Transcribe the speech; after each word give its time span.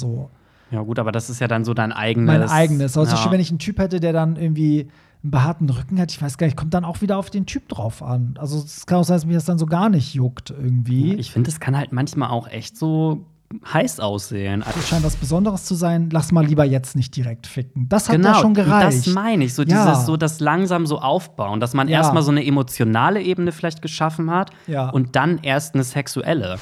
So. 0.00 0.30
Ja, 0.70 0.82
gut, 0.82 0.98
aber 0.98 1.12
das 1.12 1.30
ist 1.30 1.40
ja 1.40 1.48
dann 1.48 1.64
so 1.64 1.74
dein 1.74 1.92
eigenes. 1.92 2.26
Mein 2.26 2.48
eigenes. 2.48 2.96
Also 2.96 3.14
ja. 3.16 3.30
wenn 3.30 3.40
ich 3.40 3.50
einen 3.50 3.58
Typ 3.58 3.78
hätte, 3.78 3.98
der 4.00 4.12
dann 4.12 4.36
irgendwie 4.36 4.88
einen 5.22 5.30
behaarten 5.32 5.68
Rücken 5.68 6.00
hat, 6.00 6.12
ich 6.12 6.22
weiß 6.22 6.38
gar 6.38 6.46
nicht, 6.46 6.56
kommt 6.56 6.74
dann 6.74 6.84
auch 6.84 7.00
wieder 7.02 7.18
auf 7.18 7.28
den 7.30 7.44
Typ 7.46 7.68
drauf 7.68 8.02
an. 8.02 8.34
Also 8.38 8.58
es 8.58 8.86
kann 8.86 8.98
auch 8.98 9.04
sein, 9.04 9.16
dass 9.16 9.26
mir 9.26 9.34
das 9.34 9.44
dann 9.44 9.58
so 9.58 9.66
gar 9.66 9.88
nicht 9.88 10.14
juckt 10.14 10.50
irgendwie. 10.50 11.14
Ich 11.14 11.32
finde, 11.32 11.50
es 11.50 11.60
kann 11.60 11.76
halt 11.76 11.92
manchmal 11.92 12.30
auch 12.30 12.46
echt 12.48 12.76
so 12.76 13.26
heiß 13.72 13.98
aussehen. 13.98 14.62
Es 14.78 14.88
scheint 14.88 15.02
was 15.04 15.16
Besonderes 15.16 15.64
zu 15.64 15.74
sein. 15.74 16.08
Lass 16.12 16.30
mal 16.30 16.46
lieber 16.46 16.64
jetzt 16.64 16.94
nicht 16.94 17.16
direkt 17.16 17.48
ficken. 17.48 17.88
Das 17.88 18.08
hat 18.08 18.14
genau, 18.16 18.34
da 18.34 18.38
schon 18.38 18.54
gereicht. 18.54 19.06
das 19.08 19.12
meine 19.12 19.44
ich. 19.44 19.54
So 19.54 19.62
Ja. 19.64 19.90
dieses, 19.90 20.06
so 20.06 20.16
das 20.16 20.38
langsam 20.38 20.86
so 20.86 21.00
aufbauen, 21.00 21.58
dass 21.58 21.74
man 21.74 21.88
Ja. 21.88 21.98
erstmal 21.98 22.22
so 22.22 22.30
eine 22.30 22.46
emotionale 22.46 23.20
Ebene 23.20 23.50
vielleicht 23.50 23.82
geschaffen 23.82 24.30
hat 24.30 24.52
Ja. 24.68 24.88
und 24.90 25.16
dann 25.16 25.38
erst 25.42 25.74
eine 25.74 25.82
sexuelle. 25.82 26.58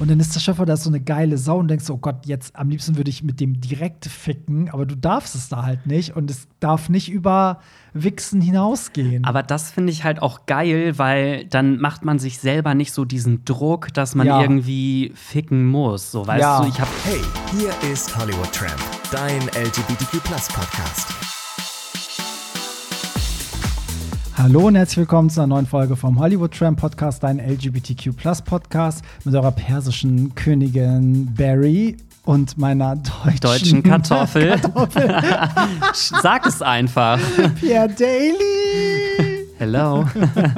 Und 0.00 0.10
dann 0.10 0.18
ist 0.18 0.34
der 0.34 0.40
Schöpfer 0.40 0.66
da 0.66 0.76
so 0.76 0.90
eine 0.90 1.00
geile 1.00 1.38
Sau 1.38 1.58
und 1.58 1.68
denkst, 1.68 1.88
oh 1.88 1.96
Gott, 1.96 2.26
jetzt 2.26 2.56
am 2.56 2.68
liebsten 2.68 2.96
würde 2.96 3.10
ich 3.10 3.22
mit 3.22 3.38
dem 3.40 3.60
direkt 3.60 4.06
ficken, 4.06 4.68
aber 4.70 4.86
du 4.86 4.96
darfst 4.96 5.34
es 5.36 5.48
da 5.48 5.62
halt 5.64 5.86
nicht 5.86 6.16
und 6.16 6.28
es 6.30 6.48
darf 6.58 6.88
nicht 6.88 7.08
über 7.10 7.60
Wichsen 7.92 8.40
hinausgehen. 8.40 9.24
Aber 9.24 9.44
das 9.44 9.70
finde 9.70 9.92
ich 9.92 10.02
halt 10.02 10.20
auch 10.20 10.46
geil, 10.46 10.98
weil 10.98 11.44
dann 11.46 11.78
macht 11.78 12.04
man 12.04 12.18
sich 12.18 12.38
selber 12.40 12.74
nicht 12.74 12.92
so 12.92 13.04
diesen 13.04 13.44
Druck, 13.44 13.94
dass 13.94 14.16
man 14.16 14.26
Ja. 14.26 14.40
irgendwie 14.42 15.12
ficken 15.14 15.64
muss. 15.66 16.10
So, 16.10 16.26
weißt 16.26 16.40
Ja. 16.40 16.60
du, 16.62 16.68
ich 16.68 16.80
habe 16.80 16.90
Hey, 17.04 17.20
hier 17.56 17.92
ist 17.92 18.16
Hollywood 18.18 18.50
Tramp, 18.52 18.80
dein 19.12 19.40
LGBTQ 19.54 20.22
Podcast. 20.24 21.33
Hallo 24.36 24.66
und 24.66 24.74
herzlich 24.74 24.98
willkommen 24.98 25.30
zu 25.30 25.40
einer 25.40 25.46
neuen 25.46 25.66
Folge 25.66 25.94
vom 25.94 26.18
Hollywood 26.18 26.52
Tram 26.52 26.74
Podcast, 26.74 27.22
dein 27.22 27.38
LGBTQ 27.38 28.10
Podcast 28.44 29.04
mit 29.22 29.32
eurer 29.32 29.52
persischen 29.52 30.34
Königin 30.34 31.32
Barry 31.36 31.96
und 32.24 32.58
meiner 32.58 32.96
deutschen, 32.96 33.40
deutschen 33.40 33.82
Kartoffel. 33.84 34.56
Sag 35.92 36.46
es 36.46 36.62
einfach. 36.62 37.20
Pierre 37.60 37.88
Daly. 37.88 39.30
Hello. 39.64 40.04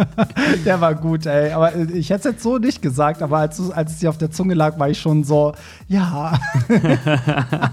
Der 0.65 0.81
war 0.81 0.97
gut, 0.97 1.27
ey. 1.27 1.53
Aber 1.53 1.77
ich 1.77 2.11
hätte 2.11 2.29
es 2.29 2.35
jetzt 2.35 2.43
so 2.43 2.59
nicht 2.59 2.83
gesagt, 2.83 3.23
aber 3.23 3.39
als, 3.39 3.71
als 3.71 3.93
es 3.93 3.99
dir 4.01 4.11
auf 4.11 4.19
der 4.19 4.33
Zunge 4.33 4.55
lag, 4.55 4.81
war 4.81 4.91
ich 4.91 4.99
schon 4.99 5.23
so, 5.23 5.53
ja. 5.87 6.37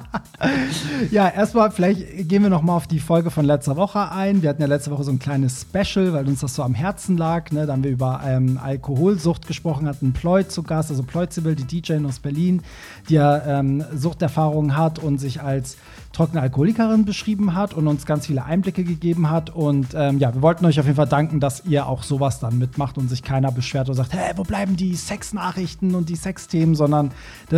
ja, 1.10 1.30
erstmal, 1.30 1.72
vielleicht 1.72 2.30
gehen 2.30 2.44
wir 2.44 2.52
noch 2.52 2.62
mal 2.62 2.76
auf 2.76 2.86
die 2.86 3.00
Folge 3.00 3.32
von 3.32 3.46
letzter 3.46 3.76
Woche 3.78 4.12
ein. 4.12 4.44
Wir 4.44 4.50
hatten 4.52 4.62
ja 4.62 4.68
letzte 4.68 4.92
Woche 4.92 5.06
so 5.06 5.12
ein 5.12 5.18
kleines 5.18 5.62
Special, 5.62 6.14
weil 6.14 6.28
uns 6.28 6.42
das 6.42 6.54
so 6.54 6.62
am 6.62 6.76
Herzen 6.76 7.18
lag. 7.18 7.50
Ne? 7.50 7.66
Da 7.66 7.74
haben 7.74 7.84
wir 7.84 7.90
über 7.90 8.22
ähm, 8.24 8.60
Alkoholsucht 8.62 9.48
gesprochen, 9.48 9.88
hatten 9.88 10.14
Ploy 10.14 10.48
zu 10.48 10.62
Gast, 10.62 10.92
also 10.92 11.02
Ploy 11.02 11.28
Zibbel, 11.30 11.56
die 11.56 11.66
DJ 11.66 11.94
aus 12.06 12.20
Berlin, 12.20 12.62
die 13.10 13.16
ja 13.16 13.60
ähm, 13.60 13.84
Suchterfahrungen 13.96 14.78
hat 14.78 15.00
und 15.00 15.18
sich 15.18 15.42
als 15.42 15.78
trockene 16.14 16.42
Alkoholikerin 16.42 17.04
beschrieben 17.06 17.56
hat 17.56 17.74
und 17.74 17.88
uns 17.88 18.06
ganz 18.06 18.28
viele 18.28 18.46
Einblicke 18.46 18.84
gegeben 18.84 19.30
hat. 19.30 19.50
Und 19.50 19.88
ähm, 19.96 20.20
ja, 20.20 20.34
wir 20.34 20.42
wollten 20.42 20.66
euch 20.66 20.80
auf 20.80 20.86
jeden 20.86 20.96
Fall 20.96 21.08
danken, 21.08 21.40
dass 21.40 21.66
ihr 21.66 21.88
auch 21.88 22.04
sowas 22.04 22.40
dann 22.40 22.58
mitmacht 22.60 22.98
und 22.98 23.10
sich 23.10 23.24
keiner 23.24 23.52
beschwert 23.52 23.90
und 23.90 23.96
sagt, 23.96 24.14
hey, 24.14 24.32
wo 24.36 24.44
bleiben 24.44 24.78
die 24.78 24.96
Sexnachrichten 24.96 25.96
und 25.96 26.10
die 26.10 26.16
Sexthemen, 26.16 26.76
sondern 26.76 27.12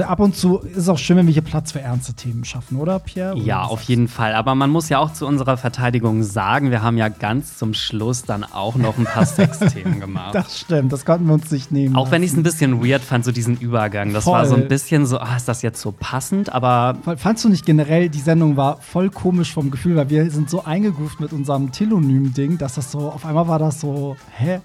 ab 0.07 0.19
und 0.19 0.35
zu 0.35 0.59
ist 0.59 0.77
es 0.77 0.89
auch 0.89 0.97
schön, 0.97 1.17
wenn 1.17 1.27
wir 1.27 1.33
hier 1.33 1.41
Platz 1.41 1.73
für 1.73 1.81
ernste 1.81 2.13
Themen 2.13 2.45
schaffen, 2.45 2.77
oder 2.77 2.99
Pierre? 2.99 3.35
Oder 3.35 3.43
Ja, 3.43 3.63
auf 3.63 3.81
jeden 3.83 4.07
Fall. 4.07 4.33
Aber 4.33 4.55
man 4.55 4.69
muss 4.69 4.87
ja 4.89 4.99
auch 4.99 5.11
zu 5.11 5.27
unserer 5.27 5.57
Verteidigung 5.57 6.23
sagen, 6.23 6.71
wir 6.71 6.81
haben 6.81 6.97
ja 6.97 7.09
ganz 7.09 7.57
zum 7.57 7.73
Schluss 7.73 8.23
dann 8.23 8.43
auch 8.45 8.75
noch 8.75 8.97
ein 8.97 9.03
paar 9.03 9.25
Sexthemen 9.25 9.99
gemacht. 9.99 10.33
Das 10.33 10.59
stimmt, 10.59 10.93
das 10.93 11.03
konnten 11.05 11.27
wir 11.27 11.33
uns 11.33 11.51
nicht 11.51 11.71
nehmen. 11.71 11.95
Auch 11.95 12.11
wenn 12.11 12.23
ich 12.23 12.31
es 12.31 12.37
ein 12.37 12.43
bisschen 12.43 12.81
weird 12.85 13.01
fand, 13.01 13.25
so 13.25 13.31
diesen 13.33 13.57
Übergang. 13.57 14.13
Das 14.13 14.25
war 14.25 14.45
so 14.45 14.53
Voll. 14.55 14.63
ein 14.63 14.69
bisschen 14.69 15.05
so, 15.05 15.19
ah, 15.19 15.35
ist 15.35 15.47
das 15.49 15.61
jetzt 15.61 15.81
so 15.81 15.91
passend? 15.91 16.53
Aber 16.53 16.95
Voll- 17.03 17.17
Fandst 17.17 17.43
du 17.43 17.49
nicht 17.49 17.65
generell, 17.65 18.07
die 18.09 18.19
Sendung 18.21 18.44
war 18.57 18.77
voll 18.77 19.09
komisch 19.09 19.53
vom 19.53 19.71
Gefühl, 19.71 19.95
weil 19.95 20.09
wir 20.09 20.29
sind 20.31 20.49
so 20.49 20.63
eingegroovt 20.63 21.19
mit 21.19 21.33
unserem 21.33 21.71
Telonym-Ding, 21.71 22.57
dass 22.57 22.75
das 22.75 22.91
so, 22.91 22.99
auf 23.11 23.25
einmal 23.25 23.47
war 23.47 23.59
das 23.59 23.81
so, 23.81 24.15
hä? 24.37 24.59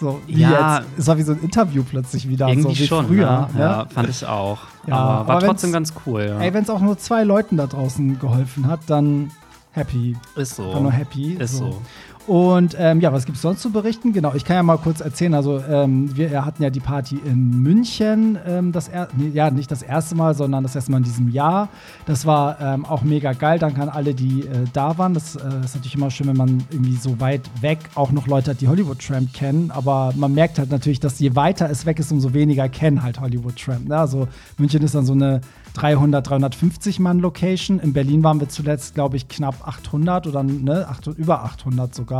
So, 0.00 0.20
wie 0.26 0.40
Ja. 0.40 0.78
jetzt? 0.78 0.88
Es 0.98 1.06
war 1.06 1.16
wie 1.18 1.22
so 1.22 1.32
ein 1.32 1.40
Interview 1.40 1.84
plötzlich 1.88 2.28
wieder, 2.28 2.48
irgendwie 2.48 2.74
so 2.74 2.80
wie 2.82 2.86
schon. 2.86 3.06
früher. 3.06 3.48
ne? 3.54 3.60
Ja, 3.60 3.86
fand 3.88 4.08
ich 4.08 4.26
auch. 4.26 4.58
Ja, 4.86 4.96
aber 4.96 5.28
war 5.28 5.36
aber 5.36 5.46
trotzdem 5.46 5.72
ganz 5.72 5.92
cool. 6.04 6.26
Ja. 6.28 6.40
Ey, 6.40 6.52
wenn 6.52 6.64
es 6.64 6.70
auch 6.70 6.80
nur 6.80 6.98
zwei 6.98 7.22
Leuten 7.22 7.56
da 7.56 7.66
draußen 7.68 8.18
geholfen 8.18 8.66
hat, 8.66 8.80
dann 8.88 9.30
happy. 9.70 10.16
ist 10.36 10.56
so. 10.56 10.72
War 10.74 10.80
nur 10.80 10.90
happy. 10.92 11.34
Ist 11.34 11.56
so. 11.58 11.80
Und 12.26 12.74
ähm, 12.78 13.00
ja, 13.00 13.12
was 13.12 13.26
gibt 13.26 13.36
es 13.36 13.42
sonst 13.42 13.60
zu 13.60 13.70
berichten? 13.70 14.14
Genau, 14.14 14.32
ich 14.34 14.46
kann 14.46 14.56
ja 14.56 14.62
mal 14.62 14.78
kurz 14.78 15.00
erzählen. 15.00 15.34
Also, 15.34 15.60
ähm, 15.60 16.16
wir 16.16 16.44
hatten 16.44 16.62
ja 16.62 16.70
die 16.70 16.80
Party 16.80 17.20
in 17.22 17.62
München, 17.62 18.38
ähm, 18.46 18.72
das 18.72 18.88
er 18.88 19.08
nee, 19.14 19.28
ja, 19.28 19.50
nicht 19.50 19.70
das 19.70 19.82
erste 19.82 20.14
Mal, 20.14 20.34
sondern 20.34 20.62
das 20.62 20.74
erste 20.74 20.90
Mal 20.90 20.98
in 20.98 21.04
diesem 21.04 21.28
Jahr. 21.28 21.68
Das 22.06 22.24
war 22.24 22.58
ähm, 22.60 22.86
auch 22.86 23.02
mega 23.02 23.34
geil. 23.34 23.58
Danke 23.58 23.82
an 23.82 23.90
alle, 23.90 24.14
die 24.14 24.40
äh, 24.40 24.64
da 24.72 24.96
waren. 24.96 25.12
Das 25.12 25.36
äh, 25.36 25.40
ist 25.64 25.74
natürlich 25.74 25.96
immer 25.96 26.10
schön, 26.10 26.28
wenn 26.28 26.36
man 26.36 26.64
irgendwie 26.70 26.96
so 26.96 27.20
weit 27.20 27.42
weg 27.60 27.78
auch 27.94 28.10
noch 28.10 28.26
Leute 28.26 28.52
hat, 28.52 28.62
die 28.62 28.68
Hollywood 28.68 29.00
Tramp 29.00 29.34
kennen. 29.34 29.70
Aber 29.70 30.14
man 30.16 30.32
merkt 30.32 30.58
halt 30.58 30.70
natürlich, 30.70 31.00
dass 31.00 31.18
je 31.18 31.36
weiter 31.36 31.68
es 31.68 31.84
weg 31.84 31.98
ist, 31.98 32.10
umso 32.10 32.32
weniger 32.32 32.70
kennen 32.70 33.02
halt 33.02 33.20
Hollywood 33.20 33.56
Tramp. 33.56 33.88
Ne? 33.88 33.98
Also, 33.98 34.28
München 34.56 34.82
ist 34.82 34.94
dann 34.94 35.04
so 35.04 35.12
eine 35.12 35.42
300, 35.74 36.28
350 36.28 37.00
Mann 37.00 37.18
Location. 37.18 37.80
In 37.80 37.92
Berlin 37.92 38.22
waren 38.22 38.40
wir 38.40 38.48
zuletzt, 38.48 38.94
glaube 38.94 39.16
ich, 39.16 39.28
knapp 39.28 39.66
800 39.66 40.26
oder 40.26 40.42
ne, 40.42 40.86
800, 40.88 41.18
über 41.18 41.44
800 41.44 41.94
sogar. 41.94 42.13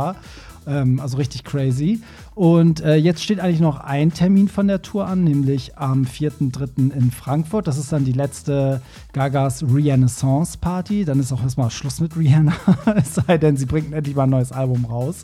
Ähm, 0.67 0.99
also 0.99 1.17
richtig 1.17 1.43
crazy. 1.43 2.01
Und 2.35 2.81
äh, 2.81 2.95
jetzt 2.95 3.23
steht 3.23 3.39
eigentlich 3.39 3.61
noch 3.61 3.79
ein 3.79 4.11
Termin 4.11 4.49
von 4.49 4.67
der 4.67 4.81
Tour 4.81 5.07
an, 5.07 5.23
nämlich 5.23 5.77
am 5.77 6.03
4.3. 6.03 6.93
in 6.93 7.09
Frankfurt. 7.09 7.65
Das 7.65 7.77
ist 7.77 7.93
dann 7.93 8.03
die 8.03 8.11
letzte 8.11 8.81
Gagas 9.13 9.63
Renaissance 9.63 10.57
Party. 10.57 11.05
Dann 11.05 11.21
ist 11.21 11.31
auch 11.31 11.41
erstmal 11.41 11.71
Schluss 11.71 12.01
mit 12.01 12.17
Rihanna, 12.17 12.53
es 12.97 13.15
sei 13.15 13.37
denn, 13.37 13.55
sie 13.55 13.65
bringt 13.65 13.93
endlich 13.93 14.17
mal 14.17 14.23
ein 14.23 14.31
neues 14.31 14.51
Album 14.51 14.83
raus. 14.83 15.23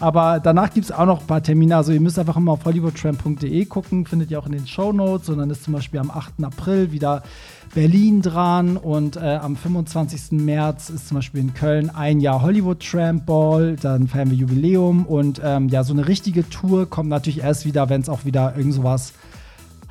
Aber 0.00 0.38
danach 0.38 0.70
gibt 0.74 0.84
es 0.84 0.92
auch 0.92 1.06
noch 1.06 1.22
ein 1.22 1.26
paar 1.26 1.42
Termine. 1.42 1.76
Also 1.76 1.92
ihr 1.92 2.00
müsst 2.00 2.18
einfach 2.18 2.36
immer 2.36 2.52
auf 2.52 2.64
hollywoodtramp.de 2.66 3.64
gucken, 3.64 4.04
findet 4.04 4.30
ihr 4.30 4.38
auch 4.38 4.46
in 4.46 4.52
den 4.52 4.66
Show 4.66 4.92
Notes. 4.92 5.30
Und 5.30 5.38
dann 5.38 5.48
ist 5.48 5.64
zum 5.64 5.72
Beispiel 5.72 5.98
am 5.98 6.10
8. 6.10 6.44
April 6.44 6.92
wieder 6.92 7.22
Berlin 7.74 8.20
dran 8.20 8.76
und 8.76 9.16
äh, 9.16 9.20
am 9.20 9.54
25. 9.54 10.32
März 10.32 10.90
ist 10.90 11.08
zum 11.08 11.16
Beispiel 11.16 11.40
in 11.40 11.54
Köln 11.54 11.88
ein 11.88 12.18
Jahr 12.18 12.42
Hollywood 12.42 12.80
Tramp 12.80 13.26
Ball, 13.26 13.76
dann 13.76 14.08
feiern 14.08 14.30
wir 14.30 14.36
Jubiläum 14.36 15.06
und 15.06 15.40
ähm, 15.44 15.68
ja, 15.68 15.84
so 15.84 15.92
eine 15.92 16.08
richtige 16.08 16.49
Tour 16.50 16.88
kommt 16.88 17.08
natürlich 17.08 17.40
erst 17.42 17.64
wieder, 17.64 17.88
wenn 17.88 18.00
es 18.02 18.08
auch 18.08 18.24
wieder 18.24 18.54
irgend 18.56 18.74
sowas 18.74 19.12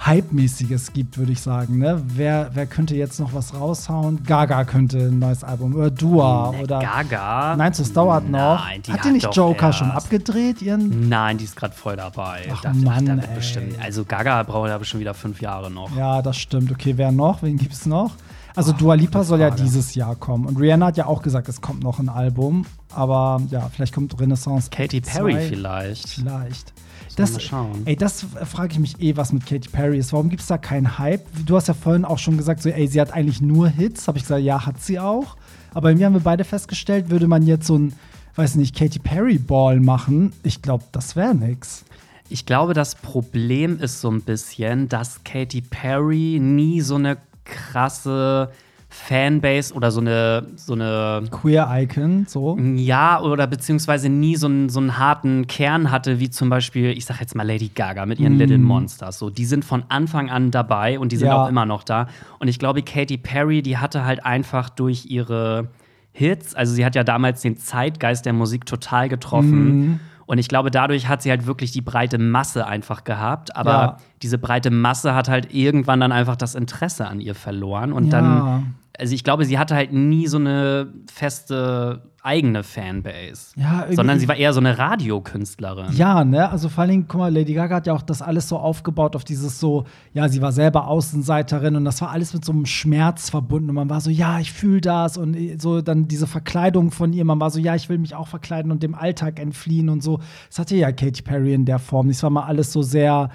Hype-mäßiges 0.06 0.94
gibt, 0.94 1.18
würde 1.18 1.34
ich 1.34 1.42
sagen. 1.42 1.78
Ne? 1.80 2.02
Wer, 2.16 2.52
wer 2.54 2.66
könnte 2.66 2.96
jetzt 2.96 3.20
noch 3.20 3.34
was 3.34 3.54
raushauen? 3.54 4.24
Gaga 4.24 4.64
könnte 4.64 4.98
ein 4.98 5.20
neues 5.20 5.44
Album 5.44 5.76
oder 5.76 5.92
Dua 5.92 6.52
Ne, 6.54 6.64
oder 6.64 6.80
Gaga. 6.80 7.56
Nein, 7.58 7.74
das 7.78 7.92
dauert 7.92 8.30
noch. 8.30 8.64
Nein, 8.66 8.82
die 8.82 8.94
hat 8.94 9.04
die 9.04 9.12
nicht 9.12 9.36
Joker 9.36 9.74
schon 9.74 9.90
erst. 9.90 10.06
abgedreht? 10.06 10.62
Ihren 10.62 11.10
Nein, 11.10 11.38
die 11.38 11.44
ist 11.44 11.58
gerade 11.58 11.74
voll 11.74 11.98
dabei. 11.98 12.44
Ach, 12.54 12.62
da, 12.62 12.72
Mann, 12.74 13.06
da 13.08 13.16
ey. 13.16 13.36
bestimmt, 13.36 13.76
also 13.84 14.06
Gaga 14.06 14.42
braucht 14.44 14.70
ja 14.70 14.78
bestimmt 14.78 15.02
wieder 15.02 15.14
fünf 15.14 15.42
Jahre 15.42 15.70
noch. 15.70 15.94
Ja, 15.98 16.22
das 16.22 16.38
stimmt. 16.38 16.72
Okay, 16.72 16.94
wer 16.96 17.12
noch? 17.12 17.44
Wen 17.44 17.58
gibt's 17.58 17.86
noch? 17.86 18.12
Also 18.60 18.74
Dua 18.74 18.94
Lipa 18.96 19.24
soll 19.24 19.40
ja 19.40 19.52
dieses 19.52 19.96
Jahr 19.96 20.18
kommen. 20.18 20.46
Und 20.46 20.60
Rihanna 20.60 20.88
hat 20.88 20.98
ja 20.98 21.06
auch 21.06 21.22
gesagt, 21.22 21.48
es 21.48 21.62
kommt 21.62 21.82
noch 21.82 22.00
ein 22.00 22.10
Album. 22.10 22.66
Aber 22.94 23.42
ja, 23.52 23.70
vielleicht 23.74 23.94
kommt 23.94 24.20
Renaissance. 24.20 24.70
Katy 24.70 25.00
Perry 25.00 25.32
2. 25.32 25.48
vielleicht. 25.48 26.10
Vielleicht. 26.10 26.74
Das, 27.16 27.32
mal 27.32 27.40
schauen. 27.40 27.84
ey, 27.86 27.96
das 27.96 28.26
frage 28.44 28.74
ich 28.74 28.80
mich 28.80 29.02
eh, 29.02 29.16
was 29.16 29.32
mit 29.32 29.46
Katy 29.46 29.70
Perry 29.70 29.98
ist. 29.98 30.12
Warum 30.12 30.28
gibt 30.28 30.42
es 30.42 30.48
da 30.50 30.58
keinen 30.58 31.00
Hype? 31.00 31.26
Du 31.46 31.56
hast 31.56 31.70
ja 31.70 31.74
vorhin 31.74 32.04
auch 32.04 32.18
schon 32.18 32.36
gesagt, 32.36 32.62
so, 32.62 32.68
ey, 32.68 32.86
sie 32.88 33.00
hat 33.00 33.14
eigentlich 33.14 33.40
nur 33.40 33.70
Hits. 33.70 34.10
Habe 34.10 34.18
ich 34.18 34.26
gesagt, 34.26 34.44
ja, 34.44 34.66
hat 34.66 34.82
sie 34.82 35.00
auch. 35.00 35.38
Aber 35.74 35.92
irgendwie 35.92 36.04
haben 36.08 36.14
wir 36.16 36.20
beide 36.20 36.44
festgestellt, 36.44 37.10
würde 37.10 37.30
man 37.30 37.44
jetzt 37.44 37.66
so 37.66 37.78
ein, 37.78 37.94
weiß 38.36 38.56
nicht, 38.56 38.76
Katy 38.76 39.00
Perry 39.00 39.38
Ball 39.38 39.80
machen, 39.80 40.34
ich 40.44 40.62
glaube, 40.62 40.84
das 40.92 41.16
wäre 41.16 41.34
nix. 41.34 41.86
Ich 42.28 42.46
glaube, 42.46 42.74
das 42.74 42.96
Problem 42.96 43.80
ist 43.80 44.02
so 44.02 44.12
ein 44.12 44.22
bisschen, 44.22 44.90
dass 44.90 45.24
Katy 45.24 45.62
Perry 45.62 46.40
nie 46.42 46.82
so 46.82 46.96
eine 46.96 47.18
krasse 47.50 48.50
Fanbase 48.92 49.74
oder 49.76 49.92
so 49.92 50.02
eine, 50.02 50.48
so 50.56 50.74
eine 50.74 51.22
Queer 51.30 51.68
Icon, 51.72 52.26
so. 52.28 52.58
ja, 52.58 53.22
oder 53.22 53.46
beziehungsweise 53.46 54.10
nie 54.10 54.36
so 54.36 54.48
einen, 54.48 54.70
so 54.70 54.80
einen 54.80 54.98
harten 54.98 55.46
Kern 55.46 55.92
hatte, 55.92 56.20
wie 56.20 56.32
zum 56.32 56.50
Beispiel, 56.50 56.90
ich 56.98 57.06
sag 57.06 57.20
jetzt 57.20 57.36
mal 57.36 57.46
Lady 57.46 57.70
Gaga 57.70 58.08
mit 58.08 58.20
ihren 58.20 58.38
Little 58.40 58.58
Monsters. 58.58 59.20
So, 59.20 59.30
die 59.30 59.46
sind 59.46 59.64
von 59.64 59.84
Anfang 59.90 60.32
an 60.32 60.50
dabei 60.50 60.98
und 60.98 61.12
die 61.12 61.18
sind 61.18 61.28
Ja. 61.28 61.44
auch 61.44 61.50
immer 61.50 61.68
noch 61.68 61.84
da. 61.84 62.08
Und 62.40 62.48
ich 62.48 62.58
glaube, 62.58 62.82
Katy 62.82 63.20
Perry, 63.20 63.62
die 63.62 63.78
hatte 63.78 64.06
halt 64.06 64.26
einfach 64.26 64.70
durch 64.70 65.06
ihre 65.06 65.68
Hits, 66.12 66.56
also 66.56 66.74
sie 66.74 66.84
hat 66.84 66.96
ja 66.96 67.04
damals 67.04 67.42
den 67.42 67.58
Zeitgeist 67.58 68.26
der 68.26 68.34
Musik 68.34 68.66
total 68.66 69.08
getroffen. 69.08 70.00
Und 70.30 70.38
ich 70.38 70.48
glaube, 70.48 70.70
dadurch 70.70 71.08
hat 71.08 71.24
sie 71.24 71.32
halt 71.32 71.48
wirklich 71.48 71.72
die 71.72 71.82
breite 71.82 72.20
Masse 72.20 72.68
einfach 72.68 73.04
gehabt. 73.04 73.56
Aber 73.56 73.72
Ja. 73.72 73.98
diese 74.22 74.38
breite 74.38 74.70
Masse 74.70 75.16
hat 75.16 75.28
halt 75.28 75.52
irgendwann 75.56 76.00
dann 76.00 76.12
einfach 76.12 76.36
das 76.36 76.54
Interesse 76.54 77.08
an 77.08 77.20
ihr 77.20 77.34
verloren. 77.34 77.92
Und 77.92 78.06
Ja. 78.06 78.22
dann 78.22 78.76
also 79.00 79.16
ich 79.16 79.24
glaube, 79.24 79.46
sie 79.46 79.58
hatte 79.58 79.74
halt 79.74 79.92
nie 79.92 80.28
so 80.28 80.38
eine 80.38 80.94
feste 81.12 82.09
eigene 82.24 82.64
Fanbase. 82.64 83.54
Ja, 83.56 83.86
sondern 83.92 84.20
sie 84.20 84.28
war 84.28 84.36
eher 84.36 84.54
so 84.54 84.60
eine 84.60 84.78
Radiokünstlerin. 84.78 85.94
Ja, 85.94 86.24
ne? 86.24 86.50
Also 86.50 86.70
vor 86.70 86.82
allen 86.82 86.92
Dingen, 86.92 87.06
guck 87.08 87.20
mal, 87.20 87.34
Lady 87.34 87.54
Gaga 87.54 87.78
hat 87.78 87.88
ja 87.88 87.94
auch 87.94 88.02
das 88.02 88.22
alles 88.22 88.50
so 88.50 88.58
aufgebaut 88.58 89.16
auf 89.16 89.24
dieses 89.24 89.60
so, 89.60 89.86
ja, 90.14 90.28
sie 90.28 90.42
war 90.42 90.52
selber 90.52 90.88
Außenseiterin 90.88 91.76
und 91.76 91.86
das 91.86 92.02
war 92.02 92.12
alles 92.12 92.34
mit 92.34 92.44
so 92.44 92.52
einem 92.52 92.66
Schmerz 92.66 93.30
verbunden 93.30 93.70
und 93.70 93.76
man 93.76 93.90
war 93.90 94.02
so, 94.02 94.10
ja, 94.10 94.40
ich 94.40 94.52
fühle 94.52 94.82
das 94.82 95.18
und 95.18 95.38
so 95.62 95.82
dann 95.82 96.08
diese 96.08 96.28
Verkleidung 96.28 96.92
von 96.92 97.14
ihr, 97.14 97.26
man 97.26 97.40
war 97.40 97.50
so, 97.50 97.60
ja, 97.60 97.76
ich 97.76 97.90
will 97.90 97.98
mich 97.98 98.16
auch 98.16 98.28
verkleiden 98.28 98.72
und 98.72 98.84
dem 98.84 98.96
Alltag 98.96 99.40
entfliehen 99.40 99.90
und 99.90 100.04
so. 100.04 100.20
Das 100.50 100.60
hatte 100.60 100.76
ja 100.76 100.92
Katy 100.92 101.22
Perry 101.22 101.54
in 101.54 101.66
der 101.66 101.80
Form. 101.80 102.08
Das 102.08 102.24
war 102.24 102.30
mal 102.30 102.44
alles 102.44 102.74
so 102.74 102.82
sehr 102.82 103.30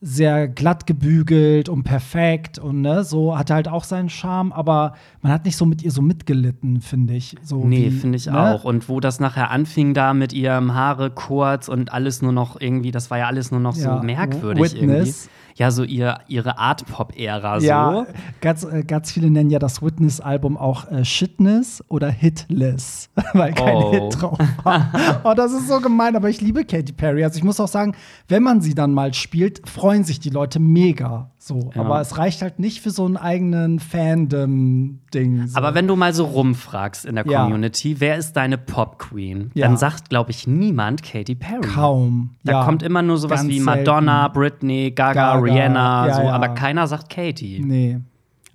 sehr 0.00 0.46
glatt 0.46 0.86
gebügelt 0.86 1.68
und 1.68 1.82
perfekt 1.82 2.58
und 2.58 2.82
ne, 2.82 3.02
so 3.02 3.36
hatte 3.36 3.54
halt 3.54 3.66
auch 3.66 3.82
seinen 3.82 4.08
Charme, 4.08 4.52
aber 4.52 4.94
man 5.22 5.32
hat 5.32 5.44
nicht 5.44 5.56
so 5.56 5.66
mit 5.66 5.82
ihr 5.82 5.90
so 5.90 6.02
mitgelitten, 6.02 6.80
finde 6.80 7.14
ich. 7.14 7.34
So 7.42 7.64
Nee, 7.64 7.90
finde 7.90 8.16
ich 8.16 8.26
ne? 8.26 8.38
auch. 8.38 8.64
Und 8.64 8.88
wo 8.88 9.00
das 9.00 9.18
nachher 9.18 9.50
anfing, 9.50 9.94
da 9.94 10.14
mit 10.14 10.32
ihrem 10.32 10.74
Haare 10.74 11.10
kurz 11.10 11.68
und 11.68 11.92
alles 11.92 12.22
nur 12.22 12.32
noch 12.32 12.60
irgendwie, 12.60 12.92
das 12.92 13.10
war 13.10 13.18
ja 13.18 13.26
alles 13.26 13.50
nur 13.50 13.60
noch 13.60 13.76
Ja, 13.76 13.98
so 13.98 14.04
merkwürdig 14.04 14.74
Witness. 14.74 15.28
Ja, 15.58 15.72
so 15.72 15.82
ihr, 15.82 16.18
ihre 16.28 16.56
Art-Pop-Ära 16.56 17.58
Ja, 17.58 17.92
so. 17.92 18.06
ganz, 18.40 18.62
äh, 18.62 18.84
ganz 18.84 19.10
viele 19.10 19.28
nennen 19.28 19.50
ja 19.50 19.58
das 19.58 19.82
Witness-Album 19.82 20.56
auch 20.56 20.88
äh, 20.90 21.04
Shitness 21.04 21.82
oder 21.88 22.08
Hitless, 22.10 23.10
weil 23.32 23.52
kein 23.54 23.74
Oh. 23.76 23.90
Hit 23.92 24.22
drauf 24.22 24.38
war. 24.62 25.20
oh, 25.24 25.34
das 25.34 25.52
ist 25.52 25.66
so 25.68 25.80
gemein, 25.80 26.14
aber 26.14 26.28
ich 26.30 26.40
liebe 26.40 26.64
Katy 26.64 26.92
Perry. 26.92 27.24
Also 27.24 27.38
ich 27.38 27.44
muss 27.44 27.58
auch 27.58 27.66
sagen, 27.68 27.94
wenn 28.28 28.42
man 28.44 28.60
sie 28.60 28.74
dann 28.74 28.92
mal 28.92 29.12
spielt, 29.14 29.68
freuen 29.68 30.04
sich 30.04 30.20
die 30.20 30.30
Leute 30.30 30.60
mega. 30.60 31.30
So, 31.40 31.70
Ja. 31.74 31.82
aber 31.82 32.00
es 32.00 32.18
reicht 32.18 32.42
halt 32.42 32.58
nicht 32.58 32.80
für 32.80 32.90
so 32.90 33.06
einen 33.06 33.16
eigenen 33.16 33.78
Fandom-Ding. 33.78 35.46
So. 35.46 35.56
Aber 35.56 35.74
wenn 35.74 35.86
du 35.86 35.96
mal 35.96 36.12
so 36.12 36.24
rumfragst 36.24 37.04
in 37.04 37.14
der 37.14 37.26
Ja. 37.26 37.42
Community, 37.44 38.00
wer 38.00 38.16
ist 38.16 38.32
deine 38.34 38.58
Pop-Queen? 38.58 39.50
Ja. 39.54 39.66
Dann 39.68 39.76
sagt, 39.76 40.08
glaube 40.08 40.30
ich, 40.30 40.46
niemand 40.46 41.02
Katy 41.02 41.34
Perry. 41.34 41.60
kaum. 41.60 42.30
Da 42.44 42.52
ja. 42.52 42.64
kommt 42.64 42.82
immer 42.82 43.02
nur 43.02 43.18
sowas 43.18 43.40
Ganz 43.40 43.50
wie 43.50 43.60
selten. 43.60 43.64
Madonna, 43.84 44.28
Britney, 44.28 44.90
Gaga, 44.90 45.34
Gaga, 45.34 45.38
Rihanna, 45.40 46.06
ja, 46.08 46.14
so, 46.14 46.22
ja. 46.22 46.32
aber 46.32 46.48
keiner 46.50 46.86
sagt 46.86 47.08
Katy. 47.10 47.62
Nee. 47.64 48.00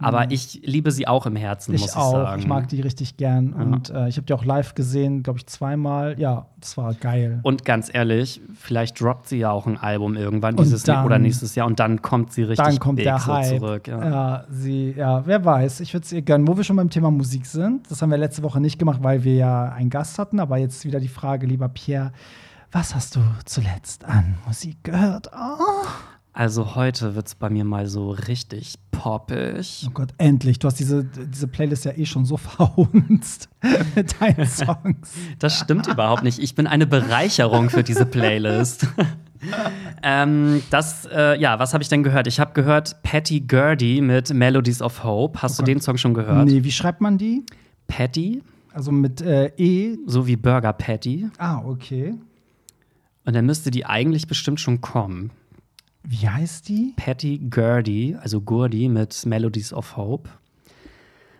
Aber 0.03 0.31
ich 0.31 0.61
liebe 0.63 0.91
sie 0.91 1.07
auch 1.07 1.25
im 1.25 1.35
Herzen, 1.35 1.71
muss 1.73 1.81
Ich 1.81 1.87
ich 1.87 1.95
auch. 1.95 2.11
sagen. 2.11 2.39
Ich 2.41 2.47
mag 2.47 2.67
die 2.69 2.81
richtig 2.81 3.17
gern. 3.17 3.53
Und 3.53 3.89
äh, 3.89 4.07
ich 4.07 4.17
habe 4.17 4.25
die 4.25 4.33
auch 4.33 4.45
live 4.45 4.75
gesehen, 4.75 5.23
glaube 5.23 5.39
ich, 5.39 5.47
zweimal. 5.47 6.19
Ja, 6.19 6.47
das 6.59 6.77
war 6.77 6.93
geil. 6.93 7.39
Und 7.43 7.65
ganz 7.65 7.89
ehrlich, 7.93 8.41
vielleicht 8.55 8.99
droppt 9.01 9.27
sie 9.29 9.37
ja 9.39 9.51
auch 9.51 9.67
ein 9.67 9.77
Album 9.77 10.15
irgendwann 10.15 10.55
Und 10.55 10.65
dieses 10.65 10.83
dann- 10.83 11.05
oder 11.05 11.19
nächstes 11.19 11.55
Jahr 11.55 11.67
und 11.67 11.79
dann 11.79 12.01
kommt 12.01 12.31
sie 12.33 12.43
richtig 12.43 12.65
dann 12.65 12.79
kommt 12.79 12.97
big 12.97 13.05
der 13.05 13.19
so 13.19 13.33
Hype. 13.33 13.57
zurück. 13.59 13.87
Ja. 13.87 14.09
Ja. 14.09 14.43
sie, 14.49 14.91
ja, 14.97 15.25
wer 15.25 15.43
weiß. 15.43 15.79
Ich 15.81 15.93
würde 15.93 16.03
es 16.05 16.11
ihr 16.11 16.21
gönnen. 16.21 16.47
Wo 16.47 16.55
wir 16.57 16.63
schon 16.63 16.75
beim 16.75 16.89
Thema 16.89 17.11
Musik 17.11 17.45
sind, 17.45 17.89
das 17.89 18.01
haben 18.01 18.09
wir 18.11 18.17
letzte 18.17 18.43
Woche 18.43 18.59
nicht 18.61 18.79
gemacht, 18.79 18.99
weil 19.01 19.23
wir 19.23 19.35
ja 19.35 19.65
einen 19.69 19.89
Gast 19.89 20.19
hatten. 20.19 20.39
Aber 20.39 20.57
jetzt 20.57 20.85
wieder 20.85 20.99
die 20.99 21.07
Frage, 21.07 21.45
lieber 21.47 21.69
Pierre, 21.69 22.11
was 22.71 22.95
hast 22.95 23.15
du 23.15 23.19
zuletzt 23.45 24.03
an 24.05 24.35
Musik 24.47 24.83
gehört? 24.83 25.29
Oh, 25.33 25.85
Also 26.35 26.73
heute 26.73 27.13
wird 27.13 27.27
es 27.27 27.35
bei 27.35 27.49
mir 27.51 27.63
mal 27.63 27.85
so 27.85 28.09
richtig 28.09 28.75
poppig. 28.91 29.85
oh 29.87 29.91
Gott, 29.93 30.15
endlich. 30.17 30.57
Du 30.57 30.67
hast 30.67 30.79
diese, 30.79 31.03
diese 31.03 31.47
Playlist 31.47 31.85
ja 31.85 31.91
eh 31.95 32.05
schon 32.07 32.25
so 32.25 32.37
verhunzt 32.37 33.49
mit 33.95 34.19
deinen 34.19 34.47
Songs. 34.47 35.13
Das 35.39 35.59
stimmt 35.59 35.87
überhaupt 35.87 36.23
nicht. 36.23 36.39
Ich 36.39 36.55
bin 36.55 36.65
eine 36.65 36.87
Bereicherung 36.87 37.69
für 37.69 37.83
diese 37.83 38.05
Playlist. 38.07 38.87
ähm, 40.03 40.63
das, 40.71 41.05
äh, 41.05 41.39
ja, 41.39 41.59
was 41.59 41.73
habe 41.73 41.83
ich 41.83 41.89
denn 41.89 42.01
gehört? 42.01 42.25
Ich 42.25 42.39
habe 42.39 42.53
gehört 42.53 43.03
Patty 43.03 43.41
Gurdy 43.41 44.01
mit 44.01 44.33
Melodies 44.33 44.81
of 44.81 45.03
Hope. 45.03 45.39
Hast 45.41 45.59
du 45.59 45.63
den 45.63 45.81
Song 45.81 45.97
schon 45.97 46.15
gehört? 46.15 46.45
Nee, 46.47 46.63
wie 46.63 46.71
schreibt 46.71 46.99
man 47.01 47.19
die? 47.19 47.45
Patty, 47.87 48.41
Also 48.73 48.91
mit 48.91 49.21
äh, 49.21 49.51
E. 49.57 49.97
so 50.07 50.25
wie 50.25 50.35
Burger 50.35 50.73
Patty. 50.73 51.29
Ah, 51.37 51.59
okay. 51.63 52.15
Und 53.25 53.35
dann 53.35 53.45
müsste 53.45 53.69
die 53.69 53.85
eigentlich 53.85 54.27
bestimmt 54.27 54.59
schon 54.59 54.81
kommen. 54.81 55.29
Wie 56.03 56.27
heißt 56.27 56.67
die? 56.67 56.93
Patty 56.97 57.39
Gurdy, 57.49 58.17
also 58.21 58.41
Gurdy 58.41 58.89
mit 58.89 59.25
Melodies 59.25 59.73
of 59.73 59.95
Hope. 59.95 60.29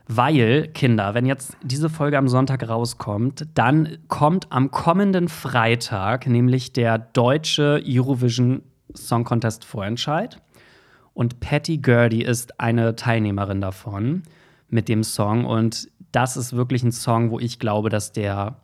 Weil, 0.07 0.67
Kinder, 0.73 1.13
wenn 1.13 1.25
jetzt 1.25 1.55
diese 1.63 1.89
Folge 1.89 2.17
am 2.17 2.27
Sonntag 2.27 2.67
rauskommt, 2.67 3.47
dann 3.53 3.97
kommt 4.09 4.51
am 4.51 4.69
kommenden 4.71 5.29
Freitag 5.29 6.27
nämlich 6.27 6.73
der 6.73 6.97
deutsche 6.97 7.81
Eurovision 7.85 8.63
Song 8.93 9.23
Contest 9.23 9.63
Vorentscheid. 9.63 10.41
Und 11.13 11.39
Patty 11.39 11.77
Gurdy 11.77 12.23
ist 12.23 12.59
eine 12.59 12.95
Teilnehmerin 12.95 13.61
davon 13.61 14.23
mit 14.69 14.89
dem 14.89 15.03
Song. 15.03 15.45
Und 15.45 15.89
das 16.11 16.37
ist 16.37 16.53
wirklich 16.53 16.83
ein 16.83 16.91
Song, 16.91 17.31
wo 17.31 17.39
ich 17.39 17.59
glaube, 17.59 17.89
dass 17.89 18.11
der 18.11 18.57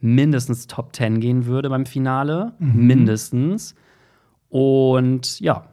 mindestens 0.00 0.66
Top 0.66 0.94
10 0.96 1.20
gehen 1.20 1.46
würde 1.46 1.68
beim 1.68 1.84
Finale. 1.84 2.54
Mindestens. 2.58 3.74
Und 4.50 5.40
ja, 5.40 5.64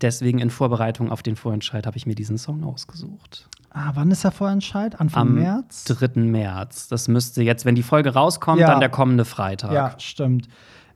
deswegen 0.00 0.38
in 0.38 0.50
Vorbereitung 0.50 1.10
auf 1.12 1.22
den 1.22 1.36
Vorentscheid 1.36 1.86
habe 1.86 1.96
ich 1.96 2.06
mir 2.06 2.14
diesen 2.14 2.38
Song 2.38 2.64
ausgesucht. 2.64 3.48
Ah, 3.70 3.92
wann 3.94 4.10
ist 4.10 4.24
der 4.24 4.32
Vorentscheid? 4.32 5.00
Anfang 5.00 5.28
Am 5.28 5.34
März? 5.34 5.84
3. 5.84 6.20
März. 6.20 6.88
Das 6.88 7.08
müsste 7.08 7.42
jetzt, 7.42 7.64
wenn 7.64 7.74
die 7.74 7.82
Folge 7.82 8.12
rauskommt, 8.12 8.60
Ja. 8.60 8.66
dann 8.68 8.80
der 8.80 8.88
kommende 8.90 9.24
Freitag. 9.24 9.72
Ja, 9.72 9.94
stimmt. 9.98 10.48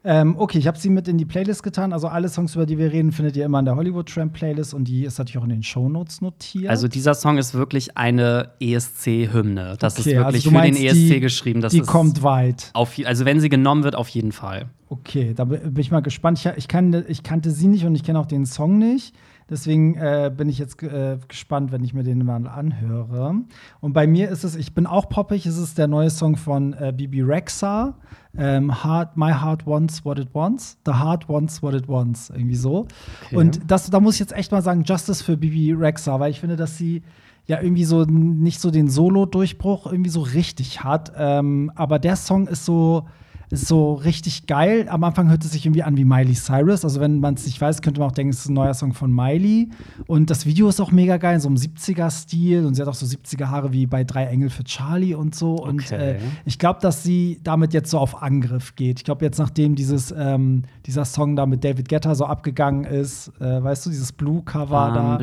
Ähm, 0.09 0.37
okay, 0.39 0.59
ich 0.59 0.69
habe 0.69 0.79
sie 0.79 0.89
mit 0.89 1.09
in 1.09 1.19
die 1.19 1.25
Playlist 1.25 1.65
getan. 1.65 1.93
Also 1.93 2.07
alle 2.07 2.29
Songs, 2.29 2.55
über 2.55 2.65
die 2.65 2.79
wir 2.79 2.93
reden, 2.93 3.11
findet 3.11 3.37
ihr 3.37 3.45
immer 3.45 3.59
in 3.59 3.65
der 3.65 3.75
Hollywood 3.75 4.09
Tramp 4.09 4.33
Playlist 4.35 4.73
und 4.73 4.85
die 4.87 5.05
ist 5.05 5.19
natürlich 5.19 5.39
auch 5.39 5.43
in 5.45 5.51
den 5.51 5.65
Shownotes 5.65 6.21
notiert. 6.21 6.69
Also 6.71 6.87
dieser 6.87 7.15
Song 7.15 7.39
ist 7.39 7.55
wirklich 7.55 7.97
eine 7.99 8.51
ESC-Hymne. 8.61 9.77
Das 9.79 9.99
Okay, 9.99 10.11
ist 10.13 10.17
also 10.19 10.27
wirklich 10.29 10.45
du 10.45 10.51
für 10.51 10.63
den 10.63 10.77
ESC 10.77 10.95
die- 11.15 11.21
geschrieben. 11.21 11.61
Das 11.61 11.73
die 11.73 11.81
kommt 11.81 12.23
weit. 12.23 12.71
Auf, 12.75 12.95
also 13.05 13.25
wenn 13.25 13.41
sie 13.41 13.49
genommen 13.49 13.85
wird, 13.85 13.97
auf 13.97 14.09
jeden 14.09 14.33
Fall. 14.33 14.67
Okay, 14.89 15.35
da 15.35 15.45
bin 15.45 15.61
bin 15.75 15.81
ich 15.81 15.91
mal 15.91 16.01
gespannt. 16.01 16.39
Ich, 16.39 16.47
ich, 16.57 16.69
kann, 16.69 17.05
ich 17.09 17.23
kannte 17.25 17.51
sie 17.51 17.67
nicht 17.67 17.85
und 17.85 17.95
ich 17.97 18.05
kenne 18.05 18.21
auch 18.21 18.27
den 18.27 18.47
Song 18.47 18.79
nicht. 18.79 19.15
Deswegen 19.49 19.95
äh, 19.95 20.33
bin 20.37 20.49
ich 20.49 20.59
jetzt 20.59 20.83
äh, 20.83 21.19
gespannt, 21.29 21.71
wenn 21.71 21.85
ich 21.85 21.95
mir 21.95 22.03
den 22.03 22.25
mal 22.25 22.49
anhöre. 22.49 23.43
Und 23.81 23.93
bei 23.93 24.07
mir 24.09 24.29
ist 24.29 24.43
es, 24.43 24.57
ich 24.57 24.75
bin 24.75 24.87
auch 24.87 25.09
poppig, 25.09 25.47
es 25.47 25.57
ist 25.57 25.79
der 25.79 25.87
neue 25.87 26.11
Song 26.11 26.37
von 26.37 26.73
äh, 26.73 26.93
Bibi 26.97 27.23
Rexa. 27.23 27.95
Ähm, 28.37 28.85
Heart, 28.85 29.17
My 29.17 29.33
Heart 29.33 29.67
Wants 29.67 30.05
What 30.05 30.19
It 30.19 30.35
Wants. 30.35 30.79
The 30.85 30.95
Heart 30.95 31.29
Wants 31.29 31.63
What 31.63 31.75
It 31.75 31.89
Wants. 31.89 32.31
Irgendwie 32.31 32.57
so. 32.57 32.89
Okay. 33.27 33.37
Und 33.37 33.61
das, 33.71 33.89
da 33.89 34.01
muss 34.01 34.15
ich 34.15 34.21
jetzt 34.21 34.35
echt 34.35 34.51
mal 34.51 34.63
sagen, 34.63 34.83
Justice 34.83 35.23
für 35.23 35.37
Bibi 35.37 35.73
Rexa, 35.73 36.19
weil 36.19 36.33
ich 36.33 36.41
finde, 36.41 36.57
dass 36.57 36.77
sie 36.77 37.03
ja 37.47 37.63
irgendwie 37.63 37.85
so 37.85 38.03
nicht 38.05 38.61
so 38.61 38.73
den 38.73 38.89
Solo-Durchbruch 38.89 39.87
irgendwie 39.87 40.11
so 40.11 40.23
richtig 40.23 40.83
hat. 40.83 41.13
Ähm, 41.17 41.71
aber 41.77 42.01
der 42.01 42.17
Song 42.17 42.49
ist 42.49 42.65
so, 42.65 43.07
so 43.51 43.95
richtig 43.95 44.47
geil. 44.47 44.87
Am 44.89 45.05
Anfang 45.05 45.29
hört 45.31 45.45
es 45.45 45.53
sich 45.53 45.65
irgendwie 45.65 45.83
an 45.83 45.97
wie 45.97 46.05
Miley 46.05 46.35
Cyrus. 46.35 46.85
Also, 46.85 47.01
wenn 47.01 47.21
man 47.21 47.35
es 47.35 47.47
nicht 47.47 47.61
weiß, 47.61 47.81
könnte 47.83 48.01
man 48.01 48.11
auch 48.11 48.15
denken, 48.15 48.31
es 48.33 48.41
ist 48.41 48.49
ein 48.49 48.55
neuer 48.55 48.75
Song 48.75 48.93
von 48.93 49.13
Miley. 49.13 49.69
Und 50.07 50.31
das 50.31 50.47
Video 50.47 50.69
ist 50.69 50.81
auch 50.81 50.91
mega 50.91 51.17
geil, 51.17 51.37
in 51.37 51.41
so 51.41 51.49
einem 51.49 51.57
70er-Stil. 51.57 52.65
Und 52.67 52.75
sie 52.75 52.83
hat 52.83 52.89
auch 52.89 52.95
so 52.95 53.07
70er-Haare 53.07 53.73
wie 53.73 53.87
bei 53.87 54.03
Drei 54.05 54.25
Engel 54.27 54.51
für 54.51 54.65
Charlie 54.65 55.15
und 55.15 55.35
so. 55.35 55.55
Und 55.55 55.77
Okay. 55.87 56.13
äh, 56.13 56.19
ich 56.45 56.59
glaube, 56.59 56.81
dass 56.81 57.03
sie 57.03 57.39
damit 57.45 57.73
jetzt 57.73 57.91
so 57.91 57.99
auf 57.99 58.23
Angriff 58.23 58.75
geht. 58.75 58.99
Ich 59.01 59.05
glaube, 59.05 59.25
jetzt 59.25 59.39
nachdem 59.39 59.75
dieses, 59.77 60.13
ähm, 60.17 60.63
dieser 60.87 61.05
Song 61.05 61.37
da 61.37 61.47
mit 61.47 61.63
David 61.63 61.89
Guetta 61.89 62.15
so 62.15 62.25
abgegangen 62.27 62.85
ist, 62.85 63.29
äh, 63.41 63.63
weißt 63.63 63.87
du, 63.87 63.91
dieses 63.91 64.11
Blue-Cover 64.13 64.93
da. 64.95 65.19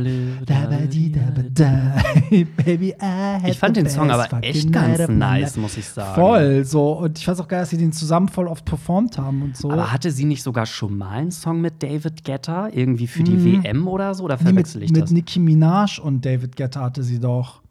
Da, 0.46 0.68
ba, 0.70 0.78
di, 0.86 1.12
da, 1.12 1.20
da. 1.54 1.96
Baby, 2.66 2.96
I 3.02 3.50
Ich 3.50 3.60
fand 3.60 3.76
den 3.78 3.90
Song 3.90 4.10
aber 4.10 4.28
echt 4.42 4.72
ganz 4.72 5.08
nice, 5.10 5.58
muss 5.58 5.76
ich 5.78 5.88
sagen. 5.88 6.16
Voll, 6.16 6.64
so. 6.66 6.94
Und 7.00 7.18
ich 7.18 7.26
fand 7.26 7.40
auch 7.42 7.48
geil, 7.48 7.62
dass 7.62 7.70
sie 7.72 7.78
den 7.78 7.92
zusammen 7.92 8.13
voll 8.28 8.48
oft 8.48 8.66
performt 8.66 9.18
haben 9.18 9.42
und 9.42 9.58
so. 9.58 9.70
Aber 9.72 9.92
hatte 9.92 10.12
sie 10.12 10.26
nicht 10.26 10.44
sogar 10.44 10.66
schon 10.66 10.98
mal 10.98 11.10
einen 11.10 11.32
Song 11.32 11.62
mit 11.62 11.82
David 11.84 12.24
Guetta? 12.24 12.70
Irgendwie 12.70 13.08
für 13.08 13.24
die 13.24 13.44
WM 13.64 13.88
oder 13.88 14.14
so? 14.14 14.24
Oder 14.24 14.36
Mhm. 14.36 14.40
Nee, 14.44 14.46
mit, 14.46 14.54
verwechsel 14.68 14.84
ich 14.84 14.92
mit 14.92 15.04
das? 15.04 15.12
Nicki 15.12 15.40
Minaj 15.40 16.00
und 16.02 16.26
David 16.26 16.56
Guetta 16.56 16.82
hatte 16.82 17.04
sie 17.04 17.20
doch 17.20 17.62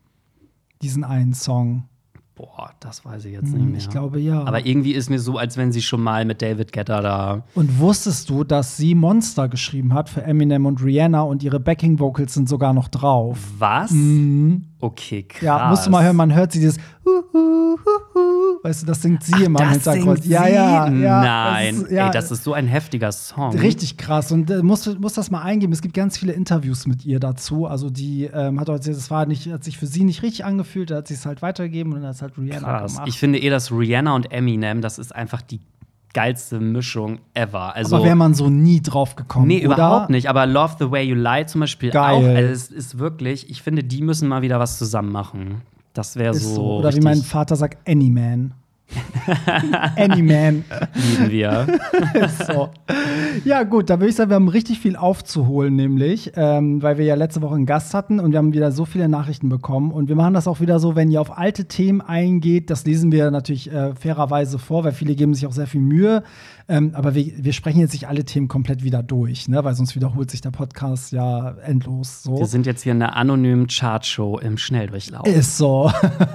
diesen 0.81 1.05
einen 1.05 1.35
Song. 1.35 1.85
Boah, 2.35 2.71
das 2.81 3.05
weiß 3.05 3.27
ich 3.27 3.33
jetzt 3.35 3.53
nicht 3.53 3.65
mehr. 3.67 3.77
Ich 3.77 3.91
glaube 3.91 4.19
ja. 4.19 4.43
Aber 4.45 4.65
irgendwie 4.65 4.93
ist 4.93 5.11
mir 5.11 5.19
so, 5.19 5.37
als 5.37 5.59
wenn 5.59 5.71
sie 5.71 5.83
schon 5.83 6.03
mal 6.03 6.25
mit 6.25 6.41
David 6.41 6.73
Guetta 6.73 7.01
da. 7.03 7.45
Und 7.55 7.79
wusstest 7.79 8.31
du, 8.31 8.43
dass 8.43 8.79
sie 8.79 8.95
Monster 8.95 9.49
geschrieben 9.49 9.93
hat 9.93 10.09
für 10.09 10.23
Eminem 10.23 10.65
und 10.65 10.83
Rihanna 10.83 11.21
und 11.23 11.43
ihre 11.43 11.61
Backing 11.61 11.99
Vocals 11.99 12.33
sind 12.35 12.49
sogar 12.49 12.73
noch 12.73 12.89
drauf? 12.89 13.39
Was? 13.59 13.93
Okay, 14.83 15.23
krass. 15.23 15.43
Ja, 15.43 15.69
musst 15.69 15.87
du 15.87 15.91
mal 15.91 16.03
hören, 16.03 16.17
man 16.17 16.35
hört 16.35 16.51
sie 16.51 16.59
dieses. 16.59 16.77
Weißt 18.65 18.83
du, 18.83 18.87
das 18.87 19.01
singt 19.01 19.23
sie 19.23 19.45
immer 19.45 19.61
im 19.61 19.69
das 19.69 19.85
Hintergrund. 19.85 20.27
Ja, 20.27 20.49
ja, 20.49 20.89
ja. 20.89 21.23
Nein, 21.23 21.75
Das 21.77 21.85
ist, 21.85 21.91
ja, 21.93 22.07
ey, 22.07 22.13
das 22.13 22.31
ist 22.33 22.43
so 22.43 22.53
ein 22.53 22.67
heftiger 22.67 23.13
Song. 23.13 23.57
Richtig 23.57 23.97
krass. 23.97 24.33
Und 24.33 24.51
äh, 24.51 24.61
muss, 24.61 24.87
muss 24.99 25.13
das 25.15 25.31
mal 25.31 25.43
eingeben. 25.43 25.73
Es 25.73 25.83
gibt 25.83 25.95
ganz 25.95 26.19
viele 26.19 26.33
Interviews 26.33 26.89
mit 26.89 27.05
ihr 27.05 27.21
dazu. 27.21 27.67
Also 27.67 27.91
die 27.91 28.25
ähm, 28.25 28.59
hat 28.59 28.69
erzählt, 28.69 28.97
es 28.97 29.09
war 29.09 29.25
nicht, 29.27 29.53
hat 29.53 29.63
sich 29.63 29.79
für 29.79 29.87
sie 29.87 30.03
nicht 30.03 30.25
richtig 30.25 30.45
angefühlt, 30.45 30.91
da 30.91 30.97
hat 30.97 31.07
sie 31.07 31.15
es 31.15 31.27
halt 31.27 31.43
weitergegeben 31.43 31.93
und 31.93 32.01
dann 32.01 32.09
hat 32.09 32.17
es 32.17 32.23
halt 32.23 32.37
Rihanna 32.37 32.81
Krass. 32.81 32.95
gemacht. 32.95 33.09
Ich 33.09 33.19
finde 33.19 33.39
eh, 33.41 33.51
dass 33.51 33.71
Rihanna 33.71 34.17
und 34.17 34.33
Eminem, 34.33 34.81
das 34.81 34.99
ist 34.99 35.15
einfach 35.15 35.43
die 35.43 35.61
geilste 36.13 36.61
Mischung 36.61 37.19
ever. 37.35 37.75
Also, 37.75 37.97
Aber 37.97 38.05
wäre 38.05 38.17
man 38.17 38.35
so 38.35 38.49
nie 38.51 38.81
drauf 38.81 39.17
gekommen. 39.17 39.47
nee, 39.47 39.65
oder? 39.67 39.75
überhaupt 39.77 40.11
nicht. 40.11 40.29
Aber 40.29 40.47
Love 40.47 40.77
the 40.79 40.91
Way 40.91 41.05
You 41.09 41.15
Lie 41.17 41.47
zum 41.47 41.61
Beispiel 41.63 41.91
Geil. 41.91 42.15
auch. 42.15 42.25
Also 42.37 42.53
es 42.53 42.71
ist 42.71 42.99
wirklich, 42.99 43.51
ich 43.51 43.63
finde, 43.63 43.85
die 43.85 44.03
müssen 44.03 44.29
mal 44.29 44.43
wieder 44.43 44.59
was 44.61 44.79
zusammen 44.79 45.13
machen. 45.13 45.63
Das 45.95 46.17
wäre 46.17 46.35
so. 46.35 46.79
Oder 46.79 46.95
wie 46.95 47.01
mein 47.01 47.23
Vater 47.23 47.57
sagt, 47.57 47.89
Anyman. 47.89 48.55
Anyman. 49.97 50.65
Lieben 50.95 51.31
wir. 51.31 51.67
so. 52.47 52.71
Ja, 53.45 53.63
gut, 53.63 53.91
da 53.91 53.99
würde 53.99 54.11
ich 54.11 54.17
sagen, 54.17 54.31
wir 54.31 54.37
haben 54.37 54.49
richtig 54.49 54.81
viel 54.81 54.97
aufzuholen, 54.97 55.77
nämlich, 55.77 56.33
ähm, 56.37 56.83
weil 56.83 56.99
wir 56.99 57.05
ja 57.05 57.15
letzte 57.15 57.43
Woche 57.43 57.55
einen 57.55 57.67
Gast 57.67 57.95
hatten 57.95 58.21
und 58.21 58.33
wir 58.33 58.39
haben 58.39 58.53
wieder 58.53 58.73
so 58.73 58.85
viele 58.85 59.09
Nachrichten 59.09 59.49
bekommen. 59.49 59.93
Und 59.93 60.09
wir 60.09 60.17
machen 60.17 60.35
das 60.35 60.49
auch 60.49 60.61
wieder 60.61 60.79
so, 60.79 60.97
wenn 60.97 61.11
ihr 61.11 61.21
auf 61.21 61.37
alte 61.37 61.67
Themen 61.67 62.01
eingeht, 62.01 62.71
das 62.71 62.85
lesen 62.85 63.13
wir 63.13 63.31
natürlich 63.31 63.71
äh, 63.73 63.95
fairerweise 63.95 64.59
vor, 64.59 64.85
weil 64.85 64.93
viele 64.93 65.15
geben 65.15 65.35
sich 65.35 65.47
auch 65.47 65.53
sehr 65.53 65.67
viel 65.67 65.81
Mühe. 65.81 66.23
Ähm, 66.69 66.93
aber 66.95 67.15
wir, 67.15 67.33
wir 67.37 67.53
sprechen 67.53 67.81
jetzt 67.81 67.93
nicht 67.93 68.09
alle 68.09 68.25
Themen 68.25 68.49
komplett 68.49 68.83
wieder 68.83 69.03
durch, 69.03 69.49
ne? 69.49 69.63
weil 69.65 69.75
sonst 69.75 69.95
wiederholt 69.95 70.31
sich 70.31 70.41
der 70.41 70.53
Podcast 70.53 71.13
ja 71.13 71.51
endlos. 71.67 72.23
So. 72.23 72.39
Wir 72.39 72.47
sind 72.47 72.67
jetzt 72.67 72.83
hier 72.83 72.93
in 72.93 73.03
einer 73.03 73.17
anonymen 73.17 73.67
Chartshow 73.67 74.39
im 74.39 74.57
Schnelldurchlauf. 74.57 75.27
Ist 75.27 75.59
so. 75.59 75.91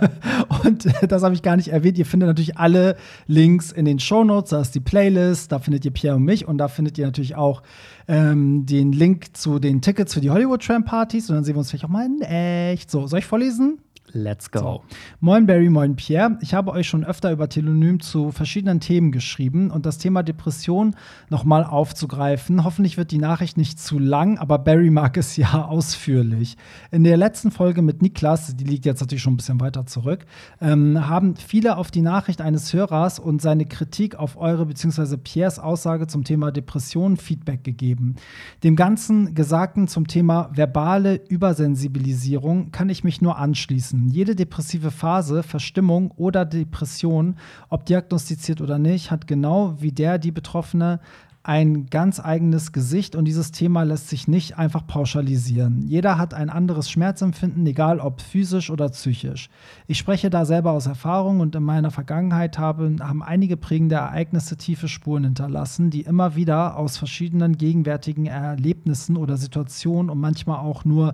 und 0.63 0.85
das 1.07 1.23
habe 1.23 1.33
ich 1.33 1.41
gar 1.41 1.55
nicht 1.55 1.69
erwähnt. 1.69 1.97
Ihr 1.97 2.05
findet 2.05 2.27
natürlich 2.27 2.46
alle 2.55 2.95
Links 3.27 3.73
in 3.73 3.83
den 3.83 3.99
Shownotes. 3.99 4.51
Da 4.51 4.61
ist 4.61 4.75
die 4.75 4.79
Playlist, 4.79 5.51
da 5.51 5.59
findet 5.59 5.83
ihr 5.83 5.91
Pierre 5.91 6.15
und 6.15 6.23
mich 6.23 6.47
und 6.47 6.57
da 6.57 6.69
findet 6.69 6.97
ihr 6.97 7.05
natürlich 7.05 7.35
auch 7.35 7.63
ähm, 8.07 8.65
den 8.65 8.93
Link 8.93 9.35
zu 9.35 9.59
den 9.59 9.81
Tickets 9.81 10.13
für 10.13 10.21
die 10.21 10.29
Hollywood 10.29 10.63
Tram 10.63 10.85
Partys. 10.85 11.29
Und 11.29 11.35
dann 11.35 11.43
sehen 11.43 11.55
wir 11.55 11.59
uns 11.59 11.69
vielleicht 11.69 11.85
auch 11.85 11.89
mal 11.89 12.05
in 12.05 12.21
echt. 12.21 12.89
So, 12.89 13.07
soll 13.07 13.19
ich 13.19 13.25
vorlesen? 13.25 13.79
Let's 14.13 14.49
go. 14.49 14.59
So. 14.59 14.83
Moin 15.19 15.45
Barry, 15.45 15.69
moin 15.69 15.97
Pierre. 15.97 16.37
Ich 16.41 16.53
habe 16.53 16.71
euch 16.71 16.87
schon 16.87 17.03
öfter 17.03 17.29
über 17.31 17.49
Telonym 17.49 17.99
zu 17.99 18.31
verschiedenen 18.31 18.79
Themen 18.79 19.11
geschrieben 19.11 19.69
und 19.69 19.85
das 19.85 19.97
Thema 19.97 20.23
Depression 20.23 20.95
nochmal 21.29 21.65
aufzugreifen. 21.65 22.63
Hoffentlich 22.63 22.95
wird 22.95 23.11
die 23.11 23.17
Nachricht 23.17 23.57
nicht 23.57 23.81
zu 23.81 23.99
lang, 23.99 24.37
aber 24.37 24.59
Barry 24.59 24.91
mag 24.91 25.17
es 25.17 25.35
ja 25.35 25.65
ausführlich. 25.67 26.55
In 26.89 27.03
der 27.03 27.17
letzten 27.17 27.51
Folge 27.51 27.81
mit 27.81 28.01
Niklas, 28.01 28.55
die 28.55 28.63
liegt 28.63 28.85
jetzt 28.85 29.01
natürlich 29.01 29.21
schon 29.21 29.33
ein 29.33 29.37
bisschen 29.37 29.59
weiter 29.59 29.85
zurück, 29.85 30.25
ähm, 30.61 31.07
haben 31.09 31.35
viele 31.35 31.75
auf 31.75 31.91
die 31.91 32.01
Nachricht 32.01 32.39
eines 32.39 32.71
Hörers 32.71 33.19
und 33.19 33.41
seine 33.41 33.65
Kritik 33.65 34.15
auf 34.15 34.37
eure 34.37 34.65
bzw. 34.65 35.17
Piers 35.17 35.59
Aussage 35.59 36.07
zum 36.07 36.23
Thema 36.23 36.51
Depression 36.51 37.17
Feedback 37.17 37.65
gegeben. 37.65 38.15
Dem 38.63 38.77
ganzen 38.77 39.35
Gesagten 39.35 39.89
zum 39.89 40.07
Thema 40.07 40.49
verbale 40.53 41.15
Übersensibilisierung 41.27 42.71
kann 42.71 42.87
ich 42.87 43.03
mich 43.03 43.21
nur 43.21 43.37
anschließen 43.37 43.96
wissen, 43.97 44.09
jede 44.09 44.35
depressive 44.35 44.91
Phase, 44.91 45.43
Verstimmung 45.43 46.11
oder 46.11 46.45
Depression, 46.45 47.35
ob 47.69 47.85
diagnostiziert 47.85 48.61
oder 48.61 48.79
nicht, 48.79 49.11
hat 49.11 49.27
genau 49.27 49.75
wie 49.79 49.91
der 49.91 50.17
die 50.17 50.31
Betroffene 50.31 50.99
ein 51.43 51.85
ganz 51.85 52.19
eigenes 52.19 52.73
Gesicht 52.73 53.15
und 53.15 53.23
dieses 53.23 53.51
Thema 53.51 53.83
lässt 53.83 54.09
sich 54.09 54.27
nicht 54.27 54.57
einfach 54.57 54.85
pauschalisieren. 54.85 55.81
Jeder 55.87 56.17
hat 56.17 56.33
ein 56.33 56.49
anderes 56.49 56.91
Schmerzempfinden, 56.91 57.65
egal 57.65 58.01
ob 58.01 58.19
physisch 58.19 58.69
oder 58.69 58.89
psychisch. 58.89 59.49
Ich 59.87 59.97
spreche 59.97 60.29
da 60.29 60.43
selber 60.43 60.71
aus 60.71 60.87
Erfahrung 60.87 61.39
und 61.39 61.55
in 61.55 61.63
meiner 61.63 61.89
Vergangenheit 61.89 62.57
habe, 62.57 62.97
haben 62.99 63.23
einige 63.23 63.55
prägende 63.55 63.95
Ereignisse 63.95 64.57
tiefe 64.57 64.89
Spuren 64.89 65.23
hinterlassen, 65.23 65.89
die 65.89 66.01
immer 66.01 66.35
wieder 66.35 66.75
aus 66.75 66.97
verschiedenen 66.97 67.57
gegenwärtigen 67.57 68.25
Erlebnissen 68.25 69.15
oder 69.15 69.37
Situationen 69.37 70.09
und 70.09 70.19
manchmal 70.19 70.59
auch 70.59 70.83
nur 70.83 71.13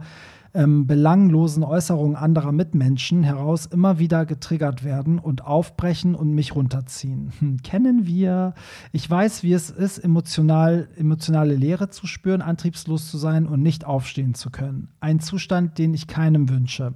ähm, 0.53 0.85
belanglosen 0.85 1.63
Äußerungen 1.63 2.15
anderer 2.15 2.51
Mitmenschen 2.51 3.23
heraus 3.23 3.65
immer 3.65 3.99
wieder 3.99 4.25
getriggert 4.25 4.83
werden 4.83 5.19
und 5.19 5.45
aufbrechen 5.45 6.15
und 6.15 6.33
mich 6.33 6.55
runterziehen. 6.55 7.31
Hm, 7.39 7.57
kennen 7.63 8.05
wir. 8.05 8.53
Ich 8.91 9.09
weiß, 9.09 9.43
wie 9.43 9.53
es 9.53 9.69
ist, 9.69 9.97
emotional, 9.97 10.87
emotionale 10.95 11.55
Leere 11.55 11.89
zu 11.89 12.07
spüren, 12.07 12.41
antriebslos 12.41 13.09
zu 13.09 13.17
sein 13.17 13.47
und 13.47 13.61
nicht 13.61 13.85
aufstehen 13.85 14.33
zu 14.33 14.49
können. 14.49 14.89
Ein 14.99 15.19
Zustand, 15.19 15.77
den 15.77 15.93
ich 15.93 16.07
keinem 16.07 16.49
wünsche. 16.49 16.93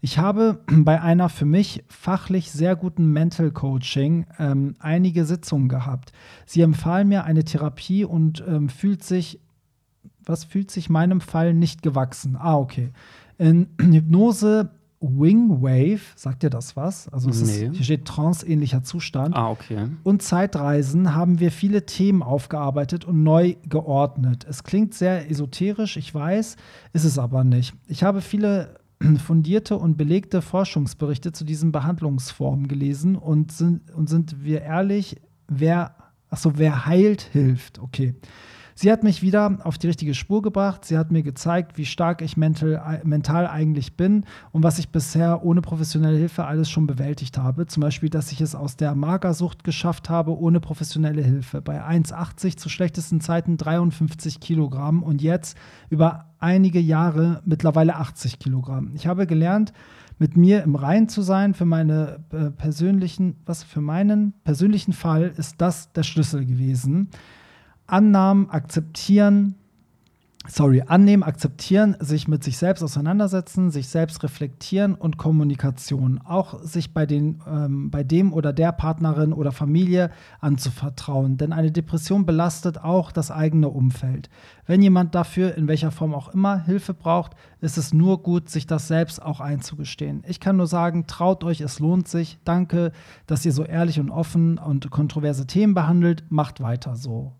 Ich 0.00 0.18
habe 0.18 0.60
bei 0.70 1.00
einer 1.00 1.28
für 1.28 1.44
mich 1.44 1.84
fachlich 1.88 2.50
sehr 2.50 2.76
guten 2.76 3.12
Mental 3.12 3.50
Coaching 3.50 4.26
ähm, 4.38 4.74
einige 4.78 5.24
Sitzungen 5.24 5.68
gehabt. 5.68 6.12
Sie 6.46 6.62
empfahlen 6.62 7.08
mir 7.08 7.24
eine 7.24 7.44
Therapie 7.44 8.04
und 8.04 8.44
ähm, 8.46 8.68
fühlt 8.68 9.02
sich 9.02 9.40
was 10.28 10.44
fühlt 10.44 10.70
sich 10.70 10.90
meinem 10.90 11.20
Fall 11.20 11.54
nicht 11.54 11.82
gewachsen? 11.82 12.36
Ah, 12.36 12.56
okay. 12.56 12.90
In 13.38 13.68
Hypnose 13.80 14.70
Wing 15.00 15.62
Wave, 15.62 16.00
sagt 16.16 16.42
dir 16.42 16.50
das 16.50 16.76
was? 16.76 17.08
Also 17.08 17.28
nee. 17.28 17.66
ist, 17.66 17.76
hier 17.76 17.84
steht 17.84 18.04
tranceähnlicher 18.04 18.82
Zustand. 18.82 19.36
Ah, 19.36 19.50
okay. 19.50 19.86
Und 20.02 20.22
Zeitreisen 20.22 21.14
haben 21.14 21.38
wir 21.38 21.52
viele 21.52 21.86
Themen 21.86 22.22
aufgearbeitet 22.22 23.04
und 23.04 23.22
neu 23.22 23.54
geordnet. 23.68 24.44
Es 24.48 24.64
klingt 24.64 24.94
sehr 24.94 25.30
esoterisch, 25.30 25.96
ich 25.96 26.12
weiß, 26.12 26.56
ist 26.92 27.04
es 27.04 27.18
aber 27.18 27.44
nicht. 27.44 27.74
Ich 27.86 28.02
habe 28.02 28.20
viele 28.20 28.80
fundierte 29.24 29.78
und 29.78 29.96
belegte 29.96 30.42
Forschungsberichte 30.42 31.30
zu 31.30 31.44
diesen 31.44 31.70
Behandlungsformen 31.70 32.66
gelesen 32.66 33.14
und 33.14 33.52
sind, 33.52 33.92
und 33.92 34.08
sind 34.08 34.42
wir 34.42 34.62
ehrlich, 34.62 35.20
wer, 35.46 35.94
achso, 36.28 36.52
wer 36.56 36.86
heilt, 36.86 37.22
hilft. 37.22 37.78
Okay. 37.78 38.16
Sie 38.80 38.92
hat 38.92 39.02
mich 39.02 39.22
wieder 39.22 39.58
auf 39.64 39.76
die 39.76 39.88
richtige 39.88 40.14
Spur 40.14 40.40
gebracht. 40.40 40.84
Sie 40.84 40.96
hat 40.96 41.10
mir 41.10 41.24
gezeigt, 41.24 41.78
wie 41.78 41.84
stark 41.84 42.22
ich 42.22 42.36
mental, 42.36 43.00
mental 43.02 43.48
eigentlich 43.48 43.96
bin 43.96 44.24
und 44.52 44.62
was 44.62 44.78
ich 44.78 44.90
bisher 44.90 45.44
ohne 45.44 45.62
professionelle 45.62 46.16
Hilfe 46.16 46.44
alles 46.44 46.70
schon 46.70 46.86
bewältigt 46.86 47.38
habe. 47.38 47.66
Zum 47.66 47.80
Beispiel, 47.80 48.08
dass 48.08 48.30
ich 48.30 48.40
es 48.40 48.54
aus 48.54 48.76
der 48.76 48.94
Magersucht 48.94 49.64
geschafft 49.64 50.10
habe 50.10 50.38
ohne 50.38 50.60
professionelle 50.60 51.22
Hilfe. 51.22 51.60
Bei 51.60 51.82
1,80 51.82 52.56
zu 52.56 52.68
schlechtesten 52.68 53.20
Zeiten 53.20 53.56
53 53.56 54.38
Kilogramm 54.38 55.02
und 55.02 55.22
jetzt 55.22 55.58
über 55.90 56.26
einige 56.38 56.78
Jahre 56.78 57.42
mittlerweile 57.44 57.96
80 57.96 58.38
Kilogramm. 58.38 58.92
Ich 58.94 59.08
habe 59.08 59.26
gelernt, 59.26 59.72
mit 60.20 60.36
mir 60.36 60.62
im 60.62 60.76
Rein 60.76 61.08
zu 61.08 61.22
sein 61.22 61.54
für 61.54 61.64
meine 61.64 62.20
äh, 62.30 62.50
persönlichen, 62.52 63.40
was 63.44 63.64
für 63.64 63.80
meinen 63.80 64.34
persönlichen 64.44 64.92
Fall 64.92 65.32
ist 65.36 65.60
das 65.60 65.92
der 65.92 66.04
Schlüssel 66.04 66.46
gewesen. 66.46 67.10
Annahmen, 67.88 68.50
akzeptieren, 68.50 69.56
sorry, 70.48 70.82
annehmen, 70.86 71.22
akzeptieren, 71.22 71.96
sich 72.00 72.28
mit 72.28 72.42
sich 72.42 72.58
selbst 72.58 72.82
auseinandersetzen, 72.82 73.70
sich 73.70 73.88
selbst 73.88 74.22
reflektieren 74.22 74.94
und 74.94 75.18
Kommunikation. 75.18 76.20
Auch 76.24 76.62
sich 76.62 76.92
bei, 76.94 77.06
den, 77.06 77.40
ähm, 77.46 77.90
bei 77.90 78.02
dem 78.02 78.32
oder 78.32 78.52
der 78.52 78.72
Partnerin 78.72 79.32
oder 79.32 79.52
Familie 79.52 80.10
anzuvertrauen. 80.40 81.36
Denn 81.36 81.52
eine 81.52 81.70
Depression 81.70 82.26
belastet 82.26 82.78
auch 82.78 83.12
das 83.12 83.30
eigene 83.30 83.68
Umfeld. 83.68 84.30
Wenn 84.66 84.82
jemand 84.82 85.14
dafür, 85.14 85.54
in 85.54 85.68
welcher 85.68 85.90
Form 85.90 86.14
auch 86.14 86.28
immer, 86.28 86.64
Hilfe 86.64 86.94
braucht, 86.94 87.32
ist 87.60 87.78
es 87.78 87.92
nur 87.92 88.22
gut, 88.22 88.48
sich 88.48 88.66
das 88.66 88.88
selbst 88.88 89.22
auch 89.22 89.40
einzugestehen. 89.40 90.22
Ich 90.26 90.40
kann 90.40 90.56
nur 90.56 90.66
sagen, 90.66 91.06
traut 91.06 91.44
euch, 91.44 91.60
es 91.60 91.80
lohnt 91.80 92.08
sich. 92.08 92.38
Danke, 92.44 92.92
dass 93.26 93.44
ihr 93.44 93.52
so 93.52 93.64
ehrlich 93.64 94.00
und 94.00 94.10
offen 94.10 94.58
und 94.58 94.90
kontroverse 94.90 95.46
Themen 95.46 95.74
behandelt. 95.74 96.24
Macht 96.28 96.60
weiter 96.60 96.96
so. 96.96 97.37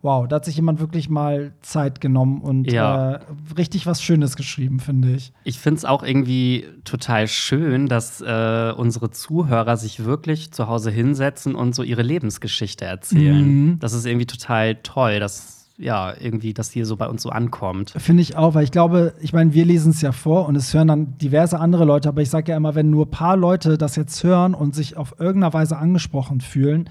Wow, 0.00 0.28
da 0.28 0.36
hat 0.36 0.44
sich 0.44 0.56
jemand 0.56 0.78
wirklich 0.78 1.08
mal 1.08 1.52
Zeit 1.60 2.00
genommen 2.00 2.40
und 2.40 2.70
ja. 2.70 3.14
äh, 3.14 3.20
richtig 3.56 3.86
was 3.86 4.00
Schönes 4.00 4.36
geschrieben, 4.36 4.78
finde 4.78 5.12
ich. 5.12 5.32
Ich 5.42 5.58
finde 5.58 5.78
es 5.78 5.84
auch 5.84 6.04
irgendwie 6.04 6.66
total 6.84 7.26
schön, 7.26 7.88
dass 7.88 8.20
äh, 8.20 8.72
unsere 8.76 9.10
Zuhörer 9.10 9.76
sich 9.76 10.04
wirklich 10.04 10.52
zu 10.52 10.68
Hause 10.68 10.90
hinsetzen 10.90 11.56
und 11.56 11.74
so 11.74 11.82
ihre 11.82 12.02
Lebensgeschichte 12.02 12.84
erzählen. 12.84 13.44
Mhm. 13.44 13.78
Das 13.80 13.92
ist 13.92 14.06
irgendwie 14.06 14.26
total 14.26 14.76
toll, 14.76 15.18
dass 15.18 15.58
ja, 15.78 16.12
irgendwie 16.18 16.52
das 16.54 16.72
hier 16.72 16.84
so 16.84 16.96
bei 16.96 17.06
uns 17.06 17.22
so 17.22 17.30
ankommt. 17.30 17.94
Finde 17.96 18.20
ich 18.20 18.36
auch, 18.36 18.54
weil 18.54 18.64
ich 18.64 18.72
glaube, 18.72 19.14
ich 19.20 19.32
meine, 19.32 19.54
wir 19.54 19.64
lesen 19.64 19.90
es 19.90 20.02
ja 20.02 20.10
vor 20.10 20.46
und 20.46 20.56
es 20.56 20.74
hören 20.74 20.88
dann 20.88 21.18
diverse 21.18 21.60
andere 21.60 21.84
Leute, 21.84 22.08
aber 22.08 22.20
ich 22.20 22.30
sage 22.30 22.50
ja 22.50 22.56
immer, 22.56 22.74
wenn 22.74 22.90
nur 22.90 23.06
ein 23.06 23.10
paar 23.10 23.36
Leute 23.36 23.78
das 23.78 23.94
jetzt 23.94 24.22
hören 24.24 24.54
und 24.54 24.74
sich 24.74 24.96
auf 24.96 25.14
irgendeiner 25.20 25.52
Weise 25.52 25.76
angesprochen 25.76 26.40
fühlen, 26.40 26.90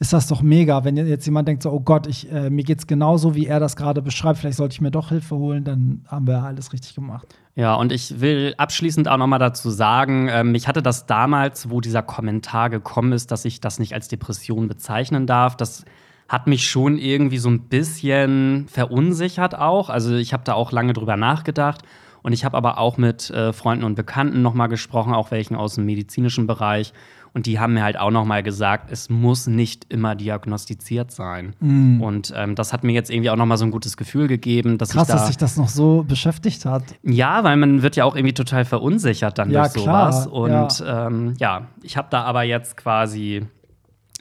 ist 0.00 0.14
das 0.14 0.26
doch 0.26 0.40
mega. 0.40 0.82
Wenn 0.82 0.96
jetzt 0.96 1.26
jemand 1.26 1.46
denkt, 1.46 1.62
so, 1.62 1.70
oh 1.70 1.80
Gott, 1.80 2.06
ich, 2.06 2.32
äh, 2.32 2.48
mir 2.48 2.64
geht's 2.64 2.86
genauso, 2.86 3.34
wie 3.34 3.46
er 3.46 3.60
das 3.60 3.76
gerade 3.76 4.00
beschreibt, 4.00 4.38
vielleicht 4.38 4.56
sollte 4.56 4.72
ich 4.72 4.80
mir 4.80 4.90
doch 4.90 5.10
Hilfe 5.10 5.36
holen, 5.36 5.62
dann 5.62 6.06
haben 6.08 6.26
wir 6.26 6.42
alles 6.42 6.72
richtig 6.72 6.94
gemacht. 6.94 7.28
Ja, 7.54 7.74
und 7.74 7.92
ich 7.92 8.18
will 8.18 8.54
abschließend 8.56 9.08
auch 9.08 9.18
noch 9.18 9.26
mal 9.26 9.38
dazu 9.38 9.68
sagen, 9.68 10.28
ähm, 10.30 10.54
ich 10.54 10.66
hatte 10.68 10.82
das 10.82 11.04
damals, 11.04 11.68
wo 11.68 11.82
dieser 11.82 12.02
Kommentar 12.02 12.70
gekommen 12.70 13.12
ist, 13.12 13.30
dass 13.30 13.44
ich 13.44 13.60
das 13.60 13.78
nicht 13.78 13.92
als 13.92 14.08
Depression 14.08 14.68
bezeichnen 14.68 15.26
darf. 15.26 15.54
Das 15.56 15.84
hat 16.30 16.46
mich 16.46 16.66
schon 16.70 16.96
irgendwie 16.96 17.38
so 17.38 17.50
ein 17.50 17.68
bisschen 17.68 18.68
verunsichert 18.68 19.54
auch. 19.54 19.90
Also 19.90 20.14
ich 20.14 20.32
habe 20.32 20.44
da 20.44 20.54
auch 20.54 20.72
lange 20.72 20.94
drüber 20.94 21.18
nachgedacht. 21.18 21.82
Und 22.22 22.32
ich 22.32 22.44
habe 22.44 22.56
aber 22.56 22.78
auch 22.78 22.98
mit 22.98 23.30
äh, 23.30 23.52
Freunden 23.52 23.84
und 23.84 23.94
Bekannten 23.94 24.42
noch 24.42 24.54
mal 24.54 24.66
gesprochen, 24.66 25.14
auch 25.14 25.30
welchen 25.30 25.56
aus 25.56 25.76
dem 25.76 25.86
medizinischen 25.86 26.46
Bereich. 26.46 26.92
Und 27.32 27.46
die 27.46 27.60
haben 27.60 27.74
mir 27.74 27.82
halt 27.82 27.98
auch 27.98 28.10
noch 28.10 28.24
mal 28.24 28.42
gesagt, 28.42 28.90
es 28.90 29.08
muss 29.08 29.46
nicht 29.46 29.86
immer 29.88 30.14
diagnostiziert 30.14 31.12
sein. 31.12 31.54
Mm. 31.60 32.00
Und 32.00 32.32
ähm, 32.36 32.54
das 32.54 32.72
hat 32.72 32.82
mir 32.82 32.92
jetzt 32.92 33.10
irgendwie 33.10 33.30
auch 33.30 33.36
noch 33.36 33.46
mal 33.46 33.56
so 33.56 33.64
ein 33.64 33.70
gutes 33.70 33.96
Gefühl 33.96 34.26
gegeben, 34.26 34.78
dass 34.78 34.90
Krass, 34.90 35.08
ich 35.08 35.08
da 35.08 35.14
dass 35.14 35.26
sich 35.28 35.36
das 35.36 35.56
noch 35.56 35.68
so 35.68 36.04
beschäftigt 36.06 36.64
hat. 36.64 36.82
Ja, 37.02 37.44
weil 37.44 37.56
man 37.56 37.82
wird 37.82 37.96
ja 37.96 38.04
auch 38.04 38.16
irgendwie 38.16 38.34
total 38.34 38.64
verunsichert 38.64 39.38
dann 39.38 39.50
ja, 39.50 39.62
durch 39.62 39.84
sowas. 39.84 40.24
Klar, 40.24 40.32
Und 40.32 40.80
ja, 40.80 41.06
ähm, 41.06 41.34
ja 41.38 41.66
ich 41.82 41.96
habe 41.96 42.08
da 42.10 42.22
aber 42.24 42.42
jetzt 42.42 42.76
quasi 42.76 43.46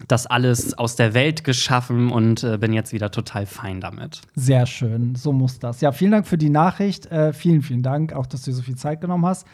das 0.08 0.26
alles 0.28 0.78
aus 0.78 0.96
der 0.96 1.14
Welt 1.14 1.44
geschaffen 1.44 2.12
und 2.12 2.44
äh, 2.44 2.58
bin 2.58 2.74
jetzt 2.74 2.94
wieder 2.94 3.12
total 3.12 3.46
fein 3.46 3.82
damit. 3.82 4.22
Sehr 4.36 4.66
schön, 4.66 5.16
so 5.16 5.34
muss 5.34 5.60
das. 5.60 5.82
Ja, 5.82 5.92
vielen 5.92 6.12
Dank 6.12 6.28
für 6.28 6.38
die 6.38 6.50
Nachricht. 6.50 7.08
Äh, 7.08 7.34
vielen, 7.34 7.62
vielen 7.62 7.84
Dank, 7.84 8.14
auch 8.14 8.26
dass 8.26 8.44
du 8.44 8.52
dir 8.52 8.56
so 8.56 8.62
viel 8.64 8.76
Zeit 8.76 9.02
genommen 9.02 9.26
hast. 9.26 9.46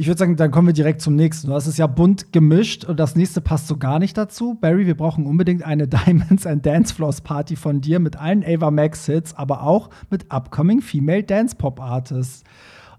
Ich 0.00 0.06
würde 0.06 0.18
sagen, 0.18 0.36
dann 0.36 0.50
kommen 0.50 0.66
wir 0.66 0.72
direkt 0.72 1.02
zum 1.02 1.14
nächsten. 1.14 1.48
Du 1.48 1.52
hast 1.52 1.66
es 1.66 1.76
ja 1.76 1.86
bunt 1.86 2.32
gemischt 2.32 2.86
und 2.86 2.98
das 2.98 3.16
nächste 3.16 3.42
passt 3.42 3.66
so 3.66 3.76
gar 3.76 3.98
nicht 3.98 4.16
dazu. 4.16 4.56
Barry, 4.58 4.86
wir 4.86 4.96
brauchen 4.96 5.26
unbedingt 5.26 5.62
eine 5.62 5.86
Diamonds 5.88 6.46
and 6.46 6.64
Dance 6.64 6.94
Floors 6.94 7.20
Party 7.20 7.54
von 7.54 7.82
dir 7.82 7.98
mit 7.98 8.16
allen 8.16 8.42
Ava 8.42 8.70
Max 8.70 9.04
Hits, 9.04 9.36
aber 9.36 9.62
auch 9.62 9.90
mit 10.08 10.32
upcoming 10.32 10.80
Female 10.80 11.22
Dance 11.22 11.54
Pop 11.54 11.82
Artists. 11.82 12.44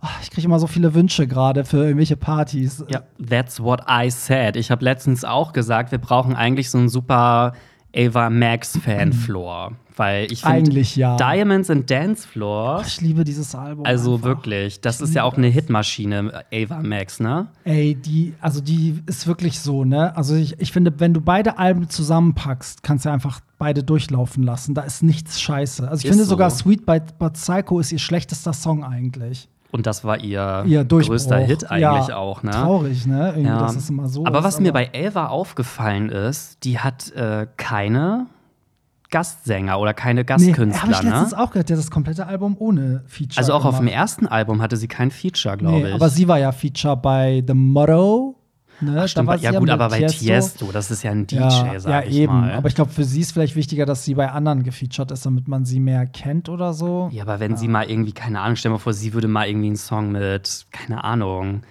Oh, 0.04 0.10
ich 0.22 0.30
kriege 0.30 0.46
immer 0.46 0.60
so 0.60 0.68
viele 0.68 0.94
Wünsche 0.94 1.26
gerade 1.26 1.66
für 1.66 1.78
irgendwelche 1.78 2.18
Partys. 2.18 2.86
Ja, 2.88 3.02
that's 3.18 3.60
what 3.60 3.82
I 3.90 4.12
said. 4.12 4.56
Ich 4.56 4.70
habe 4.70 4.86
letztens 4.86 5.26
auch 5.26 5.54
gesagt, 5.54 5.92
wir 5.92 5.98
brauchen 5.98 6.36
eigentlich 6.36 6.70
so 6.70 6.78
einen 6.78 6.90
super 6.90 7.54
Ava 7.96 8.30
Max 8.30 8.78
Fanfloor. 8.78 9.72
Weil 10.02 10.32
ich 10.32 10.42
finde, 10.42 10.56
Eigentlich 10.58 10.96
ja. 10.96 11.16
Diamonds 11.16 11.70
and 11.70 11.88
Dance 11.92 12.28
Floor, 12.28 12.82
ich 12.88 13.02
liebe 13.02 13.24
dieses 13.24 13.54
Album. 13.54 13.86
also 13.86 14.16
einfach. 14.16 14.26
wirklich, 14.26 14.82
das 14.82 14.96
Ich 15.00 15.04
ist 15.10 15.14
ja 15.14 15.22
auch 15.24 15.38
eine. 15.38 15.46
Hitmaschine, 15.48 16.44
Ava 16.52 16.82
Max, 16.82 17.20
ne? 17.20 17.50
Ey, 17.66 17.94
die, 17.94 18.34
also 18.42 18.62
die 18.62 19.00
ist 19.06 19.28
wirklich 19.28 19.60
so, 19.60 19.86
ne? 19.86 20.16
Also 20.18 20.34
ich, 20.36 20.60
ich 20.60 20.72
finde, 20.72 20.92
wenn 21.00 21.14
du 21.14 21.22
beide 21.22 21.60
Alben 21.60 21.88
zusammenpackst, 21.88 22.82
kannst 22.82 23.06
du 23.06 23.12
einfach 23.12 23.42
beide 23.60 23.84
durchlaufen 23.84 24.42
lassen. 24.42 24.74
Da 24.74 24.82
ist 24.82 25.04
nichts 25.04 25.40
scheiße. 25.40 25.84
Also 25.88 26.00
ich 26.00 26.06
Ist 26.06 26.10
finde 26.10 26.24
so. 26.24 26.32
sogar 26.32 26.50
Sweet 26.50 26.84
by, 26.86 27.00
but 27.20 27.34
Psycho 27.34 27.80
ist 27.80 27.92
ihr 27.92 28.00
schlechtester 28.00 28.54
Song 28.54 28.84
eigentlich. 28.84 29.50
Und 29.72 29.86
das 29.86 30.04
war 30.04 30.20
ihr, 30.20 30.64
Ihr 30.66 30.84
größter 30.84 31.38
Hit 31.38 31.70
eigentlich 31.70 32.08
ja, 32.10 32.16
auch, 32.18 32.42
ne? 32.44 32.52
Traurig, 32.52 33.06
ne? 33.06 33.30
Irgendwie, 33.30 33.44
Ja. 33.50 33.60
dass 33.60 33.76
es 33.76 33.90
immer 33.90 34.08
so 34.10 34.26
Aber 34.26 34.40
ist, 34.40 34.46
was 34.46 34.60
mir 34.60 34.74
bei 34.74 34.90
Ava 34.94 35.28
aufgefallen 35.28 36.10
ist, 36.10 36.64
die 36.66 36.80
hat 36.80 37.12
äh, 37.12 37.46
keine 37.56 38.26
Gastsänger 39.12 39.80
oder 39.80 39.94
keine 39.94 40.22
nee, 40.22 40.26
Gastkünstler, 40.26 40.82
habe 40.82 40.92
ich 40.94 41.02
letztens 41.04 41.32
ne? 41.32 41.40
auch 41.40 41.52
gehört, 41.52 41.70
der 41.70 41.78
das 41.78 41.92
komplette 41.92 42.26
Album 42.26 42.56
ohne 42.58 43.04
Feature 43.08 43.38
Also 43.38 43.54
auch 43.54 43.66
auf 43.66 43.76
dem 43.78 43.86
gemacht. 43.86 43.96
ersten 43.96 44.28
Album 44.28 44.62
hatte 44.62 44.78
sie 44.78 44.88
kein 44.88 45.12
Feature, 45.12 45.58
glaube 45.58 45.78
Nee, 45.80 45.88
ich. 45.90 45.94
aber 45.94 46.10
sie 46.10 46.28
war 46.28 46.40
ja 46.40 46.52
Feature 46.52 46.98
bei 46.98 47.44
The 47.46 47.54
Motto. 47.54 48.36
Ne? 48.84 49.00
Ach, 49.04 49.08
stimmt, 49.08 49.42
ja 49.42 49.52
gut, 49.60 49.70
aber 49.70 49.90
bei 49.90 50.00
Tiesto. 50.00 50.26
Tiesto, 50.26 50.72
das 50.72 50.90
ist 50.90 51.04
ja 51.04 51.12
ein 51.12 51.28
DJ, 51.28 51.36
ja, 51.36 51.80
sag 51.80 51.92
ja 51.92 52.02
ich 52.10 52.16
eben. 52.18 52.34
mal. 52.34 52.52
Aber 52.54 52.68
ich 52.68 52.74
glaube, 52.74 52.90
für 52.90 53.04
sie 53.04 53.22
ist 53.22 53.32
vielleicht 53.32 53.56
wichtiger, 53.56 53.86
dass 53.86 54.04
sie 54.06 54.16
bei 54.16 54.32
anderen 54.32 54.64
gefeatured 54.64 55.12
ist, 55.12 55.24
damit 55.26 55.48
man 55.48 55.66
sie 55.66 55.80
mehr 55.80 56.08
kennt 56.08 56.50
oder 56.50 56.74
so. 56.74 57.10
Ja, 57.12 57.22
aber 57.24 57.40
wenn 57.40 57.58
sie 57.58 57.68
mal 57.68 57.88
irgendwie, 57.88 58.12
keine 58.14 58.40
Ahnung, 58.40 58.56
stell 58.56 58.72
mal 58.72 58.80
vor, 58.80 58.94
sie 58.94 59.14
würde 59.14 59.28
mal 59.28 59.48
irgendwie 59.48 59.68
einen 59.68 59.76
Song 59.76 60.12
mit, 60.14 60.66
keine 60.72 61.04
Ahnung, 61.04 61.62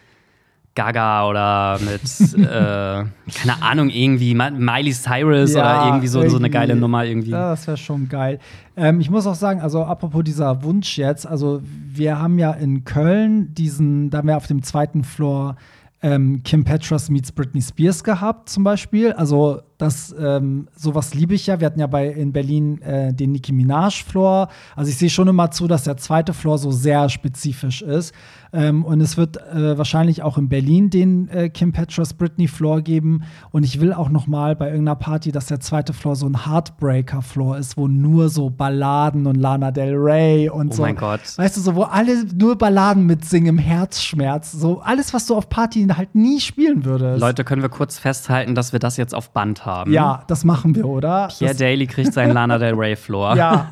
Gaga 0.74 1.28
oder 1.28 1.78
mit, 1.80 2.02
äh, 2.38 2.44
keine 2.44 3.62
Ahnung, 3.62 3.90
irgendwie 3.90 4.34
Miley 4.34 4.92
Cyrus 4.92 5.54
oder 5.54 5.86
irgendwie 5.86 6.06
so, 6.06 6.26
so 6.28 6.36
eine 6.36 6.50
geile 6.50 6.76
Nummer 6.76 7.04
irgendwie. 7.04 7.30
Ja, 7.30 7.50
das 7.50 7.66
wäre 7.66 7.76
schon 7.76 8.08
geil. 8.08 8.38
Ähm, 8.76 9.00
ich 9.00 9.10
muss 9.10 9.26
auch 9.26 9.34
sagen, 9.34 9.60
also 9.60 9.84
apropos 9.84 10.22
dieser 10.24 10.62
Wunsch 10.62 10.96
jetzt, 10.96 11.26
also 11.26 11.60
wir 11.64 12.18
haben 12.18 12.38
ja 12.38 12.52
in 12.52 12.84
Köln 12.84 13.52
diesen, 13.54 14.10
da 14.10 14.18
haben 14.18 14.28
wir 14.28 14.36
auf 14.36 14.46
dem 14.46 14.62
zweiten 14.62 15.02
Floor 15.02 15.56
ähm, 16.02 16.42
Kim 16.44 16.64
Petras 16.64 17.10
meets 17.10 17.32
Britney 17.32 17.60
Spears 17.62 18.04
gehabt, 18.04 18.48
zum 18.48 18.64
Beispiel. 18.64 19.12
Also 19.12 19.60
das, 19.80 20.14
ähm, 20.18 20.68
sowas 20.76 21.14
liebe 21.14 21.34
ich 21.34 21.46
ja. 21.46 21.60
Wir 21.60 21.66
hatten 21.66 21.80
ja 21.80 21.86
bei 21.86 22.08
in 22.08 22.32
Berlin 22.32 22.82
äh, 22.82 23.14
den 23.14 23.32
Nicki 23.32 23.52
Minaj 23.52 24.04
Floor. 24.04 24.48
Also 24.76 24.90
ich 24.90 24.98
sehe 24.98 25.08
schon 25.10 25.28
immer 25.28 25.50
zu, 25.50 25.66
dass 25.66 25.84
der 25.84 25.96
zweite 25.96 26.34
Floor 26.34 26.58
so 26.58 26.70
sehr 26.70 27.08
spezifisch 27.08 27.82
ist. 27.82 28.14
Ähm, 28.52 28.84
und 28.84 29.00
es 29.00 29.16
wird 29.16 29.36
äh, 29.36 29.78
wahrscheinlich 29.78 30.22
auch 30.22 30.36
in 30.36 30.48
Berlin 30.48 30.90
den 30.90 31.28
äh, 31.28 31.48
Kim 31.48 31.72
Petras 31.72 32.14
Britney 32.14 32.48
Floor 32.48 32.82
geben. 32.82 33.22
Und 33.52 33.62
ich 33.62 33.80
will 33.80 33.92
auch 33.92 34.08
noch 34.08 34.26
mal 34.26 34.56
bei 34.56 34.66
irgendeiner 34.66 34.96
Party, 34.96 35.32
dass 35.32 35.46
der 35.46 35.60
zweite 35.60 35.92
Floor 35.92 36.16
so 36.16 36.26
ein 36.26 36.46
Heartbreaker 36.46 37.22
Floor 37.22 37.56
ist, 37.58 37.76
wo 37.76 37.86
nur 37.88 38.28
so 38.28 38.50
Balladen 38.50 39.26
und 39.26 39.36
Lana 39.36 39.70
Del 39.70 39.94
Rey 39.94 40.50
und 40.50 40.72
Oh 40.72 40.76
so. 40.76 40.82
mein 40.82 40.96
Gott. 40.96 41.20
Weißt 41.36 41.56
du, 41.56 41.60
so 41.60 41.74
wo 41.74 41.82
alle 41.84 42.24
nur 42.34 42.58
Balladen 42.58 43.06
mitsingen 43.06 43.50
im 43.50 43.58
Herzschmerz. 43.58 44.52
So 44.52 44.80
alles, 44.80 45.14
was 45.14 45.26
du 45.26 45.36
auf 45.36 45.48
Party 45.48 45.86
halt 45.96 46.14
nie 46.14 46.40
spielen 46.40 46.84
würdest. 46.84 47.20
Leute, 47.20 47.44
können 47.44 47.62
wir 47.62 47.68
kurz 47.68 47.98
festhalten, 47.98 48.54
dass 48.54 48.72
wir 48.72 48.80
das 48.80 48.96
jetzt 48.96 49.14
auf 49.14 49.30
Band 49.30 49.64
haben? 49.64 49.69
Ja, 49.88 50.22
das 50.26 50.44
machen 50.44 50.74
wir, 50.74 50.86
oder? 50.86 51.28
Pierre 51.36 51.52
das, 51.52 51.58
Daly 51.58 51.86
kriegt 51.86 52.12
seinen 52.12 52.32
Lana 52.32 52.58
Del 52.58 52.74
Rey 52.74 52.96
Floor. 52.96 53.36
ja, 53.36 53.66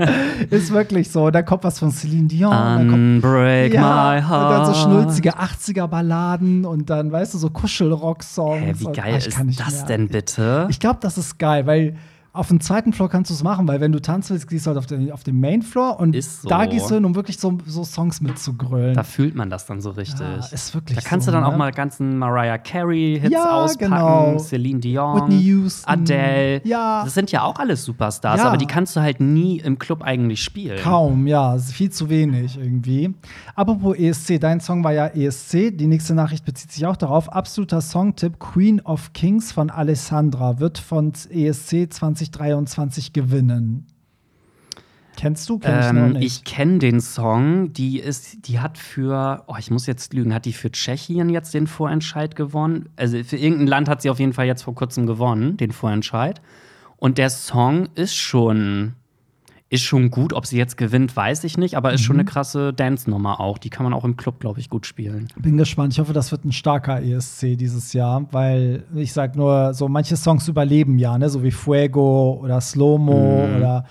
ist 0.50 0.72
wirklich 0.72 1.10
so. 1.10 1.30
Da 1.30 1.42
kommt 1.42 1.64
was 1.64 1.78
von 1.78 1.90
Celine 1.90 2.28
Dion. 2.28 2.92
Unbreak 2.92 3.74
ja, 3.74 3.80
my 3.80 4.18
und 4.22 4.30
dann 4.30 4.66
so 4.66 4.72
heart. 4.72 4.76
schnulzige 4.76 5.36
80er-Balladen 5.36 6.64
und 6.64 6.90
dann, 6.90 7.12
weißt 7.12 7.34
du, 7.34 7.38
so 7.38 7.50
Kuschelrock-Songs. 7.50 8.60
Hä, 8.60 8.74
wie 8.78 8.86
Und, 8.86 8.96
geil 8.96 9.14
ah, 9.14 9.16
ich 9.18 9.26
ist 9.26 9.38
das 9.60 9.74
mehr. 9.74 9.86
denn 9.86 10.08
bitte? 10.08 10.66
Ich 10.70 10.80
glaube, 10.80 10.98
das 11.00 11.18
ist 11.18 11.38
geil, 11.38 11.66
weil 11.66 11.96
auf 12.32 12.48
dem 12.48 12.60
zweiten 12.60 12.92
Floor 12.92 13.08
kannst 13.08 13.30
du 13.30 13.34
es 13.34 13.42
machen, 13.42 13.66
weil 13.66 13.80
wenn 13.80 13.90
du 13.90 14.00
tanzen 14.00 14.34
willst, 14.34 14.48
gehst 14.48 14.66
du 14.66 14.68
halt 14.68 14.78
auf 14.78 14.86
den, 14.86 15.10
auf 15.10 15.24
den 15.24 15.40
Main 15.40 15.62
Floor 15.62 15.98
und 15.98 16.20
so. 16.22 16.48
da 16.48 16.66
gehst 16.66 16.90
du 16.90 16.94
hin, 16.94 17.04
um 17.04 17.14
wirklich 17.14 17.38
so, 17.38 17.58
so 17.66 17.84
Songs 17.84 18.20
mitzugrölen. 18.20 18.94
Da 18.94 19.02
fühlt 19.02 19.34
man 19.34 19.50
das 19.50 19.66
dann 19.66 19.80
so 19.80 19.90
richtig. 19.90 20.20
Ja, 20.20 20.36
ist 20.52 20.74
wirklich 20.74 20.98
da 20.98 21.04
kannst 21.04 21.24
so, 21.26 21.32
du 21.32 21.36
dann 21.36 21.44
ne? 21.44 21.52
auch 21.52 21.56
mal 21.56 21.72
ganzen 21.72 22.18
Mariah 22.18 22.58
Carey-Hits 22.58 23.32
Ja, 23.32 23.64
auspacken, 23.64 23.92
genau. 23.92 24.38
Celine 24.38 24.80
Dion, 24.80 25.16
Whitney 25.22 25.40
Houston. 25.42 25.90
Adele. 25.90 26.60
Ja. 26.64 27.02
Das 27.04 27.14
sind 27.14 27.32
ja 27.32 27.42
auch 27.42 27.58
alles 27.58 27.84
Superstars, 27.84 28.38
Ja. 28.40 28.46
aber 28.48 28.56
die 28.56 28.66
kannst 28.66 28.94
du 28.94 29.00
halt 29.00 29.20
nie 29.20 29.58
im 29.58 29.78
Club 29.78 30.02
eigentlich 30.02 30.42
spielen. 30.42 30.78
Kaum, 30.82 31.26
ja, 31.26 31.56
viel 31.58 31.90
zu 31.90 32.08
wenig 32.08 32.58
irgendwie. 32.58 33.14
Apropos 33.54 33.96
ESC, 33.96 34.38
dein 34.38 34.60
Song 34.60 34.84
war 34.84 34.92
ja 34.92 35.06
ESC. 35.08 35.70
Die 35.76 35.86
nächste 35.86 36.14
Nachricht 36.14 36.44
bezieht 36.44 36.72
sich 36.72 36.86
auch 36.86 36.96
darauf. 36.96 37.32
Absoluter 37.32 37.80
Songtipp: 37.80 38.38
Queen 38.38 38.80
of 38.82 39.12
Kings 39.12 39.50
von 39.50 39.70
Alessandra 39.70 40.60
wird 40.60 40.78
von 40.78 41.12
ESC 41.30 41.90
2023 42.26 43.12
gewinnen. 43.12 43.86
Kennst 45.16 45.48
du? 45.48 45.58
Kenn 45.58 45.80
ich 45.80 45.86
Ähm, 45.86 46.12
nicht. 46.12 46.24
ich 46.24 46.44
kenne 46.44 46.78
den 46.78 47.00
Song. 47.00 47.72
Die 47.72 47.98
ist, 47.98 48.46
die 48.46 48.60
hat 48.60 48.78
für, 48.78 49.42
oh, 49.48 49.56
ich 49.58 49.70
muss 49.70 49.86
jetzt 49.86 50.14
lügen, 50.14 50.32
hat 50.32 50.44
die 50.44 50.52
für 50.52 50.70
Tschechien 50.70 51.28
jetzt 51.28 51.54
den 51.54 51.66
Vorentscheid 51.66 52.36
gewonnen? 52.36 52.88
Also 52.94 53.22
für 53.24 53.36
irgendein 53.36 53.66
Land 53.66 53.88
hat 53.88 54.00
sie 54.02 54.10
auf 54.10 54.20
jeden 54.20 54.32
Fall 54.32 54.46
jetzt 54.46 54.62
vor 54.62 54.76
kurzem 54.76 55.06
gewonnen, 55.06 55.56
den 55.56 55.72
Vorentscheid. 55.72 56.40
Und 56.96 57.18
der 57.18 57.30
Song 57.30 57.88
ist 57.96 58.14
schon, 58.14 58.94
ist 59.70 59.82
schon 59.82 60.10
gut. 60.10 60.32
Ob 60.32 60.46
sie 60.46 60.56
jetzt 60.56 60.76
gewinnt, 60.78 61.14
weiß 61.14 61.44
ich 61.44 61.58
nicht, 61.58 61.76
aber 61.76 61.92
ist 61.92 62.00
schon 62.02 62.16
Mhm. 62.16 62.20
eine 62.20 62.28
krasse 62.30 62.72
Dance-Nummer 62.72 63.38
auch. 63.40 63.58
Die 63.58 63.68
kann 63.70 63.84
man 63.84 63.92
auch 63.92 64.04
im 64.04 64.16
Club, 64.16 64.40
glaube 64.40 64.60
ich, 64.60 64.70
gut 64.70 64.86
spielen. 64.86 65.28
Bin 65.36 65.56
gespannt. 65.58 65.92
Ich 65.92 65.98
hoffe, 66.00 66.12
das 66.14 66.32
wird 66.32 66.44
ein 66.44 66.52
starker 66.52 67.02
ESC 67.02 67.56
dieses 67.56 67.92
Jahr, 67.92 68.26
weil 68.32 68.84
ich 68.94 69.12
sag 69.12 69.36
nur, 69.36 69.74
so 69.74 69.88
manche 69.88 70.16
Songs 70.16 70.48
überleben 70.48 70.98
ja, 70.98 71.18
ne? 71.18 71.28
so 71.28 71.42
wie 71.42 71.50
Fuego 71.50 72.40
oder 72.42 72.60
Slow-Mo 72.60 73.46
Mhm. 73.46 73.56
oder. 73.56 73.84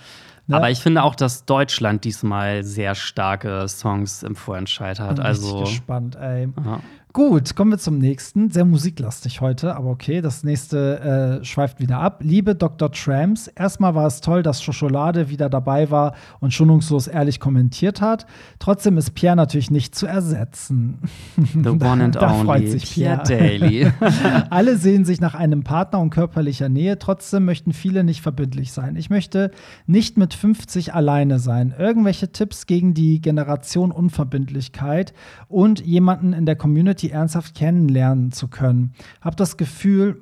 Ne? 0.48 0.56
Aber 0.56 0.70
ich 0.70 0.80
finde 0.80 1.02
auch, 1.02 1.14
dass 1.14 1.44
Deutschland 1.44 2.04
diesmal 2.04 2.64
sehr 2.64 2.94
starke 2.94 3.68
Songs 3.68 4.22
im 4.22 4.34
Vorentscheid 4.34 4.98
hat. 4.98 5.16
Bin 5.16 5.24
Also, 5.24 5.60
gespannt, 5.60 6.16
ey. 6.16 6.48
ja. 6.64 6.80
Gut, 7.14 7.56
kommen 7.56 7.70
wir 7.70 7.78
zum 7.78 7.98
nächsten. 7.98 8.50
Sehr 8.50 8.66
musiklastig 8.66 9.40
heute, 9.40 9.74
aber 9.74 9.88
okay, 9.88 10.20
das 10.20 10.44
nächste 10.44 11.40
äh, 11.40 11.44
schweift 11.44 11.80
wieder 11.80 11.98
ab. 11.98 12.20
Liebe 12.22 12.54
Dr. 12.54 12.92
Trams, 12.92 13.48
erstmal 13.48 13.94
war 13.94 14.06
es 14.06 14.20
toll, 14.20 14.42
dass 14.42 14.62
Schokolade 14.62 15.30
wieder 15.30 15.48
dabei 15.48 15.90
war 15.90 16.14
und 16.40 16.52
schonungslos 16.52 17.08
ehrlich 17.08 17.40
kommentiert 17.40 18.02
hat. 18.02 18.26
Trotzdem 18.58 18.98
ist 18.98 19.14
Pierre 19.14 19.36
natürlich 19.36 19.70
nicht 19.70 19.94
zu 19.94 20.06
ersetzen. 20.06 20.98
The 21.36 21.70
one 21.70 22.04
and 22.04 22.14
Da 22.14 22.28
freut 22.34 22.58
only 22.58 22.70
sich 22.72 22.92
Pierre 22.92 23.22
Pierre. 23.24 23.58
Daly. 23.58 23.90
Alle 24.50 24.76
sehen 24.76 25.06
sich 25.06 25.18
nach 25.20 25.34
einem 25.34 25.64
Partner 25.64 26.00
und 26.00 26.10
körperlicher 26.10 26.68
Nähe, 26.68 26.98
trotzdem 26.98 27.46
möchten 27.46 27.72
viele 27.72 28.04
nicht 28.04 28.20
verbindlich 28.20 28.72
sein. 28.72 28.96
Ich 28.96 29.08
möchte 29.08 29.50
nicht 29.86 30.18
mit 30.18 30.34
50 30.34 30.92
alleine 30.92 31.38
sein. 31.38 31.74
Irgendwelche 31.76 32.32
Tipps 32.32 32.66
gegen 32.66 32.92
die 32.92 33.22
Generation 33.22 33.92
Unverbindlichkeit 33.92 35.14
und 35.48 35.80
jemanden 35.80 36.34
in 36.34 36.44
der 36.44 36.56
Community 36.56 37.07
ernsthaft 37.10 37.54
kennenlernen 37.54 38.32
zu 38.32 38.48
können. 38.48 38.92
Hab 39.20 39.36
das 39.36 39.56
Gefühl, 39.56 40.20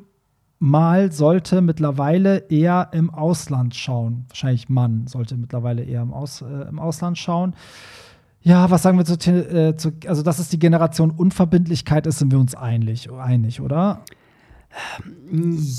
mal 0.59 1.12
sollte 1.12 1.61
mittlerweile 1.61 2.38
eher 2.49 2.88
im 2.92 3.11
Ausland 3.11 3.75
schauen. 3.75 4.25
Wahrscheinlich 4.29 4.68
Mann 4.68 5.07
sollte 5.07 5.37
mittlerweile 5.37 5.85
eher 5.85 6.03
im, 6.03 6.12
Aus, 6.12 6.42
äh, 6.42 6.68
im 6.68 6.79
Ausland 6.79 7.18
schauen. 7.18 7.55
Ja, 8.40 8.70
was 8.70 8.83
sagen 8.83 8.96
wir 8.96 9.05
zu, 9.05 9.14
äh, 9.14 9.77
zu, 9.77 9.92
also 10.07 10.22
dass 10.22 10.38
es 10.38 10.49
die 10.49 10.59
Generation 10.59 11.11
Unverbindlichkeit 11.11 12.07
ist, 12.07 12.18
sind 12.18 12.31
wir 12.31 12.38
uns 12.38 12.55
einig, 12.55 13.11
einig 13.11 13.61
oder? 13.61 14.03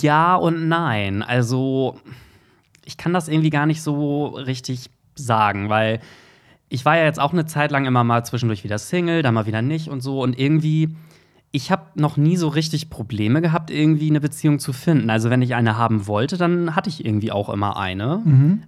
Ja 0.02 0.36
und 0.36 0.68
nein. 0.68 1.24
Also, 1.24 1.98
ich 2.84 2.98
kann 2.98 3.14
das 3.14 3.30
irgendwie 3.30 3.52
gar 3.52 3.66
nicht 3.66 3.82
so 3.82 4.28
richtig 4.28 4.90
sagen, 5.16 5.70
weil 5.70 6.00
ich 6.70 6.86
war 6.86 6.98
ja 6.98 7.04
jetzt 7.06 7.20
auch 7.20 7.34
eine 7.34 7.46
Zeit 7.46 7.72
lang 7.72 7.86
immer 7.86 8.04
mal 8.04 8.26
zwischendurch 8.26 8.64
wieder 8.64 8.78
Single, 8.78 9.22
dann 9.22 9.34
mal 9.34 9.46
wieder 9.46 9.62
nicht 9.62 9.90
und 9.90 10.02
so. 10.02 10.22
Und 10.22 10.38
irgendwie, 10.38 10.96
ich 11.52 11.72
habe 11.72 11.84
noch 11.96 12.18
nie 12.18 12.38
so 12.38 12.48
richtig 12.50 12.90
Probleme 12.90 13.42
gehabt, 13.42 13.72
irgendwie 13.72 14.10
eine 14.10 14.20
Beziehung 14.20 14.60
zu 14.60 14.74
finden. 14.74 15.10
Also, 15.10 15.30
wenn 15.30 15.42
ich 15.42 15.56
eine 15.56 15.78
haben 15.78 16.08
wollte, 16.08 16.38
dann 16.38 16.76
hatte 16.76 16.90
ich 16.90 17.06
irgendwie 17.06 17.32
auch 17.32 17.50
immer 17.50 17.78
eine. 17.78 18.22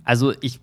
Also, 0.03 0.33
ich 0.41 0.59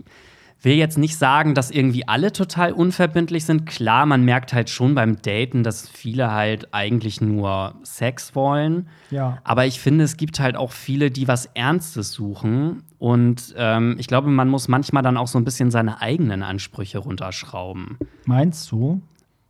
will 0.62 0.74
jetzt 0.74 0.98
nicht 0.98 1.16
sagen, 1.16 1.54
dass 1.54 1.70
irgendwie 1.70 2.08
alle 2.08 2.32
total 2.32 2.72
unverbindlich 2.72 3.44
sind. 3.44 3.66
Klar, 3.66 4.06
man 4.06 4.24
merkt 4.24 4.52
halt 4.52 4.68
schon 4.70 4.94
beim 4.94 5.20
Daten, 5.22 5.62
dass 5.62 5.88
viele 5.88 6.32
halt 6.32 6.72
eigentlich 6.74 7.20
nur 7.20 7.74
Sex 7.84 8.34
wollen. 8.34 8.88
Ja. 9.10 9.38
Aber 9.44 9.66
ich 9.66 9.78
finde, 9.80 10.04
es 10.04 10.16
gibt 10.16 10.40
halt 10.40 10.56
auch 10.56 10.72
viele, 10.72 11.10
die 11.10 11.28
was 11.28 11.46
Ernstes 11.54 12.12
suchen. 12.12 12.82
Und 12.98 13.54
ähm, 13.56 13.96
ich 13.98 14.08
glaube, 14.08 14.28
man 14.28 14.48
muss 14.48 14.66
manchmal 14.68 15.02
dann 15.02 15.16
auch 15.16 15.28
so 15.28 15.38
ein 15.38 15.44
bisschen 15.44 15.70
seine 15.70 16.00
eigenen 16.00 16.42
Ansprüche 16.42 16.98
runterschrauben. 16.98 17.98
Meinst 18.24 18.70
du? 18.72 19.00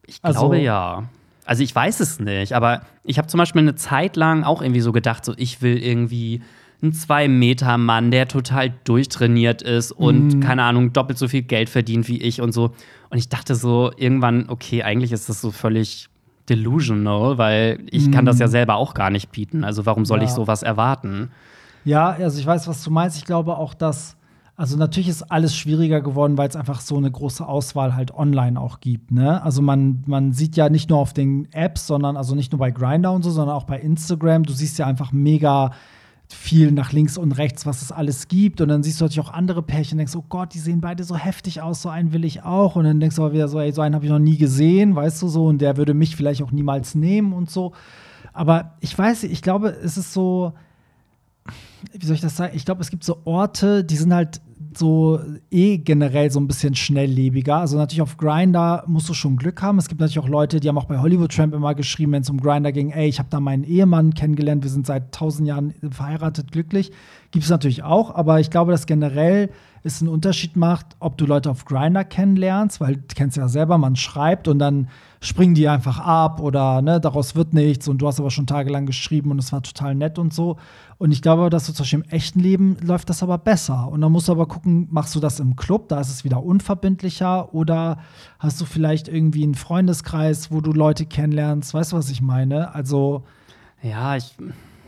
Ich 0.06 0.18
Also- 0.22 0.40
glaube 0.40 0.58
ja. 0.58 1.04
Also 1.48 1.62
ich 1.62 1.72
weiß 1.72 2.00
es 2.00 2.18
nicht, 2.18 2.54
aber 2.54 2.82
ich 3.04 3.18
habe 3.18 3.28
zum 3.28 3.38
Beispiel 3.38 3.62
eine 3.62 3.76
Zeit 3.76 4.16
lang 4.16 4.42
auch 4.42 4.62
irgendwie 4.62 4.80
so 4.80 4.90
gedacht, 4.90 5.24
so 5.24 5.32
ich 5.36 5.62
will 5.62 5.78
irgendwie 5.78 6.42
einen 6.82 6.92
Zwei-Meter-Mann, 6.92 8.10
der 8.10 8.28
total 8.28 8.72
durchtrainiert 8.84 9.62
ist 9.62 9.92
und, 9.92 10.34
Mhm. 10.36 10.40
keine 10.40 10.62
Ahnung, 10.62 10.92
doppelt 10.92 11.18
so 11.18 11.28
viel 11.28 11.42
Geld 11.42 11.68
verdient 11.68 12.08
wie 12.08 12.20
ich 12.20 12.40
und 12.40 12.52
so. 12.52 12.72
Und 13.10 13.18
ich 13.18 13.28
dachte 13.28 13.54
so 13.54 13.90
irgendwann, 13.96 14.46
okay, 14.48 14.82
eigentlich 14.82 15.12
ist 15.12 15.28
das 15.28 15.40
so 15.40 15.50
völlig 15.50 16.08
delusional, 16.48 17.38
weil 17.38 17.80
ich 17.90 18.10
kann 18.12 18.24
das 18.24 18.38
ja 18.38 18.48
selber 18.48 18.76
auch 18.76 18.94
gar 18.94 19.10
nicht 19.10 19.30
bieten. 19.32 19.64
Also 19.64 19.84
warum 19.86 20.04
soll 20.04 20.18
Mhm. 20.18 20.22
Ja. 20.24 20.28
ich 20.28 20.34
sowas 20.34 20.62
erwarten? 20.62 21.30
Ja, 21.84 22.08
also 22.10 22.38
ich 22.38 22.46
weiß, 22.46 22.66
was 22.68 22.82
du 22.82 22.90
meinst. 22.90 23.16
Ich 23.16 23.24
glaube 23.24 23.56
auch, 23.56 23.74
dass, 23.74 24.16
also 24.56 24.76
natürlich 24.76 25.08
ist 25.08 25.22
alles 25.30 25.56
schwieriger 25.56 26.00
geworden, 26.00 26.36
weil 26.38 26.48
es 26.48 26.56
einfach 26.56 26.80
so 26.80 26.96
eine 26.96 27.10
große 27.10 27.46
Auswahl 27.46 27.94
halt 27.94 28.14
online 28.14 28.60
auch 28.60 28.80
gibt. 28.80 29.10
Ne? 29.12 29.42
Also 29.42 29.60
man, 29.62 30.02
man 30.06 30.32
sieht 30.32 30.56
ja 30.56 30.68
nicht 30.68 30.88
nur 30.90 30.98
auf 30.98 31.12
den 31.12 31.48
Apps, 31.52 31.86
sondern 31.86 32.16
also 32.16 32.34
nicht 32.34 32.52
nur 32.52 32.58
bei 32.58 32.70
Grindr 32.70 33.12
und 33.12 33.22
so, 33.22 33.30
sondern 33.30 33.54
auch 33.56 33.64
bei 33.64 33.78
Instagram. 33.78 34.44
Du 34.44 34.52
siehst 34.52 34.78
ja 34.78 34.86
einfach 34.86 35.12
mega 35.12 35.72
viel 36.34 36.72
nach 36.72 36.92
links 36.92 37.16
und 37.18 37.32
rechts, 37.32 37.66
was 37.66 37.82
es 37.82 37.92
alles 37.92 38.28
gibt. 38.28 38.60
Und 38.60 38.68
dann 38.68 38.82
siehst 38.82 39.00
du 39.00 39.04
natürlich 39.04 39.26
auch 39.26 39.32
andere 39.32 39.62
Pärchen 39.62 39.94
und 39.94 39.98
denkst, 39.98 40.16
oh 40.16 40.24
Gott, 40.28 40.54
die 40.54 40.58
sehen 40.58 40.80
beide 40.80 41.04
so 41.04 41.16
heftig 41.16 41.62
aus, 41.62 41.82
so 41.82 41.88
einen 41.88 42.12
will 42.12 42.24
ich 42.24 42.42
auch. 42.42 42.76
Und 42.76 42.84
dann 42.84 43.00
denkst 43.00 43.16
du 43.16 43.22
aber 43.22 43.32
wieder 43.32 43.48
so, 43.48 43.60
ey, 43.60 43.72
so 43.72 43.82
einen 43.82 43.94
habe 43.94 44.04
ich 44.04 44.10
noch 44.10 44.18
nie 44.18 44.36
gesehen, 44.36 44.96
weißt 44.96 45.22
du 45.22 45.28
so, 45.28 45.46
und 45.46 45.58
der 45.58 45.76
würde 45.76 45.94
mich 45.94 46.16
vielleicht 46.16 46.42
auch 46.42 46.52
niemals 46.52 46.94
nehmen 46.94 47.32
und 47.32 47.50
so. 47.50 47.72
Aber 48.32 48.74
ich 48.80 48.96
weiß, 48.96 49.24
ich 49.24 49.42
glaube, 49.42 49.68
es 49.68 49.96
ist 49.96 50.12
so, 50.12 50.52
wie 51.92 52.04
soll 52.04 52.16
ich 52.16 52.20
das 52.20 52.36
sagen? 52.36 52.54
Ich 52.56 52.64
glaube, 52.64 52.82
es 52.82 52.90
gibt 52.90 53.04
so 53.04 53.18
Orte, 53.24 53.84
die 53.84 53.96
sind 53.96 54.12
halt 54.12 54.40
so 54.78 55.20
eh 55.50 55.78
generell 55.78 56.30
so 56.30 56.40
ein 56.40 56.46
bisschen 56.46 56.74
schnelllebiger. 56.74 57.56
Also 57.56 57.76
natürlich 57.76 58.02
auf 58.02 58.16
Grinder 58.16 58.84
musst 58.86 59.08
du 59.08 59.14
schon 59.14 59.36
Glück 59.36 59.62
haben. 59.62 59.78
Es 59.78 59.88
gibt 59.88 60.00
natürlich 60.00 60.18
auch 60.18 60.28
Leute, 60.28 60.60
die 60.60 60.68
haben 60.68 60.78
auch 60.78 60.84
bei 60.84 60.98
Hollywood 60.98 61.34
Tramp 61.34 61.54
immer 61.54 61.74
geschrieben, 61.74 62.12
wenn 62.12 62.22
es 62.22 62.30
um 62.30 62.40
Grinder 62.40 62.72
ging, 62.72 62.90
ey, 62.90 63.08
ich 63.08 63.18
habe 63.18 63.28
da 63.30 63.40
meinen 63.40 63.64
Ehemann 63.64 64.14
kennengelernt, 64.14 64.62
wir 64.62 64.70
sind 64.70 64.86
seit 64.86 65.12
tausend 65.12 65.48
Jahren 65.48 65.74
verheiratet, 65.90 66.52
glücklich. 66.52 66.92
Gibt 67.30 67.44
es 67.44 67.50
natürlich 67.50 67.82
auch, 67.82 68.14
aber 68.14 68.40
ich 68.40 68.50
glaube, 68.50 68.72
dass 68.72 68.86
generell 68.86 69.50
es 69.86 70.02
einen 70.02 70.10
Unterschied 70.10 70.56
macht, 70.56 70.86
ob 70.98 71.16
du 71.16 71.26
Leute 71.26 71.50
auf 71.50 71.64
Grinder 71.64 72.04
kennenlernst, 72.04 72.80
weil 72.80 72.96
du 72.96 73.14
kennst 73.14 73.36
ja 73.36 73.48
selber, 73.48 73.78
man 73.78 73.96
schreibt 73.96 74.48
und 74.48 74.58
dann 74.58 74.88
springen 75.20 75.54
die 75.54 75.68
einfach 75.68 75.98
ab 75.98 76.40
oder 76.40 76.82
ne, 76.82 77.00
daraus 77.00 77.34
wird 77.34 77.54
nichts 77.54 77.88
und 77.88 77.98
du 77.98 78.06
hast 78.06 78.20
aber 78.20 78.30
schon 78.30 78.46
tagelang 78.46 78.86
geschrieben 78.86 79.30
und 79.30 79.38
es 79.38 79.52
war 79.52 79.62
total 79.62 79.94
nett 79.94 80.18
und 80.18 80.34
so. 80.34 80.56
Und 80.98 81.12
ich 81.12 81.22
glaube, 81.22 81.50
dass 81.50 81.66
du 81.66 81.72
zum 81.72 81.84
Beispiel 81.84 82.00
im 82.00 82.10
echten 82.10 82.40
Leben 82.40 82.76
läuft 82.82 83.10
das 83.10 83.22
aber 83.22 83.38
besser. 83.38 83.88
Und 83.88 84.00
dann 84.00 84.12
musst 84.12 84.28
du 84.28 84.32
aber 84.32 84.46
gucken, 84.46 84.88
machst 84.90 85.14
du 85.14 85.20
das 85.20 85.40
im 85.40 85.56
Club, 85.56 85.88
da 85.88 86.00
ist 86.00 86.10
es 86.10 86.24
wieder 86.24 86.42
unverbindlicher 86.42 87.54
oder 87.54 87.98
hast 88.38 88.60
du 88.60 88.64
vielleicht 88.64 89.08
irgendwie 89.08 89.44
einen 89.44 89.54
Freundeskreis, 89.54 90.50
wo 90.50 90.60
du 90.60 90.72
Leute 90.72 91.06
kennenlernst, 91.06 91.74
weißt 91.74 91.92
du, 91.92 91.96
was 91.96 92.10
ich 92.10 92.20
meine? 92.22 92.74
Also 92.74 93.24
Ja, 93.82 94.16
ich. 94.16 94.34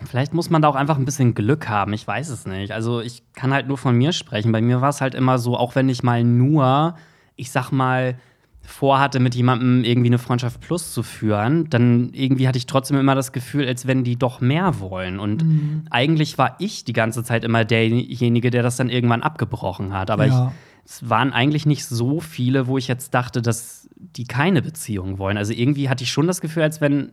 Vielleicht 0.06 0.34
muss 0.34 0.50
man 0.50 0.62
da 0.62 0.68
auch 0.68 0.74
einfach 0.76 0.96
ein 0.98 1.04
bisschen 1.04 1.34
Glück 1.34 1.68
haben. 1.68 1.92
Ich 1.92 2.06
weiß 2.06 2.28
es 2.30 2.46
nicht. 2.46 2.72
Also, 2.72 3.00
ich 3.00 3.22
kann 3.34 3.52
halt 3.52 3.68
nur 3.68 3.78
von 3.78 3.96
mir 3.96 4.12
sprechen. 4.12 4.52
Bei 4.52 4.61
mir 4.61 4.80
war 4.80 4.90
es 4.90 5.00
halt 5.00 5.14
immer 5.14 5.38
so, 5.38 5.56
auch 5.56 5.74
wenn 5.74 5.88
ich 5.88 6.02
mal 6.02 6.24
nur, 6.24 6.94
ich 7.37 7.50
sag 7.50 7.70
mal, 7.72 8.16
vorhatte, 8.62 9.18
mit 9.18 9.34
jemandem 9.34 9.82
irgendwie 9.82 10.08
eine 10.11 10.18
Freundschaft 10.18 10.61
plus 10.61 10.92
zu 10.92 11.02
führen, 11.02 11.70
dann 11.70 12.11
irgendwie 12.12 12.46
hatte 12.46 12.58
ich 12.58 12.66
trotzdem 12.66 12.98
immer 12.98 13.14
das 13.14 13.32
Gefühl, 13.32 13.66
als 13.66 13.87
wenn 13.87 14.04
die 14.04 14.16
doch 14.16 14.42
mehr 14.42 14.78
wollen. 14.80 15.18
Und 15.18 15.42
eigentlich 15.90 16.37
war 16.37 16.56
ich 16.58 16.84
die 16.84 16.92
ganze 16.92 17.24
Zeit 17.24 17.44
immer 17.44 17.64
derjenige, 17.64 18.50
der 18.50 18.62
das 18.62 18.76
dann 18.76 18.90
irgendwann 18.90 19.22
abgebrochen 19.22 19.94
hat. 19.94 20.11
Aber 20.11 20.26
Ja. 20.26 20.52
ich, 20.84 20.90
es 20.90 21.08
waren 21.08 21.32
eigentlich 21.32 21.64
nicht 21.64 21.87
so 21.87 22.20
viele, 22.20 22.66
wo 22.66 22.76
ich 22.76 22.88
jetzt 22.88 23.14
dachte, 23.14 23.40
dass 23.40 23.88
die 23.96 24.24
keine 24.24 24.61
Beziehung 24.61 25.18
wollen. 25.18 25.38
Also 25.38 25.54
irgendwie 25.54 25.88
hatte 25.88 26.04
ich 26.04 26.11
schon 26.11 26.26
das 26.26 26.42
Gefühl, 26.42 26.62
als 26.62 26.82
wenn 26.82 27.12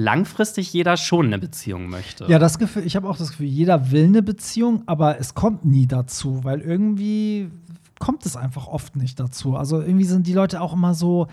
langfristig 0.00 0.72
jeder 0.72 0.96
schon 0.96 1.26
eine 1.26 1.38
Beziehung 1.38 1.88
möchte. 1.88 2.26
Ja, 2.28 2.38
das 2.38 2.58
Gefühl, 2.58 2.84
ich 2.86 2.96
habe 2.96 3.08
auch 3.08 3.16
das 3.16 3.30
Gefühl, 3.30 3.46
jeder 3.46 3.90
will 3.90 4.04
eine 4.04 4.22
Beziehung, 4.22 4.82
aber 4.86 5.18
es 5.18 5.34
kommt 5.34 5.64
nie 5.64 5.86
dazu, 5.86 6.44
weil 6.44 6.60
irgendwie 6.60 7.50
kommt 7.98 8.24
es 8.26 8.36
einfach 8.36 8.66
oft 8.66 8.96
nicht 8.96 9.20
dazu. 9.20 9.56
Also 9.56 9.80
irgendwie 9.80 10.06
sind 10.06 10.26
die 10.26 10.32
Leute 10.32 10.60
auch 10.60 10.72
immer 10.72 10.94
so 10.94 11.28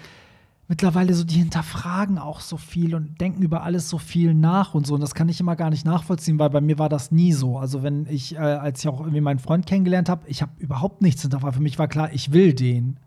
mittlerweile 0.67 1.13
so, 1.13 1.23
die 1.23 1.35
hinterfragen 1.35 2.17
auch 2.17 2.41
so 2.41 2.57
viel 2.57 2.93
und 2.93 3.19
denken 3.21 3.41
über 3.41 3.63
alles 3.63 3.89
so 3.89 3.97
viel 3.97 4.33
nach 4.33 4.73
und 4.73 4.85
so. 4.85 4.95
Und 4.95 5.01
das 5.01 5.15
kann 5.15 5.29
ich 5.29 5.39
immer 5.39 5.55
gar 5.55 5.69
nicht 5.69 5.85
nachvollziehen, 5.85 6.37
weil 6.39 6.49
bei 6.49 6.61
mir 6.61 6.77
war 6.77 6.89
das 6.89 7.11
nie 7.11 7.31
so. 7.31 7.57
Also 7.57 7.83
wenn 7.83 8.05
ich, 8.09 8.35
äh, 8.35 8.39
als 8.39 8.81
ich 8.81 8.89
auch 8.89 8.99
irgendwie 8.99 9.21
meinen 9.21 9.39
Freund 9.39 9.65
kennengelernt 9.65 10.09
habe, 10.09 10.27
ich 10.27 10.41
habe 10.41 10.51
überhaupt 10.57 11.01
nichts 11.01 11.21
hinterfragt. 11.21 11.55
Für 11.55 11.61
mich 11.61 11.79
war 11.79 11.87
klar, 11.87 12.11
ich 12.11 12.33
will 12.33 12.53
den. 12.53 12.99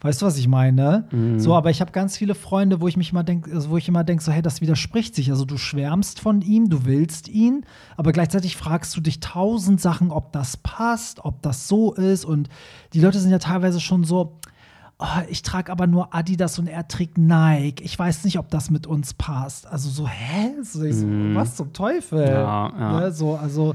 Weißt 0.00 0.20
du, 0.20 0.26
was 0.26 0.36
ich 0.36 0.48
meine? 0.48 1.08
So, 1.38 1.54
aber 1.54 1.70
ich 1.70 1.80
habe 1.80 1.90
ganz 1.90 2.18
viele 2.18 2.34
Freunde, 2.34 2.82
wo 2.82 2.88
ich 2.88 2.96
mich 2.98 3.10
immer 3.12 3.24
denke, 3.24 3.50
also 3.50 3.70
wo 3.70 3.78
ich 3.78 3.88
immer 3.88 4.04
denke, 4.04 4.22
so, 4.22 4.32
hey, 4.32 4.42
das 4.42 4.60
widerspricht 4.60 5.14
sich. 5.14 5.30
Also 5.30 5.46
du 5.46 5.56
schwärmst 5.56 6.20
von 6.20 6.42
ihm, 6.42 6.68
du 6.68 6.84
willst 6.84 7.26
ihn, 7.28 7.64
aber 7.96 8.12
gleichzeitig 8.12 8.56
fragst 8.56 8.94
du 8.96 9.00
dich 9.00 9.20
tausend 9.20 9.80
Sachen, 9.80 10.10
ob 10.10 10.32
das 10.32 10.58
passt, 10.58 11.24
ob 11.24 11.40
das 11.40 11.68
so 11.68 11.94
ist. 11.94 12.26
Und 12.26 12.50
die 12.92 13.00
Leute 13.00 13.18
sind 13.18 13.30
ja 13.30 13.38
teilweise 13.38 13.80
schon 13.80 14.04
so, 14.04 14.38
oh, 15.04 15.22
ich 15.28 15.42
trage 15.42 15.70
aber 15.70 15.86
nur 15.86 16.14
Adidas 16.14 16.58
und 16.58 16.66
er 16.66 16.88
trägt 16.88 17.18
Nike. 17.18 17.82
Ich 17.84 17.98
weiß 17.98 18.24
nicht, 18.24 18.38
ob 18.38 18.50
das 18.50 18.70
mit 18.70 18.86
uns 18.86 19.14
passt. 19.14 19.66
Also 19.66 19.90
so, 19.90 20.08
hä? 20.08 20.54
So, 20.62 20.80
so, 20.90 21.06
Was 21.34 21.56
zum 21.56 21.72
Teufel? 21.72 22.26
Ja, 22.26 22.72
ja. 22.78 23.00
Ne, 23.00 23.12
so, 23.12 23.34
also, 23.36 23.74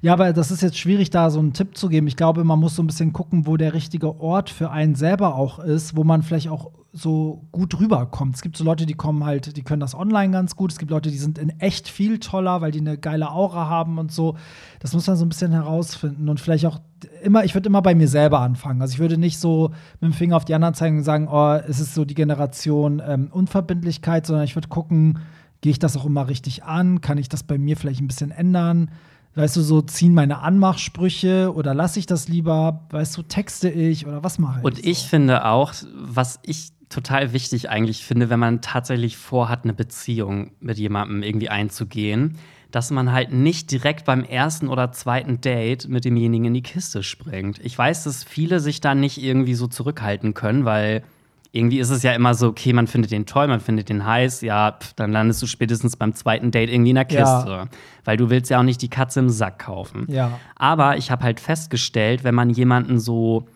ja, 0.00 0.12
aber 0.12 0.32
das 0.32 0.50
ist 0.50 0.62
jetzt 0.62 0.78
schwierig, 0.78 1.10
da 1.10 1.30
so 1.30 1.40
einen 1.40 1.52
Tipp 1.52 1.76
zu 1.76 1.88
geben. 1.88 2.06
Ich 2.06 2.16
glaube, 2.16 2.44
man 2.44 2.58
muss 2.58 2.76
so 2.76 2.82
ein 2.82 2.86
bisschen 2.86 3.12
gucken, 3.12 3.46
wo 3.46 3.56
der 3.56 3.74
richtige 3.74 4.20
Ort 4.20 4.50
für 4.50 4.70
einen 4.70 4.94
selber 4.94 5.34
auch 5.34 5.58
ist, 5.58 5.96
wo 5.96 6.04
man 6.04 6.22
vielleicht 6.22 6.48
auch 6.48 6.70
so 6.98 7.46
gut 7.52 7.78
rüberkommt. 7.78 8.36
Es 8.36 8.42
gibt 8.42 8.56
so 8.56 8.64
Leute, 8.64 8.86
die 8.86 8.94
kommen 8.94 9.24
halt, 9.24 9.56
die 9.56 9.62
können 9.62 9.80
das 9.80 9.94
online 9.94 10.32
ganz 10.32 10.56
gut. 10.56 10.72
Es 10.72 10.78
gibt 10.78 10.90
Leute, 10.90 11.10
die 11.10 11.18
sind 11.18 11.38
in 11.38 11.50
echt 11.60 11.88
viel 11.88 12.18
toller, 12.18 12.60
weil 12.60 12.70
die 12.70 12.80
eine 12.80 12.98
geile 12.98 13.30
Aura 13.30 13.68
haben 13.68 13.98
und 13.98 14.12
so. 14.12 14.36
Das 14.80 14.92
muss 14.92 15.06
man 15.06 15.16
so 15.16 15.24
ein 15.24 15.28
bisschen 15.28 15.52
herausfinden 15.52 16.28
und 16.28 16.40
vielleicht 16.40 16.66
auch 16.66 16.80
immer, 17.22 17.44
ich 17.44 17.54
würde 17.54 17.68
immer 17.68 17.82
bei 17.82 17.94
mir 17.94 18.08
selber 18.08 18.40
anfangen. 18.40 18.82
Also 18.82 18.94
ich 18.94 18.98
würde 18.98 19.18
nicht 19.18 19.38
so 19.38 19.70
mit 20.00 20.12
dem 20.12 20.14
Finger 20.14 20.36
auf 20.36 20.44
die 20.44 20.54
anderen 20.54 20.74
zeigen 20.74 20.98
und 20.98 21.04
sagen, 21.04 21.28
oh, 21.30 21.52
es 21.68 21.80
ist 21.80 21.94
so 21.94 22.04
die 22.04 22.14
Generation 22.14 23.02
ähm, 23.04 23.28
Unverbindlichkeit, 23.30 24.26
sondern 24.26 24.44
ich 24.44 24.56
würde 24.56 24.68
gucken, 24.68 25.20
gehe 25.60 25.72
ich 25.72 25.78
das 25.78 25.96
auch 25.96 26.04
immer 26.04 26.28
richtig 26.28 26.64
an? 26.64 27.00
Kann 27.00 27.18
ich 27.18 27.28
das 27.28 27.42
bei 27.42 27.58
mir 27.58 27.76
vielleicht 27.76 28.00
ein 28.00 28.08
bisschen 28.08 28.30
ändern? 28.30 28.90
Weißt 29.34 29.56
du, 29.56 29.60
so 29.60 29.82
ziehen 29.82 30.14
meine 30.14 30.40
Anmachsprüche 30.40 31.54
oder 31.54 31.74
lasse 31.74 32.00
ich 32.00 32.06
das 32.06 32.28
lieber? 32.28 32.86
Weißt 32.90 33.16
du, 33.16 33.22
texte 33.22 33.68
ich 33.70 34.06
oder 34.06 34.24
was 34.24 34.38
mache 34.38 34.58
ich? 34.58 34.64
Und 34.64 34.84
ich 34.84 34.98
so? 34.98 35.06
finde 35.08 35.44
auch, 35.44 35.72
was 35.94 36.40
ich 36.42 36.72
total 36.88 37.32
wichtig 37.32 37.70
eigentlich 37.70 38.04
finde, 38.04 38.30
wenn 38.30 38.40
man 38.40 38.60
tatsächlich 38.60 39.16
vorhat, 39.16 39.64
eine 39.64 39.74
Beziehung 39.74 40.52
mit 40.60 40.78
jemandem 40.78 41.22
irgendwie 41.22 41.48
einzugehen, 41.50 42.38
dass 42.70 42.90
man 42.90 43.12
halt 43.12 43.32
nicht 43.32 43.70
direkt 43.70 44.04
beim 44.04 44.24
ersten 44.24 44.68
oder 44.68 44.92
zweiten 44.92 45.40
Date 45.40 45.88
mit 45.88 46.04
demjenigen 46.04 46.46
in 46.46 46.54
die 46.54 46.62
Kiste 46.62 47.02
springt. 47.02 47.58
Ich 47.62 47.76
weiß, 47.76 48.04
dass 48.04 48.24
viele 48.24 48.60
sich 48.60 48.80
da 48.80 48.94
nicht 48.94 49.22
irgendwie 49.22 49.54
so 49.54 49.66
zurückhalten 49.66 50.34
können, 50.34 50.64
weil 50.64 51.02
irgendwie 51.50 51.78
ist 51.78 51.88
es 51.88 52.02
ja 52.02 52.12
immer 52.12 52.34
so, 52.34 52.48
okay, 52.48 52.74
man 52.74 52.86
findet 52.86 53.10
den 53.10 53.24
toll, 53.24 53.48
man 53.48 53.60
findet 53.60 53.88
den 53.88 54.04
heiß, 54.04 54.42
ja, 54.42 54.72
pf, 54.72 54.92
dann 54.94 55.12
landest 55.12 55.40
du 55.40 55.46
spätestens 55.46 55.96
beim 55.96 56.14
zweiten 56.14 56.50
Date 56.50 56.68
irgendwie 56.68 56.90
in 56.90 56.96
der 56.96 57.06
Kiste. 57.06 57.22
Ja. 57.50 57.68
Weil 58.04 58.18
du 58.18 58.28
willst 58.28 58.50
ja 58.50 58.58
auch 58.58 58.64
nicht 58.64 58.82
die 58.82 58.90
Katze 58.90 59.20
im 59.20 59.30
Sack 59.30 59.60
kaufen. 59.60 60.06
Ja. 60.08 60.38
Aber 60.56 60.98
ich 60.98 61.10
habe 61.10 61.24
halt 61.24 61.40
festgestellt, 61.40 62.22
wenn 62.22 62.34
man 62.34 62.50
jemanden 62.50 62.98
so 62.98 63.48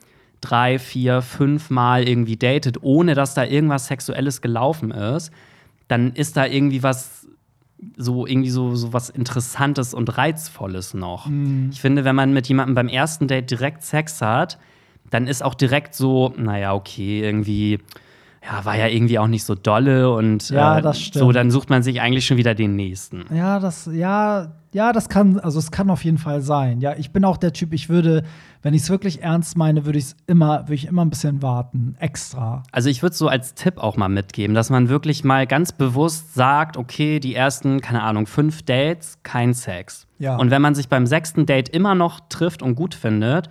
drei, 0.43 0.79
vier, 0.79 1.23
fünf 1.23 1.71
Mal 1.71 2.07
irgendwie 2.07 2.37
datet, 2.37 2.83
ohne 2.83 3.15
dass 3.15 3.33
da 3.35 3.45
irgendwas 3.45 3.87
Sexuelles 3.87 4.43
gelaufen 4.43 4.91
ist, 4.91 5.33
dann 5.89 6.13
ist 6.13 6.37
da 6.37 6.47
irgendwie 6.47 6.83
was 6.83 7.27
so 7.97 8.27
irgendwie 8.27 8.51
so, 8.51 8.75
so 8.77 8.93
was 8.93 9.11
Interessantes 9.11 9.95
und 9.95 10.17
Reizvolles 10.17 10.95
noch. 10.95 11.27
Ich 11.71 11.81
finde, 11.81 12.05
wenn 12.05 12.15
man 12.15 12.33
mit 12.33 12.49
jemandem 12.49 12.75
beim 12.75 12.89
ersten 12.89 13.27
Date 13.27 13.51
direkt 13.51 13.83
Sex 13.83 14.21
hat, 14.21 14.59
dann 15.11 15.27
ist 15.27 15.43
auch 15.43 15.55
direkt 15.55 15.95
so, 15.95 16.33
naja, 16.37 16.75
okay, 16.75 17.21
irgendwie, 17.21 17.81
ja, 18.45 18.65
war 18.65 18.77
ja 18.77 18.89
irgendwie 18.89 19.19
auch 19.19 19.29
nicht 19.29 19.45
so 19.45 19.55
dolle 19.55 20.13
und 20.13 20.51
Ja, 20.51 20.79
äh, 20.79 20.93
so, 20.93 21.31
dann 21.31 21.51
sucht 21.51 21.71
man 21.71 21.83
sich 21.83 22.01
eigentlich 22.01 22.27
schon 22.27 22.37
wieder 22.37 22.55
den 22.55 22.75
nächsten. 22.75 23.25
Ja, 23.33 23.61
das, 23.61 23.89
ja, 23.93 24.53
ja, 24.73 24.93
das 24.93 25.09
kann, 25.09 25.39
also 25.39 25.61
es 25.61 25.71
kann 25.71 25.91
auf 25.91 26.05
jeden 26.05 26.19
Fall 26.19 26.41
sein. 26.41 26.81
Ja, 26.81 26.97
ich 26.97 27.13
bin 27.13 27.25
auch 27.25 27.37
der 27.37 27.53
Typ, 27.53 27.73
ich 27.73 27.89
würde, 27.89 28.25
wenn 28.63 28.75
ich 28.75 28.83
es 28.83 28.91
wirklich 28.91 29.23
ernst 29.23 29.57
meine, 29.57 29.85
würde 29.87 29.99
ich 29.99 30.07
es 30.07 30.17
immer, 30.27 30.63
würde 30.63 30.75
ich 30.75 30.87
immer 30.87 31.05
ein 31.05 31.11
bisschen 31.11 31.41
warten. 31.41 31.95
Extra. 32.01 32.65
Also 32.73 32.89
ich 32.89 33.03
würde 33.03 33.15
so 33.15 33.29
als 33.29 33.55
Tipp 33.55 33.79
auch 33.79 33.97
mal 33.97 34.09
mitgeben, 34.09 34.55
dass 34.55 34.71
man 34.71 34.89
wirklich 34.89 35.23
mal 35.23 35.47
ganz 35.47 35.71
bewusst 35.71 36.35
sagt, 36.35 36.77
okay, 36.77 37.21
die 37.21 37.37
ersten, 37.37 37.81
keine 37.81 38.03
Ahnung, 38.03 38.27
fünf 38.27 38.63
Dates, 38.63 39.19
kein 39.23 39.55
Sex. 39.55 40.09
Ja. 40.19 40.37
Und 40.37 40.51
wenn 40.51 40.63
man 40.63 40.75
sich 40.75 40.89
beim 40.89 41.07
sechsten 41.07 41.47
Date 41.47 41.69
immer 41.69 41.95
noch 41.95 42.21
trifft 42.29 42.63
und 42.63 42.75
gut 42.75 42.95
findet 42.95 43.49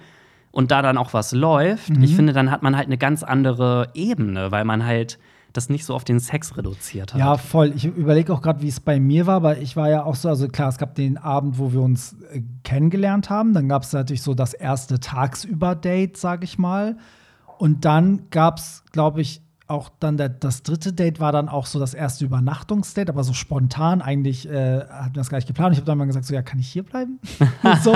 und 0.52 0.72
da 0.72 0.82
dann 0.82 0.98
auch 0.98 1.14
was 1.14 1.32
läuft, 1.32 1.90
Mhm. 1.90 2.04
ich 2.04 2.16
finde, 2.16 2.34
dann 2.34 2.52
hat 2.52 2.62
man 2.64 2.76
halt 2.76 2.88
eine 2.88 2.98
ganz 2.98 3.24
andere 3.24 3.88
Ebene, 3.94 4.52
weil 4.52 4.66
man 4.66 4.86
halt 4.86 5.18
das 5.54 5.68
nicht 5.70 5.84
so 5.84 5.94
auf 5.96 6.06
den 6.06 6.20
Sex 6.22 6.56
reduziert 6.56 7.14
hat. 7.14 7.20
Ja, 7.20 7.36
voll. 7.36 7.74
Ich 7.76 7.84
überlege 7.86 8.32
auch 8.34 8.42
gerade, 8.42 8.62
wie 8.62 8.70
es 8.70 8.80
bei 8.80 9.02
mir 9.02 9.28
war, 9.28 9.44
weil 9.44 9.62
ich 9.62 9.76
war 9.76 9.90
ja 9.90 10.04
auch 10.04 10.16
so, 10.16 10.30
also 10.30 10.48
klar, 10.48 10.70
es 10.70 10.78
gab 10.78 10.96
den 10.96 11.18
Abend, 11.18 11.58
wo 11.60 11.74
wir 11.74 11.82
uns 11.82 12.16
äh, 12.32 12.42
kennengelernt 12.64 13.30
haben. 13.30 13.54
Dann 13.54 13.68
gab 13.68 13.84
es 13.84 13.92
natürlich 13.92 14.22
so 14.22 14.34
das 14.34 14.54
erste 14.54 15.02
Tagsüber-Date, 15.02 16.16
sag 16.16 16.44
ich 16.46 16.58
mal. 16.58 16.98
Und 17.58 17.84
dann 17.86 18.30
gab 18.30 18.60
es, 18.60 18.84
glaube 18.94 19.20
ich, 19.22 19.42
auch 19.72 19.90
dann 20.00 20.18
der, 20.18 20.30
das 20.30 20.64
dritte 20.64 20.94
Date 20.94 21.20
war 21.20 21.32
dann 21.32 21.50
auch 21.50 21.66
so 21.66 21.80
das 21.80 21.94
erste 21.94 22.26
Übernachtungsdate, 22.26 23.10
aber 23.10 23.24
so 23.24 23.34
spontan 23.34 24.02
eigentlich 24.02 24.48
äh, 24.48 24.82
hatten 24.82 25.16
wir 25.16 25.22
das 25.22 25.30
gar 25.30 25.38
nicht 25.38 25.48
geplant. 25.48 25.74
Ich 25.74 25.80
habe 25.80 25.86
dann 25.86 25.98
mal 25.98 26.06
gesagt, 26.06 26.26
so 26.26 26.34
ja, 26.34 26.42
kann 26.42 26.60
ich 26.60 26.68
hier 26.68 26.84
bleiben? 26.84 27.20
so. 27.84 27.96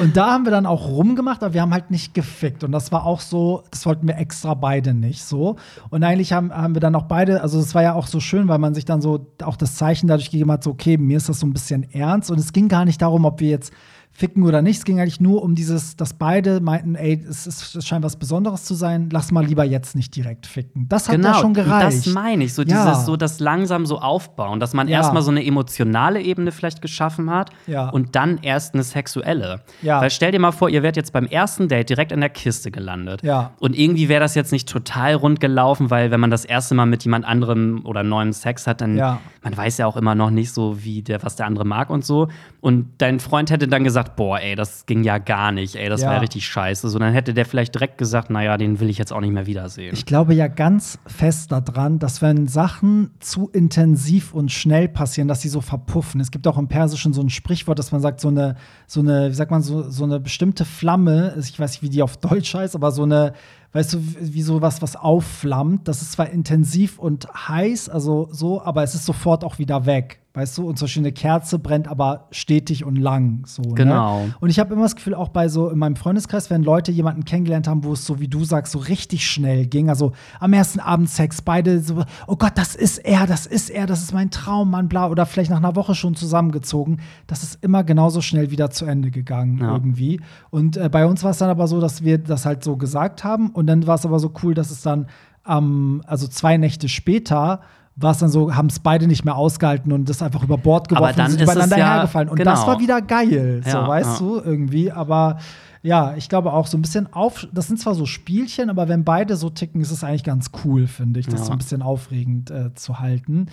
Und 0.00 0.16
da 0.16 0.32
haben 0.32 0.44
wir 0.44 0.50
dann 0.50 0.66
auch 0.66 0.88
rumgemacht, 0.88 1.42
aber 1.42 1.54
wir 1.54 1.62
haben 1.62 1.72
halt 1.72 1.90
nicht 1.90 2.12
gefickt. 2.12 2.64
Und 2.64 2.72
das 2.72 2.92
war 2.92 3.06
auch 3.06 3.20
so, 3.20 3.62
das 3.70 3.86
wollten 3.86 4.06
wir 4.06 4.18
extra 4.18 4.54
beide 4.54 4.92
nicht 4.92 5.24
so. 5.24 5.56
Und 5.90 6.02
eigentlich 6.04 6.32
haben, 6.32 6.52
haben 6.52 6.74
wir 6.74 6.80
dann 6.80 6.94
auch 6.94 7.04
beide, 7.04 7.40
also 7.40 7.58
es 7.58 7.74
war 7.74 7.82
ja 7.82 7.94
auch 7.94 8.08
so 8.08 8.20
schön, 8.20 8.48
weil 8.48 8.58
man 8.58 8.74
sich 8.74 8.84
dann 8.84 9.00
so 9.00 9.26
auch 9.42 9.56
das 9.56 9.76
Zeichen 9.76 10.08
dadurch 10.08 10.30
gegeben 10.30 10.50
hat, 10.52 10.64
so 10.64 10.70
okay, 10.70 10.98
mir 10.98 11.16
ist 11.16 11.28
das 11.28 11.40
so 11.40 11.46
ein 11.46 11.52
bisschen 11.52 11.90
ernst. 11.92 12.30
Und 12.30 12.38
es 12.38 12.52
ging 12.52 12.68
gar 12.68 12.84
nicht 12.84 13.00
darum, 13.00 13.24
ob 13.24 13.40
wir 13.40 13.48
jetzt 13.50 13.72
ficken 14.16 14.44
oder 14.44 14.62
nicht. 14.62 14.78
Es 14.78 14.84
ging 14.84 14.98
eigentlich 14.98 15.20
nur 15.20 15.42
um 15.42 15.54
dieses, 15.54 15.94
dass 15.96 16.14
beide 16.14 16.60
meinten, 16.60 16.94
ey, 16.94 17.22
es, 17.28 17.46
ist, 17.46 17.74
es 17.76 17.86
scheint 17.86 18.02
was 18.02 18.16
Besonderes 18.16 18.64
zu 18.64 18.74
sein, 18.74 19.10
lass 19.12 19.30
mal 19.30 19.44
lieber 19.44 19.64
jetzt 19.64 19.94
nicht 19.94 20.16
direkt 20.16 20.46
ficken. 20.46 20.88
Das 20.88 21.08
hat 21.08 21.16
genau, 21.16 21.28
ja 21.28 21.34
schon 21.34 21.52
gereicht. 21.52 22.06
Das 22.06 22.14
meine 22.14 22.44
ich, 22.44 22.54
so 22.54 22.62
Ja. 22.62 22.84
dieses, 22.90 23.04
so 23.06 23.16
das 23.16 23.40
langsam 23.40 23.84
so 23.84 23.98
aufbauen, 24.00 24.58
dass 24.58 24.72
man 24.72 24.88
Ja. 24.88 24.98
erstmal 24.98 25.22
so 25.22 25.30
eine 25.30 25.44
emotionale 25.44 26.22
Ebene 26.22 26.50
vielleicht 26.50 26.80
geschaffen 26.80 27.30
hat 27.30 27.50
Ja. 27.66 27.90
und 27.90 28.16
dann 28.16 28.38
erst 28.40 28.72
eine 28.74 28.82
sexuelle. 28.84 29.60
Ja. 29.82 30.00
Weil 30.00 30.10
stell 30.10 30.32
dir 30.32 30.38
mal 30.40 30.52
vor, 30.52 30.70
ihr 30.70 30.82
wärt 30.82 30.96
jetzt 30.96 31.12
beim 31.12 31.26
ersten 31.26 31.68
Date 31.68 31.90
direkt 31.90 32.10
in 32.12 32.20
der 32.20 32.30
Kiste 32.30 32.70
gelandet. 32.70 33.22
Ja. 33.22 33.52
Und 33.60 33.78
irgendwie 33.78 34.08
wäre 34.08 34.20
das 34.20 34.34
jetzt 34.34 34.50
nicht 34.50 34.68
total 34.68 35.14
rund 35.14 35.40
gelaufen, 35.40 35.90
weil 35.90 36.10
wenn 36.10 36.20
man 36.20 36.30
das 36.30 36.44
erste 36.46 36.74
Mal 36.74 36.86
mit 36.86 37.04
jemand 37.04 37.26
anderem 37.26 37.82
oder 37.84 38.02
neuem 38.02 38.32
Sex 38.32 38.66
hat, 38.66 38.80
dann 38.80 38.96
man 38.96 39.56
weiß 39.56 39.78
ja 39.78 39.86
auch 39.86 39.96
immer 39.96 40.14
noch 40.14 40.30
nicht 40.30 40.52
so, 40.52 40.82
wie 40.84 41.02
der, 41.02 41.22
was 41.22 41.36
der 41.36 41.46
andere 41.46 41.64
mag 41.66 41.90
und 41.90 42.04
so. 42.04 42.28
Und 42.60 42.88
dein 42.98 43.20
Freund 43.20 43.50
hätte 43.50 43.68
dann 43.68 43.84
gesagt, 43.84 44.05
boah, 44.14 44.38
ey, 44.38 44.54
das 44.54 44.86
ging 44.86 45.02
ja 45.02 45.18
gar 45.18 45.50
nicht, 45.50 45.74
ey, 45.74 45.88
das 45.88 46.02
Ja. 46.02 46.08
war 46.08 46.14
ja 46.14 46.20
richtig 46.20 46.46
scheiße. 46.46 46.88
So, 46.88 46.98
dann 46.98 47.12
hätte 47.12 47.34
der 47.34 47.44
vielleicht 47.46 47.74
direkt 47.74 47.98
gesagt, 47.98 48.30
naja, 48.30 48.56
den 48.56 48.78
will 48.78 48.88
ich 48.88 48.98
jetzt 48.98 49.12
auch 49.12 49.20
nicht 49.20 49.32
mehr 49.32 49.46
wiedersehen. 49.46 49.92
Ich 49.94 50.06
glaube 50.06 50.34
ja 50.34 50.46
ganz 50.46 50.98
fest 51.06 51.50
daran, 51.50 51.98
dass 51.98 52.22
wenn 52.22 52.46
Sachen 52.46 53.10
zu 53.18 53.48
intensiv 53.48 54.34
und 54.34 54.52
schnell 54.52 54.88
passieren, 54.88 55.26
dass 55.28 55.40
sie 55.40 55.48
so 55.48 55.60
verpuffen. 55.60 56.20
Es 56.20 56.30
gibt 56.30 56.46
auch 56.46 56.58
im 56.58 56.68
Persischen 56.68 57.12
so 57.12 57.20
ein 57.22 57.30
Sprichwort, 57.30 57.78
dass 57.78 57.90
man 57.92 58.00
sagt, 58.00 58.20
so 58.20 58.28
eine, 58.28 58.54
so 58.86 59.00
eine, 59.00 59.30
wie 59.30 59.34
sagt 59.34 59.50
man, 59.50 59.62
so, 59.62 59.88
so 59.90 60.04
eine 60.04 60.20
bestimmte 60.20 60.64
Flamme, 60.64 61.34
ich 61.40 61.58
weiß 61.58 61.72
nicht, 61.72 61.82
wie 61.82 61.88
die 61.88 62.02
auf 62.02 62.16
Deutsch 62.18 62.54
heißt, 62.54 62.74
aber 62.74 62.92
so 62.92 63.02
eine, 63.04 63.32
weißt 63.72 63.94
du, 63.94 63.98
wie 64.20 64.42
so 64.42 64.62
was, 64.62 64.80
was 64.82 64.96
aufflammt. 64.96 65.88
Das 65.88 66.02
ist 66.02 66.12
zwar 66.12 66.30
intensiv 66.30 66.98
und 66.98 67.26
heiß, 67.48 67.88
also 67.88 68.28
so, 68.30 68.62
aber 68.62 68.82
es 68.82 68.94
ist 68.94 69.04
sofort 69.06 69.44
auch 69.44 69.58
wieder 69.58 69.86
weg. 69.86 70.20
Weißt 70.36 70.58
du, 70.58 70.68
und 70.68 70.76
zum 70.78 70.84
Beispiel 70.84 71.00
eine 71.02 71.12
Kerze 71.12 71.58
brennt 71.58 71.88
aber 71.88 72.28
stetig 72.30 72.84
und 72.84 72.96
lang. 72.96 73.44
So, 73.46 73.62
Genau. 73.62 74.26
Ne? 74.26 74.34
Und 74.38 74.50
ich 74.50 74.58
habe 74.58 74.74
immer 74.74 74.82
das 74.82 74.94
Gefühl, 74.94 75.14
auch 75.14 75.30
bei 75.30 75.48
so 75.48 75.70
in 75.70 75.78
meinem 75.78 75.96
Freundeskreis, 75.96 76.50
wenn 76.50 76.62
Leute 76.62 76.92
jemanden 76.92 77.24
kennengelernt 77.24 77.66
haben, 77.66 77.84
wo 77.84 77.94
es 77.94 78.04
so 78.04 78.20
wie 78.20 78.28
du 78.28 78.44
sagst, 78.44 78.72
so 78.72 78.78
richtig 78.78 79.26
schnell 79.26 79.64
ging, 79.66 79.88
also 79.88 80.12
am 80.38 80.52
ersten 80.52 80.78
Abend 80.78 81.08
Sex, 81.08 81.40
beide 81.40 81.80
so, 81.80 82.04
oh 82.26 82.36
Gott, 82.36 82.52
das 82.56 82.74
ist 82.74 82.98
er, 82.98 83.26
das 83.26 83.46
ist 83.46 83.70
er, 83.70 83.86
das 83.86 84.02
ist 84.02 84.12
mein 84.12 84.30
Traummann, 84.30 84.88
bla, 84.88 85.08
oder 85.08 85.24
vielleicht 85.24 85.50
nach 85.50 85.56
einer 85.56 85.74
Woche 85.74 85.94
schon 85.94 86.14
zusammengezogen, 86.14 87.00
das 87.26 87.42
ist 87.42 87.64
immer 87.64 87.82
genauso 87.82 88.20
schnell 88.20 88.50
wieder 88.50 88.68
zu 88.70 88.84
Ende 88.84 89.10
gegangen 89.10 89.56
Ja. 89.56 89.72
irgendwie. 89.72 90.20
Und 90.50 90.76
äh, 90.76 90.90
bei 90.90 91.06
uns 91.06 91.24
war 91.24 91.30
es 91.30 91.38
dann 91.38 91.48
aber 91.48 91.66
so, 91.66 91.80
dass 91.80 92.04
wir 92.04 92.18
das 92.18 92.44
halt 92.44 92.62
so 92.62 92.76
gesagt 92.76 93.24
haben 93.24 93.48
und 93.50 93.66
dann 93.68 93.86
war 93.86 93.94
es 93.94 94.04
aber 94.04 94.18
so 94.18 94.30
cool, 94.42 94.52
dass 94.52 94.70
es 94.70 94.82
dann 94.82 95.06
am, 95.44 96.02
also 96.06 96.26
zwei 96.28 96.58
Nächte 96.58 96.90
später 96.90 97.60
war 97.96 98.12
es 98.12 98.18
dann 98.18 98.28
so, 98.28 98.54
haben 98.54 98.68
es 98.68 98.78
beide 98.78 99.06
nicht 99.06 99.24
mehr 99.24 99.36
ausgehalten 99.36 99.90
und 99.90 100.08
das 100.08 100.20
einfach 100.22 100.42
über 100.42 100.58
Bord 100.58 100.88
geworfen 100.88 101.04
Aber 101.04 101.12
dann 101.14 101.26
und 101.26 101.32
sind 101.32 101.42
übereinander 101.42 101.78
ja- 101.78 101.94
hergefallen. 101.94 102.28
Und 102.28 102.36
genau. 102.36 102.50
das 102.50 102.66
war 102.66 102.78
wieder 102.78 103.00
geil, 103.00 103.62
so 103.64 103.70
Ja, 103.70 103.88
weißt 103.88 104.20
ja. 104.20 104.26
du, 104.26 104.40
irgendwie. 104.40 104.92
Aber 104.92 105.38
ja, 105.82 106.14
ich 106.16 106.28
glaube 106.28 106.52
auch 106.52 106.66
so 106.66 106.76
ein 106.76 106.82
bisschen 106.82 107.10
auf. 107.12 107.46
Das 107.52 107.68
sind 107.68 107.78
zwar 107.80 107.94
so 107.94 108.04
Spielchen, 108.06 108.68
aber 108.70 108.88
wenn 108.88 109.04
beide 109.04 109.36
so 109.36 109.48
ticken, 109.50 109.80
ist 109.80 109.92
es 109.92 110.02
eigentlich 110.04 110.24
ganz 110.24 110.50
cool, 110.64 110.86
finde 110.88 111.20
ich, 111.20 111.26
das 111.28 111.46
so 111.46 111.52
ein 111.52 111.58
bisschen 111.58 111.80
aufregend 111.80 112.50
äh, 112.50 112.74
zu 112.74 112.98
halten. 112.98 113.46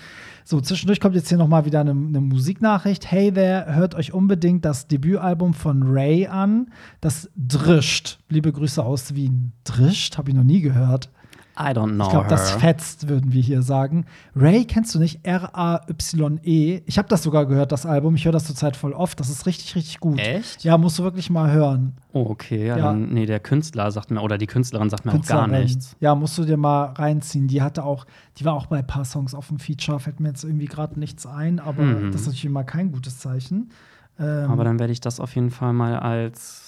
So, 0.43 0.59
zwischendurch 0.59 0.99
kommt 0.99 1.15
jetzt 1.15 1.29
hier 1.29 1.37
noch 1.37 1.47
mal 1.47 1.63
wieder 1.65 1.81
eine, 1.81 1.91
eine 1.91 2.19
Musiknachricht. 2.21 3.09
Hey 3.09 3.31
there, 3.31 3.67
hört 3.75 3.95
euch 3.95 4.13
unbedingt 4.13 4.65
das 4.65 4.87
Debütalbum 4.87 5.53
von 5.53 5.83
Ray 5.85 6.27
an. 6.27 6.71
Das 7.01 7.29
Drischt. 7.37 8.19
Liebe 8.29 8.51
Grüße 8.51 8.83
aus 8.83 9.13
Wien. 9.15 9.53
Drischt? 9.63 10.17
Habe 10.17 10.31
ich 10.31 10.35
noch 10.35 10.43
nie 10.43 10.61
gehört. 10.61 11.09
I 11.55 11.65
don't 11.71 11.93
know 11.95 12.05
Ich 12.05 12.09
glaube, 12.09 12.27
das 12.29 12.51
fetzt, 12.51 13.07
würden 13.09 13.31
wir 13.31 13.41
hier 13.41 13.61
sagen. 13.61 14.05
Ray 14.35 14.65
kennst 14.65 14.95
du 14.95 14.99
nicht? 14.99 15.19
R-A-Y-E. 15.23 16.81
Ich 16.85 16.97
habe 16.97 17.07
das 17.07 17.23
sogar 17.23 17.45
gehört, 17.45 17.71
das 17.71 17.85
Album. 17.85 18.15
Ich 18.15 18.25
höre 18.25 18.31
das 18.31 18.45
zurzeit 18.45 18.75
voll 18.75 18.93
oft. 18.93 19.19
Das 19.19 19.29
ist 19.29 19.45
richtig, 19.45 19.75
richtig 19.75 19.99
gut. 19.99 20.19
Echt? 20.19 20.63
Ja, 20.63 20.77
musst 20.77 20.99
du 20.99 21.03
wirklich 21.03 21.29
mal 21.29 21.51
hören. 21.51 21.93
Oh, 22.11 22.25
okay. 22.29 22.67
Ja, 22.67 22.77
Ja. 22.77 22.83
Dann, 22.85 23.09
nee, 23.13 23.25
der 23.25 23.39
Künstler 23.39 23.91
sagt 23.91 24.11
mir, 24.11 24.21
oder 24.21 24.37
die 24.37 24.47
Künstlerin 24.47 24.89
sagt 24.89 25.05
mir 25.05 25.11
auch 25.11 25.25
gar 25.25 25.43
Künstlerin. 25.43 25.63
nichts. 25.63 25.95
Ja, 25.99 26.15
musst 26.15 26.37
du 26.37 26.43
dir 26.45 26.57
mal 26.57 26.85
reinziehen. 26.93 27.47
Die 27.47 27.61
hatte 27.61 27.83
auch, 27.83 28.05
die 28.37 28.45
war 28.45 28.53
auch 28.53 28.67
bei 28.67 28.79
ein 28.79 28.87
paar 28.87 29.05
Songs 29.05 29.33
auf 29.35 29.47
dem 29.47 29.59
Feature. 29.59 29.99
Fällt 29.99 30.19
mir 30.19 30.29
jetzt 30.29 30.43
irgendwie 30.43 30.65
gerade 30.65 30.99
nichts 30.99 31.25
ein, 31.25 31.59
aber 31.59 31.83
Mhm. 31.83 32.11
das 32.11 32.21
ist 32.21 32.27
natürlich 32.27 32.45
immer 32.45 32.63
kein 32.63 32.91
gutes 32.91 33.19
Zeichen. 33.19 33.69
Ähm, 34.19 34.49
Aber 34.51 34.63
dann 34.63 34.77
werde 34.77 34.93
ich 34.93 35.01
das 35.01 35.19
auf 35.19 35.33
jeden 35.33 35.49
Fall 35.49 35.73
mal 35.73 35.97
als 35.97 36.62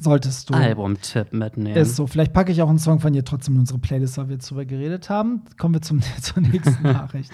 solltest 0.00 0.50
du. 0.50 0.54
Albumtipp 0.54 1.32
mitnehmen. 1.32 1.76
Ist 1.76 1.96
so. 1.96 2.06
Vielleicht 2.06 2.32
packe 2.32 2.52
ich 2.52 2.62
auch 2.62 2.68
einen 2.68 2.78
Song 2.78 3.00
von 3.00 3.14
ihr 3.14 3.24
trotzdem 3.24 3.54
in 3.54 3.60
unsere 3.60 3.78
Playlist, 3.78 4.18
weil 4.18 4.28
wir 4.28 4.34
jetzt 4.34 4.50
drüber 4.50 4.64
geredet 4.64 5.10
haben. 5.10 5.42
Kommen 5.58 5.74
wir 5.74 5.82
zum, 5.82 6.00
zur 6.20 6.42
nächsten 6.42 6.82
Nachricht. 6.82 7.30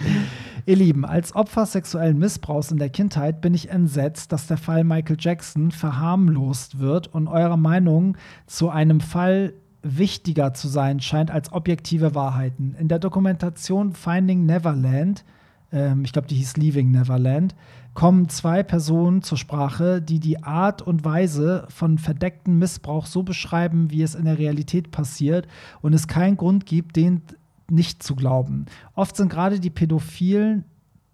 Ihr 0.67 0.77
Lieben, 0.77 1.05
als 1.05 1.35
Opfer 1.35 1.67
sexuellen 1.67 2.19
Missbrauchs 2.19 2.71
in 2.71 2.79
der 2.79 2.91
Kindheit 2.91 3.41
bin 3.41 3.55
ich 3.55 3.71
entsetzt, 3.71 4.33
dass 4.33 4.47
der 4.47 4.57
Fall 4.57 4.85
Michael 4.85 5.17
Jackson 5.19 5.71
verharmlost 5.71 6.79
wird 6.79 7.09
und 7.09 7.29
eure 7.29 7.59
Meinung 7.59 8.17
zu 8.47 8.69
einem 8.69 9.01
Fall 9.01 9.55
wichtiger 9.83 10.53
zu 10.53 10.69
sein 10.69 11.01
scheint 11.01 11.31
als 11.31 11.53
objektive 11.53 12.15
Wahrheiten. 12.15 12.75
In 12.79 12.89
der 12.89 12.99
Dokumentation 12.99 13.93
Finding 13.93 14.45
Neverland 14.45 15.25
ähm, 15.73 16.05
ich 16.05 16.13
glaube, 16.13 16.29
die 16.29 16.37
hieß 16.37 16.57
Leaving 16.57 16.91
Neverland, 16.91 17.55
kommen 17.95 18.29
zwei 18.29 18.63
Personen 18.63 19.23
zur 19.23 19.39
Sprache, 19.39 20.03
die 20.03 20.21
die 20.21 20.43
Art 20.43 20.83
und 20.83 21.05
Weise 21.05 21.67
von 21.71 21.99
verdeckten 21.99 22.59
Missbrauch 22.59 23.07
so 23.07 23.23
beschreiben, 23.23 23.91
wie 23.91 24.03
es 24.03 24.15
in 24.15 24.27
der 24.27 24.39
Realität 24.39 24.91
passiert 24.91 25.49
und 25.81 25.95
es 25.95 26.07
keinen 26.07 26.37
Grund 26.37 26.67
gibt, 26.67 26.97
den 26.97 27.23
nicht 27.71 28.03
zu 28.03 28.15
glauben. 28.15 28.67
Oft 28.95 29.17
sind 29.17 29.31
gerade 29.31 29.61
die 29.61 29.71
Pädophilen, 29.71 30.65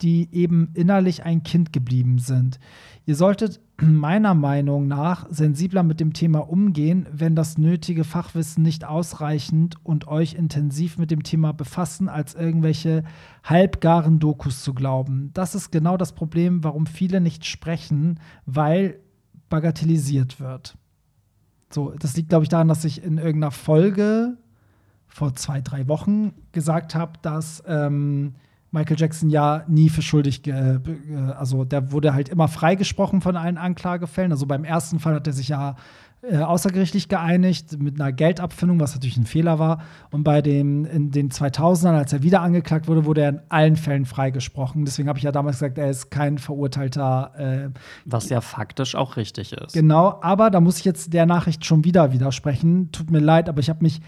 die 0.03 0.29
eben 0.33 0.71
innerlich 0.75 1.25
ein 1.25 1.43
Kind 1.45 1.73
geblieben 1.73 2.19
sind. 2.19 2.59
Ihr 3.05 3.17
solltet 3.17 3.61
meiner 3.81 4.35
Meinung 4.35 4.87
nach 4.87 5.27
sensibler 5.31 5.83
mit 5.83 6.01
dem 6.01 6.13
Thema 6.13 6.49
umgehen, 6.49 7.07
wenn 7.13 7.35
das 7.35 7.59
nötige 7.59 8.05
Fachwissen 8.05 8.63
nicht 8.63 8.85
ausreichend 8.85 9.77
und 9.83 10.09
euch 10.09 10.35
intensiv 10.35 10.99
mit 10.99 11.11
dem 11.11 11.23
Thema 11.23 11.53
befassen, 11.53 12.09
als 12.09 12.35
irgendwelche 12.35 13.05
halbgaren 13.45 14.19
Dokus 14.19 14.63
zu 14.63 14.75
glauben. 14.75 15.31
Das 15.35 15.55
ist 15.55 15.73
genau 15.73 15.97
das 15.97 16.13
Problem, 16.13 16.63
warum 16.65 16.87
viele 16.87 17.21
nicht 17.21 17.45
sprechen, 17.45 18.21
weil 18.47 19.01
bagatellisiert 19.49 20.41
wird. 20.41 20.77
So, 21.71 21.93
das 21.99 22.17
liegt, 22.17 22.29
glaube 22.29 22.45
ich, 22.45 22.49
daran, 22.49 22.69
dass 22.69 22.85
ich 22.85 23.03
in 23.03 23.19
irgendeiner 23.19 23.51
Folge 23.51 24.37
vor 25.07 25.35
zwei, 25.35 25.61
drei 25.61 25.89
Wochen 25.89 26.33
gesagt 26.53 26.95
habe, 26.95 27.13
dass 27.21 27.63
ähm, 27.67 28.35
Michael 28.73 28.97
Jackson 28.99 29.31
ja 29.31 29.65
nie 29.69 29.91
für 29.91 30.03
schuldig, 30.03 30.47
äh, 30.47 30.81
also 31.37 31.65
der 31.65 31.93
wurde 31.93 32.15
halt 32.15 32.29
immer 32.31 32.49
freigesprochen 32.49 33.21
von 33.21 33.37
allen 33.37 33.59
Anklagefällen. 33.59 34.33
Also 34.33 34.47
beim 34.47 34.65
ersten 34.65 34.99
Fall 34.99 35.15
hat 35.15 35.27
er 35.27 35.33
sich 35.35 35.49
ja 35.49 35.77
äh, 36.23 36.39
außergerichtlich 36.39 37.09
geeinigt 37.09 37.81
mit 37.81 38.01
einer 38.01 38.13
Geldabfindung, 38.13 38.79
was 38.79 38.95
natürlich 38.95 39.17
ein 39.17 39.27
Fehler 39.27 39.59
war. 39.59 39.83
Und 40.11 40.23
bei 40.23 40.41
dem 40.41 40.85
in 40.85 41.11
den 41.11 41.31
2000ern, 41.31 41.99
als 41.99 42.13
er 42.13 42.23
wieder 42.23 42.43
angeklagt 42.43 42.87
wurde, 42.89 43.05
wurde 43.05 43.23
er 43.23 43.29
in 43.29 43.41
allen 43.49 43.77
Fällen 43.77 44.07
freigesprochen. 44.07 44.85
Deswegen 44.85 45.09
habe 45.09 45.19
ich 45.19 45.25
ja 45.25 45.33
damals 45.33 45.57
gesagt, 45.57 45.79
er 45.79 45.91
ist 45.91 46.11
kein 46.11 46.39
verurteilter 46.39 47.33
äh, 47.37 47.79
Was 48.05 48.29
ja 48.29 48.41
faktisch 48.41 48.95
auch 48.95 49.17
richtig 49.17 49.53
ist. 49.53 49.73
Genau, 49.75 50.19
aber 50.23 50.51
da 50.51 50.61
muss 50.61 50.79
ich 50.79 50.85
jetzt 50.85 51.13
der 51.13 51.27
Nachricht 51.27 51.67
schon 51.67 51.85
wieder 51.85 52.13
widersprechen. 52.13 52.91
Tut 52.93 53.11
mir 53.11 53.19
leid, 53.19 53.49
aber 53.49 53.59
ich 53.59 53.69
habe 53.69 53.83
mich 53.83 54.01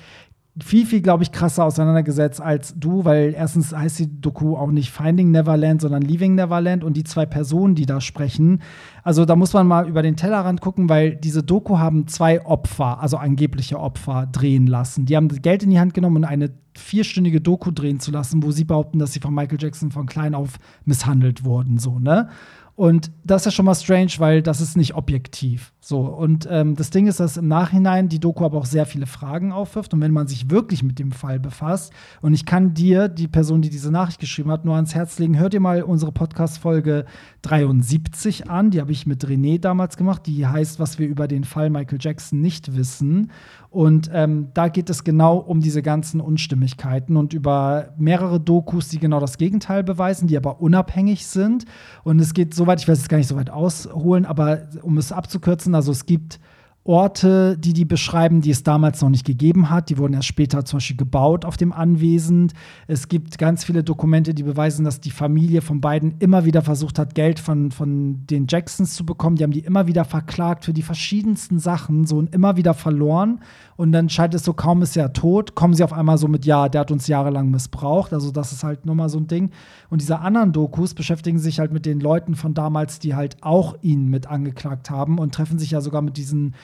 viel, 0.62 0.86
viel, 0.86 1.00
glaube 1.00 1.24
ich, 1.24 1.32
krasser 1.32 1.64
auseinandergesetzt 1.64 2.40
als 2.40 2.74
du, 2.78 3.04
weil 3.04 3.34
erstens 3.36 3.74
heißt 3.74 3.98
die 3.98 4.20
Doku 4.20 4.56
auch 4.56 4.70
nicht 4.70 4.90
Finding 4.90 5.32
Neverland, 5.32 5.80
sondern 5.80 6.02
Leaving 6.02 6.36
Neverland 6.36 6.84
und 6.84 6.96
die 6.96 7.02
zwei 7.02 7.26
Personen, 7.26 7.74
die 7.74 7.86
da 7.86 8.00
sprechen. 8.00 8.62
Also 9.02 9.24
da 9.24 9.34
muss 9.34 9.52
man 9.52 9.66
mal 9.66 9.88
über 9.88 10.02
den 10.02 10.14
Tellerrand 10.14 10.60
gucken, 10.60 10.88
weil 10.88 11.16
diese 11.16 11.42
Doku 11.42 11.78
haben 11.78 12.06
zwei 12.06 12.46
Opfer, 12.46 13.00
also 13.00 13.16
angebliche 13.16 13.80
Opfer, 13.80 14.26
drehen 14.30 14.68
lassen. 14.68 15.06
Die 15.06 15.16
haben 15.16 15.28
Geld 15.28 15.64
in 15.64 15.70
die 15.70 15.80
Hand 15.80 15.92
genommen 15.92 16.18
und 16.18 16.24
eine 16.24 16.50
vierstündige 16.76 17.40
Doku 17.40 17.72
drehen 17.72 17.98
zu 17.98 18.12
lassen, 18.12 18.42
wo 18.42 18.52
sie 18.52 18.64
behaupten, 18.64 18.98
dass 18.98 19.12
sie 19.12 19.20
von 19.20 19.34
Michael 19.34 19.58
Jackson 19.60 19.90
von 19.90 20.06
klein 20.06 20.34
auf 20.34 20.58
misshandelt 20.84 21.44
wurden, 21.44 21.78
so, 21.78 21.98
ne? 21.98 22.28
Und 22.76 23.12
das 23.22 23.42
ist 23.42 23.46
ja 23.46 23.50
schon 23.52 23.66
mal 23.66 23.74
strange, 23.74 24.10
weil 24.18 24.42
das 24.42 24.60
ist 24.60 24.76
nicht 24.76 24.94
objektiv. 24.96 25.72
So, 25.80 26.00
und 26.00 26.48
ähm, 26.50 26.74
das 26.74 26.90
Ding 26.90 27.06
ist, 27.06 27.20
dass 27.20 27.36
im 27.36 27.46
Nachhinein 27.46 28.08
die 28.08 28.18
Doku 28.18 28.44
aber 28.44 28.58
auch 28.58 28.64
sehr 28.64 28.84
viele 28.84 29.06
Fragen 29.06 29.52
aufwirft. 29.52 29.94
Und 29.94 30.00
wenn 30.00 30.12
man 30.12 30.26
sich 30.26 30.50
wirklich 30.50 30.82
mit 30.82 30.98
dem 30.98 31.12
Fall 31.12 31.38
befasst, 31.38 31.92
und 32.20 32.34
ich 32.34 32.46
kann 32.46 32.74
dir, 32.74 33.08
die 33.08 33.28
Person, 33.28 33.62
die 33.62 33.70
diese 33.70 33.92
Nachricht 33.92 34.18
geschrieben 34.18 34.50
hat, 34.50 34.64
nur 34.64 34.74
ans 34.74 34.94
Herz 34.94 35.18
legen, 35.18 35.38
hört 35.38 35.52
dir 35.52 35.60
mal 35.60 35.82
unsere 35.82 36.10
Podcast-Folge 36.10 37.04
73 37.42 38.50
an. 38.50 38.70
Die 38.70 38.80
habe 38.80 38.92
ich 38.92 39.06
mit 39.06 39.24
René 39.24 39.60
damals 39.60 39.96
gemacht. 39.96 40.22
Die 40.26 40.46
heißt, 40.46 40.80
was 40.80 40.98
wir 40.98 41.06
über 41.06 41.28
den 41.28 41.44
Fall 41.44 41.70
Michael 41.70 41.98
Jackson 42.00 42.40
nicht 42.40 42.74
wissen. 42.74 43.30
Und 43.70 44.08
ähm, 44.12 44.50
da 44.54 44.68
geht 44.68 44.88
es 44.88 45.02
genau 45.02 45.36
um 45.36 45.60
diese 45.60 45.82
ganzen 45.82 46.20
Unstimmigkeiten 46.20 47.16
und 47.16 47.34
über 47.34 47.88
mehrere 47.98 48.38
Dokus, 48.38 48.88
die 48.88 49.00
genau 49.00 49.18
das 49.18 49.36
Gegenteil 49.36 49.82
beweisen, 49.82 50.28
die 50.28 50.36
aber 50.36 50.60
unabhängig 50.60 51.26
sind. 51.26 51.64
Und 52.04 52.20
es 52.20 52.34
geht 52.34 52.54
so 52.54 52.63
weit, 52.66 52.80
ich 52.80 52.88
will 52.88 52.94
es 52.94 53.08
gar 53.08 53.18
nicht 53.18 53.28
so 53.28 53.36
weit 53.36 53.50
ausholen, 53.50 54.24
aber 54.24 54.62
um 54.82 54.98
es 54.98 55.12
abzukürzen, 55.12 55.74
also 55.74 55.92
es 55.92 56.06
gibt 56.06 56.40
Orte, 56.86 57.56
die 57.56 57.72
die 57.72 57.86
beschreiben, 57.86 58.42
die 58.42 58.50
es 58.50 58.62
damals 58.62 59.00
noch 59.00 59.08
nicht 59.08 59.24
gegeben 59.24 59.70
hat. 59.70 59.88
Die 59.88 59.96
wurden 59.96 60.12
erst 60.12 60.28
später 60.28 60.66
zum 60.66 60.76
Beispiel 60.76 60.98
gebaut 60.98 61.46
auf 61.46 61.56
dem 61.56 61.72
Anwesen. 61.72 62.52
Es 62.86 63.08
gibt 63.08 63.38
ganz 63.38 63.64
viele 63.64 63.82
Dokumente, 63.82 64.34
die 64.34 64.42
beweisen, 64.42 64.84
dass 64.84 65.00
die 65.00 65.10
Familie 65.10 65.62
von 65.62 65.80
beiden 65.80 66.16
immer 66.18 66.44
wieder 66.44 66.60
versucht 66.60 66.98
hat, 66.98 67.14
Geld 67.14 67.40
von, 67.40 67.70
von 67.70 68.26
den 68.26 68.46
Jacksons 68.50 68.94
zu 68.94 69.06
bekommen. 69.06 69.36
Die 69.36 69.44
haben 69.44 69.52
die 69.52 69.60
immer 69.60 69.86
wieder 69.86 70.04
verklagt 70.04 70.66
für 70.66 70.74
die 70.74 70.82
verschiedensten 70.82 71.58
Sachen, 71.58 72.06
so 72.06 72.18
und 72.18 72.34
immer 72.34 72.58
wieder 72.58 72.74
verloren. 72.74 73.40
Und 73.76 73.92
dann 73.92 74.10
scheint 74.10 74.34
es 74.34 74.44
so, 74.44 74.52
kaum 74.52 74.82
ist 74.82 74.94
er 74.94 75.14
tot, 75.14 75.54
kommen 75.54 75.72
sie 75.72 75.84
auf 75.84 75.92
einmal 75.94 76.18
so 76.18 76.28
mit, 76.28 76.44
ja, 76.44 76.68
der 76.68 76.82
hat 76.82 76.90
uns 76.90 77.06
jahrelang 77.06 77.50
missbraucht. 77.50 78.12
Also 78.12 78.30
das 78.30 78.52
ist 78.52 78.62
halt 78.62 78.84
nochmal 78.84 79.08
so 79.08 79.18
ein 79.18 79.26
Ding. 79.26 79.50
Und 79.88 80.02
diese 80.02 80.18
anderen 80.20 80.52
Dokus 80.52 80.92
beschäftigen 80.92 81.38
sich 81.38 81.60
halt 81.60 81.72
mit 81.72 81.86
den 81.86 82.00
Leuten 82.00 82.34
von 82.34 82.52
damals, 82.52 82.98
die 82.98 83.14
halt 83.14 83.38
auch 83.40 83.74
ihn 83.80 84.10
mit 84.10 84.26
angeklagt 84.26 84.90
haben 84.90 85.18
und 85.18 85.34
treffen 85.34 85.58
sich 85.58 85.70
ja 85.70 85.80
sogar 85.80 86.02
mit 86.02 86.18
diesen 86.18 86.54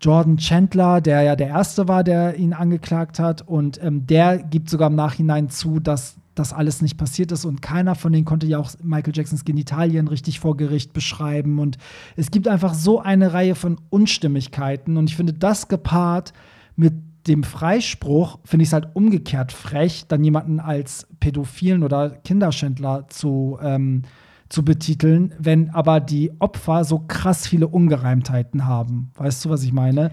Jordan 0.00 0.36
Chandler, 0.36 1.00
der 1.00 1.22
ja 1.22 1.36
der 1.36 1.48
Erste 1.48 1.88
war, 1.88 2.04
der 2.04 2.36
ihn 2.36 2.52
angeklagt 2.52 3.18
hat. 3.18 3.46
Und 3.46 3.82
ähm, 3.82 4.06
der 4.06 4.38
gibt 4.38 4.70
sogar 4.70 4.88
im 4.88 4.96
Nachhinein 4.96 5.50
zu, 5.50 5.80
dass 5.80 6.16
das 6.34 6.52
alles 6.52 6.82
nicht 6.82 6.96
passiert 6.96 7.32
ist. 7.32 7.44
Und 7.44 7.62
keiner 7.62 7.94
von 7.94 8.12
denen 8.12 8.24
konnte 8.24 8.46
ja 8.46 8.58
auch 8.58 8.70
Michael 8.82 9.16
Jacksons 9.16 9.44
Genitalien 9.44 10.08
richtig 10.08 10.40
vor 10.40 10.56
Gericht 10.56 10.92
beschreiben. 10.92 11.58
Und 11.58 11.78
es 12.16 12.30
gibt 12.30 12.48
einfach 12.48 12.74
so 12.74 13.00
eine 13.00 13.32
Reihe 13.32 13.54
von 13.54 13.80
Unstimmigkeiten. 13.90 14.96
Und 14.96 15.10
ich 15.10 15.16
finde, 15.16 15.32
das 15.32 15.68
gepaart 15.68 16.32
mit 16.76 16.94
dem 17.26 17.42
Freispruch 17.42 18.38
finde 18.44 18.62
ich 18.62 18.70
es 18.70 18.72
halt 18.72 18.88
umgekehrt 18.94 19.52
frech, 19.52 20.06
dann 20.08 20.24
jemanden 20.24 20.60
als 20.60 21.06
Pädophilen 21.20 21.82
oder 21.82 22.10
Kinderschändler 22.10 23.08
zu 23.08 23.58
ähm, 23.60 24.02
zu 24.48 24.64
betiteln, 24.64 25.34
wenn 25.38 25.70
aber 25.70 26.00
die 26.00 26.32
Opfer 26.38 26.84
so 26.84 27.04
krass 27.06 27.46
viele 27.46 27.68
Ungereimtheiten 27.68 28.66
haben. 28.66 29.10
Weißt 29.16 29.44
du, 29.44 29.50
was 29.50 29.62
ich 29.62 29.72
meine? 29.72 30.10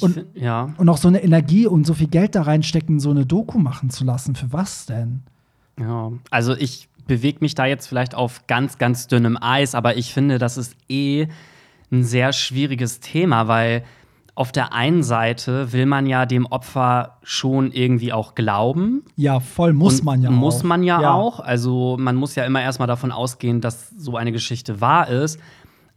Und, 0.00 0.14
find, 0.14 0.36
ja. 0.36 0.74
und 0.76 0.88
auch 0.88 0.96
so 0.96 1.08
eine 1.08 1.22
Energie 1.22 1.66
und 1.66 1.86
so 1.86 1.94
viel 1.94 2.08
Geld 2.08 2.34
da 2.34 2.42
reinstecken, 2.42 3.00
so 3.00 3.10
eine 3.10 3.26
Doku 3.26 3.58
machen 3.58 3.90
zu 3.90 4.04
lassen. 4.04 4.34
Für 4.34 4.52
was 4.52 4.86
denn? 4.86 5.22
Ja, 5.78 6.12
also 6.30 6.56
ich 6.56 6.88
bewege 7.06 7.38
mich 7.40 7.54
da 7.54 7.66
jetzt 7.66 7.86
vielleicht 7.86 8.14
auf 8.14 8.46
ganz, 8.46 8.78
ganz 8.78 9.06
dünnem 9.08 9.36
Eis, 9.40 9.74
aber 9.74 9.96
ich 9.96 10.12
finde, 10.12 10.38
das 10.38 10.56
ist 10.56 10.76
eh 10.88 11.28
ein 11.92 12.02
sehr 12.02 12.32
schwieriges 12.32 13.00
Thema, 13.00 13.46
weil 13.48 13.84
auf 14.36 14.50
der 14.50 14.72
einen 14.72 15.02
Seite 15.02 15.72
will 15.72 15.86
man 15.86 16.06
ja 16.06 16.26
dem 16.26 16.46
Opfer 16.46 17.18
schon 17.22 17.70
irgendwie 17.70 18.12
auch 18.12 18.34
glauben. 18.34 19.04
Ja, 19.16 19.38
voll 19.38 19.72
muss 19.72 20.02
man 20.02 20.22
ja 20.22 20.30
muss 20.30 20.36
auch. 20.54 20.58
Muss 20.58 20.62
man 20.64 20.82
ja, 20.82 21.00
ja, 21.00 21.12
auch. 21.12 21.38
Also 21.40 21.96
man 21.98 22.16
muss 22.16 22.34
ja 22.34 22.44
immer 22.44 22.60
erstmal 22.60 22.88
davon 22.88 23.12
ausgehen, 23.12 23.60
dass 23.60 23.90
so 23.90 24.16
eine 24.16 24.32
Geschichte 24.32 24.80
wahr 24.80 25.08
ist. 25.08 25.38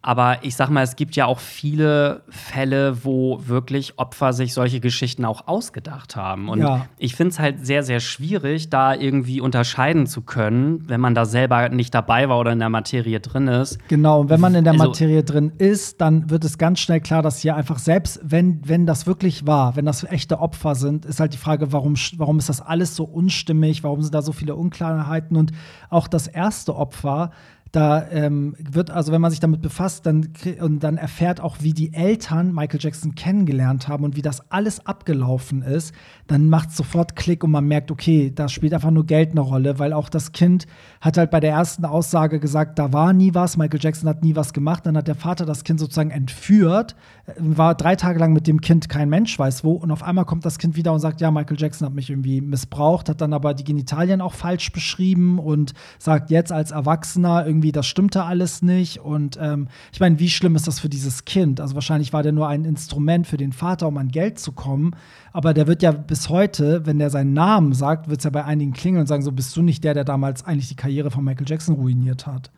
Aber 0.07 0.37
ich 0.43 0.55
sag 0.55 0.69
mal, 0.69 0.83
es 0.83 0.95
gibt 0.95 1.17
ja 1.17 1.25
auch 1.25 1.39
viele 1.39 2.21
Fälle, 2.29 3.03
wo 3.03 3.41
wirklich 3.45 3.99
Opfer 3.99 4.31
sich 4.31 4.53
solche 4.53 4.79
Geschichten 4.79 5.25
auch 5.25 5.49
ausgedacht 5.49 6.15
haben. 6.15 6.47
Und 6.47 6.59
Ja. 6.61 6.85
ich 6.97 7.13
finde 7.13 7.31
es 7.31 7.39
halt 7.39 7.65
sehr, 7.65 7.83
sehr 7.83 7.99
schwierig, 7.99 8.69
da 8.69 8.93
irgendwie 8.93 9.41
unterscheiden 9.41 10.07
zu 10.07 10.21
können, 10.21 10.87
wenn 10.87 11.01
man 11.01 11.13
da 11.13 11.25
selber 11.25 11.67
nicht 11.67 11.93
dabei 11.93 12.29
war 12.29 12.39
oder 12.39 12.53
in 12.53 12.59
der 12.59 12.69
Materie 12.69 13.19
drin 13.19 13.49
ist. 13.49 13.79
Genau, 13.89 14.21
und 14.21 14.29
wenn 14.29 14.39
man 14.39 14.55
in 14.55 14.63
der 14.63 14.71
Also- 14.73 14.85
Materie 14.85 15.23
drin 15.25 15.51
ist, 15.57 15.99
dann 15.99 16.29
wird 16.29 16.45
es 16.45 16.57
ganz 16.57 16.79
schnell 16.79 17.01
klar, 17.01 17.21
dass 17.21 17.39
hier 17.41 17.57
einfach 17.57 17.77
selbst, 17.77 18.21
wenn, 18.23 18.61
wenn 18.65 18.85
das 18.85 19.07
wirklich 19.07 19.45
war, 19.45 19.75
wenn 19.75 19.83
das 19.85 20.05
echte 20.05 20.39
Opfer 20.39 20.75
sind, 20.75 21.03
ist 21.03 21.19
halt 21.19 21.33
die 21.33 21.37
Frage, 21.37 21.73
warum, 21.73 21.95
warum 22.15 22.37
ist 22.39 22.47
das 22.47 22.61
alles 22.61 22.95
so 22.95 23.03
unstimmig, 23.03 23.83
warum 23.83 24.01
sind 24.01 24.15
da 24.15 24.21
so 24.21 24.31
viele 24.31 24.55
Unklarheiten 24.55 25.35
und 25.35 25.51
auch 25.89 26.07
das 26.07 26.27
erste 26.27 26.77
Opfer, 26.77 27.31
da 27.71 28.07
ähm, 28.11 28.55
wird, 28.59 28.91
also 28.91 29.11
wenn 29.11 29.21
man 29.21 29.31
sich 29.31 29.39
damit 29.39 29.61
befasst, 29.61 30.05
dann, 30.05 30.29
und 30.59 30.81
dann 30.81 30.97
erfährt 30.97 31.41
auch, 31.41 31.57
wie 31.61 31.73
die 31.73 31.93
Eltern 31.93 32.53
Michael 32.53 32.79
Jackson 32.81 33.15
kennengelernt 33.15 33.87
haben 33.87 34.03
und 34.03 34.15
wie 34.15 34.21
das 34.21 34.51
alles 34.51 34.85
abgelaufen 34.85 35.61
ist, 35.61 35.93
dann 36.27 36.49
macht 36.49 36.71
sofort 36.71 37.15
Klick 37.15 37.43
und 37.43 37.51
man 37.51 37.65
merkt, 37.65 37.91
okay, 37.91 38.31
da 38.33 38.47
spielt 38.47 38.73
einfach 38.73 38.91
nur 38.91 39.05
Geld 39.05 39.31
eine 39.31 39.41
Rolle, 39.41 39.79
weil 39.79 39.93
auch 39.93 40.09
das 40.09 40.31
Kind 40.31 40.67
hat 41.01 41.17
halt 41.17 41.31
bei 41.31 41.39
der 41.39 41.51
ersten 41.51 41.85
Aussage 41.85 42.39
gesagt, 42.39 42.79
da 42.79 42.93
war 42.93 43.13
nie 43.13 43.33
was, 43.33 43.57
Michael 43.57 43.79
Jackson 43.81 44.09
hat 44.09 44.23
nie 44.23 44.35
was 44.35 44.53
gemacht, 44.53 44.85
dann 44.85 44.97
hat 44.97 45.07
der 45.07 45.15
Vater 45.15 45.45
das 45.45 45.63
Kind 45.63 45.79
sozusagen 45.79 46.11
entführt, 46.11 46.95
äh, 47.25 47.33
war 47.37 47.75
drei 47.75 47.95
Tage 47.95 48.19
lang 48.19 48.33
mit 48.33 48.47
dem 48.47 48.61
Kind 48.61 48.89
kein 48.89 49.09
Mensch 49.09 49.37
weiß 49.37 49.63
wo 49.63 49.73
und 49.73 49.91
auf 49.91 50.03
einmal 50.03 50.25
kommt 50.25 50.45
das 50.45 50.57
Kind 50.57 50.75
wieder 50.75 50.93
und 50.93 50.99
sagt, 50.99 51.21
ja, 51.21 51.31
Michael 51.31 51.57
Jackson 51.59 51.87
hat 51.87 51.93
mich 51.93 52.09
irgendwie 52.09 52.41
missbraucht, 52.41 53.09
hat 53.09 53.21
dann 53.21 53.33
aber 53.33 53.53
die 53.53 53.63
Genitalien 53.63 54.21
auch 54.21 54.33
falsch 54.33 54.71
beschrieben 54.71 55.39
und 55.39 55.73
sagt 55.99 56.31
jetzt 56.31 56.51
als 56.51 56.71
Erwachsener 56.71 57.45
irgendwie, 57.45 57.56
das 57.71 57.85
stimmte 57.85 58.23
alles 58.23 58.61
nicht 58.61 58.99
und 58.99 59.37
ähm, 59.41 59.67
ich 59.91 59.99
meine, 59.99 60.19
wie 60.19 60.29
schlimm 60.29 60.55
ist 60.55 60.67
das 60.67 60.79
für 60.79 60.89
dieses 60.89 61.25
Kind? 61.25 61.59
Also 61.61 61.75
wahrscheinlich 61.75 62.13
war 62.13 62.23
der 62.23 62.31
nur 62.31 62.47
ein 62.47 62.65
Instrument 62.65 63.27
für 63.27 63.37
den 63.37 63.53
Vater, 63.53 63.87
um 63.87 63.97
an 63.97 64.09
Geld 64.09 64.39
zu 64.39 64.51
kommen, 64.51 64.95
aber 65.33 65.53
der 65.53 65.67
wird 65.67 65.83
ja 65.83 65.91
bis 65.91 66.29
heute, 66.29 66.85
wenn 66.85 66.99
der 66.99 67.09
seinen 67.09 67.33
Namen 67.33 67.73
sagt, 67.73 68.09
wird 68.09 68.19
es 68.19 68.23
ja 68.23 68.29
bei 68.29 68.43
einigen 68.43 68.73
klingeln 68.73 69.01
und 69.01 69.07
sagen, 69.07 69.23
so 69.23 69.31
bist 69.31 69.55
du 69.55 69.61
nicht 69.61 69.83
der, 69.83 69.93
der 69.93 70.03
damals 70.03 70.45
eigentlich 70.45 70.67
die 70.69 70.75
Karriere 70.75 71.11
von 71.11 71.23
Michael 71.23 71.47
Jackson 71.47 71.75
ruiniert 71.75 72.27
hat. 72.27 72.51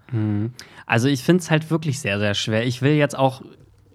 Also 0.86 1.08
ich 1.08 1.24
finde 1.24 1.42
es 1.42 1.52
halt 1.52 1.70
wirklich 1.70 2.00
sehr, 2.00 2.20
sehr 2.20 2.34
schwer. 2.34 2.66
Ich 2.66 2.82
will 2.82 2.94
jetzt 2.94 3.18
auch 3.18 3.42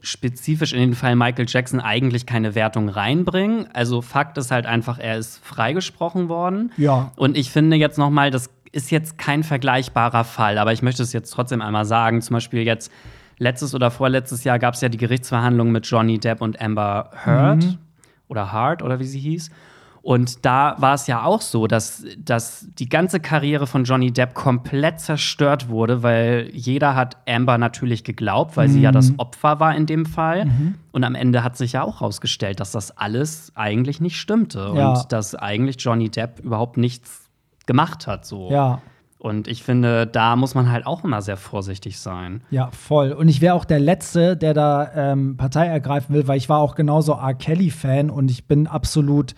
spezifisch 0.03 0.73
in 0.73 0.81
den 0.81 0.95
Fall 0.95 1.17
Michael 1.17 1.47
Jackson 1.49 1.81
eigentlich 1.81 2.27
keine 2.27 2.55
Wertung 2.55 2.89
reinbringen. 2.89 3.67
Also 3.73 4.03
Fakt 4.03 4.37
ist 4.39 4.51
halt 4.51 4.67
einfach, 4.67 4.99
er 4.99 5.19
ist 5.19 5.39
freigesprochen 5.43 6.29
worden. 6.29 6.73
Ja. 6.77 7.13
Und 7.17 7.37
ich 7.37 7.51
finde 7.51 7.77
jetzt 7.77 7.99
noch 7.99 8.11
mal, 8.11 8.31
das 8.31 8.51
ist 8.75 8.91
jetzt 8.91 9.19
kein 9.19 9.43
vergleichbarer 9.43 10.25
Fall, 10.25 10.59
aber 10.59 10.73
ich 10.73 10.83
möchte 10.83 11.03
es 11.03 11.13
jetzt 11.13 11.31
trotzdem 11.31 11.63
einmal 11.63 11.85
sagen. 11.85 12.21
Zum 12.23 12.35
Beispiel 12.35 12.63
jetzt 12.63 12.91
letztes 13.39 13.75
oder 13.75 13.91
vorletztes 13.91 14.45
Jahr 14.45 14.59
gab 14.59 14.75
es 14.75 14.81
ja 14.81 14.89
die 14.89 14.99
Gerichtsverhandlungen 14.99 15.73
mit 15.73 15.87
Johnny 15.87 16.19
Depp 16.19 16.41
und 16.41 16.61
Amber 16.61 17.11
Heard 17.25 17.79
oder 18.29 18.53
Hart 18.53 18.83
oder 18.83 18.99
wie 19.01 19.05
sie 19.05 19.19
hieß. 19.21 19.51
Und 20.03 20.45
da 20.45 20.75
war 20.79 20.93
es 20.95 21.07
ja 21.07 21.23
auch 21.25 21.41
so, 21.41 21.67
dass, 21.67 22.05
dass 22.19 22.67
die 22.79 22.91
ganze 22.91 23.21
Karriere 23.21 23.67
von 23.67 23.85
Johnny 23.85 24.13
Depp 24.13 24.35
komplett 24.35 25.01
zerstört 25.01 25.71
wurde, 25.71 26.03
weil 26.03 26.51
jeder 26.53 26.95
hat 26.95 27.17
Amber 27.27 27.57
natürlich 27.57 28.05
geglaubt, 28.05 28.59
weil 28.59 28.69
sie 28.69 28.83
ja 28.83 28.93
das 28.93 29.15
Opfer 29.19 29.61
war 29.61 29.75
in 29.75 29.87
dem 29.87 30.05
Fall. 30.05 30.47
Und 30.93 31.05
am 31.05 31.15
Ende 31.15 31.43
hat 31.43 31.57
sich 31.57 31.73
ja 31.73 31.83
auch 31.83 32.01
herausgestellt, 32.01 32.61
dass 32.61 32.71
das 32.73 32.91
alles 32.99 33.51
eigentlich 33.55 34.03
nicht 34.03 34.19
stimmte 34.21 34.73
Ja. 34.77 34.91
und 34.93 35.11
dass 35.11 35.35
eigentlich 35.35 35.77
Johnny 35.79 36.11
Depp 36.11 36.41
überhaupt 36.41 36.77
nichts 36.77 37.24
gemacht 37.67 38.07
hat. 38.07 38.25
So. 38.25 38.51
Ja. 38.51 38.81
Und 39.19 39.49
ich 39.49 39.63
finde, 39.63 40.07
da 40.07 40.37
muss 40.37 40.55
man 40.55 40.71
halt 40.71 40.87
auch 40.87 41.03
immer 41.03 41.23
sehr 41.23 41.39
vorsichtig 41.39 41.99
sein. 41.99 42.43
Ja, 42.51 42.71
voll. 42.73 43.13
Und 43.13 43.29
ich 43.29 43.41
wäre 43.41 43.55
auch 43.55 43.65
der 43.65 43.81
Letzte, 43.81 44.37
der 44.37 44.53
da 44.53 44.91
ähm, 44.95 45.39
Partei 45.39 45.67
ergreifen 45.67 46.15
will, 46.15 46.29
weil 46.29 46.37
ich 46.37 46.51
war 46.51 46.59
auch 46.59 46.75
genauso 46.75 47.13
R. 47.13 47.33
Kelly-Fan 47.33 48.11
und 48.11 48.31
ich 48.31 48.47
bin 48.47 48.67
absolut 48.67 49.35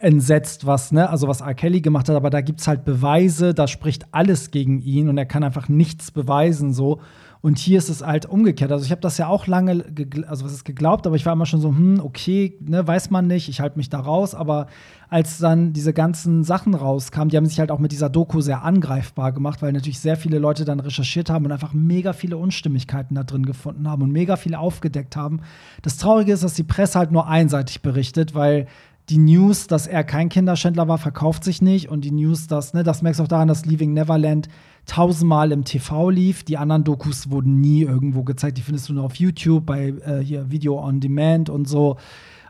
entsetzt, 0.00 0.66
was, 0.66 0.92
ne, 0.92 1.08
also 1.10 1.28
was 1.28 1.42
R. 1.42 1.54
Kelly 1.54 1.80
gemacht 1.80 2.08
hat, 2.08 2.16
aber 2.16 2.30
da 2.30 2.40
gibt 2.40 2.60
es 2.60 2.66
halt 2.66 2.84
Beweise, 2.84 3.54
da 3.54 3.68
spricht 3.68 4.06
alles 4.12 4.50
gegen 4.50 4.80
ihn 4.80 5.08
und 5.08 5.18
er 5.18 5.26
kann 5.26 5.44
einfach 5.44 5.68
nichts 5.68 6.10
beweisen 6.10 6.72
so. 6.72 7.00
Und 7.42 7.58
hier 7.58 7.78
ist 7.78 7.88
es 7.88 8.04
halt 8.04 8.26
umgekehrt. 8.26 8.70
Also 8.70 8.84
ich 8.84 8.90
habe 8.90 9.00
das 9.00 9.16
ja 9.16 9.26
auch 9.26 9.46
lange, 9.46 9.84
also 10.26 10.44
was 10.44 10.52
ist 10.52 10.64
geglaubt, 10.64 11.06
aber 11.06 11.16
ich 11.16 11.24
war 11.24 11.32
immer 11.32 11.46
schon 11.46 11.62
so, 11.62 11.70
hm, 11.70 11.98
okay, 12.02 12.58
ne, 12.60 12.86
weiß 12.86 13.10
man 13.10 13.26
nicht, 13.26 13.48
ich 13.48 13.60
halte 13.60 13.78
mich 13.78 13.88
da 13.88 13.98
raus. 13.98 14.34
Aber 14.34 14.66
als 15.08 15.38
dann 15.38 15.72
diese 15.72 15.94
ganzen 15.94 16.44
Sachen 16.44 16.74
rauskamen, 16.74 17.30
die 17.30 17.38
haben 17.38 17.46
sich 17.46 17.58
halt 17.58 17.70
auch 17.70 17.78
mit 17.78 17.92
dieser 17.92 18.10
Doku 18.10 18.42
sehr 18.42 18.62
angreifbar 18.62 19.32
gemacht, 19.32 19.62
weil 19.62 19.72
natürlich 19.72 20.00
sehr 20.00 20.18
viele 20.18 20.38
Leute 20.38 20.66
dann 20.66 20.80
recherchiert 20.80 21.30
haben 21.30 21.46
und 21.46 21.52
einfach 21.52 21.72
mega 21.72 22.12
viele 22.12 22.36
Unstimmigkeiten 22.36 23.14
da 23.14 23.24
drin 23.24 23.46
gefunden 23.46 23.88
haben 23.88 24.02
und 24.02 24.12
mega 24.12 24.36
viel 24.36 24.54
aufgedeckt 24.54 25.16
haben. 25.16 25.40
Das 25.80 25.96
Traurige 25.96 26.32
ist, 26.32 26.44
dass 26.44 26.54
die 26.54 26.62
Presse 26.62 26.98
halt 26.98 27.10
nur 27.10 27.26
einseitig 27.26 27.80
berichtet, 27.80 28.34
weil 28.34 28.66
die 29.08 29.18
News, 29.18 29.66
dass 29.66 29.86
er 29.86 30.04
kein 30.04 30.28
Kinderschändler 30.28 30.86
war, 30.88 30.98
verkauft 30.98 31.42
sich 31.42 31.62
nicht. 31.62 31.88
Und 31.88 32.02
die 32.02 32.12
News, 32.12 32.46
dass, 32.46 32.74
ne, 32.74 32.84
das 32.84 33.02
merkst 33.02 33.18
du 33.18 33.24
auch 33.24 33.28
daran, 33.28 33.48
dass 33.48 33.66
Leaving 33.66 33.92
Neverland 33.92 34.48
tausendmal 34.86 35.52
im 35.52 35.64
TV 35.64 36.10
lief. 36.10 36.44
Die 36.44 36.56
anderen 36.56 36.84
Dokus 36.84 37.30
wurden 37.30 37.60
nie 37.60 37.82
irgendwo 37.82 38.22
gezeigt. 38.22 38.58
Die 38.58 38.62
findest 38.62 38.88
du 38.88 38.94
nur 38.94 39.04
auf 39.04 39.16
YouTube, 39.16 39.66
bei 39.66 39.88
äh, 39.88 40.20
hier 40.22 40.50
Video 40.50 40.82
on 40.82 41.00
Demand 41.00 41.50
und 41.50 41.68
so. 41.68 41.96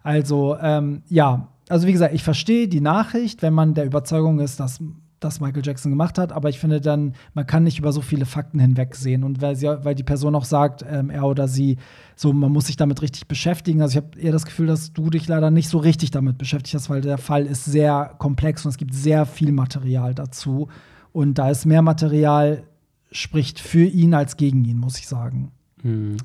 Also, 0.03 0.57
ähm, 0.61 1.03
ja, 1.09 1.49
also 1.69 1.87
wie 1.87 1.93
gesagt, 1.93 2.15
ich 2.15 2.23
verstehe 2.23 2.69
die 2.69 2.81
Nachricht, 2.81 3.43
wenn 3.43 3.55
man 3.55 3.75
der 3.75 3.85
Überzeugung 3.85 4.41
ist, 4.41 4.59
dass 4.59 4.81
das 5.21 5.39
Michael 5.39 5.63
Jackson 5.65 5.93
gemacht 5.93 6.19
hat, 6.19 6.33
aber 6.33 6.49
ich 6.49 6.59
finde 6.59 6.81
dann, 6.81 7.15
man 7.35 7.47
kann 7.47 7.63
nicht 7.63 7.79
über 7.79 7.93
so 7.93 8.01
viele 8.01 8.25
Fakten 8.25 8.59
hinwegsehen. 8.59 9.23
Und 9.23 9.43
weil, 9.43 9.55
sie, 9.55 9.67
weil 9.67 9.95
die 9.95 10.03
Person 10.03 10.35
auch 10.35 10.45
sagt, 10.45 10.85
ähm, 10.91 11.11
er 11.11 11.25
oder 11.25 11.47
sie, 11.47 11.77
so, 12.17 12.33
man 12.33 12.51
muss 12.51 12.67
sich 12.67 12.77
damit 12.77 13.03
richtig 13.03 13.29
beschäftigen. 13.29 13.83
Also 13.83 13.99
ich 13.99 14.05
habe 14.05 14.19
eher 14.19 14.33
das 14.33 14.47
Gefühl, 14.47 14.67
dass 14.67 14.93
du 14.93 15.11
dich 15.11 15.29
leider 15.29 15.51
nicht 15.51 15.69
so 15.69 15.79
richtig 15.79 16.11
damit 16.11 16.39
beschäftigt 16.39 16.75
hast, 16.75 16.89
weil 16.89 17.03
der 17.03 17.19
Fall 17.19 17.45
ist 17.45 17.67
sehr 17.67 18.15
komplex 18.19 18.65
und 18.65 18.71
es 18.71 18.79
gibt 18.79 18.95
sehr 18.95 19.27
viel 19.27 19.53
Material 19.53 20.15
dazu. 20.15 20.69
Und 21.13 21.35
da 21.35 21.51
ist 21.51 21.67
mehr 21.67 21.83
Material, 21.83 22.65
spricht 23.11 23.59
für 23.59 23.85
ihn 23.85 24.15
als 24.15 24.37
gegen 24.37 24.65
ihn, 24.65 24.79
muss 24.79 24.99
ich 24.99 25.09
sagen. 25.09 25.51
Hm. 25.83 26.17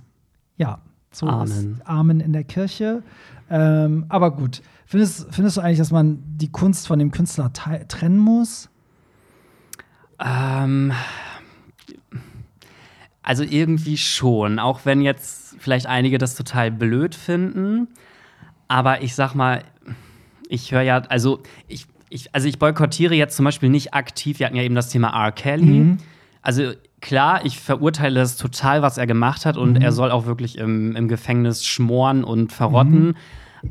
Ja, 0.57 0.79
so 1.11 1.27
Amen. 1.27 1.47
ist 1.73 1.87
Amen 1.87 2.19
in 2.19 2.33
der 2.33 2.43
Kirche. 2.43 3.03
Ähm, 3.49 4.05
aber 4.09 4.31
gut. 4.31 4.61
Findest, 4.85 5.33
findest 5.33 5.57
du 5.57 5.61
eigentlich, 5.61 5.79
dass 5.79 5.91
man 5.91 6.19
die 6.37 6.51
Kunst 6.51 6.87
von 6.87 6.99
dem 6.99 7.11
Künstler 7.11 7.51
trennen 7.51 8.19
muss? 8.19 8.69
Ähm, 10.19 10.93
also 13.23 13.43
irgendwie 13.43 13.97
schon, 13.97 14.59
auch 14.59 14.81
wenn 14.85 15.01
jetzt 15.01 15.55
vielleicht 15.59 15.87
einige 15.87 16.17
das 16.17 16.35
total 16.35 16.71
blöd 16.71 17.15
finden. 17.15 17.87
Aber 18.67 19.01
ich 19.01 19.15
sag 19.15 19.33
mal, 19.33 19.63
ich 20.47 20.71
höre 20.71 20.81
ja, 20.81 20.97
also 20.99 21.41
ich, 21.67 21.87
ich, 22.09 22.33
also 22.33 22.47
ich 22.47 22.59
boykottiere 22.59 23.15
jetzt 23.15 23.35
zum 23.35 23.45
Beispiel 23.45 23.69
nicht 23.69 23.93
aktiv, 23.93 24.39
wir 24.39 24.45
hatten 24.45 24.55
ja 24.55 24.63
eben 24.63 24.75
das 24.75 24.89
Thema 24.89 25.09
R. 25.09 25.31
Kelly. 25.31 25.97
Also 26.41 26.73
klar, 27.01 27.43
ich 27.45 27.59
verurteile 27.59 28.19
das 28.19 28.37
total, 28.37 28.81
was 28.81 28.97
er 28.97 29.07
gemacht 29.07 29.45
hat 29.45 29.57
und 29.57 29.77
er 29.81 29.91
soll 29.91 30.11
auch 30.11 30.25
wirklich 30.25 30.57
im, 30.57 30.95
im 30.95 31.07
Gefängnis 31.07 31.65
schmoren 31.65 32.23
und 32.23 32.51
verrotten. 32.53 33.15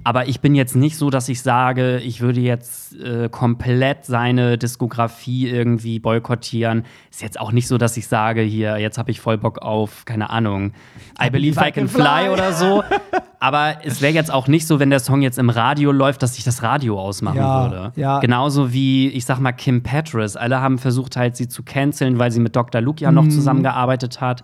Aber 0.02 0.28
ich 0.28 0.40
bin 0.40 0.54
jetzt 0.54 0.74
nicht 0.74 0.96
so, 0.96 1.10
dass 1.10 1.28
ich 1.28 1.40
sage, 1.42 1.98
ich 2.00 2.20
würde 2.20 2.40
jetzt 2.40 2.94
äh, 2.96 3.28
komplett 3.28 4.04
seine 4.04 4.58
Diskografie 4.58 5.48
irgendwie 5.48 5.98
boykottieren. 5.98 6.84
Ist 7.10 7.22
jetzt 7.22 7.38
auch 7.38 7.52
nicht 7.52 7.68
so, 7.68 7.78
dass 7.78 7.96
ich 7.96 8.08
sage, 8.08 8.40
hier, 8.40 8.78
jetzt 8.78 8.98
habe 8.98 9.10
ich 9.10 9.20
voll 9.20 9.38
Bock 9.38 9.58
auf, 9.58 10.04
keine 10.04 10.30
Ahnung, 10.30 10.72
I 11.22 11.30
Believe 11.30 11.60
I 11.64 11.70
Can 11.70 11.88
Fly 11.88 12.28
oder 12.32 12.52
so. 12.52 12.82
Aber 13.40 13.74
es 13.84 14.00
wäre 14.00 14.12
jetzt 14.14 14.32
auch 14.32 14.48
nicht 14.48 14.66
so, 14.66 14.80
wenn 14.80 14.90
der 14.90 15.00
Song 15.00 15.20
jetzt 15.22 15.38
im 15.38 15.50
Radio 15.50 15.92
läuft, 15.92 16.22
dass 16.22 16.36
ich 16.38 16.44
das 16.44 16.62
Radio 16.62 16.98
ausmachen 16.98 17.36
Ja, 17.36 17.62
würde. 17.70 17.92
ja. 17.96 18.18
Genauso 18.20 18.72
wie, 18.72 19.08
ich 19.10 19.26
sag 19.26 19.38
mal, 19.38 19.52
Kim 19.52 19.82
Petras. 19.82 20.36
Alle 20.36 20.60
haben 20.60 20.78
versucht, 20.78 21.16
halt 21.16 21.36
sie 21.36 21.48
zu 21.48 21.62
canceln, 21.62 22.18
weil 22.18 22.30
sie 22.30 22.40
mit 22.40 22.56
Dr. 22.56 22.80
Luke 22.80 23.02
ja 23.02 23.12
noch 23.12 23.28
zusammengearbeitet 23.28 24.20
hat. 24.20 24.42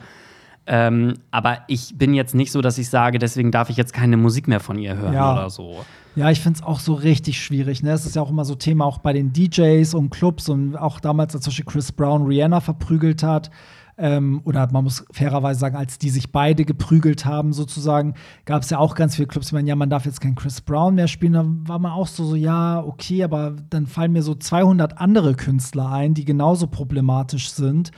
Ähm, 0.67 1.15
aber 1.31 1.59
ich 1.69 1.97
bin 1.97 2.15
jetzt 2.15 2.35
nicht 2.35 2.53
so, 2.53 2.61
dass 2.61 2.79
ich 2.79 2.89
sage, 2.91 3.19
deswegen 3.19 3.51
darf 3.51 3.71
ich 3.71 3.77
jetzt 3.77 3.93
keine 3.93 4.17
Musik 4.17 4.47
mehr 4.47 4.61
von 4.61 4.79
ihr 4.79 4.97
hören 4.97 5.15
Ja. 5.15 5.33
oder 5.33 5.51
so. 5.51 5.85
Ja, 6.17 6.31
ich 6.31 6.41
finde 6.41 6.59
es 6.59 6.65
auch 6.65 6.81
so 6.81 6.95
richtig 6.95 7.43
schwierig. 7.43 7.83
Ne? 7.83 7.93
Es 7.93 8.05
ist 8.05 8.17
ja 8.17 8.23
auch 8.23 8.31
immer 8.31 8.45
so 8.45 8.55
Thema 8.55 8.85
auch 8.85 8.99
bei 8.99 9.13
den 9.13 9.33
DJs 9.33 9.95
und 9.95 10.11
Clubs 10.11 10.49
und 10.49 10.77
auch 10.77 11.01
damals, 11.01 11.35
als 11.35 11.45
zum 11.45 11.51
Beispiel 11.51 11.65
Chris 11.67 11.93
Brown 11.93 12.27
Rihanna 12.27 12.61
verprügelt 12.61 13.23
hat. 13.23 13.51
Ähm, 13.97 14.41
oder 14.45 14.67
man 14.73 14.85
muss 14.85 15.05
fairerweise 15.13 15.61
sagen, 15.61 15.77
als 15.77 15.99
die 15.99 16.09
sich 16.11 16.33
beide 16.33 16.65
geprügelt 16.65 17.27
haben, 17.27 17.53
sozusagen, 17.53 18.15
gab 18.47 18.63
es 18.63 18.71
ja 18.71 18.79
auch 18.79 18.95
ganz 18.95 19.15
viele 19.17 19.29
Clubs, 19.29 19.49
die 19.49 19.55
meinen, 19.55 19.67
ja, 19.67 19.77
man 19.77 19.91
darf 19.91 20.07
jetzt 20.07 20.21
keinen 20.21 20.37
Chris 20.37 20.61
Brown 20.63 20.95
mehr 20.95 21.07
spielen. 21.09 21.35
Da 21.35 21.45
war 21.69 21.79
man 21.79 21.93
auch 21.93 22.07
so, 22.07 22.25
so, 22.25 22.35
ja, 22.35 22.83
okay, 22.83 23.23
aber 23.23 23.55
dann 23.69 23.87
fallen 23.87 24.13
mir 24.13 24.23
so 24.23 24.35
200 24.35 24.99
andere 24.99 25.35
Künstler 25.35 25.91
ein, 25.93 26.15
die 26.15 26.25
genauso 26.25 26.67
problematisch 26.67 27.51
sind. 27.51 27.91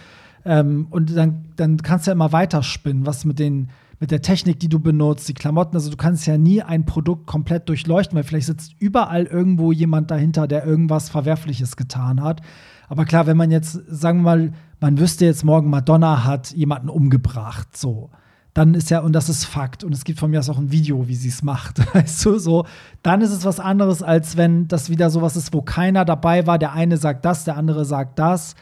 Ähm, 0.45 0.87
und 0.91 1.17
dann, 1.17 1.45
dann 1.57 1.77
kannst 1.79 2.07
du 2.07 2.11
ja 2.11 2.15
immer 2.15 2.33
weiterspinnen, 2.33 3.07
was 3.07 3.25
mit 3.25 3.39
den 3.39 3.69
mit 4.03 4.11
der 4.11 4.21
Technik, 4.21 4.59
die 4.59 4.69
du 4.69 4.81
benutzt, 4.81 5.29
die 5.29 5.33
Klamotten, 5.33 5.77
also 5.77 5.89
du 5.89 5.97
kannst 5.97 6.27
ja 6.27 6.37
nie 6.37 6.61
ein 6.61 6.85
Produkt 6.85 7.25
komplett 7.29 7.69
durchleuchten, 7.69 8.17
weil 8.17 8.25
vielleicht 8.25 8.47
sitzt 8.47 8.75
überall 8.81 9.27
irgendwo 9.27 9.71
jemand 9.71 10.11
dahinter, 10.11 10.49
der 10.49 10.67
irgendwas 10.67 11.09
Verwerfliches 11.09 11.77
getan 11.77 12.21
hat. 12.21 12.41
Aber 12.89 13.05
klar, 13.05 13.29
wenn 13.29 13.37
man 13.37 13.53
jetzt, 13.53 13.81
sagen 13.87 14.19
wir 14.19 14.23
mal, 14.25 14.53
man 14.81 14.99
wüsste 14.99 15.25
jetzt 15.25 15.45
morgen, 15.45 15.71
Madonna 15.71 16.25
hat 16.25 16.51
jemanden 16.51 16.89
umgebracht, 16.89 17.77
so, 17.77 18.11
dann 18.55 18.75
ist 18.75 18.91
ja, 18.91 18.99
und 18.99 19.13
das 19.13 19.29
ist 19.29 19.45
Fakt, 19.45 19.85
und 19.85 19.93
es 19.93 20.03
gibt 20.03 20.19
von 20.19 20.33
mir 20.33 20.41
aus 20.41 20.51
auch 20.51 20.59
ein 20.59 20.73
Video, 20.73 21.07
wie 21.07 21.15
sie 21.15 21.29
es 21.29 21.45
macht, 21.45 21.79
weißt 21.95 22.25
du, 22.25 22.39
so, 22.39 22.67
dann 23.05 23.21
ist 23.21 23.31
es 23.31 23.45
was 23.45 23.61
anderes, 23.61 24.03
als 24.03 24.37
wenn 24.37 24.67
das 24.67 24.91
wieder 24.91 25.11
sowas 25.11 25.37
ist, 25.37 25.55
wo 25.55 25.63
keiner 25.63 26.05
dabei 26.05 26.45
war, 26.49 26.59
der 26.59 26.73
eine 26.73 26.97
sagt 26.97 27.25
das, 27.25 27.45
der 27.45 27.57
andere 27.57 27.85
sagt 27.85 28.19
das, 28.19 28.57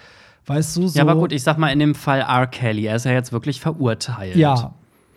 weißt 0.51 0.77
du, 0.77 0.89
so. 0.89 0.99
Ja, 0.99 1.05
aber 1.05 1.15
gut, 1.15 1.33
ich 1.33 1.43
sag 1.43 1.59
mal 1.59 1.69
in 1.69 1.79
dem 1.79 1.95
Fall 1.95 2.21
R. 2.21 2.47
Kelly, 2.47 2.87
er 2.87 2.97
ist 2.97 3.05
ja 3.05 3.13
jetzt 3.13 3.33
wirklich 3.33 3.61
verurteilt. 3.61 4.37
Ja. 4.37 4.75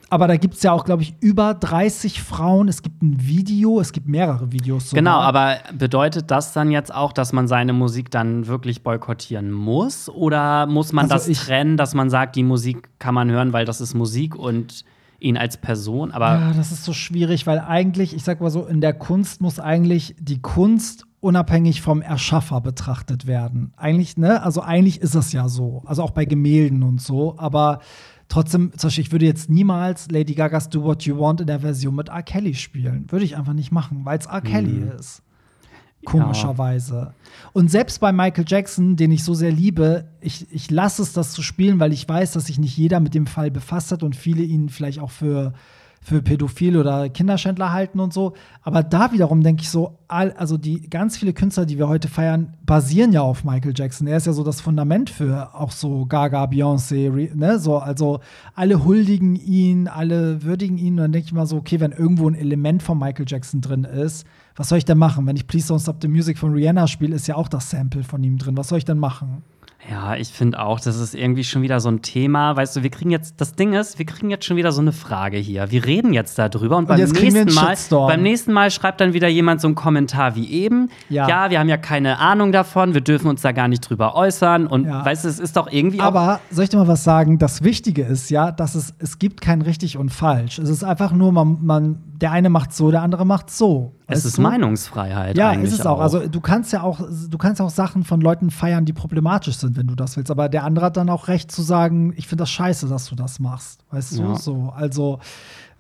Aber 0.10 0.28
da 0.28 0.38
gibt 0.38 0.54
es 0.54 0.62
ja 0.62 0.72
auch, 0.72 0.86
glaube 0.86 1.02
ich, 1.02 1.16
über 1.22 1.56
30 1.56 2.22
Frauen. 2.22 2.68
Es 2.68 2.84
gibt 2.84 3.02
ein 3.02 3.18
Video, 3.20 3.80
es 3.80 3.94
gibt 3.94 4.08
mehrere 4.08 4.52
Videos. 4.52 4.92
Sogar. 4.92 5.02
Genau, 5.02 5.18
aber 5.18 5.58
bedeutet 5.76 6.30
das 6.30 6.54
dann 6.54 6.70
jetzt 6.70 6.94
auch, 6.94 7.14
dass 7.14 7.34
man 7.34 7.48
seine 7.48 7.74
Musik 7.74 8.12
dann 8.12 8.46
wirklich 8.46 8.84
boykottieren 8.84 9.52
muss? 9.52 10.10
Oder 10.10 10.68
muss 10.68 10.94
man 10.94 11.10
Also 11.12 11.32
das 11.32 11.46
trennen, 11.46 11.78
dass 11.78 11.96
man 11.96 12.12
sagt, 12.12 12.36
die 12.36 12.44
Musik 12.44 12.90
kann 13.00 13.16
man 13.16 13.32
hören, 13.32 13.54
weil 13.54 13.66
das 13.66 13.82
ist 13.82 13.96
Musik 13.96 14.36
und 14.36 14.86
ihn 15.20 15.36
als 15.36 15.58
Person? 15.58 16.12
Aber 16.12 16.28
Ja, 16.28 16.54
das 16.54 16.72
ist 16.72 16.84
so 16.84 16.94
schwierig, 16.94 17.48
weil 17.48 17.60
eigentlich, 17.60 18.16
ich 18.16 18.24
sag 18.24 18.40
mal 18.40 18.52
so, 18.52 18.66
in 18.68 18.82
der 18.82 18.94
Kunst 18.94 19.42
muss 19.42 19.60
eigentlich 19.60 20.16
die 20.20 20.44
Kunst 20.44 21.08
unabhängig 21.24 21.82
vom 21.82 22.02
Erschaffer 22.02 22.60
betrachtet 22.60 23.26
werden. 23.26 23.74
Eigentlich, 23.78 24.18
ne? 24.18 24.44
Also 24.44 24.62
eigentlich 24.62 25.02
ist 25.02 25.16
es 25.16 25.32
ja 25.32 25.48
so. 25.48 25.82
Also 25.86 26.04
auch 26.04 26.12
bei 26.12 26.26
Gemälden 26.26 26.84
und 26.84 27.02
so. 27.02 27.38
Aber 27.38 27.80
trotzdem, 28.28 28.72
zum 28.78 28.90
Beispiel, 28.90 29.06
ich 29.06 29.12
würde 29.12 29.26
jetzt 29.26 29.50
niemals 29.50 30.12
Lady 30.12 30.36
Gagas 30.36 30.70
Do 30.70 30.84
What 30.84 31.04
You 31.04 31.18
Want 31.18 31.42
in 31.42 31.48
der 31.48 31.62
Version 31.62 31.96
mit 31.96 32.10
R. 32.10 32.24
Kelly 32.24 32.54
spielen. 32.54 33.10
Würde 33.10 33.24
ich 33.24 33.38
einfach 33.38 33.54
nicht 33.54 33.72
machen, 33.72 34.02
weil 34.04 34.20
es 34.20 34.26
R. 34.26 34.42
Kelly 34.42 34.84
ist. 35.00 35.24
Komischerweise. 36.04 37.14
Und 37.54 37.72
selbst 37.72 38.02
bei 38.02 38.12
Michael 38.12 38.44
Jackson, 38.46 38.98
den 38.98 39.12
ich 39.12 39.24
so 39.24 39.34
sehr 39.34 39.52
liebe, 39.52 40.10
ich, 40.20 40.46
ich 40.52 40.70
lasse 40.70 41.02
es, 41.02 41.14
das 41.14 41.32
zu 41.32 41.42
spielen, 41.42 41.80
weil 41.80 41.94
ich 41.94 42.08
weiß, 42.08 42.34
dass 42.34 42.48
sich 42.48 42.60
nicht 42.60 42.76
jeder 42.76 43.00
mit 43.00 43.14
dem 43.14 43.28
Fall 43.28 43.50
befasst 43.50 43.94
hat 43.94 44.04
und 44.04 44.14
viele 44.14 44.44
ihn 44.44 44.68
vielleicht 44.68 45.00
auch 45.00 45.12
für, 45.12 45.54
für 46.04 46.22
pädophil 46.22 46.78
oder 46.78 47.10
Kinderschändler 47.10 47.72
halten 47.72 48.00
und 48.00 48.14
so. 48.14 48.34
Aber 48.62 48.84
da 48.84 49.12
wiederum 49.12 49.42
denke 49.42 49.62
ich 49.62 49.70
so, 49.70 49.98
also 50.08 50.58
die 50.58 50.90
ganz 50.90 51.18
viele 51.18 51.34
Künstler, 51.34 51.66
die 51.66 51.78
wir 51.78 51.88
heute 51.88 52.08
feiern, 52.08 52.56
basieren 52.66 53.14
ja 53.14 53.22
auf 53.22 53.44
Michael 53.44 53.74
Jackson. 53.76 54.06
Er 54.08 54.18
ist 54.18 54.28
ja 54.28 54.34
so 54.34 54.44
das 54.44 54.62
Fundament 54.62 55.10
für 55.10 55.56
auch 55.56 55.72
so 55.72 56.06
Gaga, 56.06 56.44
Beyoncé, 56.46 57.34
ne? 57.34 57.58
So, 57.58 57.78
also 57.78 58.20
alle 58.54 58.84
huldigen 58.84 59.36
ihn, 59.36 59.88
alle 59.88 60.44
würdigen 60.44 60.78
ihn. 60.78 60.94
Und 60.94 60.98
dann 60.98 61.12
denke 61.14 61.28
ich 61.28 61.34
mal 61.34 61.46
so, 61.46 61.58
okay, 61.58 61.80
wenn 61.80 61.92
irgendwo 61.92 62.28
ein 62.28 62.36
Element 62.36 62.84
von 62.84 63.00
Michael 63.00 63.26
Jackson 63.28 63.62
drin 63.62 63.86
ist, 63.86 64.28
was 64.56 64.70
soll 64.70 64.78
ich 64.78 64.86
denn 64.86 64.98
machen? 64.98 65.26
Wenn 65.26 65.36
ich 65.36 65.48
Please 65.48 65.74
Don't 65.74 65.82
Stop 65.82 65.98
the 66.02 66.08
Music 66.08 66.38
von 66.38 66.54
Rihanna 66.54 66.88
spiele, 66.88 67.16
ist 67.16 67.28
ja 67.28 67.36
auch 67.36 67.48
das 67.48 67.70
Sample 67.70 68.04
von 68.04 68.24
ihm 68.24 68.38
drin. 68.38 68.58
Was 68.58 68.68
soll 68.68 68.78
ich 68.78 68.86
denn 68.86 69.00
machen? 69.00 69.44
Ja, 69.90 70.16
ich 70.16 70.30
finde 70.30 70.60
auch, 70.62 70.80
das 70.80 70.98
ist 70.98 71.14
irgendwie 71.14 71.44
schon 71.44 71.62
wieder 71.62 71.80
so 71.80 71.90
ein 71.90 72.02
Thema. 72.02 72.56
Weißt 72.56 72.76
du, 72.76 72.84
wir 72.84 72.90
kriegen 72.90 73.12
jetzt, 73.12 73.42
das 73.42 73.54
Ding 73.56 73.74
ist, 73.74 74.00
wir 74.00 74.06
kriegen 74.06 74.30
jetzt 74.30 74.46
schon 74.46 74.56
wieder 74.56 74.72
so 74.72 74.82
eine 74.82 74.94
Frage 74.94 75.38
hier. 75.38 75.72
Wir 75.72 75.86
reden 75.86 76.14
jetzt 76.14 76.40
darüber 76.40 76.78
und, 76.78 76.88
beim, 76.88 76.98
kriegen 77.12 77.34
wir 77.36 77.46
nächsten 77.46 77.96
Mal, 77.96 78.08
beim 78.08 78.22
nächsten 78.22 78.54
Mal 78.54 78.72
schreibt 78.72 79.02
dann 79.02 79.14
wieder 79.14 79.28
jemand 79.28 79.60
so 79.60 79.68
einen 79.68 79.76
Kommentar 79.76 80.36
wie 80.36 80.50
eben. 80.50 80.90
Ja. 81.10 81.50
wir 81.50 81.60
haben 81.60 81.70
ja 81.70 81.78
keine 81.78 82.20
Ahnung 82.20 82.52
davon, 82.52 82.94
wir 82.94 83.02
dürfen 83.02 83.28
uns 83.28 83.42
da 83.42 83.52
gar 83.52 83.68
nicht 83.68 83.82
drüber 83.82 84.16
äußern. 84.16 84.68
Und 84.68 84.86
Ja. 84.86 85.06
weißt 85.06 85.26
du, 85.26 85.30
es 85.30 85.40
ist 85.40 85.58
doch 85.58 85.70
irgendwie 85.70 86.00
Aber 86.00 86.40
soll 86.50 86.64
ich 86.64 86.70
dir 86.70 86.78
mal 86.78 86.88
was 86.88 87.04
sagen? 87.04 87.38
Das 87.38 87.64
Wichtige 87.64 88.04
ist 88.04 88.30
ja, 88.30 88.52
dass 88.52 88.76
es, 88.76 88.94
es 89.00 89.20
gibt 89.20 89.42
kein 89.42 89.62
richtig 89.62 89.98
und 89.98 90.10
falsch. 90.10 90.60
Es 90.60 90.70
ist 90.70 90.84
einfach 90.84 91.12
nur, 91.12 91.32
man, 91.34 91.58
man, 91.62 92.04
der 92.22 92.32
eine 92.32 92.50
macht 92.50 92.74
so, 92.74 92.90
der 92.90 93.02
andere 93.02 93.26
macht 93.26 93.50
so. 93.50 93.96
Es 94.08 94.26
ist 94.26 94.38
du? 94.38 94.42
Meinungsfreiheit 94.42 95.38
Ja, 95.38 95.54
ist 95.54 95.74
es 95.74 95.86
auch. 95.86 96.00
Also 96.00 96.28
du 96.28 96.42
kannst 96.42 96.74
ja 96.74 96.84
auch, 96.84 97.00
du 97.00 97.38
kannst 97.38 97.62
auch 97.62 97.70
Sachen 97.70 98.04
von 98.04 98.22
Leuten 98.22 98.52
feiern, 98.52 98.86
die 98.86 98.94
problematisch 98.94 99.58
sind, 99.58 99.78
wenn 99.78 99.88
du 99.88 99.96
das 99.96 100.18
willst. 100.18 100.32
Aber 100.32 100.50
der 100.50 100.64
andere 100.64 100.86
hat 100.86 100.98
dann 100.98 101.10
auch 101.10 101.28
recht 101.28 101.52
zu 101.52 101.62
sagen, 101.62 102.14
ich 102.16 102.28
finde 102.28 102.44
das 102.44 102.52
scheiße, 102.52 102.88
dass 102.88 103.08
du 103.08 103.16
das 103.16 103.40
machst. 103.40 103.84
Weißt 103.92 104.18
du? 104.18 104.24
Ja. 104.24 104.36
So. 104.36 104.74
Also, 104.76 105.20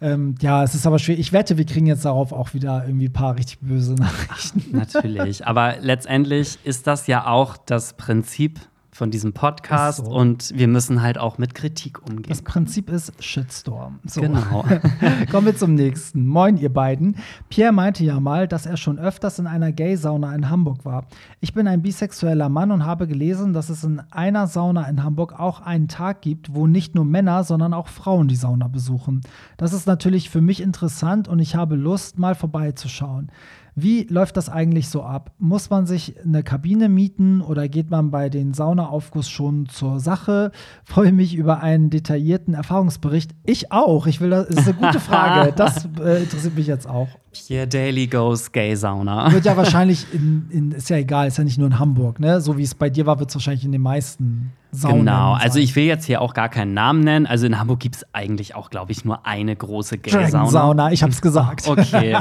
ähm, 0.01 0.35
ja, 0.41 0.63
es 0.63 0.75
ist 0.75 0.85
aber 0.85 0.99
schwierig. 0.99 1.21
Ich 1.21 1.33
wette, 1.33 1.57
wir 1.57 1.65
kriegen 1.65 1.85
jetzt 1.85 2.05
darauf 2.05 2.33
auch 2.33 2.53
wieder 2.53 2.85
irgendwie 2.85 3.07
ein 3.07 3.13
paar 3.13 3.35
richtig 3.35 3.59
böse 3.59 3.93
Nachrichten. 3.95 4.75
Natürlich, 4.75 5.47
aber 5.47 5.75
letztendlich 5.79 6.59
ist 6.63 6.87
das 6.87 7.07
ja 7.07 7.27
auch 7.27 7.57
das 7.57 7.93
Prinzip 7.93 8.59
von 8.93 9.09
diesem 9.09 9.33
Podcast 9.33 10.05
so. 10.05 10.11
und 10.11 10.53
wir 10.55 10.67
müssen 10.67 11.01
halt 11.01 11.17
auch 11.17 11.39
mit 11.39 11.55
Kritik 11.55 12.01
umgehen. 12.07 12.29
Das 12.29 12.43
Prinzip 12.43 12.89
ist 12.91 13.11
Shitstorm. 13.23 13.99
So. 14.05 14.21
Genau. 14.21 14.65
Kommen 15.31 15.47
wir 15.47 15.57
zum 15.57 15.73
nächsten. 15.73 16.27
Moin, 16.27 16.57
ihr 16.57 16.71
beiden. 16.71 17.17
Pierre 17.49 17.73
meinte 17.73 18.03
ja 18.03 18.19
mal, 18.19 18.47
dass 18.47 18.67
er 18.67 18.77
schon 18.77 18.99
öfters 18.99 19.39
in 19.39 19.47
einer 19.47 19.71
Gay-Sauna 19.71 20.35
in 20.35 20.49
Hamburg 20.49 20.85
war. 20.85 21.07
Ich 21.41 21.53
bin 21.53 21.67
ein 21.67 21.81
bisexueller 21.81 22.49
Mann 22.49 22.71
und 22.71 22.85
habe 22.85 23.07
gelesen, 23.07 23.53
dass 23.53 23.69
es 23.69 23.83
in 23.83 23.99
einer 24.11 24.45
Sauna 24.47 24.87
in 24.87 25.03
Hamburg 25.03 25.39
auch 25.39 25.61
einen 25.61 25.87
Tag 25.87 26.21
gibt, 26.21 26.53
wo 26.53 26.67
nicht 26.67 26.93
nur 26.93 27.05
Männer, 27.05 27.43
sondern 27.43 27.73
auch 27.73 27.87
Frauen 27.87 28.27
die 28.27 28.35
Sauna 28.35 28.67
besuchen. 28.67 29.21
Das 29.57 29.73
ist 29.73 29.87
natürlich 29.87 30.29
für 30.29 30.41
mich 30.41 30.61
interessant 30.61 31.27
und 31.27 31.39
ich 31.39 31.55
habe 31.55 31.75
Lust, 31.75 32.19
mal 32.19 32.35
vorbeizuschauen. 32.35 33.31
Wie 33.75 34.03
läuft 34.03 34.37
das 34.37 34.49
eigentlich 34.49 34.89
so 34.89 35.03
ab? 35.03 35.31
Muss 35.39 35.69
man 35.69 35.87
sich 35.87 36.15
eine 36.23 36.43
Kabine 36.43 36.89
mieten 36.89 37.41
oder 37.41 37.67
geht 37.67 37.89
man 37.89 38.11
bei 38.11 38.29
den 38.29 38.53
Saunaaufguss 38.53 39.29
schon 39.29 39.67
zur 39.67 39.99
Sache? 39.99 40.51
Freue 40.85 41.11
mich 41.11 41.35
über 41.35 41.61
einen 41.61 41.89
detaillierten 41.89 42.53
Erfahrungsbericht. 42.53 43.31
Ich 43.45 43.71
auch. 43.71 44.05
Ich 44.05 44.21
will 44.21 44.29
das, 44.29 44.47
das 44.47 44.57
ist 44.57 44.67
eine 44.67 44.77
gute 44.77 44.99
Frage. 44.99 45.53
Das 45.63 45.87
äh, 45.99 46.23
interessiert 46.23 46.55
mich 46.55 46.67
jetzt 46.67 46.87
auch. 46.87 47.07
Pierre 47.31 47.67
Daily 47.67 48.07
Goes 48.07 48.51
Gay 48.51 48.75
Sauna. 48.75 49.31
Wird 49.31 49.45
ja 49.45 49.57
wahrscheinlich 49.57 50.05
in, 50.13 50.47
in, 50.49 50.71
ist 50.71 50.89
ja 50.89 50.97
egal, 50.97 51.27
ist 51.27 51.37
ja 51.37 51.43
nicht 51.43 51.57
nur 51.57 51.67
in 51.67 51.79
Hamburg, 51.79 52.19
ne? 52.19 52.41
So 52.41 52.57
wie 52.57 52.63
es 52.63 52.75
bei 52.75 52.89
dir 52.89 53.05
war, 53.05 53.19
wird 53.19 53.29
es 53.29 53.35
wahrscheinlich 53.35 53.65
in 53.65 53.71
den 53.71 53.81
meisten 53.81 54.51
Saunen. 54.71 54.99
Genau, 54.99 55.33
also 55.33 55.59
ich 55.59 55.75
will 55.75 55.83
jetzt 55.83 56.05
hier 56.05 56.21
auch 56.21 56.33
gar 56.33 56.49
keinen 56.49 56.73
Namen 56.73 57.01
nennen. 57.01 57.25
Also 57.25 57.45
in 57.45 57.59
Hamburg 57.59 57.79
gibt 57.79 57.95
es 57.95 58.05
eigentlich 58.13 58.55
auch, 58.55 58.69
glaube 58.69 58.91
ich, 58.91 59.05
nur 59.05 59.25
eine 59.25 59.55
große 59.55 59.99
Dragon 59.99 60.25
Gay-Sauna. 60.25 60.49
Sauna, 60.49 60.91
ich 60.91 61.03
hab's 61.03 61.21
gesagt. 61.21 61.67
Okay. 61.67 62.17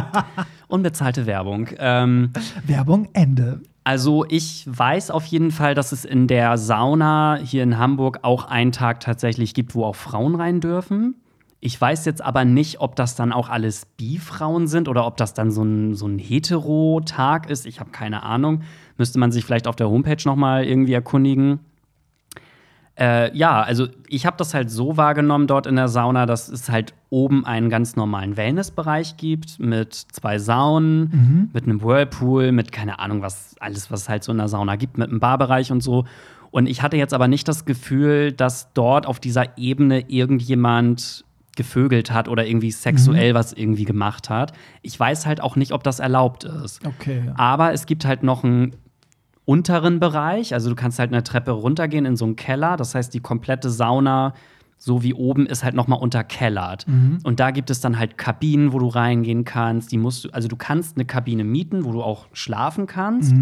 Unbezahlte 0.72 1.26
Werbung. 1.26 1.68
Ähm, 1.78 2.30
Werbung 2.66 3.06
Ende. 3.12 3.60
also 3.84 4.24
ich 4.30 4.64
weiß 4.66 5.10
auf 5.10 5.26
jeden 5.26 5.50
Fall, 5.50 5.74
dass 5.74 5.92
es 5.92 6.06
in 6.06 6.28
der 6.28 6.56
Sauna 6.56 7.38
hier 7.44 7.62
in 7.62 7.76
Hamburg 7.76 8.20
auch 8.22 8.46
einen 8.46 8.72
Tag 8.72 9.00
tatsächlich 9.00 9.52
gibt, 9.52 9.74
wo 9.74 9.84
auch 9.84 9.96
Frauen 9.96 10.34
rein 10.34 10.60
dürfen. 10.62 11.16
Ich 11.60 11.78
weiß 11.78 12.06
jetzt 12.06 12.22
aber 12.22 12.46
nicht, 12.46 12.80
ob 12.80 12.96
das 12.96 13.14
dann 13.16 13.32
auch 13.32 13.50
alles 13.50 13.84
Bi-Frauen 13.98 14.66
sind 14.66 14.88
oder 14.88 15.06
ob 15.06 15.18
das 15.18 15.34
dann 15.34 15.50
so 15.50 15.62
ein, 15.62 15.94
so 15.94 16.06
ein 16.06 16.18
Hetero-Tag 16.18 17.50
ist. 17.50 17.66
Ich 17.66 17.78
habe 17.78 17.90
keine 17.90 18.22
Ahnung. 18.22 18.62
Müsste 18.96 19.18
man 19.18 19.30
sich 19.30 19.44
vielleicht 19.44 19.66
auf 19.66 19.76
der 19.76 19.90
Homepage 19.90 20.22
noch 20.24 20.36
mal 20.36 20.64
irgendwie 20.64 20.94
erkundigen. 20.94 21.60
Äh, 22.98 23.34
ja, 23.36 23.62
also 23.62 23.88
ich 24.08 24.26
habe 24.26 24.36
das 24.36 24.52
halt 24.52 24.70
so 24.70 24.96
wahrgenommen 24.96 25.46
dort 25.46 25.66
in 25.66 25.76
der 25.76 25.88
Sauna, 25.88 26.26
dass 26.26 26.48
es 26.48 26.68
halt 26.68 26.92
oben 27.08 27.46
einen 27.46 27.70
ganz 27.70 27.96
normalen 27.96 28.36
Wellnessbereich 28.36 29.16
gibt 29.16 29.58
mit 29.58 29.94
zwei 29.94 30.38
Saunen, 30.38 31.50
mit 31.54 31.64
einem 31.64 31.82
Whirlpool, 31.82 32.52
mit 32.52 32.70
keine 32.70 32.98
Ahnung 32.98 33.22
was, 33.22 33.56
alles, 33.60 33.90
was 33.90 34.02
es 34.02 34.08
halt 34.08 34.24
so 34.24 34.32
in 34.32 34.38
der 34.38 34.48
Sauna 34.48 34.76
gibt, 34.76 34.98
mit 34.98 35.08
einem 35.08 35.20
Barbereich 35.20 35.72
und 35.72 35.82
so. 35.82 36.04
Und 36.50 36.66
ich 36.66 36.82
hatte 36.82 36.98
jetzt 36.98 37.14
aber 37.14 37.28
nicht 37.28 37.48
das 37.48 37.64
Gefühl, 37.64 38.30
dass 38.30 38.74
dort 38.74 39.06
auf 39.06 39.20
dieser 39.20 39.56
Ebene 39.56 40.10
irgendjemand 40.10 41.24
gevögelt 41.56 42.12
hat 42.12 42.28
oder 42.28 42.46
irgendwie 42.46 42.70
sexuell 42.70 43.34
was 43.34 43.52
irgendwie 43.52 43.84
gemacht 43.84 44.30
hat. 44.30 44.52
Ich 44.82 44.98
weiß 44.98 45.26
halt 45.26 45.40
auch 45.40 45.56
nicht, 45.56 45.72
ob 45.72 45.82
das 45.82 45.98
erlaubt 45.98 46.44
ist. 46.44 46.84
Okay. 46.86 47.24
Ja. 47.26 47.34
Aber 47.36 47.72
es 47.72 47.86
gibt 47.86 48.04
halt 48.04 48.22
noch 48.22 48.44
einen 48.44 48.76
unteren 49.44 49.98
Bereich. 50.00 50.54
Also 50.54 50.68
du 50.70 50.76
kannst 50.76 50.98
halt 50.98 51.12
eine 51.12 51.22
Treppe 51.22 51.50
runtergehen 51.52 52.04
in 52.04 52.16
so 52.16 52.24
einen 52.24 52.36
Keller. 52.36 52.76
Das 52.76 52.94
heißt, 52.94 53.12
die 53.12 53.20
komplette 53.20 53.70
Sauna, 53.70 54.34
so 54.78 55.02
wie 55.02 55.14
oben, 55.14 55.46
ist 55.46 55.64
halt 55.64 55.74
noch 55.74 55.88
mal 55.88 55.96
unterkellert. 55.96 56.86
Und 57.24 57.40
da 57.40 57.50
gibt 57.50 57.70
es 57.70 57.80
dann 57.80 57.98
halt 57.98 58.18
Kabinen, 58.18 58.72
wo 58.72 58.78
du 58.78 58.88
reingehen 58.88 59.44
kannst. 59.44 59.92
Die 59.92 59.98
musst 59.98 60.24
du, 60.24 60.30
also 60.30 60.48
du 60.48 60.56
kannst 60.56 60.96
eine 60.96 61.04
Kabine 61.04 61.44
mieten, 61.44 61.84
wo 61.84 61.92
du 61.92 62.02
auch 62.02 62.26
schlafen 62.32 62.86
kannst. 62.86 63.34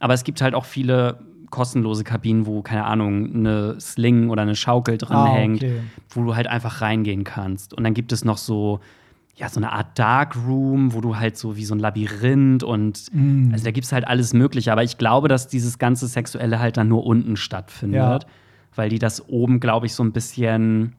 Aber 0.00 0.14
es 0.14 0.24
gibt 0.24 0.40
halt 0.42 0.54
auch 0.54 0.64
viele 0.64 1.18
kostenlose 1.50 2.02
Kabinen, 2.02 2.46
wo, 2.46 2.62
keine 2.62 2.84
Ahnung, 2.84 3.32
eine 3.32 3.80
Sling 3.80 4.28
oder 4.28 4.42
eine 4.42 4.56
Schaukel 4.56 4.98
drin 4.98 5.16
Ah, 5.16 5.34
okay. 5.54 5.80
wo 6.10 6.24
du 6.24 6.34
halt 6.34 6.48
einfach 6.48 6.80
reingehen 6.80 7.22
kannst. 7.22 7.74
Und 7.74 7.84
dann 7.84 7.94
gibt 7.94 8.10
es 8.12 8.24
noch 8.24 8.38
so, 8.38 8.80
ja, 9.36 9.48
so 9.48 9.58
eine 9.58 9.72
Art 9.72 9.98
Dark 9.98 10.36
Room, 10.46 10.94
wo 10.94 11.00
du 11.00 11.16
halt 11.16 11.36
so 11.36 11.56
wie 11.56 11.64
so 11.64 11.74
ein 11.74 11.80
Labyrinth 11.80 12.62
und 12.62 13.06
Mm. 13.12 13.50
also 13.52 13.64
da 13.64 13.70
gibt 13.72 13.84
es 13.84 13.92
halt 13.92 14.06
alles 14.06 14.32
Mögliche. 14.32 14.70
Aber 14.70 14.84
ich 14.84 14.96
glaube, 14.96 15.26
dass 15.28 15.48
dieses 15.48 15.78
ganze 15.78 16.06
Sexuelle 16.06 16.60
halt 16.60 16.76
dann 16.76 16.88
nur 16.88 17.04
unten 17.04 17.36
stattfindet. 17.36 18.22
Ja. 18.22 18.28
Weil 18.76 18.90
die 18.90 18.98
das 18.98 19.28
oben, 19.28 19.60
glaube 19.60 19.86
ich, 19.86 19.94
so 19.94 20.02
ein 20.04 20.12
bisschen, 20.12 20.94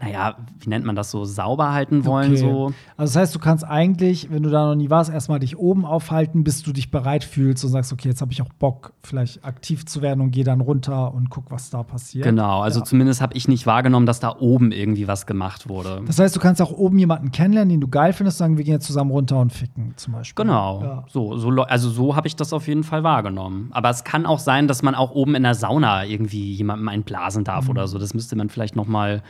naja, 0.00 0.36
wie 0.58 0.68
nennt 0.68 0.84
man 0.84 0.96
das 0.96 1.10
so, 1.10 1.24
sauber 1.24 1.72
halten 1.72 2.04
wollen. 2.04 2.32
Okay. 2.32 2.40
So. 2.40 2.72
Also 2.96 3.14
das 3.14 3.16
heißt, 3.16 3.34
du 3.34 3.38
kannst 3.38 3.64
eigentlich, 3.64 4.30
wenn 4.30 4.42
du 4.42 4.50
da 4.50 4.66
noch 4.66 4.74
nie 4.74 4.90
warst, 4.90 5.10
erstmal 5.10 5.38
dich 5.38 5.56
oben 5.56 5.84
aufhalten, 5.86 6.44
bis 6.44 6.62
du 6.62 6.72
dich 6.72 6.90
bereit 6.90 7.24
fühlst 7.24 7.64
und 7.64 7.70
sagst, 7.70 7.92
okay, 7.92 8.08
jetzt 8.08 8.20
habe 8.20 8.32
ich 8.32 8.42
auch 8.42 8.52
Bock, 8.58 8.92
vielleicht 9.02 9.44
aktiv 9.44 9.86
zu 9.86 10.02
werden 10.02 10.20
und 10.20 10.30
gehe 10.30 10.44
dann 10.44 10.60
runter 10.60 11.14
und 11.14 11.30
guck, 11.30 11.50
was 11.50 11.70
da 11.70 11.82
passiert. 11.82 12.24
Genau, 12.24 12.60
also 12.60 12.80
Ja. 12.80 12.84
zumindest 12.84 13.20
habe 13.20 13.34
ich 13.34 13.48
nicht 13.48 13.66
wahrgenommen, 13.66 14.06
dass 14.06 14.20
da 14.20 14.36
oben 14.38 14.72
irgendwie 14.72 15.08
was 15.08 15.26
gemacht 15.26 15.68
wurde. 15.68 16.02
Das 16.06 16.18
heißt, 16.18 16.34
du 16.36 16.40
kannst 16.40 16.60
auch 16.60 16.72
oben 16.72 16.98
jemanden 16.98 17.32
kennenlernen, 17.32 17.70
den 17.70 17.80
du 17.80 17.88
geil 17.88 18.12
findest, 18.12 18.38
sagen, 18.38 18.56
wir 18.58 18.64
gehen 18.64 18.74
jetzt 18.74 18.86
zusammen 18.86 19.10
runter 19.10 19.38
und 19.40 19.52
ficken, 19.52 19.94
zum 19.96 20.12
Beispiel. 20.14 20.44
Genau, 20.44 20.82
Ja. 20.82 21.04
so, 21.08 21.36
so, 21.38 21.48
also 21.62 21.88
so 21.88 22.16
habe 22.16 22.26
ich 22.26 22.36
das 22.36 22.52
auf 22.52 22.68
jeden 22.68 22.84
Fall 22.84 23.02
wahrgenommen. 23.04 23.68
Aber 23.72 23.90
es 23.90 24.04
kann 24.04 24.26
auch 24.26 24.38
sein, 24.38 24.68
dass 24.68 24.82
man 24.82 24.94
auch 24.94 25.12
oben 25.12 25.34
in 25.34 25.42
der 25.44 25.54
Sauna 25.54 26.04
irgendwie 26.04 26.52
jemandem 26.52 26.88
einblasen 26.88 27.40
Mhm. 27.40 27.44
darf 27.44 27.68
oder 27.68 27.86
so. 27.86 27.98
Das 27.98 28.12
müsste 28.14 28.36
man 28.36 28.48
vielleicht 28.48 28.76
noch 28.76 28.86
mal 28.86 29.22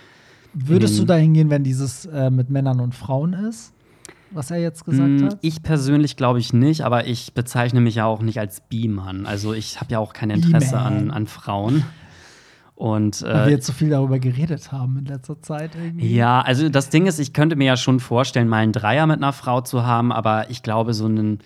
Würdest 0.55 0.95
Mhm. 0.95 0.99
du 0.99 1.05
da 1.07 1.15
hingehen, 1.17 1.51
wenn 1.51 1.65
dieses 1.65 2.07
äh, 2.07 2.31
mit 2.31 2.49
Männern 2.51 2.81
und 2.81 2.95
Frauen 2.95 3.33
ist, 3.33 3.73
was 4.31 4.51
er 4.51 4.59
jetzt 4.59 4.85
gesagt 4.85 5.21
Mm, 5.21 5.25
hat? 5.27 5.39
Ich 5.43 5.63
persönlich 5.63 6.17
glaube 6.17 6.39
ich 6.41 6.53
nicht, 6.53 6.83
aber 6.83 7.07
ich 7.07 7.35
bezeichne 7.35 7.81
mich 7.81 7.97
ja 7.97 8.07
auch 8.07 8.21
nicht 8.23 8.39
als 8.41 8.61
Bi-Mann. 8.63 9.27
Also 9.27 9.53
ich 9.53 9.81
habe 9.81 9.93
ja 9.93 9.99
auch 9.99 10.13
kein 10.13 10.31
Interesse 10.31 10.79
an, 10.79 11.11
an 11.11 11.27
Frauen. 11.27 11.85
Und 12.77 13.23
Weil 13.23 13.35
wir 13.35 13.47
äh, 13.47 13.51
jetzt 13.51 13.67
so 13.67 13.73
viel 13.73 13.91
darüber 13.91 14.19
geredet 14.19 14.73
haben 14.73 14.99
in 14.99 15.05
letzter 15.05 15.41
Zeit 15.41 15.77
irgendwie. 15.77 16.13
ja, 16.13 16.41
also 16.41 16.69
das 16.69 16.91
Ding 16.91 17.07
ist, 17.07 17.21
ich 17.21 17.33
könnte 17.33 17.55
mir 17.55 17.67
ja 17.67 17.77
schon 17.77 18.01
vorstellen, 18.01 18.49
mal 18.49 18.59
einen 18.59 18.73
Dreier 18.73 19.07
mit 19.07 19.19
einer 19.19 19.33
Frau 19.33 19.61
zu 19.61 19.87
haben, 19.87 20.11
aber 20.11 20.51
ich 20.51 20.65
glaube, 20.65 20.93
so 20.93 21.05
einen, 21.05 21.39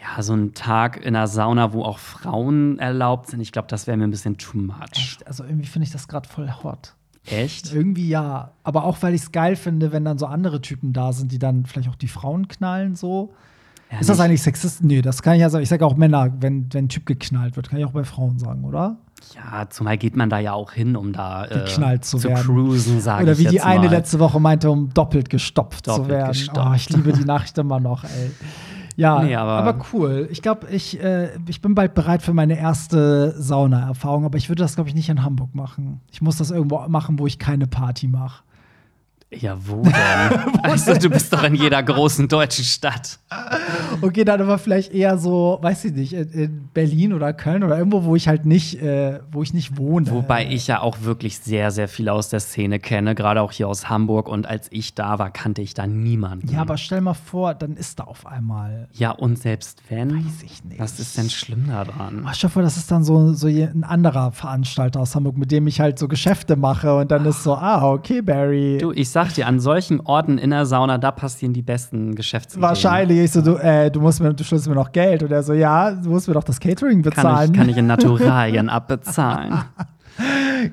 ja, 0.00 0.22
so 0.22 0.32
einen 0.32 0.54
Tag 0.54 0.96
in 1.04 1.14
einer 1.14 1.26
Sauna, 1.28 1.74
wo 1.74 1.82
auch 1.82 1.98
Frauen 1.98 2.78
erlaubt 2.78 3.28
sind, 3.28 3.40
ich 3.40 3.52
glaube, 3.52 3.68
das 3.68 3.86
wäre 3.86 3.98
mir 3.98 4.04
ein 4.04 4.10
bisschen 4.10 4.38
too 4.38 4.56
much. 4.56 4.76
Echt? 4.96 5.26
Also 5.26 5.44
irgendwie 5.44 5.66
finde 5.66 5.84
ich 5.84 5.92
das 5.92 6.08
gerade 6.08 6.26
voll 6.26 6.50
hot. 6.62 6.94
Echt? 7.30 7.72
Irgendwie 7.72 8.08
ja. 8.08 8.50
Aber 8.64 8.84
auch, 8.84 8.98
weil 9.02 9.14
ich 9.14 9.22
es 9.22 9.32
geil 9.32 9.56
finde, 9.56 9.92
wenn 9.92 10.04
dann 10.04 10.18
so 10.18 10.26
andere 10.26 10.60
Typen 10.60 10.92
da 10.92 11.12
sind, 11.12 11.32
die 11.32 11.38
dann 11.38 11.66
vielleicht 11.66 11.88
auch 11.88 11.94
die 11.96 12.08
Frauen 12.08 12.48
knallen 12.48 12.94
so. 12.96 13.34
Ja, 13.90 14.00
ist 14.00 14.08
das 14.10 14.18
nicht- 14.18 14.24
eigentlich 14.26 14.42
sexist? 14.42 14.84
Nee, 14.84 15.00
das 15.02 15.22
kann 15.22 15.34
ich 15.34 15.40
ja 15.40 15.48
sagen. 15.50 15.62
Ich 15.62 15.68
sage 15.70 15.84
auch 15.86 15.96
Männer, 15.96 16.30
wenn, 16.40 16.72
wenn 16.72 16.84
ein 16.84 16.88
Typ 16.88 17.06
geknallt 17.06 17.56
wird, 17.56 17.70
kann 17.70 17.78
ich 17.78 17.84
auch 17.86 17.92
bei 17.92 18.04
Frauen 18.04 18.38
sagen, 18.38 18.64
oder? 18.64 18.96
Ja, 19.34 19.68
zumal 19.68 19.98
geht 19.98 20.14
man 20.14 20.30
da 20.30 20.38
ja 20.38 20.52
auch 20.52 20.72
hin, 20.72 20.94
um 20.94 21.12
da 21.12 21.44
äh, 21.46 21.48
Geknallt 21.64 22.04
zu 22.04 22.22
werden. 22.22 22.44
cruisen, 22.44 23.00
sage 23.00 23.24
Oder 23.24 23.38
wie 23.38 23.46
die 23.46 23.60
eine 23.60 23.86
mal. 23.86 23.90
letzte 23.90 24.20
Woche 24.20 24.38
meinte, 24.40 24.70
um 24.70 24.92
doppelt 24.94 25.28
gestopft 25.28 25.86
zu 25.86 25.90
Doppelt 25.92 26.08
werden. 26.10 26.28
gestopft. 26.28 26.68
Oh, 26.70 26.74
ich 26.74 26.88
liebe 26.90 27.12
die 27.12 27.24
Nachricht 27.24 27.56
immer 27.58 27.80
noch, 27.80 28.04
ey. 28.04 28.30
Ja, 28.98 29.22
Nee, 29.22 29.36
aber- 29.36 29.52
aber, 29.52 29.84
cool. 29.92 30.28
Ich 30.32 30.42
glaube, 30.42 30.66
ich, 30.72 31.00
äh, 31.00 31.28
ich 31.46 31.60
bin 31.62 31.76
bald 31.76 31.94
bereit 31.94 32.20
für 32.20 32.34
meine 32.34 32.58
erste 32.58 33.32
Sauna-Erfahrung, 33.40 34.24
aber 34.24 34.36
ich 34.38 34.48
würde 34.48 34.62
das, 34.64 34.74
glaube 34.74 34.88
ich, 34.90 34.94
nicht 34.96 35.08
in 35.08 35.22
Hamburg 35.22 35.54
machen. 35.54 36.00
Ich 36.10 36.20
muss 36.20 36.36
das 36.38 36.50
irgendwo 36.50 36.80
machen, 36.88 37.16
wo 37.20 37.26
ich 37.28 37.38
keine 37.38 37.68
Party 37.68 38.08
mache. 38.08 38.42
Ja, 39.30 39.58
wo 39.60 39.82
denn? 39.82 39.92
also, 40.62 40.94
du 40.94 41.10
bist 41.10 41.30
doch 41.34 41.42
in 41.42 41.54
jeder 41.54 41.82
großen 41.82 42.28
deutschen 42.28 42.64
Stadt. 42.64 43.18
Okay, 44.00 44.24
dann 44.24 44.40
aber 44.40 44.56
vielleicht 44.56 44.94
eher 44.94 45.18
so, 45.18 45.58
weiß 45.60 45.84
ich 45.84 45.92
nicht, 45.92 46.12
in, 46.14 46.30
in 46.30 46.68
Berlin 46.72 47.12
oder 47.12 47.34
Köln 47.34 47.62
oder 47.62 47.76
irgendwo, 47.76 48.04
wo 48.04 48.16
ich 48.16 48.26
halt 48.26 48.46
nicht, 48.46 48.80
äh, 48.80 49.20
wo 49.30 49.42
ich 49.42 49.52
nicht 49.52 49.76
wohne. 49.76 50.10
Wobei 50.10 50.46
ich 50.46 50.66
ja 50.66 50.80
auch 50.80 51.02
wirklich 51.02 51.40
sehr, 51.40 51.70
sehr 51.70 51.88
viel 51.88 52.08
aus 52.08 52.30
der 52.30 52.40
Szene 52.40 52.78
kenne, 52.78 53.14
gerade 53.14 53.42
auch 53.42 53.52
hier 53.52 53.68
aus 53.68 53.90
Hamburg. 53.90 54.28
Und 54.28 54.46
als 54.46 54.68
ich 54.70 54.94
da 54.94 55.18
war, 55.18 55.30
kannte 55.30 55.60
ich 55.60 55.74
da 55.74 55.86
niemanden. 55.86 56.48
Ja, 56.50 56.62
aber 56.62 56.78
stell 56.78 57.02
mal 57.02 57.12
vor, 57.12 57.52
dann 57.52 57.76
ist 57.76 57.98
da 57.98 58.04
auf 58.04 58.26
einmal. 58.26 58.88
Ja, 58.92 59.10
und 59.10 59.38
selbst 59.38 59.82
wenn? 59.90 60.16
Weiß 60.16 60.42
ich 60.42 60.64
nicht. 60.64 60.80
Was 60.80 60.98
ist 60.98 61.18
denn 61.18 61.28
schlimm 61.28 61.66
daran? 61.68 62.22
Ach, 62.24 62.34
stell 62.34 62.48
dir 62.48 62.52
vor, 62.54 62.62
das 62.62 62.78
ist 62.78 62.90
dann 62.90 63.04
so, 63.04 63.34
so 63.34 63.46
ein 63.46 63.84
anderer 63.84 64.32
Veranstalter 64.32 65.00
aus 65.00 65.14
Hamburg, 65.14 65.36
mit 65.36 65.52
dem 65.52 65.66
ich 65.66 65.80
halt 65.80 65.98
so 65.98 66.08
Geschäfte 66.08 66.56
mache 66.56 66.96
und 66.96 67.10
dann 67.10 67.26
ist 67.26 67.42
so, 67.42 67.54
ah, 67.54 67.90
okay, 67.90 68.22
Barry. 68.22 68.78
Du, 68.78 68.92
ich 68.92 69.10
sag 69.10 69.17
dir, 69.26 69.46
an 69.46 69.60
solchen 69.60 70.00
Orten 70.00 70.38
in 70.38 70.50
der 70.50 70.66
Sauna, 70.66 70.98
da 70.98 71.10
passieren 71.10 71.52
die 71.52 71.62
besten 71.62 72.14
Geschäftsideen. 72.14 72.62
Wahrscheinlich. 72.62 73.18
Ich 73.18 73.32
so, 73.32 73.42
du, 73.42 73.56
äh, 73.56 73.90
du 73.90 74.00
musst 74.00 74.20
mir, 74.20 74.32
du 74.32 74.44
schuldest 74.44 74.68
mir 74.68 74.74
noch 74.74 74.92
Geld. 74.92 75.22
Und 75.22 75.32
er 75.32 75.42
so, 75.42 75.52
ja, 75.52 75.90
du 75.90 76.10
musst 76.10 76.28
mir 76.28 76.34
doch 76.34 76.44
das 76.44 76.60
Catering 76.60 77.02
Kann 77.02 77.10
bezahlen. 77.10 77.50
ich, 77.52 77.58
kann 77.58 77.68
ich 77.68 77.76
in 77.76 77.86
Naturalien 77.88 78.68
abbezahlen. 78.68 79.64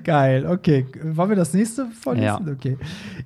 Geil, 0.04 0.46
okay. 0.48 0.86
Wollen 1.04 1.30
wir 1.30 1.36
das 1.36 1.54
nächste 1.54 1.88
vorlesen? 1.88 2.26
Ja. 2.26 2.40
Okay. 2.52 2.78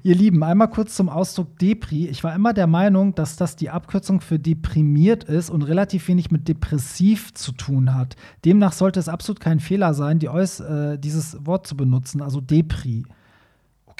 Ihr 0.04 0.16
Lieben, 0.16 0.44
einmal 0.44 0.70
kurz 0.70 0.96
zum 0.96 1.10
Ausdruck 1.10 1.58
Depri. 1.60 2.08
Ich 2.08 2.24
war 2.24 2.36
immer 2.36 2.54
der 2.54 2.68
Meinung, 2.68 3.16
dass 3.16 3.38
das 3.38 3.56
die 3.56 3.70
Abkürzung 3.70 4.20
für 4.22 4.40
deprimiert 4.40 5.24
ist 5.24 5.50
und 5.50 5.62
relativ 5.62 6.08
wenig 6.08 6.32
mit 6.32 6.48
depressiv 6.48 7.34
zu 7.34 7.52
tun 7.54 7.96
hat. 7.96 8.16
Demnach 8.44 8.74
sollte 8.74 9.00
es 9.00 9.08
absolut 9.08 9.40
kein 9.40 9.60
Fehler 9.60 9.94
sein, 9.94 10.20
die 10.20 10.30
Eus, 10.30 10.60
äh, 10.60 10.98
dieses 10.98 11.46
Wort 11.46 11.68
zu 11.68 11.78
benutzen, 11.78 12.22
also 12.22 12.42
Depri. 12.42 13.06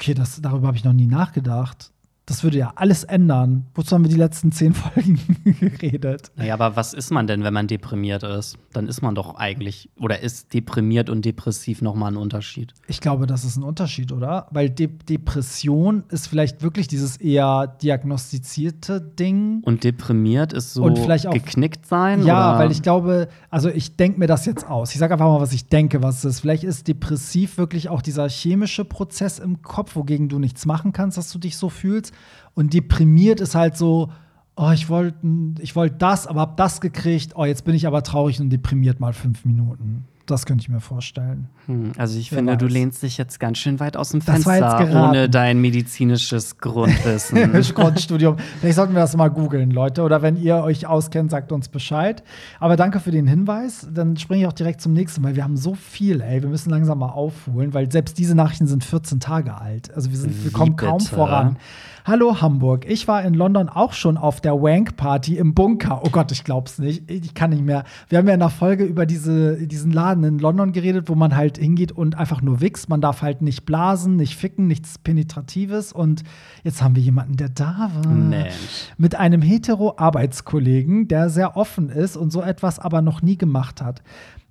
Okay, 0.00 0.14
das, 0.14 0.40
darüber 0.40 0.68
habe 0.68 0.78
ich 0.78 0.84
noch 0.84 0.94
nie 0.94 1.06
nachgedacht. 1.06 1.92
Das 2.30 2.44
würde 2.44 2.58
ja 2.58 2.72
alles 2.76 3.02
ändern. 3.02 3.66
Wozu 3.74 3.92
haben 3.92 4.04
wir 4.04 4.08
die 4.08 4.14
letzten 4.16 4.52
zehn 4.52 4.72
Folgen 4.74 5.18
geredet? 5.58 6.30
Naja, 6.36 6.54
aber 6.54 6.76
was 6.76 6.94
ist 6.94 7.10
man 7.10 7.26
denn, 7.26 7.42
wenn 7.42 7.52
man 7.52 7.66
deprimiert 7.66 8.22
ist? 8.22 8.56
Dann 8.72 8.86
ist 8.86 9.02
man 9.02 9.16
doch 9.16 9.34
eigentlich, 9.34 9.90
oder 9.98 10.20
ist 10.22 10.54
deprimiert 10.54 11.10
und 11.10 11.24
depressiv 11.24 11.82
nochmal 11.82 12.12
ein 12.12 12.16
Unterschied? 12.16 12.72
Ich 12.86 13.00
glaube, 13.00 13.26
das 13.26 13.44
ist 13.44 13.56
ein 13.56 13.64
Unterschied, 13.64 14.12
oder? 14.12 14.46
Weil 14.52 14.70
De 14.70 14.86
Depression 14.86 16.04
ist 16.08 16.28
vielleicht 16.28 16.62
wirklich 16.62 16.86
dieses 16.86 17.16
eher 17.16 17.66
diagnostizierte 17.82 19.00
Ding. 19.00 19.62
Und 19.64 19.82
deprimiert 19.84 20.52
ist 20.52 20.72
so 20.72 20.84
Und 20.84 20.98
vielleicht 20.98 21.26
auch- 21.26 21.32
geknickt 21.32 21.86
sein? 21.86 22.24
Ja, 22.24 22.50
oder? 22.50 22.58
weil 22.60 22.70
ich 22.70 22.82
glaube, 22.82 23.28
also 23.50 23.68
ich 23.68 23.96
denke 23.96 24.18
mir 24.20 24.26
das 24.26 24.46
jetzt 24.46 24.66
aus. 24.68 24.92
Ich 24.92 24.98
sage 24.98 25.14
einfach 25.14 25.26
mal, 25.26 25.40
was 25.40 25.52
ich 25.52 25.66
denke, 25.66 26.02
was 26.02 26.18
es 26.18 26.24
ist. 26.36 26.40
Vielleicht 26.40 26.64
ist 26.64 26.86
depressiv 26.88 27.58
wirklich 27.58 27.88
auch 27.88 28.02
dieser 28.02 28.28
chemische 28.28 28.84
Prozess 28.84 29.38
im 29.38 29.62
Kopf, 29.62 29.96
wogegen 29.96 30.28
du 30.28 30.38
nichts 30.38 30.66
machen 30.66 30.92
kannst, 30.92 31.18
dass 31.18 31.32
du 31.32 31.38
dich 31.40 31.56
so 31.56 31.68
fühlst. 31.68 32.12
Und 32.54 32.74
deprimiert 32.74 33.40
ist 33.40 33.54
halt 33.54 33.76
so, 33.76 34.10
oh, 34.56 34.70
ich 34.72 34.88
wollte 34.88 35.18
ich 35.60 35.76
wollt 35.76 36.02
das, 36.02 36.26
aber 36.26 36.40
hab 36.40 36.56
das 36.56 36.80
gekriegt, 36.80 37.32
oh, 37.34 37.44
jetzt 37.44 37.64
bin 37.64 37.74
ich 37.74 37.86
aber 37.86 38.02
traurig 38.02 38.40
und 38.40 38.50
deprimiert 38.50 39.00
mal 39.00 39.12
fünf 39.12 39.44
Minuten. 39.44 40.04
Das 40.26 40.46
könnte 40.46 40.62
ich 40.62 40.68
mir 40.68 40.80
vorstellen. 40.80 41.48
Hm, 41.66 41.90
also 41.98 42.16
ich 42.16 42.30
Wer 42.30 42.38
finde, 42.38 42.56
du 42.56 42.66
weiß. 42.66 42.72
lehnst 42.72 43.02
dich 43.02 43.18
jetzt 43.18 43.40
ganz 43.40 43.58
schön 43.58 43.80
weit 43.80 43.96
aus 43.96 44.10
dem 44.10 44.20
Fenster 44.20 45.08
ohne 45.08 45.28
dein 45.28 45.60
medizinisches 45.60 46.58
Grundwissen. 46.58 47.50
Grundstudium. 47.74 48.36
Vielleicht 48.60 48.76
sollten 48.76 48.94
wir 48.94 49.00
das 49.00 49.16
mal 49.16 49.28
googeln, 49.28 49.72
Leute. 49.72 50.02
Oder 50.02 50.22
wenn 50.22 50.36
ihr 50.36 50.56
euch 50.58 50.86
auskennt, 50.86 51.32
sagt 51.32 51.50
uns 51.50 51.68
Bescheid. 51.68 52.22
Aber 52.60 52.76
danke 52.76 53.00
für 53.00 53.10
den 53.10 53.26
Hinweis. 53.26 53.88
Dann 53.92 54.16
springe 54.16 54.42
ich 54.42 54.46
auch 54.46 54.52
direkt 54.52 54.80
zum 54.80 54.92
nächsten, 54.92 55.24
weil 55.24 55.34
wir 55.34 55.42
haben 55.42 55.56
so 55.56 55.74
viel, 55.74 56.20
ey. 56.20 56.42
Wir 56.42 56.48
müssen 56.48 56.70
langsam 56.70 57.00
mal 57.00 57.08
aufholen, 57.08 57.74
weil 57.74 57.90
selbst 57.90 58.16
diese 58.16 58.36
Nachrichten 58.36 58.68
sind 58.68 58.84
14 58.84 59.18
Tage 59.18 59.56
alt. 59.56 59.92
Also 59.96 60.10
wir, 60.10 60.18
sind, 60.18 60.44
wir 60.44 60.52
kommen 60.52 60.76
kaum 60.76 61.00
voran. 61.00 61.56
Hallo 62.06 62.40
Hamburg. 62.40 62.86
Ich 62.88 63.08
war 63.08 63.22
in 63.24 63.34
London 63.34 63.68
auch 63.68 63.92
schon 63.92 64.16
auf 64.16 64.40
der 64.40 64.54
Wank-Party 64.54 65.36
im 65.36 65.52
Bunker. 65.52 66.00
Oh 66.02 66.08
Gott, 66.08 66.32
ich 66.32 66.44
glaub's 66.44 66.78
nicht. 66.78 67.10
Ich 67.10 67.34
kann 67.34 67.50
nicht 67.50 67.62
mehr. 67.62 67.84
Wir 68.08 68.18
haben 68.18 68.26
ja 68.26 68.32
in 68.32 68.40
der 68.40 68.48
Folge 68.48 68.84
über 68.84 69.04
diese, 69.04 69.66
diesen 69.66 69.92
Laden 69.92 70.24
in 70.24 70.38
London 70.38 70.72
geredet, 70.72 71.10
wo 71.10 71.14
man 71.14 71.36
halt 71.36 71.58
hingeht 71.58 71.92
und 71.92 72.16
einfach 72.16 72.40
nur 72.40 72.62
wächst. 72.62 72.88
Man 72.88 73.02
darf 73.02 73.20
halt 73.20 73.42
nicht 73.42 73.66
blasen, 73.66 74.16
nicht 74.16 74.34
ficken, 74.34 74.66
nichts 74.66 74.96
Penetratives. 74.98 75.92
Und 75.92 76.22
jetzt 76.64 76.82
haben 76.82 76.96
wir 76.96 77.02
jemanden, 77.02 77.36
der 77.36 77.50
da 77.50 77.90
war. 77.94 78.10
Mensch. 78.10 78.88
Mit 78.96 79.14
einem 79.16 79.42
hetero-Arbeitskollegen, 79.42 81.06
der 81.06 81.28
sehr 81.28 81.58
offen 81.58 81.90
ist 81.90 82.16
und 82.16 82.30
so 82.30 82.40
etwas 82.40 82.78
aber 82.78 83.02
noch 83.02 83.20
nie 83.20 83.36
gemacht 83.36 83.82
hat. 83.82 84.02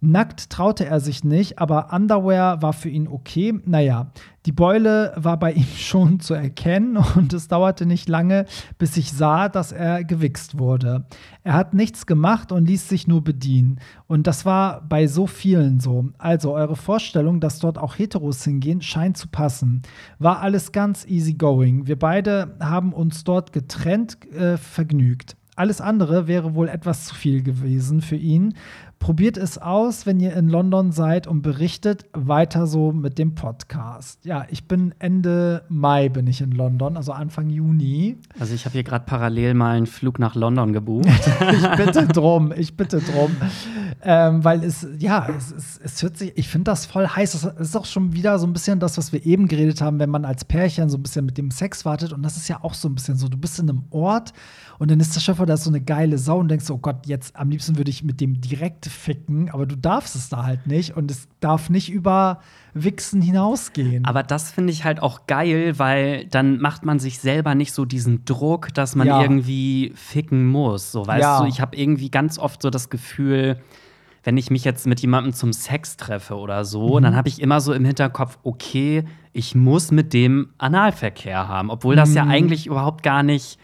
Nackt 0.01 0.49
traute 0.49 0.85
er 0.85 1.01
sich 1.01 1.25
nicht, 1.25 1.59
aber 1.59 1.91
Underwear 1.91 2.61
war 2.61 2.71
für 2.71 2.87
ihn 2.87 3.07
okay. 3.07 3.59
Naja, 3.65 4.11
die 4.45 4.53
Beule 4.53 5.11
war 5.17 5.37
bei 5.37 5.51
ihm 5.51 5.67
schon 5.77 6.21
zu 6.21 6.33
erkennen 6.33 6.97
und 7.15 7.33
es 7.33 7.49
dauerte 7.49 7.85
nicht 7.85 8.07
lange, 8.07 8.45
bis 8.77 8.95
ich 8.95 9.11
sah, 9.11 9.49
dass 9.49 9.73
er 9.73 10.05
gewichst 10.05 10.57
wurde. 10.57 11.05
Er 11.43 11.53
hat 11.53 11.73
nichts 11.73 12.05
gemacht 12.05 12.51
und 12.53 12.65
ließ 12.65 12.87
sich 12.87 13.07
nur 13.07 13.23
bedienen. 13.23 13.79
Und 14.07 14.25
das 14.25 14.45
war 14.45 14.81
bei 14.87 15.07
so 15.07 15.27
vielen 15.27 15.81
so. 15.81 16.05
Also 16.17 16.53
eure 16.53 16.77
Vorstellung, 16.77 17.41
dass 17.41 17.59
dort 17.59 17.77
auch 17.77 17.97
Heteros 17.97 18.43
hingehen, 18.43 18.81
scheint 18.81 19.17
zu 19.17 19.27
passen. 19.27 19.81
War 20.17 20.39
alles 20.39 20.71
ganz 20.71 21.05
easy 21.05 21.33
going. 21.33 21.87
Wir 21.87 21.99
beide 21.99 22.55
haben 22.61 22.93
uns 22.93 23.25
dort 23.25 23.51
getrennt 23.51 24.17
äh, 24.31 24.55
vergnügt. 24.55 25.35
Alles 25.59 25.81
andere 25.81 26.25
wäre 26.27 26.55
wohl 26.55 26.69
etwas 26.69 27.03
zu 27.03 27.13
viel 27.13 27.43
gewesen 27.43 27.99
für 27.99 28.15
ihn. 28.15 28.53
Probiert 28.99 29.37
es 29.37 29.57
aus, 29.57 30.05
wenn 30.05 30.19
ihr 30.19 30.35
in 30.35 30.49
London 30.49 30.91
seid 30.91 31.25
und 31.25 31.41
berichtet 31.41 32.05
weiter 32.13 32.67
so 32.67 32.91
mit 32.91 33.17
dem 33.17 33.33
Podcast. 33.33 34.25
Ja, 34.25 34.45
ich 34.49 34.67
bin 34.67 34.93
Ende 34.99 35.63
Mai 35.69 36.09
bin 36.09 36.27
ich 36.27 36.41
in 36.41 36.51
London, 36.51 36.97
also 36.97 37.13
Anfang 37.13 37.49
Juni. 37.49 38.17
Also 38.39 38.53
ich 38.53 38.65
habe 38.65 38.73
hier 38.73 38.83
gerade 38.83 39.05
parallel 39.05 39.53
mal 39.53 39.77
einen 39.77 39.87
Flug 39.87 40.19
nach 40.19 40.35
London 40.35 40.73
gebucht. 40.73 41.07
Ich 41.51 41.67
bitte 41.77 42.07
drum, 42.07 42.53
ich 42.55 42.75
bitte 42.75 42.99
drum. 42.99 43.35
Ähm, 44.01 44.43
weil 44.43 44.63
es, 44.63 44.87
ja, 44.99 45.27
es, 45.29 45.51
es, 45.51 45.79
es 45.83 46.03
hört 46.03 46.17
sich, 46.17 46.33
ich 46.35 46.47
finde 46.47 46.65
das 46.65 46.85
voll 46.85 47.07
heiß. 47.07 47.31
Das 47.31 47.43
ist 47.43 47.75
auch 47.75 47.85
schon 47.85 48.13
wieder 48.13 48.37
so 48.37 48.47
ein 48.47 48.53
bisschen 48.53 48.79
das, 48.79 48.97
was 48.97 49.11
wir 49.11 49.25
eben 49.25 49.47
geredet 49.47 49.81
haben, 49.81 49.99
wenn 49.99 50.09
man 50.09 50.25
als 50.25 50.45
Pärchen 50.45 50.89
so 50.89 50.97
ein 50.97 51.03
bisschen 51.03 51.25
mit 51.25 51.37
dem 51.37 51.51
Sex 51.51 51.85
wartet. 51.85 52.13
Und 52.13 52.21
das 52.21 52.37
ist 52.37 52.47
ja 52.47 52.63
auch 52.63 52.73
so 52.73 52.87
ein 52.87 52.95
bisschen 52.95 53.15
so, 53.15 53.27
du 53.27 53.37
bist 53.37 53.59
in 53.59 53.69
einem 53.69 53.83
Ort 53.89 54.33
und 54.77 54.89
dann 54.89 54.99
ist 54.99 55.13
der 55.13 55.19
Schöpfer, 55.19 55.45
da 55.45 55.55
ist 55.55 55.65
so 55.65 55.69
eine 55.69 55.81
geile 55.81 56.17
Sau 56.17 56.39
und 56.39 56.47
denkst, 56.47 56.69
oh 56.69 56.77
Gott, 56.77 57.05
jetzt 57.05 57.35
am 57.35 57.49
liebsten 57.49 57.77
würde 57.77 57.91
ich 57.91 58.03
mit 58.03 58.21
dem 58.21 58.39
direkt 58.39 58.87
ficken, 58.89 59.49
aber 59.49 59.65
du 59.65 59.75
darfst 59.77 60.15
es 60.15 60.29
da 60.29 60.43
halt 60.45 60.67
nicht 60.67 60.97
und 60.97 61.09
es 61.09 61.27
darf 61.39 61.69
nicht 61.69 61.89
über 61.91 62.39
Wichsen 62.73 63.21
hinausgehen. 63.21 64.05
Aber 64.05 64.23
das 64.23 64.51
finde 64.51 64.73
ich 64.73 64.83
halt 64.83 65.01
auch 65.01 65.27
geil, 65.27 65.79
weil 65.79 66.25
dann 66.25 66.59
macht 66.59 66.83
man 66.85 66.99
sich 66.99 67.19
selber 67.19 67.55
nicht 67.55 67.73
so 67.73 67.85
diesen 67.85 68.25
Druck, 68.25 68.73
dass 68.73 68.95
man 68.95 69.07
Ja. 69.07 69.21
irgendwie 69.21 69.91
ficken 69.95 70.47
muss. 70.47 70.91
So, 70.91 71.07
weißt 71.07 71.21
Ja. 71.21 71.39
du, 71.41 71.45
ich 71.45 71.61
habe 71.61 71.75
irgendwie 71.77 72.09
ganz 72.11 72.37
oft 72.37 72.61
so 72.61 72.69
das 72.69 72.89
Gefühl, 72.89 73.59
wenn 74.23 74.35
ich 74.35 74.51
mich 74.51 74.65
jetzt 74.65 74.85
mit 74.85 74.99
jemandem 74.99 75.31
zum 75.33 75.53
Sex 75.53 75.95
treffe 75.95 76.35
oder 76.35 76.65
so, 76.65 76.97
Mhm. 76.99 77.03
dann 77.03 77.15
habe 77.15 77.29
ich 77.29 77.41
immer 77.41 77.61
so 77.61 77.73
im 77.73 77.85
Hinterkopf, 77.85 78.37
okay, 78.43 79.05
ich 79.31 79.55
muss 79.55 79.91
mit 79.91 80.11
dem 80.13 80.49
Analverkehr 80.57 81.47
haben, 81.47 81.69
obwohl 81.69 81.95
das 81.95 82.13
ja 82.13 82.25
Mhm. 82.25 82.31
eigentlich 82.31 82.67
überhaupt 82.67 83.01
gar 83.01 83.23
nicht 83.23 83.57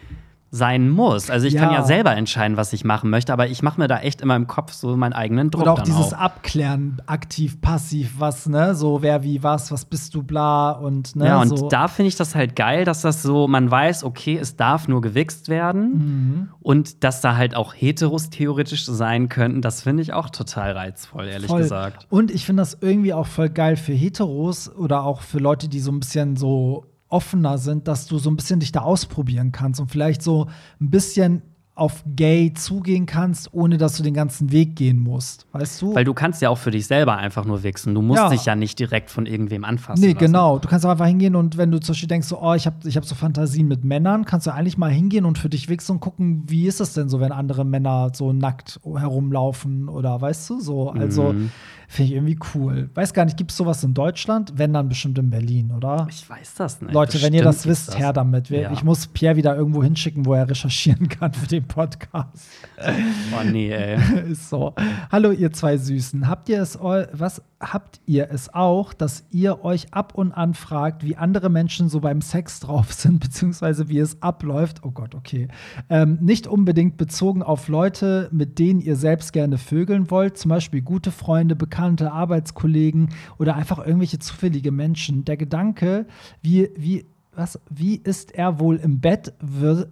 sein 0.56 0.89
muss. 0.89 1.30
Also 1.30 1.45
ich 1.47 1.53
Ja. 1.53 1.62
kann 1.66 1.74
ja 1.74 1.84
selber 1.84 2.16
entscheiden, 2.16 2.56
was 2.58 2.72
ich 2.74 2.86
machen 2.86 3.10
möchte, 3.10 3.34
aber 3.34 3.47
ich 3.47 3.62
mache 3.62 3.80
mir 3.80 3.88
da 3.88 3.99
echt 3.99 4.22
immer 4.22 4.36
im 4.36 4.47
Kopf 4.47 4.72
so 4.74 4.95
meinen 4.95 5.14
eigenen 5.14 5.51
Druck 5.51 5.64
Oder 5.64 5.74
auch 5.74 5.82
dieses 5.82 6.14
auf. 6.14 6.20
Abklären, 6.20 7.01
aktiv, 7.08 7.60
passiv, 7.62 8.16
was, 8.20 8.47
ne? 8.47 8.74
So, 8.76 9.01
wer 9.01 9.24
wie 9.24 9.43
was, 9.43 9.72
was 9.72 9.86
bist 9.86 10.16
du, 10.16 10.24
bla 10.24 10.72
und, 10.72 11.16
ne? 11.16 11.26
Ja, 11.28 11.41
und 11.41 11.49
so. 11.58 11.68
da 11.70 11.88
finde 11.88 12.08
ich 12.08 12.16
das 12.16 12.36
halt 12.36 12.56
geil, 12.56 12.86
dass 12.86 13.01
das 13.01 13.22
so, 13.22 13.47
man 13.47 13.70
weiß, 13.70 14.03
okay, 14.03 14.38
es 14.38 14.56
darf 14.56 14.88
nur 14.88 15.01
gewichst 15.01 15.49
werden 15.49 15.91
Mhm. 15.95 16.49
und 16.62 17.03
dass 17.03 17.22
da 17.22 17.36
halt 17.36 17.56
auch 17.56 17.74
Heteros 17.76 18.30
theoretisch 18.30 18.86
sein 18.86 19.28
könnten, 19.30 19.62
das 19.62 19.82
finde 19.82 20.03
ich 20.03 20.14
auch 20.14 20.30
total 20.30 20.72
reizvoll, 20.72 21.28
ehrlich 21.28 21.47
Voll. 21.47 21.62
gesagt. 21.64 22.08
Und 22.10 22.32
ich 22.32 22.45
finde 22.45 22.62
das 22.62 22.78
irgendwie 22.80 23.14
auch 23.14 23.28
voll 23.28 23.49
geil 23.49 23.76
für 23.76 23.93
Heteros 23.93 24.74
oder 24.74 25.03
auch 25.03 25.22
für 25.22 25.39
Leute, 25.39 25.68
die 25.68 25.80
so 25.80 25.91
ein 25.91 25.99
bisschen 25.99 26.36
so 26.38 26.86
offener 27.16 27.57
sind, 27.57 27.88
dass 27.88 28.05
du 28.07 28.18
so 28.18 28.30
ein 28.30 28.36
bisschen 28.36 28.59
dich 28.59 28.72
da 28.72 28.82
ausprobieren 28.82 29.51
kannst 29.51 29.80
und 29.80 29.89
vielleicht 29.89 30.22
so 30.22 30.47
ein 30.82 30.89
bisschen 30.89 31.41
auf 31.78 32.05
gay 32.16 32.53
zugehen 32.53 33.05
kannst, 33.05 33.53
ohne 33.53 33.78
dass 33.78 33.97
du 33.97 34.03
den 34.03 34.13
ganzen 34.13 34.53
Weg 34.53 34.78
gehen 34.78 34.97
musst. 34.97 35.45
Weißt 35.51 35.82
du? 35.82 35.93
Weil 35.93 36.05
du 36.05 36.13
kannst 36.13 36.41
ja 36.41 36.49
auch 36.49 36.57
für 36.57 36.72
dich 36.72 36.88
selber 36.88 37.18
einfach 37.18 37.43
nur 37.43 37.63
wichsen. 37.63 37.93
Du 37.93 38.01
musst 38.01 38.22
Ja. 38.22 38.30
dich 38.30 38.45
ja 38.45 38.55
nicht 38.55 38.80
direkt 38.80 39.09
von 39.09 39.26
irgendwem 39.26 39.66
anfassen. 39.66 39.99
Nee, 40.01 40.13
lassen. 40.13 40.20
genau. 40.26 40.57
Du 40.57 40.70
kannst 40.70 40.86
auch 40.86 40.91
einfach 40.91 41.05
hingehen 41.07 41.36
und 41.36 41.57
wenn 41.57 41.72
du 41.72 41.80
zum 41.82 41.91
Beispiel 41.91 42.07
denkst, 42.07 42.30
so, 42.30 42.41
oh, 42.41 42.53
ich 42.53 42.66
habe 42.66 42.78
ich 42.88 42.95
hab 42.95 43.03
so 43.03 43.13
Fantasien 43.13 43.68
mit 43.68 43.84
Männern, 43.84 44.24
kannst 44.24 44.47
du 44.47 44.53
eigentlich 44.53 44.78
mal 44.78 44.89
hingehen 44.89 45.26
und 45.26 45.38
für 45.38 45.49
dich 45.49 45.68
wichsen 45.68 45.91
und 45.93 45.99
gucken, 45.99 46.43
wie 46.47 46.66
ist 46.66 46.80
es 46.80 46.93
denn 46.93 47.09
so, 47.09 47.20
wenn 47.20 47.34
andere 47.34 47.66
Männer 47.66 48.09
so 48.13 48.32
nackt 48.32 48.80
herumlaufen 48.86 49.89
oder 49.89 50.22
weißt 50.22 50.49
du, 50.51 50.61
so. 50.61 50.91
Also 50.91 51.34
Mhm. 51.34 51.51
Finde 51.88 52.12
ich 52.12 52.16
irgendwie 52.16 52.38
cool. 52.54 52.90
Weiß 52.94 53.14
gar 53.14 53.26
nicht, 53.26 53.38
gibt 53.38 53.52
es 53.52 53.58
sowas 53.58 53.84
in 53.84 53.94
Deutschland? 53.94 54.54
Wenn 54.56 54.74
dann 54.74 54.90
bestimmt 54.90 55.18
in 55.18 55.30
Berlin, 55.30 55.72
oder? 55.72 56.08
Ich 56.10 56.30
weiß 56.30 56.56
das 56.56 56.82
nicht. 56.82 56.94
Leute, 56.94 57.22
wenn 57.22 57.34
ihr 57.34 57.44
Bestimmt 57.44 57.56
das 57.56 57.66
wisst, 57.68 57.88
das. 57.90 57.98
her 57.98 58.14
damit. 58.14 58.50
Wir, 58.50 58.62
Ja. 58.62 58.72
Ich 58.72 58.84
muss 58.84 59.08
Pierre 59.08 59.36
wieder 59.36 59.56
irgendwo 59.56 59.84
hinschicken, 59.84 60.26
wo 60.26 60.34
er 60.34 60.50
recherchieren 60.50 61.08
kann 61.10 61.34
für 61.34 61.48
den 61.48 61.68
Podcast. 61.68 62.48
Oh 63.38 63.43
nee, 63.43 63.71
ey. 63.71 63.97
so. 64.36 64.73
Hallo, 65.11 65.32
ihr 65.32 65.51
zwei 65.51 65.78
Süßen. 65.78 66.28
Habt 66.28 66.49
ihr 66.49 66.61
es 66.61 66.80
was 66.80 67.41
habt 67.59 67.99
ihr 68.05 68.30
es 68.32 68.53
auch, 68.53 68.93
dass 68.93 69.26
ihr 69.32 69.63
euch 69.63 69.93
ab 69.93 70.13
und 70.15 70.32
an 70.32 70.53
fragt, 70.53 71.03
wie 71.03 71.15
andere 71.15 71.49
Menschen 71.49 71.89
so 71.89 71.99
beim 71.99 72.21
Sex 72.21 72.59
drauf 72.59 72.93
sind, 72.93 73.19
beziehungsweise 73.19 73.89
wie 73.89 73.99
es 73.99 74.21
abläuft? 74.21 74.84
Oh 74.84 74.91
Gott, 74.91 75.15
okay. 75.15 75.47
Ähm, 75.89 76.17
nicht 76.21 76.47
unbedingt 76.47 76.97
bezogen 76.97 77.43
auf 77.43 77.67
Leute, 77.67 78.30
mit 78.32 78.59
denen 78.59 78.82
ihr 78.82 78.95
selbst 78.95 79.34
gerne 79.34 79.57
vögeln 79.57 80.11
wollt, 80.11 80.38
zum 80.38 80.49
Beispiel 80.49 80.82
gute 80.82 81.11
Freunde, 81.11 81.55
Bekannte, 81.55 82.11
Arbeitskollegen 82.11 83.09
oder 83.38 83.55
einfach 83.55 83.80
irgendwelche 83.80 84.19
zufällige 84.19 84.71
Menschen. 84.71 85.26
Der 85.26 85.38
Gedanke, 85.38 86.05
wie, 86.41 86.69
wie 86.76 87.05
was, 87.36 87.60
wie 87.70 87.96
ist 87.96 88.34
er 88.34 88.60
wohl 88.60 88.78
im 88.78 89.00
Bett? 89.00 89.34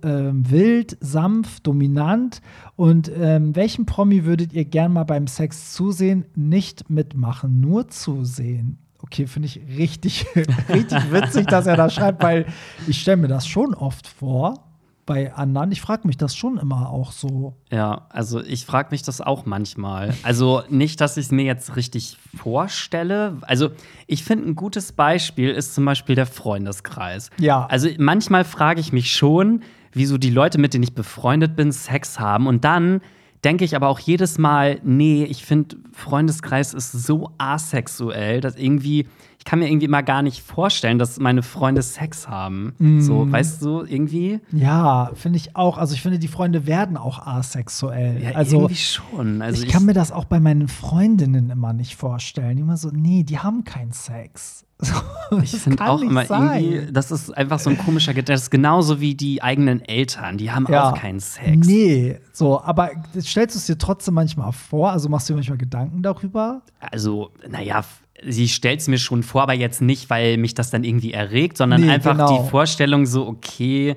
Ähm, 0.04 0.50
wild, 0.50 0.98
sanft, 1.00 1.68
dominant? 1.68 2.42
Und 2.76 3.12
ähm, 3.16 3.56
welchen 3.56 3.86
Promi 3.86 4.26
würdet 4.26 4.54
ihr 4.54 4.66
gern 4.66 4.94
mal 4.94 5.04
beim 5.04 5.28
Sex 5.28 5.74
zusehen? 5.74 6.26
Nicht 6.36 6.90
mitmachen, 6.90 7.60
nur 7.60 7.90
zusehen. 7.90 8.80
Okay, 9.00 9.28
finde 9.28 9.48
ich 9.48 9.62
richtig, 9.78 10.26
richtig 10.70 11.12
witzig, 11.12 11.48
dass 11.48 11.68
er 11.68 11.76
das 11.76 11.94
schreibt, 11.94 12.24
weil 12.24 12.46
ich 12.88 13.02
stelle 13.02 13.18
mir 13.18 13.28
das 13.28 13.48
schon 13.48 13.74
oft 13.74 14.08
vor 14.08 14.73
bei 15.06 15.34
anderen. 15.34 15.72
Ich 15.72 15.82
frage 15.82 16.08
mich 16.08 16.18
das 16.18 16.36
schon 16.36 16.58
immer 16.58 16.90
auch 16.90 17.12
so. 17.12 17.56
Ja, 17.72 18.08
also 18.10 18.42
ich 18.42 18.66
frage 18.66 18.90
mich 18.92 19.04
das 19.04 19.22
auch 19.22 19.46
manchmal. 19.46 20.14
Also 20.24 20.64
nicht, 20.70 21.02
dass 21.02 21.18
ich 21.18 21.26
es 21.26 21.32
mir 21.32 21.44
jetzt 21.44 21.76
richtig 21.76 22.18
vorstelle. 22.36 23.38
Also 23.42 23.72
ich 24.08 24.24
finde, 24.24 24.50
ein 24.50 24.56
gutes 24.56 24.92
Beispiel 24.94 25.50
ist 25.50 25.76
zum 25.76 25.86
Beispiel 25.86 26.16
der 26.16 26.26
Freundeskreis. 26.26 27.30
Ja. 27.40 27.66
Also 27.66 27.90
manchmal 27.98 28.44
frage 28.46 28.80
ich 28.80 28.94
mich 28.94 29.12
schon, 29.12 29.62
wieso 29.92 30.18
die 30.18 30.30
Leute, 30.30 30.58
mit 30.58 30.74
denen 30.74 30.84
ich 30.84 30.94
befreundet 30.94 31.56
bin, 31.56 31.72
Sex 31.72 32.20
haben. 32.20 32.48
Und 32.48 32.64
dann 32.64 33.02
denke 33.44 33.66
ich 33.66 33.76
aber 33.76 33.90
auch 33.90 34.00
jedes 34.00 34.38
Mal, 34.38 34.80
nee, 34.84 35.26
ich 35.26 35.46
finde, 35.46 35.76
Freundeskreis 35.92 36.74
ist 36.74 36.92
so 36.94 37.32
asexuell, 37.38 38.40
dass 38.42 38.56
irgendwie, 38.56 39.08
ich 39.44 39.46
kann 39.46 39.60
mir 39.60 39.68
irgendwie 39.70 39.90
mal 39.90 40.04
gar 40.04 40.22
nicht 40.22 40.42
vorstellen, 40.42 40.98
dass 41.00 41.20
meine 41.20 41.44
Freunde 41.44 41.82
Sex 41.82 42.30
haben. 42.30 42.76
Mhm. 42.80 43.02
So, 43.02 43.30
weißt 43.30 43.62
du, 43.62 43.82
irgendwie? 43.84 44.40
Ja, 44.54 45.12
finde 45.16 45.36
ich 45.36 45.58
auch. 45.58 45.78
Also 45.78 45.96
ich 45.96 46.02
finde, 46.02 46.18
die 46.18 46.30
Freunde 46.30 46.66
werden 46.66 46.96
auch 46.96 47.28
asexuell. 47.28 48.24
Ja, 48.24 48.32
also 48.36 48.56
irgendwie 48.62 48.76
schon. 48.76 49.42
Also 49.42 49.64
ich 49.66 49.70
kann 49.70 49.84
mir 49.84 49.92
das 49.94 50.14
auch 50.14 50.24
bei 50.24 50.40
meinen 50.40 50.70
Freundinnen 50.70 51.50
immer 51.50 51.74
nicht 51.74 51.98
vorstellen. 51.98 52.58
Immer 52.58 52.78
so, 52.78 52.90
nee, 52.94 53.24
die 53.24 53.38
haben 53.38 53.66
keinen 53.66 53.92
Sex. 53.92 54.66
So, 54.84 55.38
Ich 55.42 55.52
das 55.52 55.62
finde 55.62 55.78
kann 55.78 55.88
auch 55.88 56.02
immer 56.02 56.26
sein. 56.26 56.62
irgendwie, 56.64 56.92
das 56.92 57.10
ist 57.12 57.30
einfach 57.38 57.58
so 57.60 57.70
ein 57.70 57.78
komischer 57.78 58.14
Gedanke. 58.14 58.34
Das 58.34 58.42
ist 58.44 58.50
genauso 58.50 59.00
wie 59.00 59.16
die 59.16 59.42
eigenen 59.42 59.82
Eltern. 59.82 60.38
Die 60.38 60.52
haben 60.52 60.66
Ja. 60.70 60.90
auch 60.92 60.98
keinen 60.98 61.22
Sex. 61.22 61.66
Nee, 61.68 62.20
so, 62.34 62.62
aber 62.62 62.92
stellst 63.20 63.56
du 63.56 63.60
es 63.60 63.66
dir 63.66 63.78
trotzdem 63.78 64.14
manchmal 64.16 64.52
vor? 64.52 64.92
Also 64.92 65.08
machst 65.08 65.30
du 65.30 65.34
dir 65.34 65.38
manchmal 65.38 65.58
Gedanken 65.58 66.02
darüber? 66.02 66.64
Also, 66.80 67.32
naja, 67.50 67.84
sie 68.28 68.48
stellt 68.48 68.80
es 68.82 68.88
mir 68.88 68.98
schon 68.98 69.24
vor, 69.24 69.44
aber 69.44 69.54
jetzt 69.54 69.82
nicht, 69.82 70.10
weil 70.10 70.38
mich 70.38 70.54
das 70.54 70.70
dann 70.70 70.84
irgendwie 70.84 71.14
erregt, 71.14 71.58
sondern 71.58 71.82
Nee, 71.82 71.90
einfach 71.92 72.12
genau. 72.14 72.44
die 72.44 72.50
Vorstellung 72.50 73.06
so, 73.06 73.28
okay, 73.28 73.96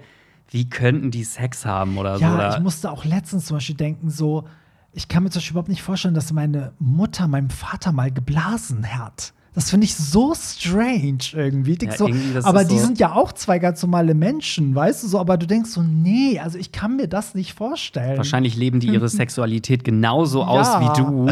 wie 0.50 0.68
könnten 0.68 1.10
die 1.10 1.24
Sex 1.24 1.64
haben 1.64 1.98
oder 1.98 2.16
Ja, 2.18 2.28
so. 2.30 2.34
Oder? 2.34 2.56
ich 2.56 2.62
musste 2.62 2.90
auch 2.90 3.04
letztens 3.04 3.46
zum 3.46 3.56
Beispiel 3.56 3.74
denken, 3.76 4.10
so, 4.10 4.44
ich 4.92 5.08
kann 5.08 5.22
mir 5.22 5.30
zum 5.30 5.40
Beispiel 5.40 5.52
überhaupt 5.52 5.68
nicht 5.68 5.82
vorstellen, 5.82 6.14
dass 6.14 6.32
meine 6.32 6.72
Mutter 6.78 7.28
meinem 7.28 7.50
Vater 7.50 7.92
mal 7.92 8.10
geblasen 8.12 8.86
hat. 8.98 9.32
Das 9.56 9.70
finde 9.70 9.86
ich 9.86 9.96
so 9.96 10.34
strange 10.34 11.18
irgendwie. 11.32 11.78
Ja, 11.80 11.96
so, 11.96 12.06
irgendwie, 12.06 12.38
aber 12.44 12.64
die 12.64 12.78
so- 12.78 12.84
sind 12.86 12.98
ja 12.98 13.12
auch 13.14 13.32
zwei 13.32 13.58
ganz 13.58 13.82
normale 13.82 14.14
Menschen, 14.14 14.74
weißt 14.74 15.02
du 15.02 15.08
so, 15.08 15.18
aber 15.18 15.38
du 15.38 15.46
denkst 15.46 15.70
so, 15.70 15.82
nee, 15.82 16.38
also 16.38 16.58
ich 16.58 16.72
kann 16.72 16.96
mir 16.96 17.08
das 17.08 17.34
nicht 17.34 17.54
vorstellen. 17.54 18.18
Wahrscheinlich 18.18 18.54
leben 18.56 18.80
die 18.80 18.88
ihre 18.88 19.08
Sexualität 19.08 19.82
genauso 19.82 20.40
Ja. 20.40 20.46
aus 20.46 20.68
wie 20.80 21.02
du. 21.02 21.30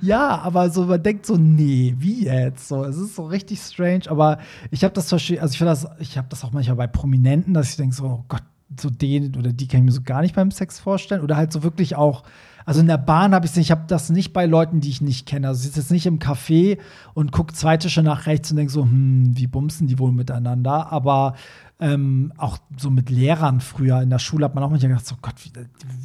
Ja, 0.00 0.38
aber 0.38 0.70
so, 0.70 0.84
man 0.84 1.02
denkt 1.02 1.26
so, 1.26 1.36
nee, 1.36 1.94
wie 1.98 2.24
jetzt? 2.26 2.68
So, 2.68 2.84
es 2.84 2.96
ist 2.96 3.16
so 3.16 3.26
richtig 3.26 3.58
strange, 3.60 4.02
aber 4.08 4.38
ich 4.70 4.84
habe 4.84 4.94
das 4.94 5.12
also 5.12 5.32
ich 5.32 5.58
finde 5.58 5.72
das, 5.72 5.86
ich 5.98 6.16
habe 6.16 6.28
das 6.30 6.44
auch 6.44 6.52
manchmal 6.52 6.76
bei 6.76 6.86
Prominenten, 6.86 7.54
dass 7.54 7.70
ich 7.70 7.76
denke 7.76 7.94
so, 7.94 8.04
oh 8.04 8.24
Gott, 8.28 8.42
so 8.80 8.88
den 8.88 9.36
oder 9.36 9.52
die 9.52 9.66
kann 9.68 9.80
ich 9.80 9.84
mir 9.86 9.92
so 9.92 10.02
gar 10.02 10.22
nicht 10.22 10.34
beim 10.34 10.50
Sex 10.50 10.78
vorstellen. 10.80 11.22
Oder 11.22 11.36
halt 11.36 11.52
so 11.52 11.62
wirklich 11.62 11.96
auch, 11.96 12.22
also 12.64 12.80
in 12.80 12.86
der 12.86 12.98
Bahn 12.98 13.34
habe 13.34 13.44
ich 13.44 13.52
es 13.52 13.56
nicht, 13.56 13.66
ich 13.66 13.70
habe 13.70 13.84
das 13.86 14.10
nicht 14.10 14.32
bei 14.32 14.46
Leuten, 14.46 14.80
die 14.80 14.88
ich 14.88 15.00
nicht 15.00 15.26
kenne. 15.26 15.48
Also 15.48 15.60
ich 15.60 15.66
sitze 15.66 15.80
jetzt 15.80 15.90
nicht 15.90 16.06
im 16.06 16.18
Café 16.18 16.78
und 17.12 17.32
gucke 17.32 17.52
zwei 17.52 17.76
Tische 17.76 18.02
nach 18.02 18.26
rechts 18.26 18.50
und 18.50 18.56
denke 18.56 18.72
so, 18.72 18.82
hm, 18.82 19.36
wie 19.36 19.46
bumsen 19.46 19.86
die 19.86 19.98
wohl 19.98 20.12
miteinander? 20.12 20.90
Aber 20.90 21.34
ähm, 21.80 22.32
auch 22.38 22.58
so 22.76 22.90
mit 22.90 23.10
Lehrern 23.10 23.60
früher 23.60 24.00
in 24.00 24.10
der 24.10 24.18
Schule 24.18 24.44
hat 24.44 24.54
man 24.54 24.64
auch 24.64 24.70
manchmal 24.70 24.90
gedacht, 24.92 25.06
so 25.06 25.16
Gott, 25.20 25.34
wie, 25.44 25.52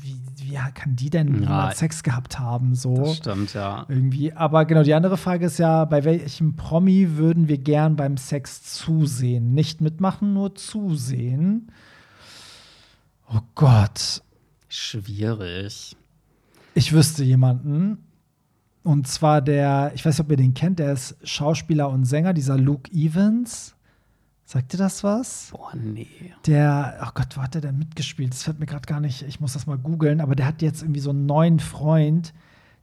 wie, 0.01 0.19
wie 0.51 0.57
kann 0.73 0.95
die 0.95 1.09
denn 1.09 1.43
Ja. 1.43 1.71
Sex 1.71 2.03
gehabt 2.03 2.39
haben? 2.39 2.75
So 2.75 2.95
Das 2.95 3.17
stimmt, 3.17 3.53
ja. 3.53 3.85
irgendwie. 3.87 4.33
Aber 4.33 4.65
genau, 4.65 4.83
die 4.83 4.93
andere 4.93 5.17
Frage 5.17 5.45
ist 5.45 5.59
ja, 5.59 5.85
bei 5.85 6.03
welchem 6.03 6.55
Promi 6.55 7.17
würden 7.17 7.47
wir 7.47 7.57
gern 7.59 7.95
beim 7.95 8.17
Sex 8.17 8.63
zusehen? 8.63 9.53
Nicht 9.53 9.79
mitmachen, 9.79 10.33
nur 10.33 10.55
zusehen. 10.55 11.71
Oh 13.31 13.41
Gott. 13.55 14.23
Schwierig. 14.67 15.95
Ich 16.79 16.93
wüsste 16.93 17.25
jemanden. 17.25 17.97
Und 18.83 19.05
zwar 19.05 19.41
der, 19.41 19.91
ich 19.95 20.05
weiß 20.05 20.17
nicht, 20.17 20.25
ob 20.25 20.31
ihr 20.31 20.37
den 20.37 20.53
kennt, 20.53 20.79
der 20.79 20.93
ist 20.93 21.17
Schauspieler 21.23 21.89
und 21.89 22.05
Sänger, 22.05 22.33
dieser 22.33 22.57
Luke 22.57 22.89
Evans. 22.93 23.75
Sagt 24.45 24.73
ihr 24.73 24.77
das 24.77 25.03
was? 25.03 25.49
Boah, 25.51 25.73
nee. 25.75 26.07
Der, 26.47 27.01
oh 27.05 27.09
Gott, 27.13 27.35
wo 27.35 27.41
hat 27.41 27.53
der 27.53 27.59
denn 27.59 27.77
mitgespielt? 27.77 28.31
Das 28.31 28.43
fällt 28.43 28.61
mir 28.61 28.65
gerade 28.65 28.87
gar 28.87 29.01
nicht, 29.01 29.23
ich 29.23 29.41
muss 29.41 29.51
das 29.51 29.67
mal 29.67 29.77
googeln, 29.77 30.21
aber 30.21 30.35
der 30.35 30.45
hat 30.45 30.61
jetzt 30.61 30.81
irgendwie 30.81 31.01
so 31.01 31.09
einen 31.09 31.25
neuen 31.25 31.59
Freund, 31.59 32.33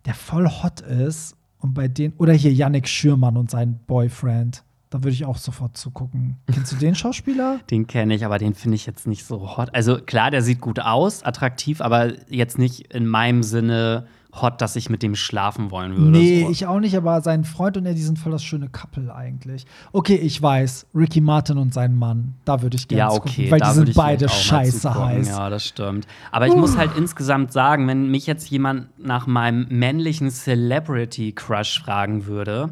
der 0.05 0.12
voll 0.12 0.47
hot 0.47 0.82
ist. 0.82 1.34
Und 1.59 1.72
bei 1.72 1.88
denen, 1.88 2.12
oder 2.18 2.34
hier 2.34 2.53
Yannick 2.53 2.88
Schürmann 2.88 3.38
und 3.38 3.51
sein 3.51 3.80
Boyfriend. 3.86 4.62
Da 4.91 4.99
würde 5.03 5.11
ich 5.11 5.24
auch 5.24 5.37
sofort 5.37 5.76
zugucken. 5.76 6.37
Kennst 6.53 6.72
du 6.72 6.76
den 6.76 6.95
Schauspieler? 6.95 7.61
Den 7.70 7.87
kenne 7.87 8.14
ich, 8.14 8.24
aber 8.24 8.39
den 8.39 8.55
finde 8.55 8.76
ich 8.76 8.87
jetzt 8.87 9.07
nicht 9.07 9.24
so 9.24 9.57
hot. 9.57 9.74
Also 9.74 9.99
klar, 9.99 10.30
der 10.30 10.43
sieht 10.43 10.61
gut 10.61 10.78
aus, 10.78 11.24
attraktiv, 11.24 11.80
aber 11.80 12.12
jetzt 12.30 12.59
nicht 12.59 12.95
in 12.95 13.07
meinem 13.07 13.43
Sinne 13.43 14.07
hot, 14.41 14.61
dass 14.61 14.76
ich 14.76 14.91
mit 14.91 15.03
dem 15.03 15.14
schlafen 15.14 15.70
wollen 15.70 15.97
würde. 15.97 16.11
Nee, 16.11 16.45
so. 16.45 16.51
ich 16.51 16.66
auch 16.66 16.80
nicht, 16.80 16.97
aber 16.97 17.20
sein 17.20 17.45
Freund 17.45 17.76
und 17.76 17.87
er, 17.87 17.95
die 17.95 18.03
sind 18.03 18.18
voll 18.18 18.32
das 18.32 18.45
schöne 18.45 18.68
Couple 18.68 19.14
eigentlich. 19.14 19.66
Okay, 19.93 20.16
ich 20.16 20.41
weiß. 20.41 20.87
Ricky 20.95 21.20
Martin 21.20 21.59
und 21.59 21.72
sein 21.74 21.97
Mann. 21.97 22.34
Da 22.45 22.62
würde 22.62 22.76
ich 22.76 22.89
gerne 22.89 22.99
Ja, 22.99 23.11
okay, 23.11 23.51
weil 23.51 23.61
da 23.61 23.70
die 23.70 23.74
sind 23.76 23.95
beide 23.95 24.28
scheiße 24.28 24.95
heiß. 24.95 25.28
Ja, 25.28 25.51
das 25.51 25.66
stimmt. 25.66 26.07
Aber 26.30 26.47
ich 26.47 26.55
muss 26.55 26.76
halt 26.76 26.97
insgesamt 26.97 27.53
sagen, 27.53 27.89
wenn 27.89 28.11
mich 28.11 28.26
jetzt 28.26 28.51
jemand 28.51 28.99
nach 28.99 29.26
meinem 29.26 29.66
männlichen 29.68 30.30
Celebrity-Crush 30.30 31.80
fragen 31.80 32.26
würde, 32.26 32.70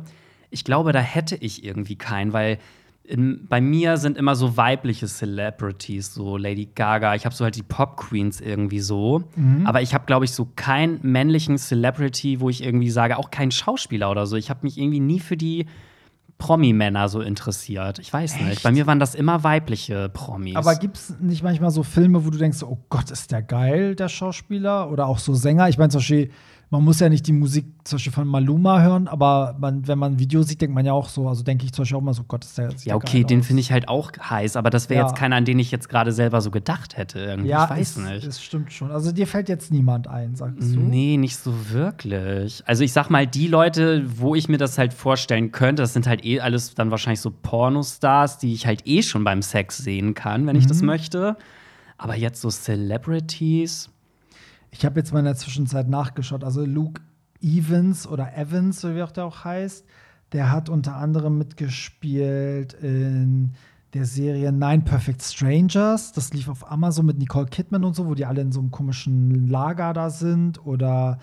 ich 0.54 0.64
glaube, 0.64 0.92
da 0.92 1.00
hätte 1.00 1.36
ich 1.36 1.64
irgendwie 1.64 1.96
keinen, 1.96 2.32
weil 2.32 2.58
in, 3.02 3.46
bei 3.48 3.60
mir 3.60 3.98
sind 3.98 4.16
immer 4.16 4.34
so 4.34 4.56
weibliche 4.56 5.06
Celebrities, 5.06 6.14
so 6.14 6.38
Lady 6.38 6.70
Gaga. 6.74 7.14
Ich 7.14 7.26
habe 7.26 7.34
so 7.34 7.44
halt 7.44 7.56
die 7.56 7.62
Pop 7.62 7.98
Queens 7.98 8.40
irgendwie 8.40 8.80
so. 8.80 9.24
Mhm. 9.36 9.66
Aber 9.66 9.82
ich 9.82 9.92
habe, 9.92 10.06
glaube 10.06 10.24
ich, 10.24 10.32
so 10.32 10.48
keinen 10.56 11.00
männlichen 11.02 11.58
Celebrity, 11.58 12.40
wo 12.40 12.48
ich 12.48 12.64
irgendwie 12.64 12.88
sage, 12.88 13.18
auch 13.18 13.30
kein 13.30 13.50
Schauspieler 13.50 14.10
oder 14.10 14.26
so. 14.26 14.36
Ich 14.36 14.48
habe 14.48 14.60
mich 14.62 14.78
irgendwie 14.78 15.00
nie 15.00 15.20
für 15.20 15.36
die 15.36 15.66
Promi-Männer 16.38 17.08
so 17.08 17.20
interessiert. 17.20 17.98
Ich 17.98 18.12
weiß 18.12 18.40
nicht. 18.40 18.52
Echt? 18.52 18.62
Bei 18.62 18.72
mir 18.72 18.86
waren 18.86 19.00
das 19.00 19.14
immer 19.14 19.44
weibliche 19.44 20.08
Promis. 20.08 20.56
Aber 20.56 20.74
gibt 20.76 20.96
es 20.96 21.20
nicht 21.20 21.42
manchmal 21.42 21.70
so 21.70 21.82
Filme, 21.82 22.24
wo 22.24 22.30
du 22.30 22.38
denkst, 22.38 22.62
oh 22.62 22.78
Gott, 22.88 23.10
ist 23.10 23.30
der 23.32 23.42
geil, 23.42 23.94
der 23.94 24.08
Schauspieler? 24.08 24.90
Oder 24.90 25.06
auch 25.06 25.18
so 25.18 25.34
Sänger? 25.34 25.68
Ich 25.68 25.76
meine, 25.76 25.90
zum 25.90 25.98
Beispiel, 25.98 26.30
man 26.70 26.82
muss 26.82 26.98
ja 27.00 27.08
nicht 27.08 27.26
die 27.26 27.32
Musik 27.32 27.66
zum 27.84 27.96
Beispiel 27.96 28.12
von 28.12 28.26
Maluma 28.26 28.80
hören, 28.80 29.06
aber 29.06 29.54
man, 29.60 29.86
wenn 29.86 29.98
man 29.98 30.12
ein 30.14 30.18
Video 30.18 30.42
sieht, 30.42 30.60
denkt 30.60 30.74
man 30.74 30.84
ja 30.84 30.92
auch 30.92 31.08
so, 31.08 31.28
also 31.28 31.42
denke 31.44 31.64
ich 31.64 31.72
zum 31.72 31.82
Beispiel 31.82 31.98
auch 31.98 32.02
mal 32.02 32.14
so, 32.14 32.24
Gott, 32.24 32.44
ist 32.44 32.56
der 32.58 32.70
sieht 32.72 32.86
Ja, 32.86 32.94
okay, 32.96 33.22
den 33.22 33.42
finde 33.42 33.60
ich 33.60 33.70
halt 33.70 33.88
auch 33.88 34.10
heiß, 34.18 34.56
aber 34.56 34.70
das 34.70 34.88
wäre 34.90 35.02
Ja. 35.02 35.06
jetzt 35.06 35.16
keiner, 35.16 35.36
an 35.36 35.44
den 35.44 35.58
ich 35.58 35.70
jetzt 35.70 35.88
gerade 35.88 36.10
selber 36.12 36.40
so 36.40 36.50
gedacht 36.50 36.96
hätte. 36.96 37.18
Irgendwie. 37.20 37.50
Ja, 37.50 37.64
ich 37.64 37.70
weiß 37.70 37.96
es, 37.96 37.96
nicht. 37.98 38.24
es 38.26 38.42
stimmt 38.42 38.72
schon. 38.72 38.90
Also 38.90 39.12
dir 39.12 39.26
fällt 39.26 39.48
jetzt 39.48 39.70
niemand 39.70 40.08
ein, 40.08 40.34
sagst 40.34 40.74
du? 40.74 40.80
Nee, 40.80 41.16
nicht 41.16 41.36
so 41.36 41.52
wirklich. 41.70 42.62
Also 42.66 42.82
ich 42.82 42.92
sag 42.92 43.10
mal, 43.10 43.26
die 43.26 43.46
Leute, 43.46 44.04
wo 44.18 44.34
ich 44.34 44.48
mir 44.48 44.58
das 44.58 44.78
halt 44.78 44.94
vorstellen 44.94 45.52
könnte, 45.52 45.82
das 45.82 45.92
sind 45.92 46.06
halt 46.06 46.24
eh 46.24 46.40
alles 46.40 46.74
dann 46.74 46.90
wahrscheinlich 46.90 47.20
so 47.20 47.30
Pornostars, 47.30 48.38
die 48.38 48.52
ich 48.54 48.66
halt 48.66 48.86
eh 48.86 49.02
schon 49.02 49.22
beim 49.24 49.42
Sex 49.42 49.78
sehen 49.78 50.14
kann, 50.14 50.46
wenn 50.46 50.56
ich 50.56 50.64
Mhm. 50.64 50.68
das 50.68 50.82
möchte. 50.82 51.36
Aber 51.98 52.16
jetzt 52.16 52.40
so 52.40 52.50
Celebrities. 52.50 53.90
Ich 54.76 54.84
habe 54.84 54.98
jetzt 54.98 55.12
mal 55.12 55.20
in 55.20 55.24
der 55.24 55.36
Zwischenzeit 55.36 55.88
nachgeschaut. 55.88 56.42
Also 56.42 56.64
Luke 56.64 57.00
Evans 57.40 58.08
oder 58.08 58.36
Evans, 58.36 58.80
so 58.80 58.94
wie 58.96 59.02
auch 59.02 59.12
der 59.12 59.24
auch 59.24 59.44
heißt, 59.44 59.86
der 60.32 60.50
hat 60.50 60.68
unter 60.68 60.96
anderem 60.96 61.38
mitgespielt 61.38 62.72
in 62.74 63.52
der 63.92 64.04
Serie 64.04 64.50
Nine 64.50 64.82
Perfect 64.82 65.22
Strangers. 65.22 66.12
Das 66.12 66.32
lief 66.34 66.48
auf 66.48 66.68
Amazon 66.68 67.06
mit 67.06 67.18
Nicole 67.18 67.46
Kidman 67.46 67.84
und 67.84 67.94
so, 67.94 68.06
wo 68.06 68.14
die 68.14 68.26
alle 68.26 68.40
in 68.40 68.50
so 68.50 68.58
einem 68.58 68.72
komischen 68.72 69.48
Lager 69.48 69.92
da 69.92 70.10
sind. 70.10 70.66
Oder 70.66 71.18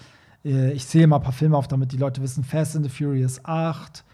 äh, 0.45 0.71
ich 0.71 0.85
sehe 0.85 1.05
mal 1.05 1.17
ein 1.17 1.23
paar 1.23 1.33
Filme 1.33 1.57
auf, 1.57 1.67
damit 1.67 1.91
die 1.91 1.97
Leute 1.97 2.21
wissen: 2.21 2.45
Fast 2.45 2.77
and 2.77 2.85
the 2.85 2.89
Furious 2.89 3.43
8, 3.43 4.05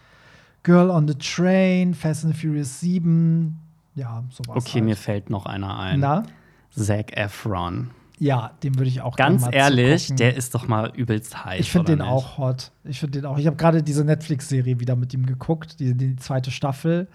Girl 0.64 0.90
on 0.90 1.06
the 1.06 1.14
Train, 1.14 1.94
Fast 1.94 2.24
and 2.24 2.34
the 2.34 2.40
Furious 2.40 2.80
7. 2.80 3.56
Ja, 3.94 4.24
sowas. 4.30 4.56
Okay, 4.56 4.78
halt. 4.80 4.84
mir 4.84 4.96
fällt 4.96 5.30
noch 5.30 5.46
einer 5.46 5.78
ein. 5.78 6.00
Na? 6.00 6.24
Zac 6.70 7.16
Efron. 7.16 7.90
Ja, 8.18 8.52
dem 8.62 8.76
würde 8.78 8.88
ich 8.88 9.00
auch 9.00 9.16
gerne 9.16 9.32
Ganz 9.36 9.42
mal 9.46 9.54
ehrlich, 9.54 10.02
zugucken. 10.08 10.16
der 10.16 10.36
ist 10.36 10.54
doch 10.54 10.66
mal 10.68 10.90
übelst 10.94 11.44
heiß. 11.44 11.60
Ich 11.60 11.70
finde 11.70 11.92
den 11.92 11.98
nicht? 12.00 12.08
auch 12.08 12.38
hot. 12.38 12.72
Ich 12.84 12.98
finde 13.00 13.20
den 13.20 13.26
auch. 13.26 13.38
Ich 13.38 13.46
habe 13.46 13.56
gerade 13.56 13.82
diese 13.82 14.04
Netflix-Serie 14.04 14.80
wieder 14.80 14.96
mit 14.96 15.14
ihm 15.14 15.24
geguckt, 15.26 15.78
die, 15.80 15.94
die 15.94 16.16
zweite 16.16 16.50
Staffel, 16.50 17.08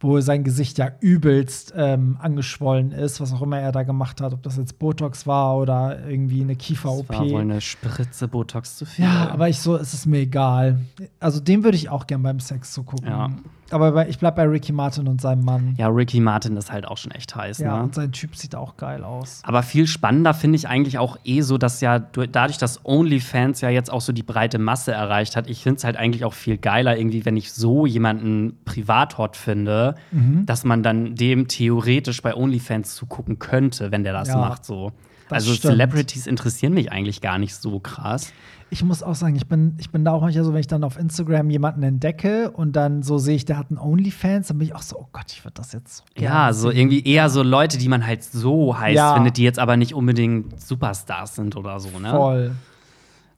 wo 0.00 0.18
sein 0.20 0.42
Gesicht 0.42 0.78
ja 0.78 0.90
übelst 1.00 1.72
ähm, 1.76 2.16
angeschwollen 2.20 2.90
ist, 2.92 3.20
was 3.20 3.32
auch 3.32 3.42
immer 3.42 3.60
er 3.60 3.70
da 3.72 3.82
gemacht 3.84 4.20
hat, 4.20 4.32
ob 4.32 4.42
das 4.42 4.56
jetzt 4.56 4.78
Botox 4.80 5.26
war 5.26 5.56
oder 5.58 6.04
irgendwie 6.08 6.40
eine 6.42 6.56
Das 6.56 6.64
Kiefer-OP. 6.66 7.08
war 7.10 7.28
wohl 7.30 7.40
eine 7.42 7.60
Spritze 7.60 8.26
Botox 8.26 8.76
zu 8.78 8.84
viel. 8.84 9.04
Ja, 9.04 9.30
aber 9.30 9.48
ich 9.48 9.58
so, 9.60 9.76
es 9.76 9.94
ist 9.94 10.06
mir 10.06 10.18
egal. 10.18 10.80
Also 11.20 11.38
dem 11.40 11.62
würde 11.62 11.76
ich 11.76 11.88
auch 11.88 12.06
gern 12.08 12.22
beim 12.22 12.40
Sex 12.40 12.72
zugucken. 12.72 13.06
Ja. 13.08 13.30
Aber 13.72 14.08
ich 14.08 14.18
bleib 14.18 14.36
bei 14.36 14.44
Ricky 14.44 14.72
Martin 14.72 15.08
und 15.08 15.20
seinem 15.20 15.44
Mann. 15.44 15.74
ja, 15.78 15.88
Ricky 15.88 16.20
Martin 16.20 16.56
ist 16.56 16.70
halt 16.70 16.86
auch 16.86 16.96
schon 16.98 17.10
echt 17.12 17.34
heiß, 17.34 17.58
Ja, 17.58 17.76
ne? 17.78 17.82
und 17.84 17.94
sein 17.94 18.12
Typ 18.12 18.36
sieht 18.36 18.54
auch 18.54 18.76
geil 18.76 19.02
aus. 19.04 19.40
Aber 19.44 19.62
viel 19.62 19.86
spannender 19.86 20.34
finde 20.34 20.56
ich 20.56 20.68
eigentlich 20.68 20.98
auch 20.98 21.16
eh 21.24 21.40
so, 21.40 21.58
dass 21.58 21.80
ja 21.80 21.98
du- 21.98 22.26
dadurch, 22.28 22.58
dass 22.58 22.84
OnlyFans 22.84 23.60
ja 23.60 23.70
jetzt 23.70 23.92
auch 23.92 24.00
so 24.00 24.12
die 24.12 24.22
breite 24.22 24.58
Masse 24.58 24.92
erreicht 24.92 25.36
hat, 25.36 25.48
ich 25.48 25.62
finde 25.62 25.78
es 25.78 25.84
halt 25.84 25.96
eigentlich 25.96 26.24
auch 26.24 26.34
viel 26.34 26.58
geiler, 26.58 26.96
irgendwie, 26.98 27.24
wenn 27.24 27.36
ich 27.36 27.52
so 27.52 27.86
jemanden 27.86 28.58
privat 28.64 29.18
hot 29.18 29.36
finde, 29.36 29.94
Mhm. 30.10 30.46
dass 30.46 30.64
man 30.64 30.82
dann 30.82 31.14
dem 31.14 31.48
theoretisch 31.48 32.22
bei 32.22 32.34
OnlyFans 32.34 32.94
zugucken 32.94 33.38
könnte, 33.38 33.90
wenn 33.90 34.04
der 34.04 34.12
das 34.12 34.28
Ja, 34.28 34.36
macht. 34.36 34.64
So. 34.64 34.92
Das 35.32 35.42
Also 35.44 35.54
stimmt. 35.54 35.72
Celebrities 35.72 36.26
interessieren 36.26 36.74
mich 36.74 36.90
eigentlich 36.92 37.20
gar 37.20 37.38
nicht 37.38 37.54
so 37.54 37.78
krass. 37.80 38.32
Ich 38.70 38.82
muss 38.82 39.02
auch 39.02 39.14
sagen, 39.14 39.36
ich 39.36 39.46
bin, 39.46 39.74
ich 39.78 39.90
bin 39.90 40.02
da 40.04 40.12
auch 40.12 40.22
manchmal 40.22 40.44
so, 40.44 40.52
wenn 40.54 40.60
ich 40.60 40.66
dann 40.66 40.82
auf 40.82 40.98
Instagram 40.98 41.50
jemanden 41.50 41.82
entdecke 41.82 42.50
und 42.50 42.72
dann 42.74 43.02
so 43.02 43.18
sehe 43.18 43.36
ich, 43.36 43.44
der 43.44 43.58
hat 43.58 43.66
einen 43.68 43.78
OnlyFans, 43.78 44.48
dann 44.48 44.58
bin 44.58 44.66
ich 44.68 44.74
auch 44.74 44.80
so, 44.80 44.96
oh 44.98 45.08
Gott, 45.12 45.26
ich 45.28 45.44
würde 45.44 45.54
das 45.56 45.72
jetzt 45.72 45.98
so 45.98 46.02
Ja, 46.18 46.54
so 46.54 46.70
irgendwie 46.70 47.04
eher 47.04 47.28
so 47.28 47.42
Leute, 47.42 47.76
die 47.76 47.88
man 47.88 48.06
halt 48.06 48.24
so 48.24 48.78
heiß 48.78 48.96
Ja. 48.96 49.14
findet, 49.14 49.36
die 49.36 49.42
jetzt 49.42 49.58
aber 49.58 49.76
nicht 49.76 49.94
unbedingt 49.94 50.58
Superstars 50.58 51.34
sind 51.34 51.54
oder 51.56 51.80
so, 51.80 51.98
ne? 51.98 52.10
Voll. 52.10 52.52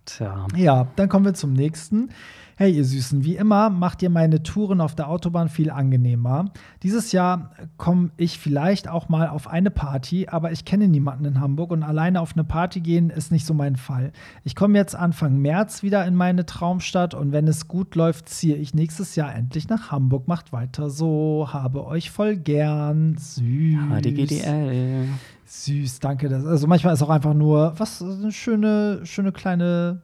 Tja. 0.07 0.47
Ja, 0.55 0.87
dann 0.97 1.09
kommen 1.09 1.25
wir 1.25 1.35
zum 1.35 1.53
nächsten. 1.53 2.11
Hey, 2.57 2.71
ihr 2.71 2.85
Süßen, 2.85 3.25
wie 3.25 3.35
immer 3.35 3.69
macht 3.69 4.01
ihr 4.01 4.11
meine 4.11 4.45
Touren 4.45 4.81
auf 4.81 4.95
der 4.95 5.09
Autobahn 5.09 5.49
viel 5.49 5.71
angenehmer. 5.71 6.53
Dieses 6.85 7.11
Jahr 7.11 7.51
komme 7.79 8.11
ich 8.17 8.39
vielleicht 8.39 8.87
auch 8.87 9.09
mal 9.09 9.29
auf 9.29 9.49
eine 9.49 9.73
Party, 9.73 10.29
aber 10.29 10.53
ich 10.53 10.65
kenne 10.65 10.87
niemanden 10.87 11.25
in 11.25 11.41
Hamburg 11.41 11.73
und 11.73 11.83
alleine 11.83 12.21
auf 12.21 12.35
eine 12.35 12.45
Party 12.45 12.81
gehen 12.81 13.11
ist 13.11 13.33
nicht 13.33 13.45
so 13.45 13.55
mein 13.55 13.75
Fall. 13.75 14.13
Ich 14.45 14.55
komme 14.55 14.79
jetzt 14.79 14.95
Anfang 14.95 15.39
März 15.39 15.83
wieder 15.83 16.07
in 16.07 16.15
meine 16.15 16.47
Traumstadt 16.47 17.13
und 17.13 17.33
wenn 17.33 17.49
es 17.49 17.67
gut 17.67 17.97
läuft, 17.97 18.29
ziehe 18.29 18.55
ich 18.55 18.73
nächstes 18.73 19.17
Jahr 19.17 19.35
endlich 19.35 19.69
nach 19.69 19.91
Hamburg. 19.91 20.29
Macht 20.29 20.53
weiter 20.53 20.91
so, 20.91 21.49
habe 21.51 21.85
euch 21.85 22.13
voll 22.13 22.37
gern. 22.37 23.17
Süß. 23.19 23.79
HDGDL. 24.01 25.09
Süß, 25.45 25.99
danke. 25.99 26.29
Also 26.47 26.69
manchmal 26.69 26.95
ist 26.95 27.03
auch 27.03 27.11
einfach 27.11 27.35
nur, 27.35 27.75
was, 27.79 28.01
eine 28.01 28.33
schöne, 28.33 29.01
schöne 29.05 29.33
kleine, 29.33 30.03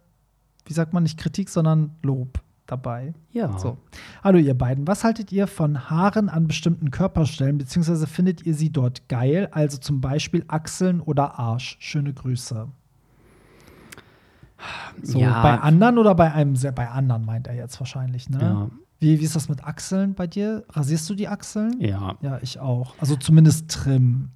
wie 0.71 0.75
sagt 0.75 0.93
man, 0.95 1.03
nicht 1.03 1.19
Kritik, 1.19 1.49
sondern 1.51 1.91
Lob. 2.03 2.41
dabei. 2.67 3.15
Ja. 3.33 3.59
So. 3.59 3.79
Hallo 4.23 4.39
ihr 4.39 4.57
beiden, 4.57 4.87
was 4.87 5.03
haltet 5.03 5.33
ihr 5.33 5.49
von 5.49 5.91
Haaren 5.91 6.29
an 6.29 6.47
bestimmten 6.47 6.93
Körperstellen, 6.93 7.59
beziehungsweise 7.59 8.07
findet 8.07 8.47
ihr 8.47 8.55
sie 8.55 8.71
dort 8.71 9.09
geil? 9.09 9.49
Also 9.51 9.77
zum 9.79 10.01
Beispiel 10.01 10.45
Achseln 10.47 11.01
oder 11.01 11.37
Arsch. 11.41 11.77
Schöne 11.81 12.13
Grüße. 12.15 12.69
So, 15.03 15.19
Ja. 15.19 15.43
bei 15.43 15.59
anderen 15.59 15.99
oder 15.99 16.15
bei 16.15 16.33
einem, 16.33 16.55
sehr, 16.55 16.71
bei 16.73 16.89
anderen 16.89 17.25
meint 17.25 17.47
er 17.49 17.55
jetzt 17.55 17.81
wahrscheinlich, 17.81 18.29
ne? 18.31 18.39
Ja. 18.41 18.71
Wie, 19.01 19.19
wie 19.19 19.25
ist 19.25 19.35
das 19.35 19.49
mit 19.49 19.65
Achseln 19.65 20.15
bei 20.15 20.27
dir? 20.27 20.65
Rasierst 20.69 21.09
du 21.11 21.15
die 21.15 21.27
Achseln? 21.27 21.81
Ja. 21.81 22.17
Ja, 22.21 22.39
ich 22.43 22.61
auch. 22.61 22.95
Also 23.01 23.17
zumindest 23.17 23.69
Trim. 23.71 24.29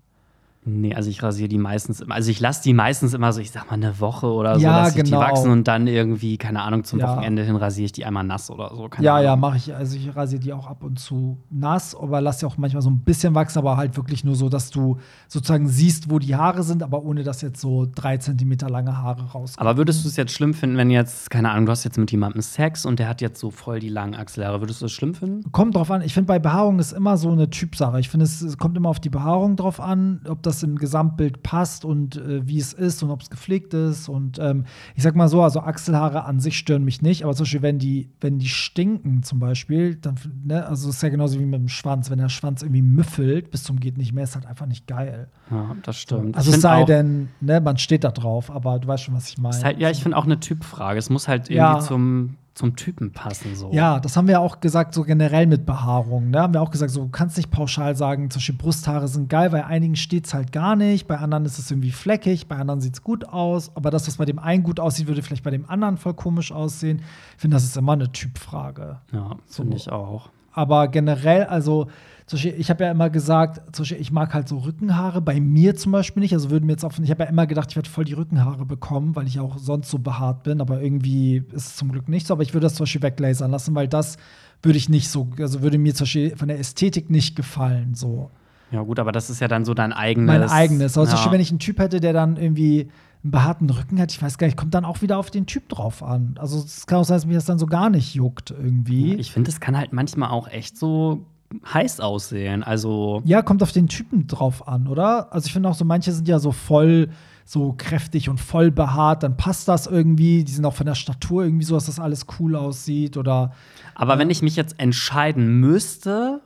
Nee, 0.67 0.95
also 0.95 1.11
ich 1.11 1.23
rasiere 1.23 1.49
die 1.49 1.59
meistens 1.59 2.01
immer. 2.01 2.15
Also 2.15 2.31
ich 2.31 2.41
lasse 2.41 2.63
die 2.63 2.73
meistens 2.73 3.13
immer 3.13 3.33
so, 3.33 3.41
ich 3.41 3.51
sag 3.51 3.67
mal, 3.67 3.75
eine 3.75 4.01
Woche 4.01 4.27
oder 4.27 4.55
so, 4.55 4.63
Ja, 4.63 4.85
dass 4.85 4.97
ich 4.97 5.05
genau. 5.05 5.21
die 5.21 5.27
wachsen 5.27 5.51
und 5.51 5.69
dann 5.69 5.87
irgendwie, 5.87 6.39
keine 6.39 6.63
Ahnung, 6.63 6.85
zum 6.85 7.01
Ja. 7.01 7.09
Wochenende 7.13 7.43
hin 7.43 7.57
rasiere 7.57 7.85
ich 7.87 7.93
die 7.93 8.05
einmal 8.07 8.25
nass 8.25 8.51
oder 8.51 8.75
so. 8.75 8.89
Keine 8.89 9.05
ja, 9.05 9.15
Ahnung. 9.15 9.25
ja, 9.27 9.37
mache 9.37 9.57
ich. 9.59 9.75
Also 9.75 9.97
ich 9.97 10.17
rasiere 10.17 10.41
die 10.41 10.53
auch 10.55 10.67
ab 10.67 10.83
und 10.83 10.99
zu 10.99 11.39
nass, 11.51 11.95
aber 11.95 12.21
lass 12.23 12.41
sie 12.41 12.47
auch 12.47 12.57
manchmal 12.57 12.81
so 12.83 12.89
ein 12.89 13.01
bisschen 13.01 13.35
wachsen, 13.35 13.59
aber 13.59 13.77
halt 13.77 13.97
wirklich 13.99 14.25
nur 14.25 14.37
so, 14.37 14.49
dass 14.49 14.71
du 14.71 14.99
sozusagen 15.29 15.69
siehst, 15.69 16.11
wo 16.11 16.19
die 16.19 16.35
Haare 16.35 16.63
sind, 16.63 16.83
aber 16.83 17.05
ohne 17.05 17.25
dass 17.25 17.43
jetzt 17.43 17.61
so 17.61 17.87
drei 17.95 18.17
Zentimeter 18.17 18.71
lange 18.71 18.97
Haare 18.97 19.23
rauskommen. 19.33 19.69
Aber 19.69 19.77
würdest 19.77 20.03
du 20.05 20.09
es 20.09 20.17
jetzt 20.17 20.33
schlimm 20.33 20.55
finden, 20.55 20.79
wenn 20.79 20.89
jetzt, 20.91 21.31
keine 21.31 21.51
Ahnung, 21.51 21.67
du 21.67 21.73
hast 21.73 21.85
jetzt 21.85 21.99
mit 21.99 22.11
jemandem 22.11 22.41
Sex 22.41 22.87
und 22.87 22.99
der 22.99 23.09
hat 23.09 23.21
jetzt 23.21 23.39
so 23.39 23.51
voll 23.51 23.81
die 23.81 23.91
langen 23.91 24.15
Achselhaare, 24.15 24.61
würdest 24.63 24.81
du 24.81 24.87
das 24.87 24.93
schlimm 24.93 25.15
finden? 25.15 25.53
Kommt 25.53 25.77
drauf 25.77 25.91
an. 25.91 26.01
Ich 26.01 26.15
finde, 26.15 26.29
bei 26.29 26.39
Behaarung 26.39 26.79
ist 26.79 26.93
immer 26.93 27.19
so 27.19 27.31
eine 27.31 27.51
Typsache. 27.51 28.01
Ich 28.01 28.09
finde, 28.09 28.25
es, 28.25 28.41
es 28.41 28.57
kommt 28.57 28.77
immer 28.79 28.89
auf 28.89 29.01
die 29.01 29.11
Behaarung 29.11 29.57
drauf 29.57 29.79
an, 29.79 30.23
ob 30.27 30.43
das 30.43 30.54
im 30.63 30.77
Gesamtbild 30.79 31.43
passt 31.43 31.85
und 31.85 32.17
äh, 32.17 32.47
wie 32.47 32.59
es 32.59 32.73
ist 32.73 33.03
und 33.03 33.11
ob 33.11 33.23
es 33.23 33.31
gepflegt 33.31 33.75
ist. 33.75 34.09
Und 34.09 34.39
ähm, 34.39 34.65
ich 34.95 35.03
sag 35.03 35.17
mal 35.17 35.29
so, 35.29 35.43
also 35.43 35.61
Achselhaare 35.61 36.25
an 36.25 36.41
sich 36.41 36.57
stören 36.57 36.85
mich 36.85 37.03
nicht, 37.03 37.25
aber 37.25 37.35
zum 37.35 37.45
Beispiel, 37.45 37.63
wenn 37.63 37.79
die, 37.79 38.11
wenn 38.21 38.39
die 38.39 38.49
stinken 38.49 39.23
zum 39.23 39.39
Beispiel, 39.41 39.97
dann, 39.97 40.15
ne, 40.45 40.67
also 40.67 40.89
es 40.89 40.97
ist 40.97 41.03
ja 41.03 41.09
genauso 41.09 41.39
wie 41.41 41.45
mit 41.47 41.61
dem 41.61 41.69
Schwanz. 41.69 42.11
Wenn 42.11 42.19
der 42.19 42.29
Schwanz 42.29 42.63
irgendwie 42.63 42.83
müffelt, 42.83 43.51
bis 43.51 43.63
zum 43.65 43.81
geht 43.81 43.99
nicht 43.99 44.13
mehr, 44.13 44.25
ist 44.25 44.35
halt 44.35 44.47
einfach 44.47 44.67
nicht 44.67 44.87
geil. 44.87 45.29
Ja, 45.51 45.75
das 45.83 45.97
stimmt. 45.99 46.37
Also 46.37 46.51
es 46.53 46.61
sei 46.61 46.85
denn, 46.85 47.29
ne, 47.41 47.61
man 47.61 47.77
steht 47.79 48.05
da 48.05 48.11
drauf, 48.11 48.51
aber 48.51 48.79
du 48.79 48.89
weißt 48.89 49.03
schon, 49.05 49.15
was 49.15 49.29
ich 49.29 49.39
meine. 49.39 49.63
Halt, 49.63 49.79
ja, 49.81 49.91
ich 49.91 50.03
finde 50.03 50.17
auch 50.17 50.25
eine 50.25 50.41
Typfrage. 50.41 50.99
Es 50.99 51.11
muss 51.11 51.29
halt 51.29 51.51
irgendwie 51.51 51.57
Ja. 51.57 51.81
zum, 51.81 52.37
zum 52.55 52.77
Typen 52.77 53.13
passen. 53.13 53.55
So. 53.57 53.71
Ja, 53.73 53.99
das 53.99 54.17
haben 54.17 54.29
wir 54.29 54.41
auch 54.41 54.61
gesagt, 54.61 54.95
so 54.95 55.03
generell 55.03 55.47
mit 55.47 55.67
Behaarung. 55.67 56.31
Ne? 56.31 56.41
Haben 56.41 56.55
wir 56.55 56.63
auch 56.63 56.71
gesagt, 56.71 56.93
so 56.93 57.05
du 57.05 57.11
kannst 57.11 57.37
nicht 57.37 57.51
pauschal 57.51 57.97
sagen, 57.97 58.31
zum 58.31 58.39
Beispiel 58.39 58.55
Brusthaare 58.57 59.09
sind 59.09 59.29
geil, 59.29 59.51
bei 59.51 59.67
einigen 59.67 59.97
steht 59.97 60.27
es 60.27 60.35
halt 60.35 60.53
gar 60.53 60.77
nicht, 60.77 61.09
bei 61.09 61.19
anderen 61.19 61.45
ist 61.45 61.59
es 61.59 61.71
irgendwie 61.71 61.91
fleckig, 61.91 62.47
bei 62.47 62.57
anderen 62.57 62.81
sieht 62.81 62.95
es 62.95 63.03
gut 63.03 63.29
aus, 63.29 63.75
aber 63.75 63.91
das, 63.91 64.07
was 64.07 64.17
bei 64.17 64.25
dem 64.25 64.39
einen 64.39 64.63
gut 64.63 64.79
aussieht, 64.79 65.09
würde 65.09 65.23
vielleicht 65.23 65.43
bei 65.43 65.51
dem 65.51 65.69
anderen 65.69 65.97
voll 65.97 66.15
komisch 66.15 66.53
aussehen. 66.53 67.03
Ich 67.35 67.41
finde, 67.41 67.57
das 67.57 67.65
ist 67.65 67.77
immer 67.77 67.93
eine 67.95 68.13
Typfrage. 68.13 68.99
Ja, 69.13 69.37
finde 69.47 69.77
ich 69.77 69.91
auch. 69.91 70.31
Aber 70.53 70.87
generell, 70.87 71.45
also 71.45 71.89
ich 72.33 72.71
habe 72.71 72.85
ja 72.85 72.91
immer 72.91 73.11
gesagt, 73.11 73.81
ich 73.81 74.11
mag 74.11 74.33
halt 74.33 74.49
so 74.49 74.59
Rückenhaare, 74.59 75.21
bei 75.21 75.41
mir 75.41 75.77
zum 75.77 75.93
Beispiel 75.93 76.23
nicht. 76.23 76.33
Also 76.33 76.51
würden 76.51 76.65
mir 76.65 76.73
jetzt 76.73 76.85
auf, 76.85 76.99
ich 76.99 77.11
habe 77.11 77.25
ja 77.25 77.29
immer 77.29 77.47
gedacht, 77.47 77.71
ich 77.71 77.77
werde 77.77 77.91
voll 77.91 78.05
die 78.05 78.15
Rückenhaare 78.15 78.65
bekommen, 78.65 79.15
weil 79.15 79.27
ich 79.27 79.35
ja 79.35 79.43
auch 79.43 79.59
sonst 79.59 79.91
so 79.91 79.99
behaart 79.99 80.43
bin, 80.43 80.61
aber 80.61 80.81
irgendwie 80.81 81.45
ist 81.53 81.67
es 81.67 81.77
zum 81.77 81.93
Glück 81.93 82.09
nicht 82.09 82.27
so. 82.27 82.35
Aber 82.35 82.43
ich 82.43 82.55
würde 82.55 82.65
das 82.65 82.75
zum 82.75 82.85
Beispiel 82.85 83.03
weglasern 83.03 83.51
lassen, 83.51 83.75
weil 83.75 83.89
das 83.89 84.17
würde 84.63 84.79
ich 84.79 84.89
nicht 84.89 85.11
so, 85.11 85.29
also 85.39 85.61
würde 85.61 85.77
mir 85.77 85.95
zum 85.95 86.05
Beispiel 86.05 86.35
von 86.37 86.49
der 86.49 86.59
Ästhetik 86.59 87.11
nicht 87.11 87.37
gefallen. 87.37 87.95
So. 87.95 88.31
Ja, 88.71 88.81
gut, 88.81 88.99
aber 88.99 89.13
das 89.13 89.29
ist 89.29 89.41
ja 89.41 89.49
dann 89.49 89.67
so 89.67 89.75
dein 89.75 89.93
eigenes. 89.93 90.27
Mein 90.27 90.49
eigenes. 90.49 90.97
Also 90.97 91.03
zum 91.03 91.09
ja. 91.09 91.15
Beispiel, 91.17 91.33
wenn 91.33 91.41
ich 91.41 91.51
einen 91.51 91.59
Typ 91.59 91.79
hätte, 91.79 92.01
der 92.01 92.15
dann 92.15 92.39
irgendwie 92.39 92.91
einen 93.23 93.31
behaarten 93.31 93.69
Rücken 93.69 94.01
hat, 94.01 94.13
ich 94.13 94.23
weiß 94.23 94.39
gar 94.39 94.47
nicht, 94.47 94.57
kommt 94.57 94.75
dann 94.75 94.87
auch 94.87 95.03
wieder 95.03 95.19
auf 95.19 95.31
den 95.31 95.45
Typ 95.45 95.69
drauf 95.69 96.03
an. 96.03 96.37
Also 96.39 96.59
es 96.59 96.87
kann 96.87 96.99
auch 96.99 97.05
sein, 97.05 97.17
dass 97.17 97.27
mich 97.27 97.37
das 97.37 97.45
dann 97.45 97.59
so 97.59 97.67
gar 97.67 97.91
nicht 97.91 98.15
juckt 98.15 98.51
irgendwie. 98.51 99.15
Ich 99.15 99.31
finde, 99.33 99.51
es 99.51 99.61
kann 99.61 99.77
halt 99.77 99.93
manchmal 99.93 100.31
auch 100.31 100.49
echt 100.49 100.79
so 100.79 101.27
heiß 101.73 102.01
aussehen. 102.01 102.63
Also, 102.63 103.23
Ja, 103.25 103.43
kommt 103.43 103.63
auf 103.63 103.73
den 103.73 103.89
Typen 103.89 104.27
drauf 104.27 104.67
an, 104.69 104.87
oder? 104.87 105.33
Also 105.33 105.47
ich 105.47 105.53
finde 105.53 105.69
auch 105.69 105.75
so, 105.75 105.85
manche 105.85 106.13
sind 106.13 106.29
ja 106.29 106.39
so 106.39 106.53
voll 106.53 107.09
so 107.47 107.75
kräftig 107.77 108.31
und 108.31 108.41
voll 108.41 108.71
behaart, 108.71 109.23
dann 109.23 109.37
passt 109.37 109.69
das 109.69 109.87
irgendwie. 109.87 110.45
Die 110.45 110.53
sind 110.53 110.65
auch 110.65 110.75
von 110.75 110.87
der 110.87 110.95
Statur 110.95 111.45
irgendwie 111.45 111.65
so, 111.65 111.75
dass 111.75 111.87
das 111.87 112.01
alles 112.01 112.27
cool 112.39 112.57
aussieht 112.57 113.17
oder 113.17 113.53
aber 113.95 114.19
wenn 114.19 114.31
ich 114.31 114.43
mich 114.43 114.57
jetzt 114.57 114.81
entscheiden 114.81 115.61
müsste, 115.61 116.41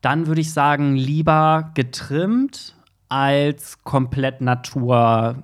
dann 0.00 0.26
würde 0.26 0.40
ich 0.40 0.52
sagen, 0.52 0.96
lieber 0.96 1.70
getrimmt 1.74 2.74
als 3.08 3.84
komplett 3.84 4.40
Natur 4.40 5.42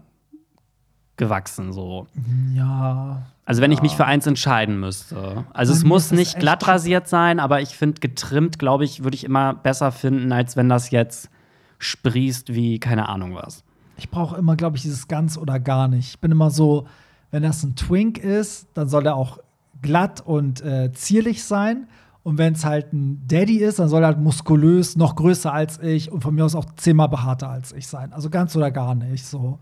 gewachsen 1.18 1.72
so. 1.72 2.06
ja. 2.54 3.26
Also 3.44 3.62
wenn 3.62 3.72
ich 3.72 3.82
mich 3.82 3.96
für 3.96 4.04
eins 4.04 4.26
entscheiden 4.26 4.78
müsste. 4.78 5.44
Also 5.52 5.72
Bei 5.72 5.78
es 5.78 5.84
muss 5.84 6.10
nicht 6.10 6.38
glatt 6.38 6.66
rasiert 6.68 7.08
sein, 7.08 7.40
aber 7.40 7.60
ich 7.60 7.70
finde 7.70 8.00
getrimmt, 8.00 8.58
glaube 8.58 8.84
ich, 8.84 9.04
würde 9.04 9.14
ich 9.14 9.24
immer 9.24 9.54
besser 9.54 9.92
finden, 9.92 10.32
als 10.32 10.56
wenn 10.56 10.68
das 10.68 10.90
jetzt 10.90 11.30
sprießt 11.78 12.54
wie 12.54 12.78
keine 12.78 13.08
Ahnung 13.08 13.34
was. 13.34 13.64
Ich 13.96 14.10
brauche 14.10 14.36
immer, 14.36 14.56
glaube 14.56 14.76
ich, 14.76 14.82
dieses 14.82 15.08
ganz 15.08 15.36
oder 15.36 15.58
gar 15.58 15.88
nicht. 15.88 16.10
Ich 16.10 16.20
bin 16.20 16.30
immer 16.30 16.50
so, 16.50 16.86
wenn 17.30 17.42
das 17.42 17.62
ein 17.62 17.74
Twink 17.74 18.18
ist, 18.18 18.68
dann 18.74 18.88
soll 18.88 19.06
er 19.06 19.16
auch 19.16 19.38
glatt 19.82 20.20
und 20.24 20.60
äh, 20.60 20.92
zierlich 20.92 21.44
sein. 21.44 21.88
Und 22.22 22.36
wenn 22.36 22.52
es 22.52 22.64
halt 22.64 22.92
ein 22.92 23.26
Daddy 23.26 23.58
ist, 23.58 23.78
dann 23.78 23.88
soll 23.88 24.02
er 24.02 24.08
halt 24.08 24.18
muskulös, 24.18 24.96
noch 24.96 25.16
größer 25.16 25.52
als 25.52 25.78
ich 25.80 26.12
und 26.12 26.20
von 26.20 26.34
mir 26.34 26.44
aus 26.44 26.54
auch 26.54 26.66
zehnmal 26.76 27.08
behaarter 27.08 27.48
als 27.48 27.72
ich 27.72 27.86
sein. 27.86 28.12
Also 28.12 28.28
ganz 28.28 28.54
oder 28.54 28.70
gar 28.70 28.94
nicht 28.94 29.24
so. 29.24 29.58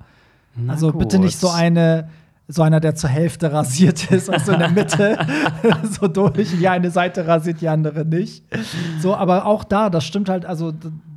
Na 0.56 0.72
Also 0.72 0.92
bitte 0.92 1.16
gut. 1.16 1.26
nicht 1.26 1.38
so 1.38 1.48
eine, 1.48 2.08
so 2.48 2.62
einer, 2.62 2.78
der 2.80 2.94
zur 2.94 3.10
Hälfte 3.10 3.52
rasiert 3.52 4.10
ist, 4.10 4.30
also 4.30 4.52
in 4.52 4.58
der 4.60 4.70
Mitte 4.70 5.18
so 6.00 6.06
durch. 6.08 6.50
Die 6.58 6.68
eine 6.68 6.90
Seite 6.90 7.26
rasiert, 7.26 7.60
die 7.60 7.68
andere 7.68 8.04
nicht. 8.04 8.44
So, 9.00 9.14
aber 9.16 9.46
auch 9.46 9.64
da, 9.64 9.90
das 9.90 10.04
stimmt 10.04 10.28
halt, 10.28 10.44
also 10.46 10.72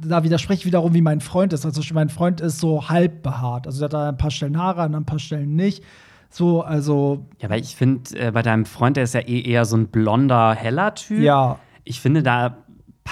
da 0.05 0.23
widerspreche 0.23 0.59
ich 0.61 0.65
wiederum, 0.65 0.93
wie 0.93 1.01
mein 1.01 1.21
Freund 1.21 1.53
ist. 1.53 1.65
Also 1.65 1.81
mein 1.93 2.09
Freund 2.09 2.41
ist 2.41 2.59
so 2.59 2.89
halb 2.89 3.21
behaart. 3.21 3.67
Also 3.67 3.79
der 3.79 3.85
hat 3.85 3.93
da 3.93 4.09
ein 4.09 4.17
paar 4.17 4.31
Stellen 4.31 4.57
Haare, 4.57 4.81
an 4.81 4.95
ein 4.95 5.05
paar 5.05 5.19
Stellen 5.19 5.55
nicht. 5.55 5.83
So, 6.31 6.61
also 6.61 7.25
Ja, 7.39 7.49
weil 7.49 7.61
ich 7.61 7.75
finde, 7.75 8.17
äh, 8.17 8.31
bei 8.31 8.41
deinem 8.41 8.65
Freund, 8.65 8.97
der 8.97 9.03
ist 9.03 9.13
ja 9.13 9.21
eh 9.21 9.41
eher 9.41 9.65
so 9.65 9.75
ein 9.77 9.87
blonder, 9.87 10.53
heller 10.53 10.93
Typ. 10.95 11.19
ja. 11.21 11.57
Ich 11.85 12.01
finde, 12.01 12.21
da 12.21 12.57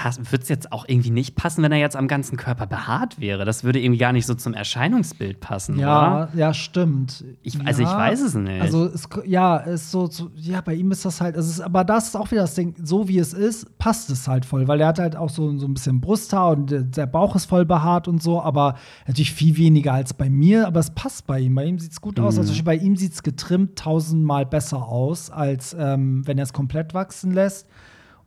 würde 0.04 0.42
es 0.42 0.48
jetzt 0.48 0.72
auch 0.72 0.84
irgendwie 0.88 1.10
nicht 1.10 1.34
passen, 1.36 1.62
wenn 1.62 1.72
er 1.72 1.78
jetzt 1.78 1.96
am 1.96 2.08
ganzen 2.08 2.36
Körper 2.36 2.66
behaart 2.66 3.20
wäre. 3.20 3.44
Das 3.44 3.64
würde 3.64 3.80
irgendwie 3.80 3.98
gar 3.98 4.12
nicht 4.12 4.26
so 4.26 4.34
zum 4.34 4.54
Erscheinungsbild 4.54 5.40
passen, 5.40 5.78
Ja, 5.78 6.24
oder? 6.24 6.28
ja, 6.34 6.54
stimmt. 6.54 7.24
Ich- 7.42 7.58
also 7.66 7.82
ich 7.82 7.88
weiß 7.88 8.20
es 8.20 8.34
nicht. 8.34 8.60
Also 8.62 8.86
es, 8.86 9.08
ja, 9.26 9.56
ist 9.56 9.90
so, 9.90 10.06
so, 10.06 10.30
ja, 10.36 10.60
bei 10.60 10.74
ihm 10.74 10.90
ist 10.90 11.04
das 11.04 11.20
halt, 11.20 11.36
es 11.36 11.48
ist, 11.48 11.60
aber 11.60 11.84
das 11.84 12.08
ist 12.08 12.16
auch 12.16 12.30
wieder 12.30 12.42
das 12.42 12.54
Ding, 12.54 12.74
so 12.82 13.08
wie 13.08 13.18
es 13.18 13.32
ist, 13.32 13.78
passt 13.78 14.10
es 14.10 14.28
halt 14.28 14.44
voll, 14.44 14.68
weil 14.68 14.80
er 14.80 14.88
hat 14.88 14.98
halt 14.98 15.16
auch 15.16 15.30
so, 15.30 15.56
so 15.58 15.66
ein 15.66 15.74
bisschen 15.74 16.00
Brusthaar 16.00 16.50
und 16.52 16.70
der- 16.70 17.06
Bauch 17.08 17.34
ist 17.36 17.46
voll 17.46 17.64
behaart 17.64 18.06
und 18.08 18.22
so, 18.22 18.42
aber 18.42 18.74
natürlich 19.06 19.32
viel 19.32 19.56
weniger 19.56 19.94
als 19.94 20.12
bei 20.14 20.28
mir, 20.30 20.66
aber 20.66 20.80
es 20.80 20.90
passt 20.90 21.26
bei 21.26 21.40
ihm. 21.40 21.54
Bei 21.54 21.64
ihm 21.64 21.78
sieht 21.78 21.92
es 21.92 22.00
gut 22.00 22.20
aus. 22.20 22.34
Mhm. 22.34 22.40
Also 22.40 22.62
bei 22.64 22.76
ihm 22.76 22.96
sieht 22.96 23.12
es 23.14 23.22
getrimmt 23.22 23.78
tausendmal 23.78 24.44
besser 24.46 24.86
aus, 24.86 25.30
als 25.30 25.74
ähm, 25.78 26.26
wenn 26.26 26.36
er 26.38 26.44
es 26.44 26.52
komplett 26.52 26.92
wachsen 26.94 27.32
lässt. 27.32 27.66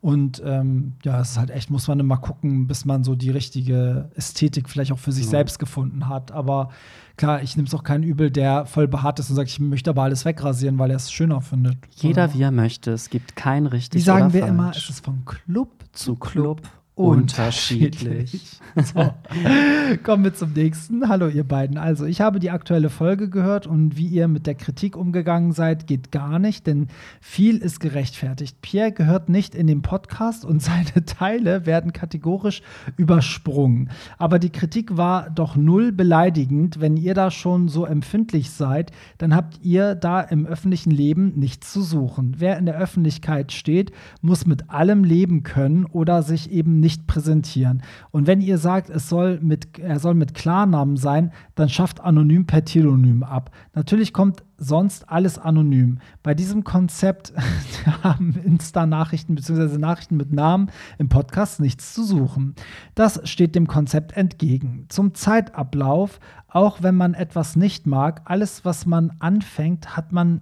Und 0.02 0.42
ähm, 0.44 0.94
ja, 1.04 1.22
es 1.22 1.32
ist 1.32 1.38
halt 1.38 1.52
echt, 1.52 1.70
muss 1.70 1.88
man 1.88 2.00
immer 2.00 2.18
gucken, 2.18 2.66
bis 2.66 2.86
man 2.86 3.04
so 3.04 3.14
die 3.14 3.30
richtige 3.30 4.10
Ästhetik 4.16 4.68
vielleicht 4.68 4.92
auch 4.92 4.98
für 4.98 5.12
sich 5.12 5.26
Ja. 5.26 5.30
selbst 5.32 5.60
gefunden 5.60 6.08
hat. 6.10 6.32
Aber 6.32 6.70
klar, 7.18 7.44
ich 7.44 7.56
nehme 7.56 7.68
es 7.68 7.76
auch 7.76 7.84
keinen 7.84 8.04
Übel, 8.04 8.32
der 8.32 8.66
voll 8.66 8.88
behaart 8.88 9.20
ist 9.20 9.30
und 9.30 9.36
sagt, 9.36 9.50
ich 9.50 9.60
möchte 9.60 9.92
aber 9.92 10.02
alles 10.02 10.26
wegrasieren, 10.26 10.80
weil 10.80 10.90
er 10.90 10.96
es 10.96 11.12
schöner 11.12 11.42
findet. 11.42 11.78
Jeder 11.92 12.30
So. 12.30 12.34
wie 12.34 12.42
er 12.42 12.52
möchte. 12.52 12.92
Es 12.92 13.12
gibt 13.12 13.36
kein 13.36 13.68
richtig 13.68 14.00
Wie 14.02 14.04
sagen 14.06 14.26
oder 14.26 14.34
wir 14.34 14.42
falsch. 14.42 14.52
immer, 14.54 14.72
es 14.72 14.90
ist 14.90 15.06
von 15.06 15.24
Club 15.24 15.70
zu 15.94 16.14
zu 16.14 16.16
Club 16.16 16.62
unterschiedlich. 16.96 18.60
So. 18.76 19.14
Kommen 20.04 20.24
wir 20.24 20.34
zum 20.34 20.54
nächsten. 20.54 21.08
Hallo, 21.08 21.28
ihr 21.28 21.44
beiden. 21.44 21.78
Also, 21.78 22.06
ich 22.06 22.22
habe 22.22 22.40
die 22.40 22.52
aktuelle 22.52 22.90
Folge 22.90 23.30
gehört 23.30 23.66
und 23.68 23.98
wie 23.98 24.08
ihr 24.08 24.28
mit 24.28 24.46
der 24.48 24.56
Kritik 24.56 24.96
umgegangen 24.96 25.52
seid, 25.52 25.88
geht 25.88 26.12
gar 26.12 26.40
nicht, 26.40 26.68
denn 26.68 26.88
viel 27.22 27.58
ist 27.58 27.80
gerechtfertigt. 27.80 28.62
Pierre 28.62 28.92
gehört 28.92 29.30
nicht 29.30 29.56
in 29.56 29.68
den 29.68 29.82
Podcast 29.82 30.46
und 30.46 30.62
seine 30.62 31.06
Teile 31.06 31.66
werden 31.66 31.94
kategorisch 31.94 32.62
übersprungen. 32.98 33.90
Aber 34.18 34.38
die 34.38 34.50
Kritik 34.52 34.98
war 34.98 35.30
doch 35.30 35.56
null 35.56 35.92
beleidigend. 35.92 36.82
Wenn 36.82 36.98
ihr 36.98 37.14
da 37.14 37.32
schon 37.32 37.68
so 37.70 37.86
empfindlich 37.86 38.52
seid, 38.52 38.92
dann 39.18 39.36
habt 39.36 39.60
ihr 39.64 39.96
da 39.96 40.22
im 40.22 40.46
öffentlichen 40.46 40.92
Leben 40.92 41.34
nichts 41.38 41.72
zu 41.72 41.82
suchen. 41.82 42.36
Wer 42.38 42.58
in 42.58 42.66
der 42.66 42.78
Öffentlichkeit 42.78 43.52
steht, 43.52 43.92
muss 44.22 44.46
mit 44.46 44.70
allem 44.70 45.04
leben 45.04 45.44
können 45.44 45.86
oder 45.86 46.24
sich 46.24 46.52
eben 46.52 46.81
nicht 46.82 47.08
präsentieren. 47.08 47.84
Und 48.12 48.28
wenn 48.28 48.42
ihr 48.42 48.58
sagt, 48.58 48.90
es 48.90 49.08
soll 49.08 49.40
mit, 49.42 49.80
er 49.80 50.00
soll 50.00 50.14
mit 50.14 50.34
Klarnamen 50.34 50.98
sein, 50.98 51.32
dann 51.56 51.70
schafft 51.70 52.02
anonym 52.02 52.46
per 52.46 52.66
Telonym 52.66 53.24
ab. 53.24 53.52
Natürlich 53.74 54.12
kommt 54.12 54.44
sonst 54.58 55.10
alles 55.10 55.40
anonym. 55.40 56.00
Bei 56.22 56.34
diesem 56.34 56.64
Konzept 56.66 57.32
haben 58.04 58.36
Insta-Nachrichten 58.44 59.36
bzw. 59.36 59.78
Nachrichten 59.78 60.18
mit 60.18 60.34
Namen 60.34 60.70
im 60.98 61.08
Podcast 61.08 61.62
nichts 61.62 61.94
zu 61.94 62.04
suchen. 62.04 62.56
Das 62.94 63.22
steht 63.30 63.56
dem 63.56 63.68
Konzept 63.68 64.18
entgegen. 64.18 64.86
Zum 64.90 65.14
Zeitablauf, 65.14 66.20
auch 66.48 66.84
wenn 66.84 66.96
man 66.96 67.14
etwas 67.14 67.56
nicht 67.56 67.88
mag, 67.88 68.22
alles, 68.26 68.66
was 68.66 68.86
man 68.86 69.14
anfängt, 69.20 69.96
hat 69.96 70.12
man 70.12 70.42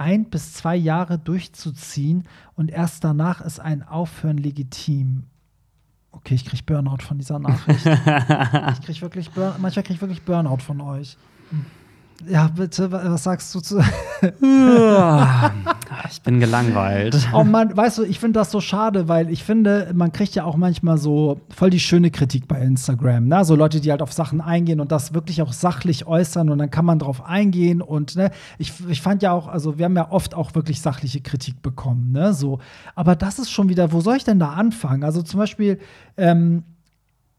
ein 0.00 0.30
bis 0.30 0.54
zwei 0.54 0.76
Jahre 0.76 1.18
durchzuziehen 1.18 2.24
und 2.54 2.70
erst 2.70 3.04
danach 3.04 3.42
ist 3.42 3.60
ein 3.60 3.82
Aufhören 3.82 4.38
legitim. 4.38 5.24
Okay, 6.12 6.34
ich 6.34 6.44
kriege 6.44 6.62
Burnout 6.64 7.02
von 7.02 7.18
dieser 7.18 7.38
Nachricht. 7.38 7.86
ich 7.86 8.80
kriege 8.84 9.00
wirklich 9.00 9.30
Burn 9.30 9.54
manchmal 9.60 9.82
kriege 9.84 9.94
ich 9.94 10.00
wirklich 10.00 10.22
Burnout 10.22 10.58
von 10.58 10.80
euch. 10.80 11.16
Ja, 12.28 12.48
bitte, 12.48 12.92
was 12.92 13.24
sagst 13.24 13.54
du 13.54 13.60
zu. 13.60 13.78
ich 16.10 16.22
bin 16.22 16.40
gelangweilt. 16.40 17.16
Oh 17.32 17.44
Mann, 17.44 17.74
weißt 17.76 17.98
du, 17.98 18.02
ich 18.02 18.18
finde 18.18 18.40
das 18.40 18.50
so 18.50 18.60
schade, 18.60 19.08
weil 19.08 19.30
ich 19.30 19.42
finde, 19.42 19.90
man 19.94 20.12
kriegt 20.12 20.34
ja 20.34 20.44
auch 20.44 20.56
manchmal 20.56 20.98
so 20.98 21.40
voll 21.48 21.70
die 21.70 21.80
schöne 21.80 22.10
Kritik 22.10 22.46
bei 22.46 22.60
Instagram. 22.60 23.28
Ne? 23.28 23.44
So 23.44 23.54
Leute, 23.54 23.80
die 23.80 23.90
halt 23.90 24.02
auf 24.02 24.12
Sachen 24.12 24.40
eingehen 24.40 24.80
und 24.80 24.92
das 24.92 25.14
wirklich 25.14 25.40
auch 25.40 25.52
sachlich 25.52 26.06
äußern 26.06 26.50
und 26.50 26.58
dann 26.58 26.70
kann 26.70 26.84
man 26.84 26.98
drauf 26.98 27.24
eingehen. 27.24 27.80
Und 27.80 28.16
ne, 28.16 28.30
ich, 28.58 28.72
ich 28.88 29.00
fand 29.00 29.22
ja 29.22 29.32
auch, 29.32 29.48
also 29.48 29.78
wir 29.78 29.86
haben 29.86 29.96
ja 29.96 30.10
oft 30.10 30.34
auch 30.34 30.54
wirklich 30.54 30.80
sachliche 30.80 31.20
Kritik 31.22 31.62
bekommen. 31.62 32.12
Ne? 32.12 32.34
So. 32.34 32.58
Aber 32.94 33.16
das 33.16 33.38
ist 33.38 33.50
schon 33.50 33.68
wieder, 33.68 33.92
wo 33.92 34.00
soll 34.00 34.16
ich 34.16 34.24
denn 34.24 34.38
da 34.38 34.50
anfangen? 34.50 35.04
Also 35.04 35.22
zum 35.22 35.38
Beispiel, 35.38 35.78
ähm, 36.16 36.64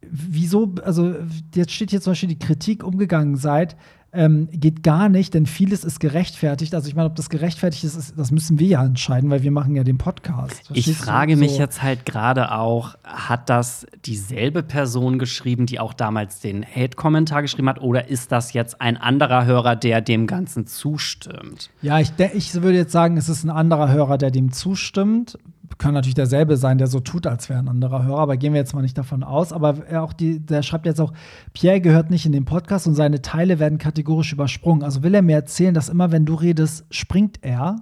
wieso, 0.02 0.74
also 0.84 1.14
jetzt 1.54 1.72
steht 1.72 1.92
hier 1.92 2.02
zum 2.02 2.12
Beispiel 2.12 2.30
die 2.30 2.40
Kritik 2.40 2.84
umgegangen 2.84 3.36
seid 3.36 3.76
ähm, 4.14 4.50
geht 4.52 4.84
gar 4.84 5.08
nicht, 5.08 5.34
denn 5.34 5.46
vieles 5.46 5.84
ist 5.84 6.00
gerechtfertigt. 6.00 6.76
Also 6.76 6.88
ich 6.88 6.96
meine, 6.96 7.08
ob 7.08 7.16
das 7.16 7.30
gerechtfertigt 7.30 7.86
ist, 7.86 7.96
ist, 7.96 8.14
das 8.18 8.32
müssen 8.32 8.60
wir 8.60 8.68
ja 8.68 8.86
entscheiden, 8.86 9.30
weil 9.30 9.42
wir 9.44 9.52
machen 9.52 9.76
ja 9.76 9.84
den 9.84 9.98
Podcast. 9.98 10.68
Verstehst 10.68 10.88
ich 10.88 10.98
frage 10.98 11.38
mich 11.38 11.58
jetzt 11.58 11.82
halt 11.82 12.06
gerade 12.06 12.52
auch, 12.52 12.96
hat 13.04 13.50
das 13.50 13.86
dieselbe 14.06 14.64
Person 14.64 15.18
geschrieben, 15.18 15.66
die 15.66 15.80
auch 15.80 15.94
damals 15.94 16.42
den 16.42 16.66
Hate-Kommentar 16.66 17.42
geschrieben 17.42 17.70
hat, 17.70 17.82
oder 17.82 18.10
ist 18.10 18.32
das 18.32 18.52
jetzt 18.52 18.82
ein 18.82 18.98
anderer 18.98 19.46
Hörer, 19.46 19.78
der 19.78 20.02
dem 20.02 20.28
Ganzen 20.28 20.68
zustimmt? 20.68 21.70
Ja, 21.82 22.00
ich, 22.00 22.12
ich 22.34 22.54
würde 22.56 22.78
jetzt 22.78 22.92
sagen, 22.92 23.16
es 23.16 23.30
ist 23.30 23.46
ein 23.46 23.50
anderer 23.50 23.90
Hörer, 23.90 24.18
der 24.18 24.32
dem 24.32 24.52
zustimmt, 24.52 25.38
kann 25.82 25.96
natürlich 25.96 26.16
derselbe 26.16 26.58
sein, 26.58 26.78
der 26.78 26.86
so 26.86 27.00
tut, 27.00 27.26
als 27.26 27.50
wäre 27.50 27.58
ein 27.58 27.68
anderer 27.68 28.06
Hörer, 28.06 28.20
aber 28.20 28.38
gehen 28.38 28.54
wir 28.54 28.60
jetzt 28.60 28.76
mal 28.76 28.84
nicht 28.84 28.98
davon 28.98 29.24
aus. 29.24 29.52
Aber 29.52 29.88
er 29.88 30.04
auch 30.04 30.14
die, 30.14 30.40
der 30.40 30.62
schreibt 30.62 30.86
jetzt 30.86 31.02
auch, 31.02 31.12
Pierre 31.54 31.82
gehört 31.82 32.12
nicht 32.12 32.26
in 32.28 32.32
den 32.32 32.46
Podcast 32.46 32.86
und 32.86 32.94
seine 32.94 33.24
Teile 33.24 33.58
werden 33.58 33.80
kategorisch 33.80 34.32
übersprungen. 34.32 34.84
Also 34.84 35.02
will 35.02 35.16
er 35.16 35.24
mir 35.24 35.36
erzählen, 35.36 35.74
dass 35.74 35.90
immer, 35.90 36.12
wenn 36.12 36.26
du 36.26 36.36
redest, 36.36 36.86
springt 36.92 37.40
er 37.42 37.78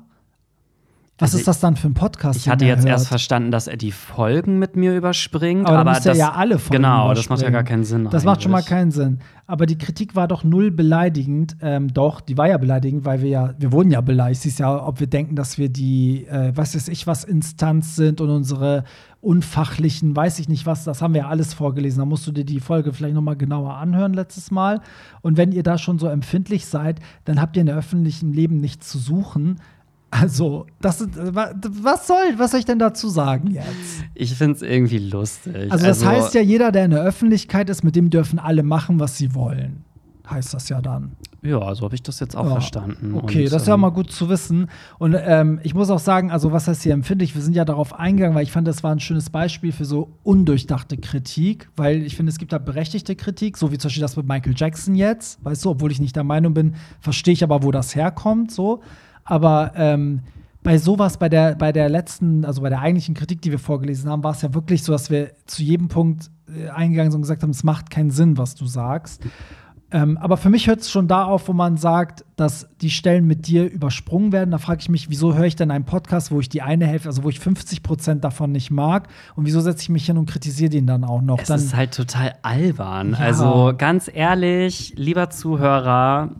was 1.19 1.31
also 1.31 1.39
ist 1.39 1.47
das 1.49 1.59
dann 1.59 1.75
für 1.75 1.87
ein 1.87 1.93
Podcast? 1.93 2.39
Ich 2.39 2.47
hatte 2.47 2.63
jetzt 2.65 2.79
hört? 2.79 2.89
erst 2.89 3.09
verstanden, 3.09 3.51
dass 3.51 3.67
er 3.67 3.75
die 3.75 3.91
Folgen 3.91 4.57
mit 4.57 4.77
mir 4.77 4.95
überspringt. 4.95 5.67
Aber, 5.67 5.79
aber 5.79 5.99
das, 5.99 6.17
ja 6.17 6.31
alle 6.31 6.57
Folgen 6.57 6.81
Genau, 6.81 7.13
das 7.13 7.27
macht 7.27 7.41
ja 7.41 7.49
gar 7.49 7.63
keinen 7.63 7.83
Sinn. 7.83 8.05
Das 8.05 8.13
eigentlich. 8.13 8.25
macht 8.25 8.43
schon 8.43 8.51
mal 8.53 8.63
keinen 8.63 8.91
Sinn. 8.91 9.19
Aber 9.45 9.65
die 9.65 9.77
Kritik 9.77 10.15
war 10.15 10.29
doch 10.29 10.45
null 10.45 10.71
beleidigend. 10.71 11.57
Ähm, 11.61 11.93
doch, 11.93 12.21
die 12.21 12.37
war 12.37 12.47
ja 12.47 12.57
beleidigend, 12.57 13.03
weil 13.03 13.21
wir 13.21 13.29
ja, 13.29 13.53
wir 13.57 13.73
wurden 13.73 13.91
ja 13.91 13.99
beleidigt. 13.99 14.43
Sie 14.43 14.49
ist 14.49 14.59
ja, 14.59 14.81
ob 14.81 15.01
wir 15.01 15.07
denken, 15.07 15.35
dass 15.35 15.57
wir 15.57 15.67
die, 15.67 16.25
äh, 16.27 16.53
was 16.55 16.73
weiß 16.73 16.87
ich, 16.87 17.05
was 17.05 17.25
Instanz 17.25 17.97
sind 17.97 18.21
und 18.21 18.29
unsere 18.29 18.85
unfachlichen, 19.19 20.15
weiß 20.15 20.39
ich 20.39 20.47
nicht 20.47 20.65
was, 20.65 20.85
das 20.85 21.01
haben 21.01 21.13
wir 21.13 21.23
ja 21.23 21.27
alles 21.27 21.53
vorgelesen. 21.53 21.99
Da 21.99 22.05
musst 22.05 22.25
du 22.27 22.31
dir 22.31 22.45
die 22.45 22.61
Folge 22.61 22.93
vielleicht 22.93 23.15
noch 23.15 23.21
mal 23.21 23.35
genauer 23.35 23.73
anhören 23.73 24.13
letztes 24.13 24.51
Mal. 24.51 24.79
Und 25.21 25.35
wenn 25.35 25.51
ihr 25.51 25.63
da 25.63 25.77
schon 25.77 25.99
so 25.99 26.07
empfindlich 26.07 26.65
seid, 26.65 27.01
dann 27.25 27.41
habt 27.41 27.57
ihr 27.57 27.61
in 27.61 27.67
der 27.67 27.75
öffentlichen 27.75 28.31
Leben 28.31 28.61
nichts 28.61 28.87
zu 28.87 28.97
suchen 28.99 29.59
also, 30.11 30.65
das 30.81 31.01
ist, 31.01 31.09
was 31.15 32.07
soll, 32.07 32.17
was 32.37 32.51
soll 32.51 32.59
ich 32.59 32.65
denn 32.65 32.79
dazu 32.79 33.09
sagen 33.09 33.51
jetzt? 33.51 34.03
Ich 34.15 34.33
finde 34.33 34.55
es 34.55 34.61
irgendwie 34.61 34.97
lustig. 34.97 35.55
Also, 35.55 35.85
das 35.85 36.03
also, 36.03 36.07
heißt 36.07 36.33
ja, 36.33 36.41
jeder, 36.41 36.71
der 36.71 36.85
in 36.85 36.91
der 36.91 37.03
Öffentlichkeit 37.03 37.69
ist, 37.69 37.83
mit 37.83 37.95
dem 37.95 38.09
dürfen 38.09 38.39
alle 38.39 38.63
machen, 38.63 38.99
was 38.99 39.17
sie 39.17 39.35
wollen. 39.35 39.83
Heißt 40.29 40.53
das 40.53 40.69
ja 40.69 40.81
dann. 40.81 41.13
Ja, 41.41 41.73
so 41.73 41.85
habe 41.85 41.95
ich 41.95 42.03
das 42.03 42.19
jetzt 42.19 42.35
auch 42.35 42.45
ja. 42.45 42.51
verstanden. 42.51 43.15
Okay, 43.15 43.43
Und, 43.45 43.53
das 43.53 43.63
ist 43.63 43.67
ja 43.67 43.73
ähm, 43.75 43.79
mal 43.79 43.89
gut 43.89 44.11
zu 44.11 44.29
wissen. 44.29 44.67
Und 44.97 45.15
ähm, 45.17 45.59
ich 45.63 45.73
muss 45.73 45.89
auch 45.89 45.99
sagen, 45.99 46.31
also 46.31 46.51
was 46.51 46.67
heißt 46.67 46.83
hier 46.83 46.93
empfindlich? 46.93 47.33
Wir 47.33 47.41
sind 47.41 47.55
ja 47.55 47.65
darauf 47.65 47.97
eingegangen, 47.97 48.35
weil 48.35 48.43
ich 48.43 48.51
fand, 48.51 48.67
das 48.67 48.83
war 48.83 48.91
ein 48.91 48.99
schönes 48.99 49.29
Beispiel 49.29 49.71
für 49.71 49.85
so 49.85 50.11
undurchdachte 50.23 50.97
Kritik, 50.97 51.69
weil 51.75 52.03
ich 52.03 52.15
finde, 52.15 52.31
es 52.31 52.37
gibt 52.37 52.51
da 52.51 52.57
berechtigte 52.57 53.15
Kritik, 53.15 53.57
so 53.57 53.71
wie 53.71 53.77
zum 53.77 53.87
Beispiel 53.87 54.01
das 54.01 54.17
mit 54.17 54.27
Michael 54.27 54.53
Jackson 54.55 54.95
jetzt, 54.95 55.43
weißt 55.43 55.65
du, 55.65 55.69
obwohl 55.71 55.91
ich 55.91 55.99
nicht 55.99 56.15
der 56.15 56.23
Meinung 56.23 56.53
bin, 56.53 56.75
verstehe 56.99 57.33
ich 57.33 57.43
aber, 57.43 57.63
wo 57.63 57.71
das 57.71 57.95
herkommt, 57.95 58.51
so. 58.51 58.81
Aber 59.29 59.73
ähm, 59.75 60.21
bei 60.63 60.79
sowas, 60.79 61.17
bei 61.17 61.29
der, 61.29 61.55
bei 61.55 61.71
der 61.71 61.87
letzten, 61.87 62.43
also 62.45 62.63
bei 62.63 62.69
der 62.69 62.81
eigentlichen 62.81 63.13
Kritik, 63.13 63.43
die 63.43 63.51
wir 63.51 63.59
vorgelesen 63.59 64.09
haben, 64.09 64.23
war 64.23 64.31
es 64.31 64.41
ja 64.41 64.55
wirklich 64.55 64.83
so, 64.83 64.91
dass 64.91 65.11
wir 65.11 65.31
zu 65.45 65.61
jedem 65.61 65.87
Punkt 65.87 66.31
äh, 66.47 66.69
eingegangen 66.69 67.11
sind 67.11 67.19
und 67.19 67.21
gesagt 67.21 67.43
haben, 67.43 67.51
es 67.51 67.63
macht 67.63 67.91
keinen 67.91 68.09
Sinn, 68.09 68.39
was 68.39 68.55
du 68.55 68.65
sagst. 68.65 69.21
Ähm, 69.91 70.17
aber 70.17 70.35
für 70.37 70.49
mich 70.49 70.67
hört 70.67 70.81
es 70.81 70.89
schon 70.89 71.07
da 71.07 71.25
auf, 71.25 71.47
wo 71.47 71.53
man 71.53 71.77
sagt, 71.77 72.25
dass 72.39 72.69
die 72.81 72.89
Stellen 72.89 73.27
mit 73.27 73.47
dir 73.47 73.69
übersprungen 73.69 74.31
werden. 74.31 74.51
Da 74.51 74.57
frage 74.57 74.79
ich 74.81 74.89
mich, 74.89 75.09
wieso 75.09 75.35
höre 75.35 75.45
ich 75.45 75.55
denn 75.55 75.71
einen 75.71 75.85
Podcast, 75.85 76.31
wo 76.31 76.39
ich 76.39 76.47
die 76.47 76.61
eine 76.61 76.87
Hälfte, 76.87 77.09
also 77.09 77.23
wo 77.23 77.29
ich 77.29 77.39
50 77.39 77.83
Prozent 77.83 78.23
davon 78.23 78.51
nicht 78.51 78.71
mag? 78.71 79.09
Und 79.35 79.45
wieso 79.45 79.59
setze 79.59 79.83
ich 79.83 79.89
mich 79.89 80.05
hin 80.05 80.17
und 80.17 80.29
kritisiere 80.29 80.69
den 80.69 80.87
dann 80.87 81.03
auch 81.03 81.21
noch? 81.21 81.39
Es 81.39 81.47
dann, 81.47 81.59
ist 81.59 81.75
halt 81.75 81.93
total 81.93 82.35
albern. 82.41 83.11
Ja. 83.11 83.25
Also 83.25 83.73
ganz 83.77 84.09
ehrlich, 84.13 84.93
lieber 84.95 85.29
Zuhörer, 85.29 86.31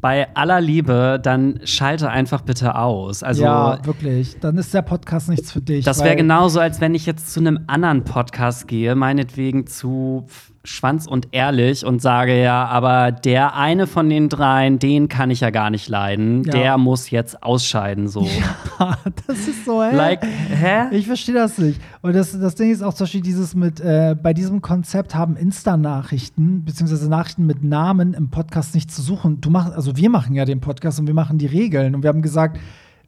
bei 0.00 0.34
aller 0.34 0.60
Liebe, 0.60 1.18
dann 1.22 1.60
schalte 1.64 2.10
einfach 2.10 2.42
bitte 2.42 2.76
aus. 2.76 3.22
Also, 3.22 3.44
ja, 3.44 3.84
wirklich. 3.84 4.38
Dann 4.40 4.56
ist 4.58 4.72
der 4.72 4.82
Podcast 4.82 5.28
nichts 5.28 5.52
für 5.52 5.60
dich. 5.60 5.84
Das 5.84 6.02
wäre 6.02 6.16
genauso, 6.16 6.60
als 6.60 6.80
wenn 6.80 6.94
ich 6.94 7.06
jetzt 7.06 7.32
zu 7.32 7.40
einem 7.40 7.60
anderen 7.66 8.04
Podcast 8.04 8.68
gehe, 8.68 8.94
meinetwegen 8.94 9.66
zu 9.66 10.26
Schwanz 10.64 11.06
und 11.06 11.28
ehrlich 11.32 11.84
und 11.84 12.02
sage 12.02 12.40
ja, 12.40 12.66
aber 12.66 13.12
der 13.12 13.54
eine 13.54 13.86
von 13.86 14.10
den 14.10 14.28
dreien, 14.28 14.78
den 14.78 15.08
kann 15.08 15.30
ich 15.30 15.40
ja 15.40 15.45
gar 15.50 15.70
nicht 15.70 15.88
leiden. 15.88 16.44
Ja. 16.44 16.52
Der 16.52 16.78
muss 16.78 17.10
jetzt 17.10 17.42
ausscheiden, 17.42 18.08
so. 18.08 18.26
Ja, 18.78 18.98
das 19.26 19.48
ist 19.48 19.64
so, 19.64 19.82
hä? 19.82 19.94
Like, 19.94 20.22
hä? 20.22 20.88
Ich 20.90 21.06
verstehe 21.06 21.34
das 21.34 21.56
nicht. 21.56 21.80
Und 22.02 22.14
das, 22.14 22.38
das 22.38 22.56
Ding 22.56 22.70
ist 22.70 22.82
auch 22.82 22.92
zum 22.92 23.04
Beispiel 23.04 23.22
dieses 23.22 23.54
mit, 23.54 23.80
äh, 23.80 24.14
bei 24.20 24.34
diesem 24.34 24.60
Konzept 24.60 25.14
haben 25.14 25.34
Insta-Nachrichten, 25.36 26.64
beziehungsweise 26.64 27.08
Nachrichten 27.08 27.46
mit 27.46 27.64
Namen 27.64 28.12
im 28.12 28.28
Podcast 28.28 28.74
nicht 28.74 28.90
zu 28.90 29.00
suchen. 29.00 29.40
Du 29.40 29.48
machst, 29.48 29.72
also 29.72 29.96
wir 29.96 30.10
machen 30.10 30.34
ja 30.34 30.44
den 30.44 30.60
Podcast 30.60 31.00
und 31.00 31.06
wir 31.06 31.14
machen 31.14 31.38
die 31.38 31.46
Regeln 31.46 31.94
und 31.94 32.02
wir 32.02 32.08
haben 32.08 32.22
gesagt, 32.22 32.58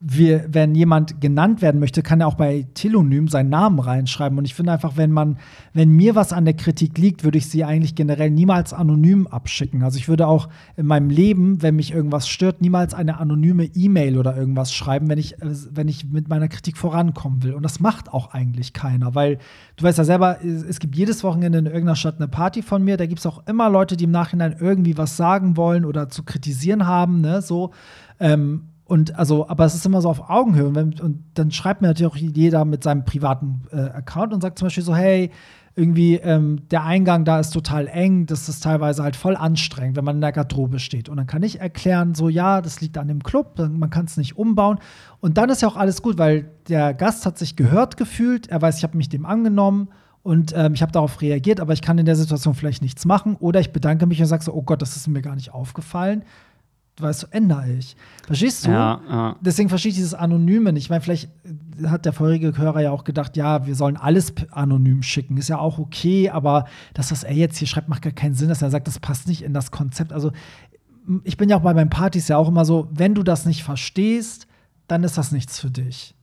wir, 0.01 0.47
wenn 0.49 0.77
jemand 0.77 1.21
genannt 1.21 1.61
werden 1.61 1.81
möchte, 1.81 2.03
kann 2.03 2.21
er 2.21 2.29
auch 2.29 2.35
bei 2.35 2.67
Telonym 2.75 3.27
seinen 3.27 3.51
Namen 3.51 3.81
reinschreiben. 3.81 4.39
Und 4.39 4.45
ich 4.45 4.55
finde 4.55 4.73
einfach, 4.73 4.97
wenn 4.97 5.11
man, 5.11 5.39
wenn 5.73 5.91
mir 5.91 6.15
was 6.15 6.33
an 6.33 6.45
der 6.45 6.55
Kritik 6.55 6.97
liegt, 6.99 7.25
würde 7.25 7.39
ich 7.39 7.49
sie 7.49 7.65
eigentlich 7.65 7.97
generell 7.97 8.31
niemals 8.31 8.73
anonym 8.73 9.27
abschicken. 9.27 9.83
Also 9.83 9.99
ich 9.99 10.09
würde 10.09 10.29
auch 10.29 10.49
in 10.77 10.87
meinem 10.87 11.11
Leben, 11.11 11.63
wenn 11.63 11.75
mich 11.75 11.93
irgendwas 11.93 12.29
stört, 12.29 12.61
niemals 12.61 12.95
eine 12.95 13.19
anonyme 13.19 13.65
E-Mail 13.65 14.19
oder 14.19 14.37
irgendwas 14.37 14.73
schreiben, 14.73 15.09
wenn 15.09 15.19
ich, 15.19 15.35
wenn 15.41 15.89
ich 15.89 16.05
mit 16.09 16.29
meiner 16.29 16.47
Kritik 16.47 16.77
vorankommen 16.77 17.43
will. 17.43 17.55
Und 17.55 17.65
das 17.65 17.81
macht 17.81 18.13
auch 18.13 18.33
eigentlich 18.33 18.73
keiner, 18.73 19.17
weil 19.17 19.39
du 19.77 19.85
weißt 19.85 19.99
ja 19.99 20.05
selber, 20.05 20.39
es 20.45 20.79
gibt 20.79 20.95
jedes 20.95 21.25
Wochenende 21.25 21.59
in 21.59 21.67
irgendeiner 21.67 21.97
Stadt 21.97 22.17
eine 22.19 22.29
Party 22.29 22.63
von 22.63 22.85
mir. 22.85 22.99
Da 22.99 23.07
gibt 23.07 23.19
es 23.19 23.27
auch 23.27 23.45
immer 23.49 23.69
Leute, 23.69 23.97
die 23.97 24.05
im 24.05 24.13
Nachhinein 24.13 24.55
irgendwie 24.61 24.97
was 24.97 25.17
sagen 25.17 25.57
wollen 25.57 25.85
oder 25.85 26.09
zu 26.09 26.23
kritisieren 26.23 26.87
haben, 26.87 27.21
ne, 27.21 27.43
so. 27.43 27.73
Ähm, 28.21 28.63
und 28.89 29.17
also, 29.17 29.47
aber 29.51 29.67
es 29.67 29.75
ist 29.75 29.85
immer 29.85 30.01
so 30.01 30.09
auf 30.09 30.31
Augenhöhe. 30.31 30.67
Und, 30.67 30.75
wenn, 30.75 30.99
und 30.99 31.23
dann 31.35 31.51
schreibt 31.51 31.83
mir 31.83 31.89
natürlich 31.89 32.11
auch 32.11 32.17
jeder 32.17 32.65
mit 32.65 32.83
seinem 32.83 33.05
privaten 33.05 33.61
äh, 33.71 33.77
Account 33.77 34.33
und 34.33 34.41
sagt 34.41 34.59
zum 34.59 34.67
Beispiel 34.67 34.83
so, 34.83 34.97
hey, 34.97 35.31
irgendwie 35.77 36.15
ähm, 36.15 36.63
der 36.71 36.85
Eingang 36.85 37.27
da 37.27 37.39
ist 37.39 37.51
total 37.51 37.87
eng, 37.87 38.25
das 38.25 38.49
ist 38.49 38.63
teilweise 38.63 39.03
halt 39.03 39.15
voll 39.15 39.37
anstrengend, 39.37 39.99
wenn 39.99 40.07
man 40.07 40.17
in 40.17 40.21
der 40.23 40.33
Garderobe 40.33 40.79
steht. 40.79 41.11
Und 41.11 41.19
dann 41.19 41.27
kann 41.27 41.43
ich 41.43 41.61
erklären, 41.61 42.15
so 42.15 42.31
ja, 42.31 42.63
das 42.63 42.81
liegt 42.81 42.97
an 42.97 43.09
dem 43.09 43.23
Club, 43.23 43.59
man 43.59 43.91
kann 43.91 44.07
es 44.07 44.17
nicht 44.17 44.39
umbauen. 44.39 44.79
Und 45.21 45.37
dann 45.37 45.51
ist 45.51 45.61
ja 45.61 45.69
auch 45.69 45.77
alles 45.77 46.01
gut, 46.01 46.17
weil 46.17 46.51
der 46.71 46.95
Gast 46.95 47.27
hat 47.27 47.37
sich 47.37 47.57
gehört 47.57 47.99
gefühlt, 47.99 48.47
er 48.47 48.63
weiß, 48.63 48.79
ich 48.79 48.85
habe 48.85 48.97
mich 48.97 49.11
dem 49.11 49.27
angenommen 49.27 49.89
und 50.23 50.55
ähm, 50.57 50.73
ich 50.73 50.81
habe 50.81 50.93
darauf 50.93 51.21
reagiert, 51.21 51.61
aber 51.61 51.75
ich 51.75 51.83
kann 51.83 51.99
in 51.99 52.07
der 52.07 52.17
Situation 52.17 52.55
vielleicht 52.55 52.81
nichts 52.81 53.05
machen. 53.05 53.37
Oder 53.39 53.61
ich 53.61 53.71
bedanke 53.71 54.07
mich 54.07 54.19
und 54.21 54.27
sage 54.27 54.43
so, 54.43 54.55
oh 54.55 54.63
Gott, 54.63 54.81
das 54.81 54.97
ist 54.97 55.09
mir 55.09 55.21
gar 55.21 55.35
nicht 55.35 55.53
aufgefallen 55.53 56.23
weißt 57.01 57.23
du, 57.25 57.27
ändere 57.31 57.71
ich. 57.71 57.97
Verstehst 58.27 58.67
du? 58.67 58.71
Ja, 58.71 59.01
ja. 59.09 59.37
Deswegen 59.41 59.69
verstehe 59.69 59.91
ich 59.91 59.97
dieses 59.97 60.15
Anonyme 60.15 60.73
nicht. 60.73 60.85
Ich 60.85 60.91
meine, 60.91 61.01
vielleicht 61.01 61.31
hat 61.87 62.05
der 62.05 62.13
vorherige 62.13 62.57
Hörer 62.57 62.81
ja 62.81 62.91
auch 62.91 63.05
gedacht, 63.05 63.37
ja, 63.37 63.67
wir 63.67 63.75
sollen 63.75 63.97
alles 63.97 64.33
anonym 64.51 65.03
schicken. 65.03 65.37
Ist 65.37 65.49
ja 65.49 65.59
auch 65.59 65.79
okay, 65.79 66.31
aber 66.31 66.67
das, 66.95 67.11
was 67.13 67.25
er 67.25 67.35
jetzt 67.35 67.57
hier 67.59 67.69
schreibt, 67.69 67.89
macht 67.89 68.03
gar 68.03 68.13
keinen 68.13 68.35
Sinn, 68.35 68.49
dass 68.49 68.63
er 68.63 68.71
sagt, 68.71 68.87
das 68.87 68.99
passt 68.99 69.29
nicht 69.29 69.43
in 69.43 69.55
das 69.55 69.71
Konzept. 69.71 70.13
Also, 70.13 70.33
ich 71.25 71.37
bin 71.37 71.49
ja 71.49 71.57
auch 71.57 71.63
bei 71.63 71.73
meinen 71.73 71.91
Partys 71.91 72.29
ja 72.29 72.37
auch 72.37 72.49
immer 72.49 72.65
so, 72.65 72.89
wenn 72.93 73.15
du 73.15 73.23
das 73.23 73.47
nicht 73.47 73.63
verstehst, 73.63 74.47
dann 74.89 75.05
ist 75.05 75.17
das 75.17 75.33
nichts 75.33 75.59
für 75.59 75.71
dich 75.71 76.15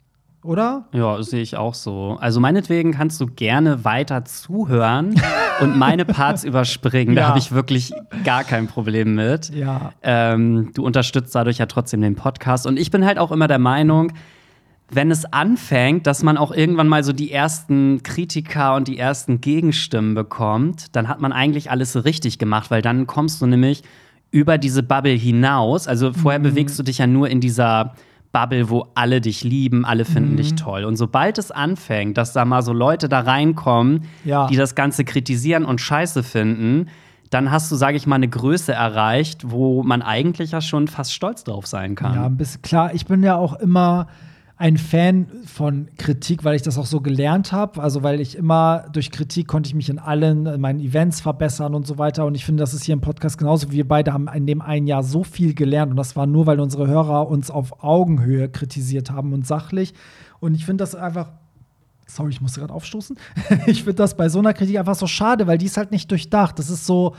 oder? 0.45 0.85
Ja, 0.93 1.21
sehe 1.21 1.41
ich 1.41 1.57
auch 1.57 1.73
so. 1.73 2.17
Also 2.19 2.39
meinetwegen 2.39 2.91
kannst 2.91 3.19
du 3.19 3.27
gerne 3.27 3.83
weiter 3.83 4.25
zuhören 4.25 5.15
und 5.61 5.77
meine 5.77 6.05
Parts 6.05 6.43
überspringen. 6.43 7.15
Ja. 7.15 7.23
Da 7.23 7.27
habe 7.29 7.39
ich 7.39 7.51
wirklich 7.51 7.91
gar 8.23 8.43
kein 8.43 8.67
Problem 8.67 9.15
mit. 9.15 9.49
Ja. 9.49 9.93
Ähm, 10.03 10.71
du 10.73 10.85
unterstützt 10.85 11.33
dadurch 11.35 11.57
ja 11.57 11.65
trotzdem 11.65 12.01
den 12.01 12.15
Podcast. 12.15 12.67
Und 12.67 12.77
ich 12.77 12.91
bin 12.91 13.05
halt 13.05 13.17
auch 13.17 13.31
immer 13.31 13.47
der 13.47 13.59
Meinung, 13.59 14.11
wenn 14.91 15.09
es 15.09 15.25
anfängt, 15.25 16.05
dass 16.05 16.21
man 16.21 16.37
auch 16.37 16.51
irgendwann 16.51 16.87
mal 16.87 17.03
so 17.03 17.11
die 17.11 17.31
ersten 17.31 18.03
Kritiker 18.03 18.75
und 18.75 18.87
die 18.87 18.99
ersten 18.99 19.41
Gegenstimmen 19.41 20.13
bekommt, 20.13 20.95
dann 20.95 21.07
hat 21.07 21.21
man 21.21 21.31
eigentlich 21.31 21.71
alles 21.71 22.05
richtig 22.05 22.37
gemacht, 22.37 22.69
weil 22.69 22.81
dann 22.81 23.07
kommst 23.07 23.41
du 23.41 23.47
nämlich 23.47 23.83
über 24.29 24.57
diese 24.57 24.83
Bubble 24.83 25.13
hinaus. 25.13 25.87
Also 25.87 26.13
vorher 26.13 26.39
mhm. 26.39 26.43
bewegst 26.43 26.77
du 26.77 26.83
dich 26.83 26.99
ja 26.99 27.07
nur 27.07 27.29
in 27.29 27.39
dieser 27.39 27.95
Bubble, 28.36 28.69
wo 28.69 28.88
alle 28.95 29.21
dich 29.21 29.43
lieben, 29.45 29.86
alle 29.86 30.03
finden 30.03 30.33
Mhm. 30.33 30.38
dich 30.38 30.55
toll. 30.55 30.83
Und 30.83 30.97
sobald 30.97 31.38
es 31.38 31.51
anfängt, 31.51 32.17
dass 32.17 32.33
da 32.33 32.43
mal 32.43 32.61
so 32.63 32.73
Leute 32.73 33.07
da 33.07 33.21
reinkommen, 33.21 34.03
Ja. 34.25 34.47
die 34.47 34.57
das 34.57 34.75
Ganze 34.75 35.05
kritisieren 35.05 35.63
und 35.63 35.79
scheiße 35.79 36.21
finden, 36.21 36.89
dann 37.29 37.49
hast 37.49 37.71
du, 37.71 37.75
sage 37.75 37.95
ich 37.97 38.05
mal, 38.07 38.15
eine 38.17 38.27
Größe 38.27 38.73
erreicht, 38.73 39.49
wo 39.49 39.83
man 39.83 40.01
eigentlich 40.01 40.51
ja 40.51 40.59
schon 40.61 40.88
fast 40.88 41.13
stolz 41.13 41.43
drauf 41.45 41.65
sein 41.65 41.95
kann. 41.95 42.13
Ja, 42.13 42.25
ein 42.25 42.38
bisschen 42.38 42.61
klar. 42.61 42.93
Ich 42.93 43.05
bin 43.05 43.23
ja 43.23 43.36
auch 43.38 43.53
immer 43.53 44.07
ein 44.58 44.78
Fan 44.78 45.28
von 45.45 45.89
Kritik, 45.97 46.45
weil 46.45 46.56
ich 46.56 46.62
das 46.62 46.78
auch 46.78 46.86
so 46.86 47.01
gelernt 47.01 47.51
habe. 47.51 47.82
Also 47.82 48.03
weil 48.03 48.22
ich 48.22 48.38
immer 48.38 48.86
durch 48.93 49.12
Kritik 49.12 49.47
konnte 49.47 49.68
ich 49.68 49.76
mich 49.76 49.89
in 49.89 49.99
allen 49.99 50.45
in 50.45 50.62
meinen 50.62 50.80
Events 50.80 51.20
verbessern 51.20 51.76
und 51.76 51.86
so 51.86 51.97
weiter. 51.97 52.26
Und 52.26 52.36
ich 52.36 52.45
finde, 52.45 52.62
das 52.62 52.74
ist 52.74 52.86
hier 52.86 52.93
im 52.93 53.01
Podcast 53.01 53.38
genauso. 53.38 53.72
Wir 53.72 53.86
beide 53.86 54.14
haben 54.14 54.30
in 54.30 54.45
dem 54.47 54.62
einen 54.62 54.88
Jahr 54.88 55.03
so 55.03 55.24
viel 55.24 55.53
gelernt 55.53 55.91
und 55.91 55.97
das 55.97 56.16
war 56.16 56.26
nur, 56.26 56.45
weil 56.45 56.62
unsere 56.62 56.88
Hörer 56.88 57.28
uns 57.28 57.51
auf 57.51 57.84
Augenhöhe 57.84 58.47
kritisiert 58.47 59.12
haben 59.12 59.34
und 59.34 59.45
sachlich. 59.45 59.93
Und 60.39 60.56
ich 60.56 60.66
finde 60.66 60.84
das 60.84 60.95
einfach 60.95 61.32
Sorry, 62.08 62.30
ich 62.30 62.39
musste 62.39 62.60
gerade 62.60 62.72
aufstoßen. 62.74 63.18
ich 63.66 63.80
finde 63.80 63.95
das 63.95 64.16
bei 64.16 64.30
so 64.30 64.38
einer 64.38 64.53
Kritik 64.53 64.78
einfach 64.78 64.93
so 64.93 65.08
schade, 65.08 65.47
weil 65.47 65.58
die 65.58 65.66
ist 65.66 65.76
halt 65.76 65.91
nicht 65.91 66.10
durchdacht. 66.12 66.60
Das 66.60 66.70
ist 66.70 66.86
so, 66.86 67.16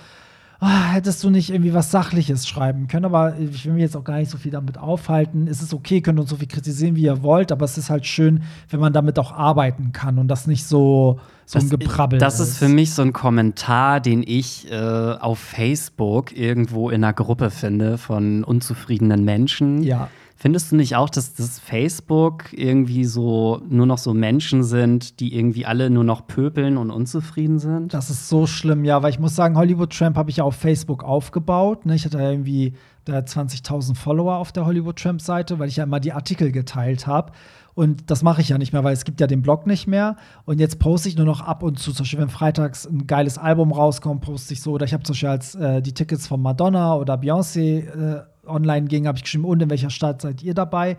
ah, 0.60 0.92
hättest 0.92 1.22
du 1.24 1.30
nicht 1.30 1.50
irgendwie 1.50 1.74
was 1.74 1.90
Sachliches 1.90 2.46
schreiben 2.46 2.88
können. 2.88 3.04
Aber 3.04 3.38
ich 3.38 3.64
will 3.64 3.74
mich 3.74 3.82
jetzt 3.82 3.96
auch 3.96 4.04
gar 4.04 4.18
nicht 4.18 4.30
so 4.30 4.38
viel 4.38 4.52
damit 4.52 4.78
aufhalten. 4.78 5.46
Es 5.48 5.62
ist 5.62 5.74
okay, 5.74 6.00
könnt 6.00 6.18
uns 6.18 6.30
so 6.30 6.36
viel 6.36 6.48
kritisieren, 6.48 6.96
wie 6.96 7.02
ihr 7.02 7.22
wollt, 7.22 7.52
aber 7.52 7.64
es 7.64 7.78
ist 7.78 7.90
halt 7.90 8.06
schön, 8.06 8.42
wenn 8.70 8.80
man 8.80 8.92
damit 8.92 9.18
auch 9.18 9.32
arbeiten 9.32 9.92
kann 9.92 10.18
und 10.18 10.28
das 10.28 10.46
nicht 10.46 10.64
so, 10.64 11.20
so 11.44 11.58
ein 11.58 11.68
Geprabbel 11.68 12.18
Das 12.18 12.40
ist 12.40 12.58
für 12.58 12.68
mich 12.68 12.92
so 12.92 13.02
ein 13.02 13.12
Kommentar, 13.12 14.00
den 14.00 14.22
ich 14.26 14.70
äh, 14.70 14.76
auf 14.76 15.38
Facebook 15.38 16.36
irgendwo 16.36 16.90
in 16.90 17.04
einer 17.04 17.12
Gruppe 17.12 17.50
finde 17.50 17.98
von 17.98 18.44
unzufriedenen 18.44 19.24
Menschen. 19.24 19.82
Ja. 19.82 20.08
Findest 20.38 20.70
du 20.70 20.76
nicht 20.76 20.96
auch, 20.96 21.08
dass 21.08 21.32
das 21.32 21.58
Facebook 21.58 22.52
irgendwie 22.52 23.06
so 23.06 23.62
nur 23.70 23.86
noch 23.86 23.96
so 23.96 24.12
Menschen 24.12 24.64
sind, 24.64 25.18
die 25.18 25.34
irgendwie 25.34 25.64
alle 25.64 25.88
nur 25.88 26.04
noch 26.04 26.26
pöbeln 26.26 26.76
und 26.76 26.90
unzufrieden 26.90 27.58
sind? 27.58 27.94
Das 27.94 28.10
ist 28.10 28.28
so 28.28 28.46
schlimm, 28.46 28.84
ja, 28.84 29.02
weil 29.02 29.10
ich 29.10 29.18
muss 29.18 29.34
sagen, 29.34 29.56
Hollywood 29.56 29.96
Tramp 29.96 30.18
habe 30.18 30.28
ich 30.28 30.36
ja 30.36 30.44
auf 30.44 30.54
Facebook 30.54 31.02
aufgebaut. 31.04 31.86
Ne? 31.86 31.94
Ich 31.94 32.04
hatte 32.04 32.18
ja 32.18 32.30
irgendwie 32.30 32.74
da 33.06 33.18
20.000 33.18 33.94
Follower 33.94 34.36
auf 34.36 34.52
der 34.52 34.66
Hollywood 34.66 34.96
Tramp 34.96 35.22
Seite, 35.22 35.58
weil 35.58 35.68
ich 35.68 35.76
ja 35.76 35.84
immer 35.84 36.00
die 36.00 36.12
Artikel 36.12 36.52
geteilt 36.52 37.06
habe. 37.06 37.32
Und 37.76 38.10
das 38.10 38.22
mache 38.22 38.40
ich 38.40 38.48
ja 38.48 38.56
nicht 38.56 38.72
mehr, 38.72 38.84
weil 38.84 38.94
es 38.94 39.04
gibt 39.04 39.20
ja 39.20 39.26
den 39.26 39.42
Blog 39.42 39.66
nicht 39.66 39.86
mehr. 39.86 40.16
Und 40.46 40.60
jetzt 40.60 40.78
poste 40.78 41.10
ich 41.10 41.16
nur 41.16 41.26
noch 41.26 41.42
ab 41.42 41.62
und 41.62 41.78
zu. 41.78 41.92
Zum 41.92 42.04
Beispiel, 42.04 42.20
wenn 42.20 42.30
freitags 42.30 42.86
ein 42.86 43.06
geiles 43.06 43.36
Album 43.36 43.70
rauskommt, 43.70 44.22
poste 44.22 44.54
ich 44.54 44.62
so. 44.62 44.72
Oder 44.72 44.86
ich 44.86 44.94
habe 44.94 45.02
zum 45.02 45.12
Beispiel 45.12 45.28
als 45.28 45.54
äh, 45.56 45.82
die 45.82 45.92
Tickets 45.92 46.26
von 46.26 46.40
Madonna 46.40 46.96
oder 46.96 47.16
Beyoncé 47.16 47.84
äh, 47.84 48.22
online 48.46 48.86
gingen, 48.86 49.06
habe 49.06 49.18
ich 49.18 49.24
geschrieben, 49.24 49.44
und 49.44 49.62
in 49.62 49.68
welcher 49.68 49.90
Stadt 49.90 50.22
seid 50.22 50.42
ihr 50.42 50.54
dabei? 50.54 50.96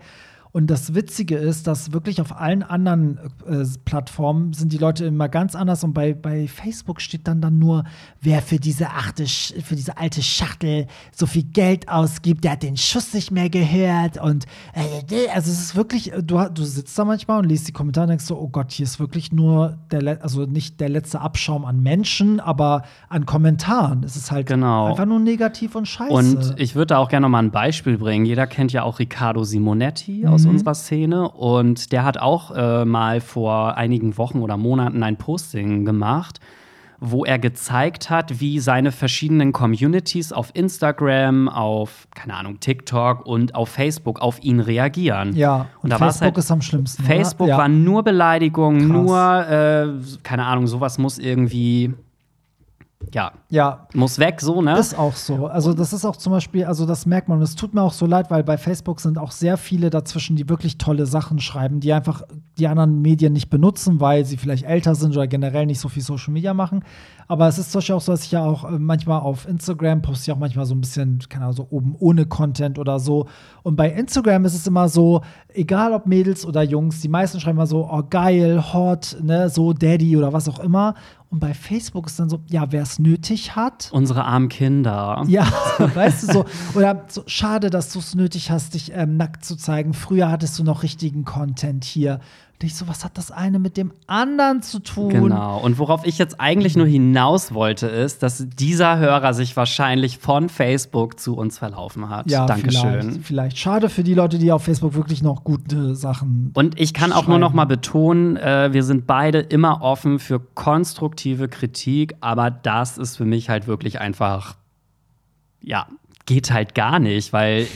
Und 0.52 0.68
das 0.68 0.94
Witzige 0.94 1.36
ist, 1.36 1.66
dass 1.66 1.92
wirklich 1.92 2.20
auf 2.20 2.36
allen 2.36 2.62
anderen 2.62 3.18
äh, 3.46 3.64
Plattformen 3.84 4.52
sind 4.52 4.72
die 4.72 4.78
Leute 4.78 5.04
immer 5.04 5.28
ganz 5.28 5.54
anders. 5.54 5.84
Und 5.84 5.92
bei, 5.92 6.14
bei 6.14 6.48
Facebook 6.48 7.00
steht 7.00 7.28
dann 7.28 7.40
dann 7.40 7.58
nur, 7.58 7.84
wer 8.20 8.42
für 8.42 8.58
diese, 8.58 8.90
achte, 8.90 9.26
für 9.26 9.76
diese 9.76 9.98
alte 9.98 10.22
Schachtel 10.22 10.86
so 11.12 11.26
viel 11.26 11.44
Geld 11.44 11.88
ausgibt, 11.88 12.44
der 12.44 12.52
hat 12.52 12.62
den 12.62 12.76
Schuss 12.76 13.14
nicht 13.14 13.30
mehr 13.30 13.50
gehört. 13.50 14.20
Und 14.20 14.46
äh, 14.74 15.28
also 15.34 15.50
es 15.50 15.60
ist 15.60 15.76
wirklich, 15.76 16.12
äh, 16.12 16.22
du, 16.22 16.38
du 16.52 16.64
sitzt 16.64 16.98
da 16.98 17.04
manchmal 17.04 17.40
und 17.40 17.48
liest 17.48 17.68
die 17.68 17.72
Kommentare 17.72 18.04
und 18.04 18.10
denkst 18.10 18.24
so, 18.24 18.38
oh 18.38 18.48
Gott, 18.48 18.72
hier 18.72 18.84
ist 18.84 18.98
wirklich 19.00 19.32
nur 19.32 19.78
der, 19.90 20.22
also 20.22 20.46
nicht 20.46 20.80
der 20.80 20.88
letzte 20.88 21.20
Abschaum 21.20 21.64
an 21.64 21.82
Menschen, 21.82 22.40
aber 22.40 22.82
an 23.08 23.26
Kommentaren. 23.26 24.02
Es 24.02 24.16
ist 24.16 24.30
halt 24.30 24.46
Genau. 24.46 24.86
einfach 24.86 25.06
nur 25.06 25.20
negativ 25.20 25.74
und 25.74 25.86
scheiße. 25.86 26.12
Und 26.12 26.54
ich 26.56 26.74
würde 26.74 26.86
da 26.86 26.98
auch 26.98 27.08
gerne 27.08 27.24
noch 27.24 27.30
mal 27.30 27.40
ein 27.40 27.50
Beispiel 27.50 27.98
bringen. 27.98 28.24
Jeder 28.24 28.46
kennt 28.46 28.72
ja 28.72 28.82
auch 28.82 28.98
Riccardo 28.98 29.44
Simonetti 29.44 30.26
aus 30.26 30.37
Mhm. 30.44 30.50
unserer 30.50 30.74
Szene. 30.74 31.30
Und 31.30 31.92
der 31.92 32.04
hat 32.04 32.18
auch 32.18 32.50
äh, 32.54 32.84
mal 32.84 33.20
vor 33.20 33.76
einigen 33.76 34.16
Wochen 34.18 34.40
oder 34.40 34.56
Monaten 34.56 35.02
ein 35.02 35.16
Posting 35.16 35.84
gemacht, 35.84 36.40
wo 37.00 37.24
er 37.24 37.38
gezeigt 37.38 38.10
hat, 38.10 38.40
wie 38.40 38.58
seine 38.58 38.90
verschiedenen 38.90 39.52
Communities 39.52 40.32
auf 40.32 40.50
Instagram, 40.54 41.48
auf, 41.48 42.08
keine 42.12 42.34
Ahnung, 42.34 42.58
TikTok 42.58 43.24
und 43.24 43.54
auf 43.54 43.68
Facebook 43.68 44.20
auf 44.20 44.42
ihn 44.42 44.58
reagieren. 44.58 45.36
ja, 45.36 45.66
und, 45.82 45.90
da 45.92 46.00
war's 46.00 46.14
Facebook 46.18 46.34
halt- 46.34 46.38
ist 46.38 46.50
am 46.50 46.60
schlimmsten. 46.60 47.02
Facebook 47.04 47.48
ja. 47.48 47.56
war 47.58 47.68
nur 47.68 48.02
Beleidigung, 48.02 48.78
Krass. 48.78 48.88
nur, 48.88 49.48
äh, 49.48 49.88
keine 50.24 50.44
Ahnung, 50.46 50.66
sowas 50.66 50.98
muss 50.98 51.18
irgendwie, 51.20 51.94
ja, 53.14 53.32
Ja, 53.48 53.86
muss 53.94 54.18
weg, 54.18 54.40
so, 54.40 54.62
ne? 54.62 54.78
Ist 54.78 54.98
auch 54.98 55.14
so. 55.14 55.46
Also, 55.46 55.72
das 55.74 55.92
ist 55.92 56.04
auch 56.04 56.16
zum 56.16 56.32
Beispiel, 56.32 56.64
also 56.64 56.86
das 56.86 57.06
merkt 57.06 57.28
man. 57.28 57.38
Und 57.38 57.44
es 57.44 57.54
tut 57.54 57.74
mir 57.74 57.82
auch 57.82 57.92
so 57.92 58.06
leid, 58.06 58.30
weil 58.30 58.44
bei 58.44 58.58
Facebook 58.58 59.00
sind 59.00 59.18
auch 59.18 59.30
sehr 59.32 59.56
viele 59.56 59.90
dazwischen, 59.90 60.36
die 60.36 60.48
wirklich 60.48 60.78
tolle 60.78 61.06
Sachen 61.06 61.38
schreiben, 61.38 61.80
die 61.80 61.92
einfach 61.92 62.22
die 62.58 62.68
anderen 62.68 63.00
Medien 63.02 63.32
nicht 63.32 63.50
benutzen, 63.50 64.00
weil 64.00 64.24
sie 64.24 64.36
vielleicht 64.36 64.64
älter 64.64 64.94
sind 64.94 65.12
oder 65.12 65.26
generell 65.26 65.66
nicht 65.66 65.80
so 65.80 65.88
viel 65.88 66.02
Social 66.02 66.32
Media 66.32 66.54
machen. 66.54 66.84
Aber 67.28 67.46
es 67.46 67.58
ist 67.58 67.70
zum 67.70 67.78
Beispiel 67.78 67.94
auch 67.94 68.00
so, 68.00 68.12
dass 68.12 68.24
ich 68.24 68.32
ja 68.32 68.42
auch 68.42 68.64
äh, 68.64 68.78
manchmal 68.78 69.20
auf 69.20 69.46
Instagram 69.46 70.00
poste 70.00 70.30
ich 70.30 70.34
auch 70.34 70.40
manchmal 70.40 70.64
so 70.64 70.74
ein 70.74 70.80
bisschen, 70.80 71.18
keine 71.28 71.44
Ahnung, 71.44 71.56
so 71.56 71.66
oben 71.70 71.94
ohne 71.98 72.24
Content 72.24 72.78
oder 72.78 72.98
so. 72.98 73.26
Und 73.62 73.76
bei 73.76 73.90
Instagram 73.90 74.46
ist 74.46 74.54
es 74.54 74.66
immer 74.66 74.88
so, 74.88 75.20
egal 75.52 75.92
ob 75.92 76.06
Mädels 76.06 76.46
oder 76.46 76.62
Jungs, 76.62 77.00
die 77.00 77.08
meisten 77.08 77.38
schreiben 77.38 77.58
immer 77.58 77.66
so, 77.66 77.86
oh 77.90 78.02
geil, 78.08 78.72
hot, 78.72 79.16
ne, 79.22 79.50
so 79.50 79.74
Daddy 79.74 80.16
oder 80.16 80.32
was 80.32 80.48
auch 80.48 80.58
immer. 80.58 80.94
Und 81.30 81.40
bei 81.40 81.52
Facebook 81.52 82.06
ist 82.06 82.18
dann 82.18 82.30
so, 82.30 82.40
ja, 82.48 82.72
wer 82.72 82.82
es 82.82 82.98
nötig 82.98 83.54
hat, 83.54 83.90
Unsere 83.92 84.24
armen 84.24 84.48
Kinder. 84.48 85.22
ja, 85.28 85.46
weißt 85.94 86.22
du 86.22 86.32
so. 86.32 86.44
Oder 86.74 87.04
so, 87.08 87.22
schade, 87.26 87.68
dass 87.68 87.92
du 87.92 87.98
es 87.98 88.14
nötig 88.14 88.50
hast, 88.50 88.72
dich 88.72 88.92
ähm, 88.94 89.18
nackt 89.18 89.44
zu 89.44 89.56
zeigen. 89.56 89.92
Früher 89.92 90.30
hattest 90.30 90.58
du 90.58 90.64
noch 90.64 90.82
richtigen 90.82 91.26
Content 91.26 91.84
hier. 91.84 92.20
Und 92.60 92.66
ich 92.66 92.74
so, 92.74 92.88
was 92.88 93.04
hat 93.04 93.16
das 93.16 93.30
eine 93.30 93.60
mit 93.60 93.76
dem 93.76 93.92
anderen 94.08 94.62
zu 94.62 94.80
tun? 94.80 95.10
Genau. 95.10 95.60
Und 95.60 95.78
worauf 95.78 96.04
ich 96.04 96.18
jetzt 96.18 96.40
eigentlich 96.40 96.76
nur 96.76 96.88
hinaus 96.88 97.54
wollte, 97.54 97.86
ist, 97.86 98.24
dass 98.24 98.44
dieser 98.48 98.98
Hörer 98.98 99.32
sich 99.32 99.56
wahrscheinlich 99.56 100.18
von 100.18 100.48
Facebook 100.48 101.20
zu 101.20 101.36
uns 101.36 101.56
verlaufen 101.56 102.08
hat. 102.08 102.28
Ja, 102.28 102.46
Dankeschön. 102.46 103.00
Vielleicht, 103.00 103.26
vielleicht. 103.26 103.58
Schade 103.58 103.88
für 103.88 104.02
die 104.02 104.14
Leute, 104.14 104.38
die 104.38 104.50
auf 104.50 104.64
Facebook 104.64 104.94
wirklich 104.94 105.22
noch 105.22 105.44
gute 105.44 105.94
Sachen. 105.94 106.50
Und 106.54 106.80
ich 106.80 106.94
kann 106.94 107.12
auch 107.12 107.28
nur 107.28 107.38
noch 107.38 107.52
mal 107.52 107.66
betonen, 107.66 108.36
äh, 108.36 108.72
wir 108.72 108.82
sind 108.82 109.06
beide 109.06 109.38
immer 109.38 109.80
offen 109.80 110.18
für 110.18 110.40
konstruktive 110.40 111.46
Kritik, 111.46 112.16
aber 112.20 112.50
das 112.50 112.98
ist 112.98 113.16
für 113.16 113.24
mich 113.24 113.48
halt 113.48 113.68
wirklich 113.68 114.00
einfach, 114.00 114.56
ja, 115.62 115.86
geht 116.26 116.50
halt 116.50 116.74
gar 116.74 116.98
nicht, 116.98 117.32
weil 117.32 117.68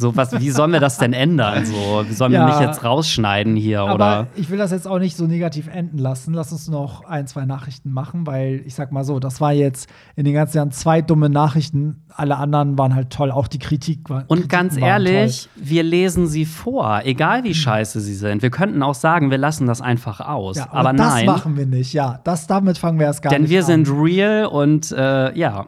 so 0.00 0.16
was, 0.16 0.32
wie 0.40 0.50
sollen 0.50 0.72
wir 0.72 0.80
das 0.80 0.98
denn 0.98 1.12
ändern? 1.12 1.64
So, 1.66 2.04
wie 2.08 2.12
sollen 2.14 2.32
Ja. 2.32 2.46
wir 2.46 2.54
mich 2.54 2.60
jetzt 2.66 2.82
rausschneiden 2.84 3.54
hier 3.54 3.82
Aber 3.82 3.94
oder? 3.94 4.26
ich 4.34 4.50
will 4.50 4.58
das 4.58 4.70
jetzt 4.72 4.88
auch 4.88 4.98
nicht 4.98 5.16
so 5.16 5.26
negativ 5.26 5.68
enden 5.68 5.98
lassen. 5.98 6.34
Lass 6.34 6.50
uns 6.52 6.68
noch 6.68 7.04
ein, 7.04 7.26
zwei 7.26 7.44
Nachrichten 7.44 7.92
machen, 7.92 8.26
weil 8.26 8.62
ich 8.66 8.74
sag 8.74 8.90
mal 8.92 9.04
so, 9.04 9.20
das 9.20 9.40
war 9.40 9.52
jetzt 9.52 9.88
in 10.16 10.24
den 10.24 10.34
ganzen 10.34 10.56
Jahren 10.56 10.70
zwei 10.72 11.02
dumme 11.02 11.28
Nachrichten. 11.28 12.02
Alle 12.08 12.36
anderen 12.38 12.76
waren 12.78 12.94
halt 12.94 13.10
toll, 13.10 13.30
auch 13.30 13.46
die 13.46 13.58
Kritik 13.58 14.10
war. 14.10 14.24
Und 14.26 14.48
ganz 14.48 14.72
Kritiken 14.74 14.82
waren 14.90 15.06
ehrlich, 15.06 15.48
wir 15.54 15.82
lesen 15.82 16.26
sie 16.26 16.44
vor, 16.46 17.02
egal 17.04 17.44
wie 17.44 17.54
scheiße 17.54 18.00
sie 18.00 18.14
sind. 18.14 18.42
Wir 18.42 18.50
könnten 18.50 18.82
auch 18.82 18.94
sagen, 18.94 19.30
wir 19.30 19.38
lassen 19.38 19.66
das 19.66 19.80
einfach 19.80 20.20
aus. 20.20 20.56
Ja, 20.56 20.68
aber 20.72 20.92
das 20.92 21.14
nein, 21.14 21.26
machen 21.26 21.56
wir 21.56 21.66
nicht. 21.66 21.92
Ja, 21.92 22.20
das 22.24 22.46
damit 22.46 22.78
fangen 22.78 22.98
wir 22.98 23.06
erst 23.06 23.22
gar 23.22 23.30
denn 23.30 23.42
nicht 23.42 23.50
wir 23.50 23.60
an. 23.60 23.66
sind 23.66 23.88
real 23.90 24.46
und 24.46 24.90
äh, 24.92 25.36
ja, 25.38 25.66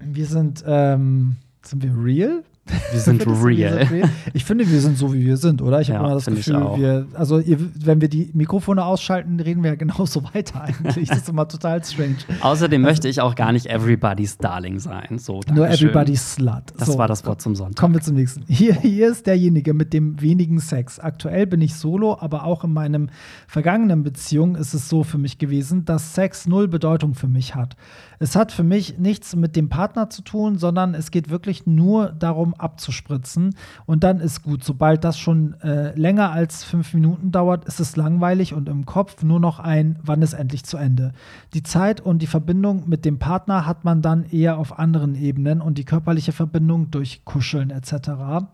Wir 0.00 0.26
sind, 0.26 0.62
ähm, 0.66 1.36
sind 1.62 1.82
wir 1.82 1.92
real? 1.96 2.42
Wir 2.92 3.00
sind 3.00 3.24
wir 3.26 3.44
real. 3.44 3.86
sind? 3.86 4.10
Ich 4.32 4.44
finde, 4.44 4.68
wir 4.70 4.80
sind 4.80 4.96
so, 4.96 5.12
wie 5.12 5.24
wir 5.26 5.36
sind, 5.36 5.60
oder? 5.60 5.80
Ich 5.80 5.90
habe 5.90 6.00
Ja, 6.00 6.06
immer 6.06 6.14
das 6.14 6.26
Gefühl, 6.26 6.54
wir, 6.76 7.06
also 7.14 7.38
ihr, 7.38 7.58
wenn 7.84 8.00
wir 8.00 8.08
die 8.08 8.30
Mikrofone 8.34 8.84
ausschalten, 8.84 9.38
reden 9.40 9.62
wir 9.62 9.70
ja 9.70 9.76
genauso 9.76 10.22
weiter 10.34 10.62
eigentlich. 10.62 11.08
Das 11.08 11.18
ist 11.18 11.28
immer 11.28 11.46
total 11.46 11.84
strange. 11.84 12.16
Außerdem 12.40 12.80
möchte 12.80 13.08
ich 13.08 13.20
auch 13.20 13.34
gar 13.34 13.52
nicht 13.52 13.66
everybody's 13.66 14.38
Darling 14.38 14.78
sein. 14.78 15.18
So, 15.18 15.40
Nur 15.52 15.68
everybody's 15.68 16.34
slut. 16.34 16.62
Das 16.78 16.88
So. 16.88 16.98
war 16.98 17.08
das 17.08 17.24
Wort 17.26 17.40
zum 17.42 17.54
Sonntag. 17.54 17.80
Kommen 17.80 17.94
wir 17.94 18.00
zum 18.00 18.14
nächsten. 18.16 18.44
Hier, 18.48 18.74
hier 18.74 19.08
ist 19.10 19.26
derjenige 19.26 19.74
mit 19.74 19.92
dem 19.92 20.20
wenigen 20.20 20.58
Sex. 20.58 20.98
Aktuell 20.98 21.46
bin 21.46 21.60
ich 21.60 21.74
solo, 21.74 22.16
aber 22.20 22.44
auch 22.44 22.64
in 22.64 22.72
meinem 22.72 23.10
vergangenen 23.46 24.02
Beziehung 24.02 24.56
ist 24.56 24.74
es 24.74 24.88
so 24.88 25.02
für 25.04 25.18
mich 25.18 25.38
gewesen, 25.38 25.84
dass 25.84 26.14
Sex 26.14 26.46
null 26.46 26.68
Bedeutung 26.68 27.14
für 27.14 27.28
mich 27.28 27.54
hat. 27.54 27.76
Es 28.18 28.36
hat 28.36 28.52
für 28.52 28.62
mich 28.62 28.98
nichts 28.98 29.36
mit 29.36 29.56
dem 29.56 29.68
Partner 29.68 30.08
zu 30.08 30.22
tun, 30.22 30.56
sondern 30.56 30.94
es 30.94 31.10
geht 31.10 31.28
wirklich 31.28 31.66
nur 31.66 32.08
darum, 32.10 32.53
abzuspritzen. 32.58 33.54
Und 33.86 34.04
dann 34.04 34.20
ist 34.20 34.42
gut. 34.42 34.64
Sobald 34.64 35.04
das 35.04 35.18
schon 35.18 35.60
äh, 35.60 35.96
länger 35.98 36.30
als 36.30 36.64
fünf 36.64 36.94
Minuten 36.94 37.30
dauert, 37.30 37.64
ist 37.64 37.80
es 37.80 37.96
langweilig 37.96 38.54
und 38.54 38.68
im 38.68 38.86
Kopf 38.86 39.22
nur 39.22 39.40
noch 39.40 39.58
ein, 39.58 39.98
wann 40.02 40.22
ist 40.22 40.32
endlich 40.32 40.64
zu 40.64 40.76
Ende. 40.76 41.12
Die 41.52 41.62
Zeit 41.62 42.00
und 42.00 42.20
die 42.22 42.26
Verbindung 42.26 42.88
mit 42.88 43.04
dem 43.04 43.18
Partner 43.18 43.66
hat 43.66 43.84
man 43.84 44.02
dann 44.02 44.24
eher 44.24 44.58
auf 44.58 44.78
anderen 44.78 45.14
Ebenen 45.14 45.60
und 45.60 45.78
die 45.78 45.84
körperliche 45.84 46.32
Verbindung 46.32 46.90
durch 46.90 47.24
Kuscheln 47.24 47.70
etc. 47.70 48.46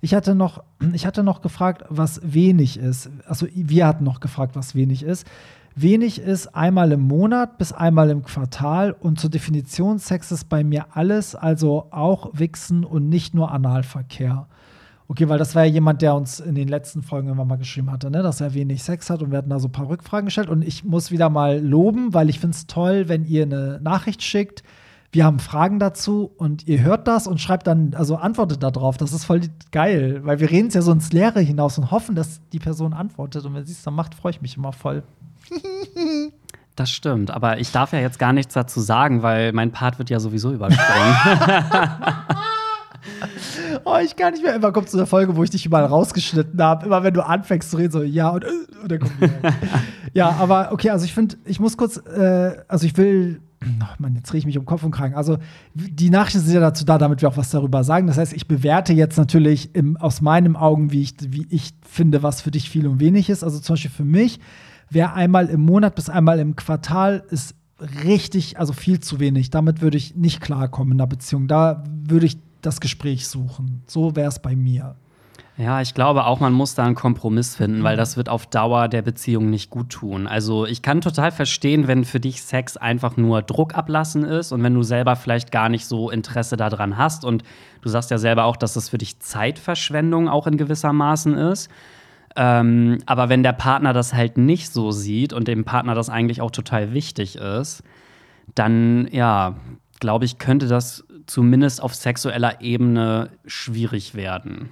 Ich 0.00 0.14
hatte 0.14 0.34
noch, 0.34 0.62
ich 0.92 1.06
hatte 1.06 1.22
noch 1.22 1.42
gefragt, 1.42 1.84
was 1.88 2.20
wenig 2.22 2.78
ist. 2.78 3.10
Also 3.26 3.46
wir 3.54 3.86
hatten 3.86 4.04
noch 4.04 4.20
gefragt, 4.20 4.56
was 4.56 4.74
wenig 4.74 5.02
ist. 5.02 5.26
Wenig 5.78 6.18
ist 6.18 6.54
einmal 6.54 6.90
im 6.92 7.02
Monat 7.02 7.58
bis 7.58 7.70
einmal 7.70 8.08
im 8.08 8.22
Quartal 8.22 8.92
und 8.92 9.20
zur 9.20 9.28
Definition 9.28 9.98
Sex 9.98 10.32
ist 10.32 10.48
bei 10.48 10.64
mir 10.64 10.86
alles, 10.96 11.34
also 11.34 11.88
auch 11.90 12.30
Wichsen 12.32 12.82
und 12.82 13.10
nicht 13.10 13.34
nur 13.34 13.50
Analverkehr. 13.50 14.46
Okay, 15.06 15.28
weil 15.28 15.36
das 15.38 15.54
war 15.54 15.64
ja 15.64 15.72
jemand, 15.72 16.00
der 16.00 16.14
uns 16.14 16.40
in 16.40 16.54
den 16.54 16.68
letzten 16.68 17.02
Folgen 17.02 17.28
immer 17.28 17.44
mal 17.44 17.58
geschrieben 17.58 17.92
hatte, 17.92 18.10
ne? 18.10 18.22
dass 18.22 18.40
er 18.40 18.54
wenig 18.54 18.82
Sex 18.82 19.10
hat 19.10 19.20
und 19.20 19.32
wir 19.32 19.36
hatten 19.36 19.50
da 19.50 19.58
so 19.58 19.68
ein 19.68 19.72
paar 19.72 19.90
Rückfragen 19.90 20.24
gestellt. 20.24 20.48
Und 20.48 20.62
ich 20.62 20.82
muss 20.82 21.10
wieder 21.10 21.28
mal 21.28 21.60
loben, 21.60 22.14
weil 22.14 22.30
ich 22.30 22.40
finde 22.40 22.56
es 22.56 22.66
toll, 22.66 23.10
wenn 23.10 23.26
ihr 23.26 23.42
eine 23.42 23.78
Nachricht 23.82 24.22
schickt. 24.22 24.62
Wir 25.12 25.26
haben 25.26 25.38
Fragen 25.40 25.78
dazu 25.78 26.32
und 26.38 26.66
ihr 26.66 26.80
hört 26.80 27.06
das 27.06 27.26
und 27.26 27.38
schreibt 27.38 27.66
dann, 27.66 27.92
also 27.92 28.16
antwortet 28.16 28.62
darauf. 28.62 28.96
Das 28.96 29.12
ist 29.12 29.26
voll 29.26 29.42
geil, 29.72 30.22
weil 30.24 30.40
wir 30.40 30.50
reden 30.50 30.68
es 30.68 30.74
ja 30.74 30.80
so 30.80 30.90
ins 30.90 31.12
Leere 31.12 31.40
hinaus 31.40 31.76
und 31.76 31.90
hoffen, 31.90 32.14
dass 32.14 32.40
die 32.48 32.60
Person 32.60 32.94
antwortet. 32.94 33.44
Und 33.44 33.52
wenn 33.54 33.66
sie 33.66 33.72
es 33.72 33.82
dann 33.82 33.94
macht, 33.94 34.14
freue 34.14 34.30
ich 34.30 34.40
mich 34.40 34.56
immer 34.56 34.72
voll. 34.72 35.02
Das 36.76 36.90
stimmt, 36.90 37.30
aber 37.30 37.58
ich 37.58 37.72
darf 37.72 37.94
ja 37.94 38.00
jetzt 38.00 38.18
gar 38.18 38.34
nichts 38.34 38.52
dazu 38.52 38.80
sagen, 38.80 39.22
weil 39.22 39.54
mein 39.54 39.72
Part 39.72 39.98
wird 39.98 40.10
ja 40.10 40.20
sowieso 40.20 40.52
übersprungen. 40.52 41.16
oh, 43.84 43.96
ich 44.04 44.14
kann 44.14 44.34
nicht 44.34 44.42
mehr. 44.42 44.54
Immer 44.54 44.72
kommt 44.72 44.90
zu 44.90 44.98
einer 44.98 45.06
Folge, 45.06 45.36
wo 45.36 45.42
ich 45.42 45.48
dich 45.48 45.64
überall 45.64 45.86
rausgeschnitten 45.86 46.62
habe. 46.62 46.84
Immer 46.84 47.02
wenn 47.02 47.14
du 47.14 47.24
anfängst 47.24 47.70
zu 47.70 47.78
reden, 47.78 47.92
so 47.92 48.02
ja 48.02 48.28
und, 48.28 48.44
äh, 48.44 48.48
und 48.82 48.92
dann 48.92 49.00
kommt 49.00 49.14
Ja, 50.12 50.36
aber 50.38 50.70
okay, 50.70 50.90
also 50.90 51.06
ich 51.06 51.14
finde, 51.14 51.36
ich 51.46 51.60
muss 51.60 51.78
kurz, 51.78 51.96
äh, 51.96 52.58
also 52.68 52.84
ich 52.84 52.94
will 52.98 53.40
Oh 53.64 53.84
Mann, 53.98 54.14
jetzt 54.14 54.30
drehe 54.30 54.38
ich 54.38 54.46
mich 54.46 54.58
um 54.58 54.66
Kopf 54.66 54.84
und 54.84 54.90
Kragen. 54.90 55.14
Also, 55.14 55.38
die 55.74 56.10
Nachrichten 56.10 56.40
sind 56.40 56.54
ja 56.54 56.60
dazu 56.60 56.84
da, 56.84 56.98
damit 56.98 57.22
wir 57.22 57.28
auch 57.28 57.38
was 57.38 57.50
darüber 57.50 57.84
sagen. 57.84 58.06
Das 58.06 58.18
heißt, 58.18 58.34
ich 58.34 58.46
bewerte 58.46 58.92
jetzt 58.92 59.16
natürlich 59.16 59.74
im, 59.74 59.96
aus 59.96 60.20
meinen 60.20 60.56
Augen, 60.56 60.92
wie 60.92 61.02
ich, 61.02 61.14
wie 61.28 61.46
ich 61.50 61.72
finde, 61.82 62.22
was 62.22 62.42
für 62.42 62.50
dich 62.50 62.68
viel 62.68 62.86
und 62.86 63.00
wenig 63.00 63.30
ist. 63.30 63.42
Also, 63.42 63.58
zum 63.58 63.72
Beispiel 63.72 63.90
für 63.90 64.04
mich 64.04 64.40
wäre 64.90 65.12
einmal 65.14 65.46
im 65.46 65.60
Monat 65.60 65.94
bis 65.94 66.08
einmal 66.08 66.38
im 66.38 66.56
Quartal 66.56 67.24
ist 67.30 67.54
richtig, 68.04 68.58
also 68.58 68.72
viel 68.72 69.00
zu 69.00 69.20
wenig. 69.20 69.50
Damit 69.50 69.80
würde 69.80 69.96
ich 69.96 70.14
nicht 70.14 70.40
klarkommen 70.40 70.92
in 70.92 70.98
der 70.98 71.06
Beziehung. 71.06 71.48
Da 71.48 71.84
würde 71.88 72.26
ich 72.26 72.38
das 72.62 72.80
Gespräch 72.80 73.28
suchen. 73.28 73.82
So 73.86 74.16
wäre 74.16 74.28
es 74.28 74.38
bei 74.40 74.56
mir. 74.56 74.96
Ja, 75.58 75.80
ich 75.80 75.94
glaube 75.94 76.26
auch, 76.26 76.38
man 76.40 76.52
muss 76.52 76.74
da 76.74 76.84
einen 76.84 76.94
Kompromiss 76.94 77.56
finden, 77.56 77.82
weil 77.82 77.94
mhm. 77.94 77.98
das 77.98 78.18
wird 78.18 78.28
auf 78.28 78.46
Dauer 78.46 78.88
der 78.88 79.00
Beziehung 79.00 79.48
nicht 79.48 79.70
gut 79.70 79.88
tun. 79.88 80.26
Also 80.26 80.66
ich 80.66 80.82
kann 80.82 81.00
total 81.00 81.32
verstehen, 81.32 81.88
wenn 81.88 82.04
für 82.04 82.20
dich 82.20 82.42
Sex 82.42 82.76
einfach 82.76 83.16
nur 83.16 83.40
Druck 83.40 83.74
ablassen 83.74 84.22
ist 84.22 84.52
und 84.52 84.62
wenn 84.62 84.74
du 84.74 84.82
selber 84.82 85.16
vielleicht 85.16 85.52
gar 85.52 85.70
nicht 85.70 85.86
so 85.86 86.10
Interesse 86.10 86.58
daran 86.58 86.98
hast 86.98 87.24
und 87.24 87.42
du 87.80 87.88
sagst 87.88 88.10
ja 88.10 88.18
selber 88.18 88.44
auch, 88.44 88.56
dass 88.56 88.74
das 88.74 88.90
für 88.90 88.98
dich 88.98 89.18
Zeitverschwendung 89.20 90.28
auch 90.28 90.46
in 90.46 90.58
gewisser 90.58 90.92
Maßen 90.92 91.32
ist. 91.34 91.70
Ähm, 92.36 92.98
aber 93.06 93.28
wenn 93.28 93.42
der 93.42 93.52
Partner 93.52 93.92
das 93.92 94.12
halt 94.12 94.38
nicht 94.38 94.70
so 94.70 94.90
sieht 94.90 95.32
und 95.32 95.48
dem 95.48 95.64
Partner 95.64 95.94
das 95.94 96.10
eigentlich 96.10 96.40
auch 96.40 96.50
total 96.50 96.92
wichtig 96.92 97.36
ist, 97.36 97.82
dann 98.54 99.08
ja, 99.10 99.56
glaube 100.00 100.24
ich, 100.24 100.38
könnte 100.38 100.68
das 100.68 101.04
zumindest 101.26 101.82
auf 101.82 101.94
sexueller 101.94 102.60
Ebene 102.60 103.30
schwierig 103.46 104.14
werden 104.14 104.70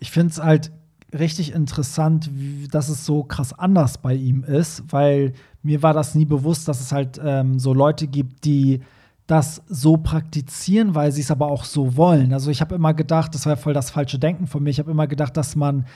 ich 0.00 0.10
finde 0.10 0.32
es 0.32 0.42
halt 0.42 0.72
richtig 1.16 1.52
interessant, 1.52 2.30
wie, 2.32 2.66
dass 2.66 2.88
es 2.88 3.04
so 3.04 3.22
krass 3.22 3.56
anders 3.56 3.98
bei 3.98 4.14
ihm 4.14 4.42
ist, 4.42 4.82
weil 4.88 5.34
mir 5.62 5.82
war 5.82 5.92
das 5.92 6.14
nie 6.14 6.24
bewusst, 6.24 6.66
dass 6.66 6.80
es 6.80 6.90
halt 6.90 7.20
ähm, 7.22 7.58
so 7.58 7.74
Leute 7.74 8.06
gibt, 8.06 8.44
die 8.44 8.80
das 9.26 9.62
so 9.68 9.96
praktizieren, 9.96 10.94
weil 10.94 11.12
sie 11.12 11.20
es 11.20 11.30
aber 11.30 11.48
auch 11.48 11.64
so 11.64 11.96
wollen. 11.96 12.32
Also 12.32 12.50
ich 12.50 12.60
habe 12.60 12.74
immer 12.74 12.94
gedacht, 12.94 13.34
das 13.34 13.46
war 13.46 13.56
voll 13.56 13.74
das 13.74 13.90
falsche 13.90 14.18
Denken 14.18 14.48
von 14.48 14.62
mir. 14.62 14.70
Ich 14.70 14.80
habe 14.80 14.90
immer 14.90 15.06
gedacht, 15.06 15.36
dass 15.36 15.54
man 15.54 15.86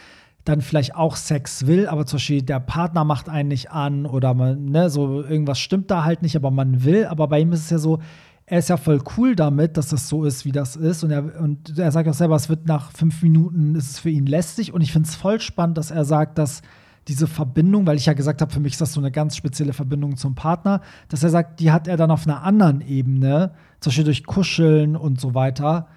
dann 0.45 0.61
vielleicht 0.61 0.95
auch 0.95 1.17
Sex 1.17 1.67
will, 1.67 1.87
aber 1.87 2.05
zum 2.05 2.19
Beispiel 2.19 2.43
der 2.43 2.61
Partner 2.61 3.05
macht 3.05 3.29
einen 3.29 3.49
nicht 3.49 3.71
an 3.71 4.05
oder 4.05 4.35
man, 4.35 4.67
ne, 4.67 4.91
so 4.91 5.23
irgendwas 5.23 5.59
stimmt 5.59 5.91
da 5.91 6.05
halt 6.05 6.23
nicht, 6.23 6.37
aber 6.37 6.51
man 6.51 6.85
will. 6.85 7.07
Aber 7.07 7.29
bei 7.29 7.41
ihm 7.41 7.53
ist 7.53 7.61
es 7.61 7.71
ja 7.71 7.79
so, 7.79 8.01
er 8.47 8.59
ist 8.59 8.69
ja 8.69 8.77
voll 8.77 9.03
cool 9.17 9.35
damit, 9.35 9.79
dass 9.79 9.89
das 9.89 10.09
so 10.09 10.25
ist, 10.25 10.45
wie 10.45 10.53
das 10.53 10.77
ist. 10.77 11.03
Und 11.03 11.11
er, 11.11 11.41
und 11.41 11.79
er 11.79 11.91
sagt 11.91 12.09
auch 12.09 12.15
selber, 12.15 12.37
es 12.37 12.51
wird 12.51 12.67
nach 12.67 12.93
fünf 12.93 13.23
Minuten, 13.23 13.75
ist 13.75 13.91
es 13.91 13.99
für 13.99 14.11
ihn 14.11 14.27
lästig. 14.27 14.75
Und 14.75 14.83
ich 14.83 14.93
finde 14.93 15.09
es 15.09 15.15
voll 15.15 15.41
spannend, 15.41 15.79
dass 15.79 15.91
er 15.91 16.05
sagt, 16.05 16.37
dass 16.37 16.61
diese 17.09 17.27
Verbindung, 17.27 17.87
weil 17.87 17.97
ich 17.97 18.07
ja 18.07 18.13
gesagt 18.13 18.43
habe, 18.43 18.53
für 18.53 18.61
mich 18.61 18.75
ist 18.75 18.81
das 18.81 18.93
so 18.93 19.01
eine 19.01 19.11
ganz 19.11 19.37
spezielle 19.37 19.73
Verbindung 19.73 20.17
zum 20.17 20.35
Partner, 20.35 20.83
dass 21.09 21.23
er 21.23 21.31
sagt, 21.31 21.61
die 21.61 21.71
hat 21.71 21.89
er 21.89 21.97
dann 21.97 22.11
auf 22.11 22.27
einer 22.27 22.43
anderen 22.43 22.83
Ebene, 22.83 23.53
zum 23.81 23.91
Beispiel 23.91 24.05
durch 24.05 24.25
Kuscheln 24.25 24.97
und 24.97 25.21
so 25.21 25.35
weiter. 25.35 25.89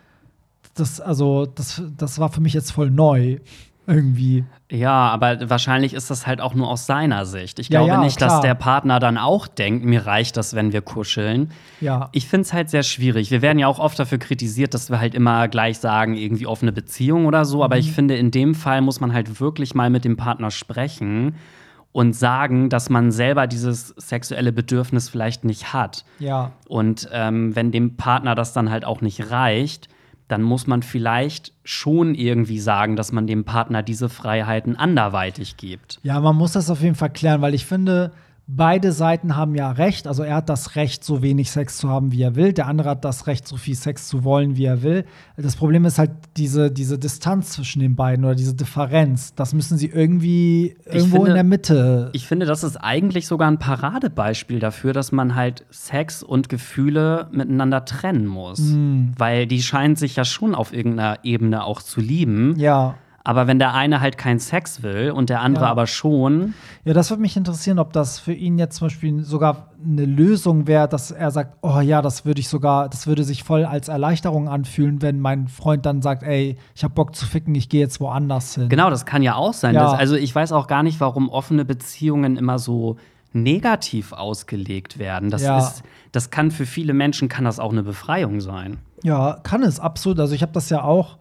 Das, 0.74 1.02
also, 1.02 1.46
das, 1.46 1.82
das 1.98 2.20
war 2.20 2.30
für 2.30 2.42
mich 2.42 2.54
jetzt 2.54 2.72
voll 2.72 2.92
neu 2.92 3.40
irgendwie. 3.88 4.44
Ja, 4.70 5.10
aber 5.10 5.50
wahrscheinlich 5.50 5.94
ist 5.94 6.12
das 6.12 6.28
halt 6.28 6.42
auch 6.42 6.54
nur 6.54 6.70
aus 6.70 6.86
seiner 6.86 7.26
Sicht. 7.26 7.58
Ich 7.58 7.70
glaube 7.70 7.88
ja, 7.88 7.96
ja, 7.96 8.04
nicht, 8.04 8.18
klar. 8.18 8.30
dass 8.30 8.42
der 8.42 8.54
Partner 8.54 9.00
dann 9.00 9.18
auch 9.18 9.48
denkt, 9.48 9.86
mir 9.86 10.06
reicht 10.06 10.36
das, 10.36 10.54
wenn 10.54 10.74
wir 10.74 10.82
kuscheln. 10.82 11.52
Ja. 11.80 12.10
Ich 12.12 12.28
finde 12.28 12.42
es 12.42 12.54
halt 12.54 12.70
sehr 12.70 12.84
schwierig. 12.84 13.32
Wir 13.32 13.42
werden 13.42 13.60
ja 13.60 13.68
auch 13.68 13.80
oft 13.80 13.98
dafür 13.98 14.18
kritisiert, 14.18 14.74
dass 14.74 14.90
wir 14.90 15.00
halt 15.00 15.16
immer 15.16 15.48
gleich 15.48 15.80
sagen, 15.80 16.16
irgendwie 16.16 16.46
offene 16.46 16.74
Beziehung 16.74 17.26
oder 17.26 17.46
so. 17.46 17.58
Mhm. 17.58 17.64
Aber 17.64 17.78
ich 17.78 17.94
finde, 17.94 18.18
in 18.18 18.30
dem 18.30 18.56
Fall 18.56 18.82
muss 18.82 19.00
man 19.00 19.14
halt 19.14 19.40
wirklich 19.40 19.74
mal 19.74 19.90
mit 19.90 20.04
dem 20.04 20.18
Partner 20.18 20.52
sprechen 20.52 21.36
und 21.94 22.14
sagen, 22.14 22.70
dass 22.70 22.90
man 22.90 23.12
selber 23.12 23.48
dieses 23.48 23.88
sexuelle 23.98 24.52
Bedürfnis 24.52 25.08
vielleicht 25.10 25.46
nicht 25.46 25.72
hat. 25.74 26.04
Ja. 26.20 26.52
Und 26.68 27.08
ähm, 27.12 27.56
wenn 27.56 27.72
dem 27.72 27.96
Partner 27.96 28.36
das 28.36 28.52
dann 28.52 28.70
halt 28.70 28.84
auch 28.84 29.00
nicht 29.00 29.32
reicht, 29.32 29.88
dann 30.28 30.42
muss 30.42 30.68
man 30.68 30.84
vielleicht 30.84 31.54
schon 31.64 32.16
irgendwie 32.16 32.60
sagen, 32.60 32.96
dass 32.96 33.12
man 33.12 33.28
dem 33.28 33.46
Partner 33.46 33.84
diese 33.84 34.10
Freiheiten 34.10 34.76
anderweitig 34.76 35.58
gibt. 35.58 36.00
Ja, 36.04 36.20
man 36.20 36.36
muss 36.36 36.52
das 36.52 36.70
auf 36.70 36.82
jeden 36.82 36.96
Fall 36.96 37.12
klären, 37.12 37.42
weil 37.42 37.54
ich 37.54 37.66
finde, 37.66 38.12
beide 38.48 38.94
Seiten 38.94 39.36
haben 39.36 39.56
ja 39.56 39.72
recht. 39.72 40.08
Also 40.08 40.24
er 40.24 40.36
hat 40.36 40.50
das 40.50 40.76
Recht, 40.76 41.04
so 41.04 41.22
wenig 41.22 41.52
Sex 41.52 41.78
zu 41.78 41.90
haben, 41.90 42.14
wie 42.14 42.22
er 42.22 42.36
will. 42.36 42.54
Der 42.54 42.68
andere 42.68 42.90
hat 42.90 43.04
das 43.04 43.28
Recht, 43.28 43.48
so 43.48 43.58
viel 43.58 43.76
Sex 43.76 44.08
zu 44.08 44.24
wollen, 44.24 44.56
wie 44.56 44.66
er 44.66 44.84
will. 44.84 45.06
Das 45.36 45.58
Problem 45.58 45.84
ist 45.86 46.00
halt 46.00 46.12
diese, 46.38 46.72
diese 46.72 46.98
Distanz 46.98 47.52
zwischen 47.52 47.82
den 47.82 47.96
beiden 47.96 48.24
oder 48.24 48.36
diese 48.36 48.56
Differenz. 48.56 49.36
Das 49.36 49.54
müssen 49.54 49.78
sie 49.78 49.88
irgendwie 49.88 50.78
irgendwo 50.86 51.18
finde, 51.18 51.32
in 51.32 51.36
der 51.36 51.44
Mitte. 51.44 52.10
Ich 52.14 52.26
finde, 52.26 52.46
das 52.46 52.64
ist 52.64 52.78
eigentlich 52.78 53.28
sogar 53.28 53.52
ein 53.52 53.60
Paradebeispiel 53.60 54.60
dafür, 54.60 54.94
dass 54.94 55.12
man 55.12 55.36
halt 55.36 55.66
Sex 55.70 56.24
und 56.24 56.48
Gefühle 56.48 57.28
miteinander 57.32 57.84
trennen 57.84 58.26
muss. 58.26 58.60
Mhm. 58.60 59.12
Weil 59.18 59.46
die 59.46 59.62
scheinen 59.62 59.98
sich 59.98 60.16
ja 60.16 60.24
schon 60.24 60.56
auf 60.56 60.74
irgendeiner 60.74 61.20
Ebene 61.24 61.66
auch 61.66 61.82
zu 61.82 62.00
lieben. 62.00 62.56
Ja. 62.58 62.96
Aber 63.28 63.46
wenn 63.46 63.60
der 63.60 63.74
eine 63.74 64.00
halt 64.00 64.18
keinen 64.18 64.40
Sex 64.40 64.84
will 64.84 65.12
und 65.12 65.30
der 65.30 65.42
andere 65.42 65.66
ja. 65.66 65.72
aber 65.72 65.86
schon. 65.86 66.54
Ja, 66.86 66.94
das 66.94 67.10
würde 67.10 67.22
mich 67.22 67.36
interessieren, 67.36 67.78
ob 67.78 67.92
das 67.92 68.20
für 68.20 68.32
ihn 68.32 68.58
jetzt 68.58 68.78
zum 68.78 68.88
Beispiel 68.88 69.22
sogar 69.22 69.72
eine 69.84 70.06
Lösung 70.06 70.66
wäre, 70.66 70.88
dass 70.88 71.12
er 71.12 71.30
sagt, 71.32 71.58
oh 71.62 71.82
ja, 71.82 72.02
das 72.02 72.24
würde 72.24 72.40
ich 72.40 72.48
sogar, 72.48 72.88
das 72.88 73.06
würde 73.06 73.26
sich 73.26 73.44
voll 73.44 73.66
als 73.66 73.90
Erleichterung 73.90 74.48
anfühlen, 74.48 75.02
wenn 75.02 75.20
mein 75.20 75.50
Freund 75.50 75.86
dann 75.86 76.02
sagt, 76.02 76.24
ey, 76.24 76.58
ich 76.74 76.86
habe 76.86 76.94
Bock 76.94 77.18
zu 77.18 77.26
ficken, 77.26 77.54
ich 77.54 77.68
gehe 77.68 77.82
jetzt 77.82 78.00
woanders 78.00 78.56
hin. 78.56 78.70
Genau, 78.70 78.90
das 78.90 79.06
kann 79.06 79.22
ja 79.22 79.36
auch 79.36 79.54
sein. 79.54 79.76
Ja. 79.76 79.92
Das, 79.92 80.00
also 80.00 80.16
ich 80.16 80.34
weiß 80.34 80.54
auch 80.54 80.68
gar 80.68 80.82
nicht, 80.82 81.02
warum 81.02 81.28
offene 81.28 81.66
Beziehungen 81.66 82.38
immer 82.38 82.60
so 82.60 82.96
negativ 83.34 84.14
ausgelegt 84.14 85.00
werden. 85.00 85.32
Das 85.32 85.42
ja. 85.42 85.58
ist, 85.58 85.84
das 86.14 86.30
kann 86.30 86.50
für 86.50 86.66
viele 86.66 86.94
Menschen 86.94 87.28
kann 87.28 87.44
das 87.44 87.60
auch 87.60 87.74
eine 87.74 87.84
Befreiung 87.84 88.40
sein. 88.40 88.78
Ja, 89.04 89.38
kann 89.44 89.64
es 89.64 89.82
absolut. 89.82 90.18
Also 90.22 90.34
ich 90.34 90.44
habe 90.44 90.54
das 90.54 90.70
ja 90.70 90.82
auch 90.82 91.18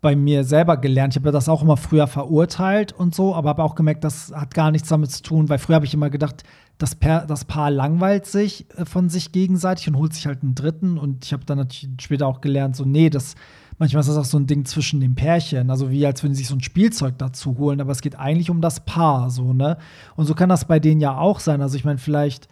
bei 0.00 0.16
mir 0.16 0.44
selber 0.44 0.76
gelernt. 0.76 1.14
Ich 1.14 1.20
habe 1.20 1.32
das 1.32 1.48
auch 1.48 1.62
immer 1.62 1.76
früher 1.76 2.06
verurteilt 2.06 2.92
und 2.92 3.14
so, 3.14 3.34
aber 3.34 3.50
habe 3.50 3.62
auch 3.62 3.74
gemerkt, 3.74 4.04
das 4.04 4.32
hat 4.34 4.54
gar 4.54 4.70
nichts 4.70 4.88
damit 4.88 5.10
zu 5.10 5.22
tun, 5.22 5.48
weil 5.48 5.58
früher 5.58 5.76
habe 5.76 5.86
ich 5.86 5.94
immer 5.94 6.10
gedacht, 6.10 6.42
das, 6.78 6.94
Paar, 6.94 7.26
das 7.26 7.44
Paar 7.44 7.70
langweilt 7.70 8.26
sich 8.26 8.66
äh, 8.76 8.84
von 8.84 9.08
sich 9.08 9.32
gegenseitig 9.32 9.88
und 9.88 9.96
holt 9.96 10.14
sich 10.14 10.26
halt 10.26 10.42
einen 10.42 10.54
dritten. 10.54 10.98
Und 10.98 11.26
ich 11.26 11.32
habe 11.32 11.44
dann 11.44 11.58
natürlich 11.58 11.90
später 12.00 12.26
auch 12.26 12.40
gelernt, 12.40 12.74
so, 12.74 12.84
nee, 12.84 13.10
das, 13.10 13.34
manchmal 13.78 14.00
ist 14.00 14.08
das 14.08 14.16
auch 14.16 14.24
so 14.24 14.38
ein 14.38 14.46
Ding 14.46 14.64
zwischen 14.64 15.00
den 15.00 15.14
Pärchen. 15.14 15.70
Also 15.70 15.90
wie 15.90 16.06
als 16.06 16.22
würden 16.22 16.34
sie 16.34 16.38
sich 16.38 16.48
so 16.48 16.56
ein 16.56 16.62
Spielzeug 16.62 17.18
dazu 17.18 17.58
holen, 17.58 17.80
aber 17.82 17.92
es 17.92 18.00
geht 18.00 18.18
eigentlich 18.18 18.48
um 18.48 18.62
das 18.62 18.80
Paar, 18.86 19.30
so, 19.30 19.52
ne? 19.52 19.76
Und 20.16 20.24
so 20.24 20.34
kann 20.34 20.48
das 20.48 20.64
bei 20.64 20.80
denen 20.80 21.02
ja 21.02 21.18
auch 21.18 21.40
sein. 21.40 21.60
Also 21.60 21.76
ich 21.76 21.84
meine, 21.84 21.98
vielleicht 21.98 22.48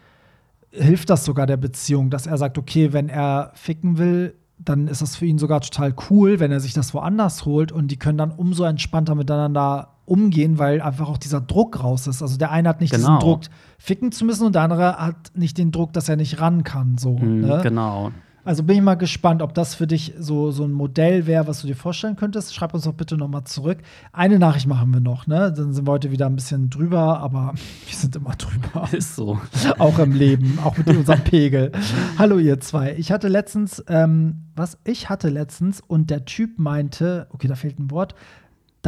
hilft 0.70 1.08
das 1.08 1.24
sogar 1.24 1.46
der 1.46 1.56
Beziehung, 1.56 2.10
dass 2.10 2.26
er 2.26 2.36
sagt, 2.36 2.58
okay, 2.58 2.92
wenn 2.92 3.08
er 3.08 3.52
ficken 3.54 3.96
will, 3.96 4.34
dann 4.58 4.88
ist 4.88 5.02
das 5.02 5.16
für 5.16 5.26
ihn 5.26 5.38
sogar 5.38 5.60
total 5.60 5.94
cool, 6.10 6.40
wenn 6.40 6.50
er 6.50 6.60
sich 6.60 6.72
das 6.72 6.92
woanders 6.94 7.44
holt 7.44 7.72
und 7.72 7.90
die 7.90 7.96
können 7.96 8.18
dann 8.18 8.32
umso 8.32 8.64
entspannter 8.64 9.14
miteinander 9.14 9.94
umgehen, 10.04 10.58
weil 10.58 10.80
einfach 10.80 11.08
auch 11.08 11.18
dieser 11.18 11.40
Druck 11.40 11.82
raus 11.82 12.06
ist. 12.06 12.22
Also 12.22 12.38
der 12.38 12.50
eine 12.50 12.68
hat 12.68 12.80
nicht 12.80 12.92
genau. 12.92 13.06
diesen 13.06 13.20
Druck, 13.20 13.40
ficken 13.78 14.10
zu 14.10 14.24
müssen 14.24 14.46
und 14.46 14.54
der 14.54 14.62
andere 14.62 14.96
hat 14.96 15.32
nicht 15.34 15.58
den 15.58 15.70
Druck, 15.70 15.92
dass 15.92 16.08
er 16.08 16.16
nicht 16.16 16.40
ran 16.40 16.64
kann. 16.64 16.98
So, 16.98 17.16
mhm, 17.18 17.40
ne? 17.40 17.60
Genau. 17.62 18.10
Also 18.48 18.62
bin 18.62 18.76
ich 18.76 18.82
mal 18.82 18.94
gespannt, 18.94 19.42
ob 19.42 19.52
das 19.52 19.74
für 19.74 19.86
dich 19.86 20.14
so, 20.18 20.50
so 20.52 20.64
ein 20.64 20.72
Modell 20.72 21.26
wäre, 21.26 21.46
was 21.46 21.60
du 21.60 21.66
dir 21.66 21.76
vorstellen 21.76 22.16
könntest. 22.16 22.54
Schreib 22.54 22.72
uns 22.72 22.84
doch 22.84 22.94
bitte 22.94 23.18
noch 23.18 23.28
mal 23.28 23.44
zurück. 23.44 23.76
Eine 24.10 24.38
Nachricht 24.38 24.66
machen 24.66 24.90
wir 24.90 25.00
noch, 25.00 25.26
ne? 25.26 25.52
Dann 25.54 25.74
sind 25.74 25.86
wir 25.86 25.92
heute 25.92 26.12
wieder 26.12 26.24
ein 26.24 26.34
bisschen 26.34 26.70
drüber, 26.70 27.20
aber 27.20 27.52
wir 27.86 27.94
sind 27.94 28.16
immer 28.16 28.34
drüber. 28.36 28.88
Ist 28.96 29.16
so. 29.16 29.38
auch 29.78 29.98
im 29.98 30.12
Leben, 30.12 30.58
auch 30.64 30.78
mit 30.78 30.88
unserem 30.88 31.20
Pegel. 31.24 31.72
Hallo 32.16 32.38
ihr 32.38 32.58
zwei. 32.58 32.94
Ich 32.96 33.12
hatte 33.12 33.28
letztens, 33.28 33.84
ähm, 33.86 34.46
was? 34.56 34.78
Ich 34.84 35.10
hatte 35.10 35.28
letztens 35.28 35.82
und 35.86 36.08
der 36.08 36.24
Typ 36.24 36.58
meinte, 36.58 37.26
okay, 37.28 37.48
da 37.48 37.54
fehlt 37.54 37.78
ein 37.78 37.90
Wort, 37.90 38.14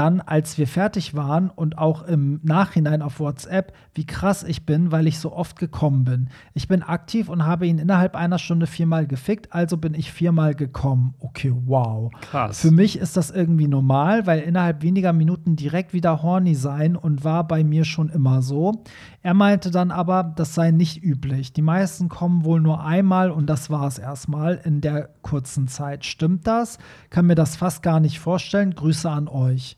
dann, 0.00 0.22
als 0.22 0.56
wir 0.56 0.66
fertig 0.66 1.14
waren 1.14 1.50
und 1.50 1.76
auch 1.76 2.04
im 2.04 2.40
Nachhinein 2.42 3.02
auf 3.02 3.20
WhatsApp, 3.20 3.74
wie 3.92 4.06
krass 4.06 4.42
ich 4.42 4.64
bin, 4.64 4.90
weil 4.90 5.06
ich 5.06 5.18
so 5.18 5.30
oft 5.30 5.58
gekommen 5.58 6.04
bin. 6.04 6.30
Ich 6.54 6.68
bin 6.68 6.82
aktiv 6.82 7.28
und 7.28 7.44
habe 7.44 7.66
ihn 7.66 7.78
innerhalb 7.78 8.16
einer 8.16 8.38
Stunde 8.38 8.66
viermal 8.66 9.06
gefickt, 9.06 9.52
also 9.52 9.76
bin 9.76 9.92
ich 9.92 10.10
viermal 10.10 10.54
gekommen. 10.54 11.12
Okay, 11.18 11.52
wow. 11.66 12.10
Krass. 12.22 12.62
Für 12.62 12.70
mich 12.70 12.98
ist 12.98 13.18
das 13.18 13.30
irgendwie 13.30 13.68
normal, 13.68 14.26
weil 14.26 14.40
innerhalb 14.40 14.80
weniger 14.82 15.12
Minuten 15.12 15.54
direkt 15.54 15.92
wieder 15.92 16.22
horny 16.22 16.54
sein 16.54 16.96
und 16.96 17.22
war 17.22 17.46
bei 17.46 17.62
mir 17.62 17.84
schon 17.84 18.08
immer 18.08 18.40
so. 18.40 18.82
Er 19.20 19.34
meinte 19.34 19.70
dann 19.70 19.90
aber, 19.90 20.32
das 20.34 20.54
sei 20.54 20.70
nicht 20.70 21.04
üblich. 21.04 21.52
Die 21.52 21.60
meisten 21.60 22.08
kommen 22.08 22.46
wohl 22.46 22.62
nur 22.62 22.82
einmal 22.82 23.30
und 23.30 23.50
das 23.50 23.68
war 23.68 23.86
es 23.86 23.98
erstmal 23.98 24.62
in 24.64 24.80
der 24.80 25.10
kurzen 25.20 25.68
Zeit. 25.68 26.06
Stimmt 26.06 26.46
das? 26.46 26.78
Kann 27.10 27.26
mir 27.26 27.34
das 27.34 27.56
fast 27.56 27.82
gar 27.82 28.00
nicht 28.00 28.18
vorstellen. 28.18 28.74
Grüße 28.74 29.10
an 29.10 29.28
euch. 29.28 29.76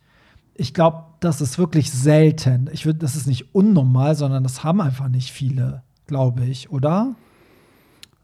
Ich 0.63 0.75
glaube, 0.75 1.03
das 1.19 1.41
ist 1.41 1.59
wirklich 1.59 1.91
selten. 1.91 2.71
Ich 2.73 2.87
würde, 2.87 3.01
das 3.01 3.17
ist 3.17 3.27
nicht 3.27 3.53
unnormal, 3.53 4.15
sondern 4.15 4.45
das 4.45 4.63
haben 4.63 4.81
einfach 4.81 5.09
nicht 5.09 5.33
viele, 5.33 5.83
glaube 6.07 6.45
ich, 6.45 6.71
oder? 6.71 7.17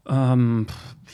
Ähm, 0.07 0.65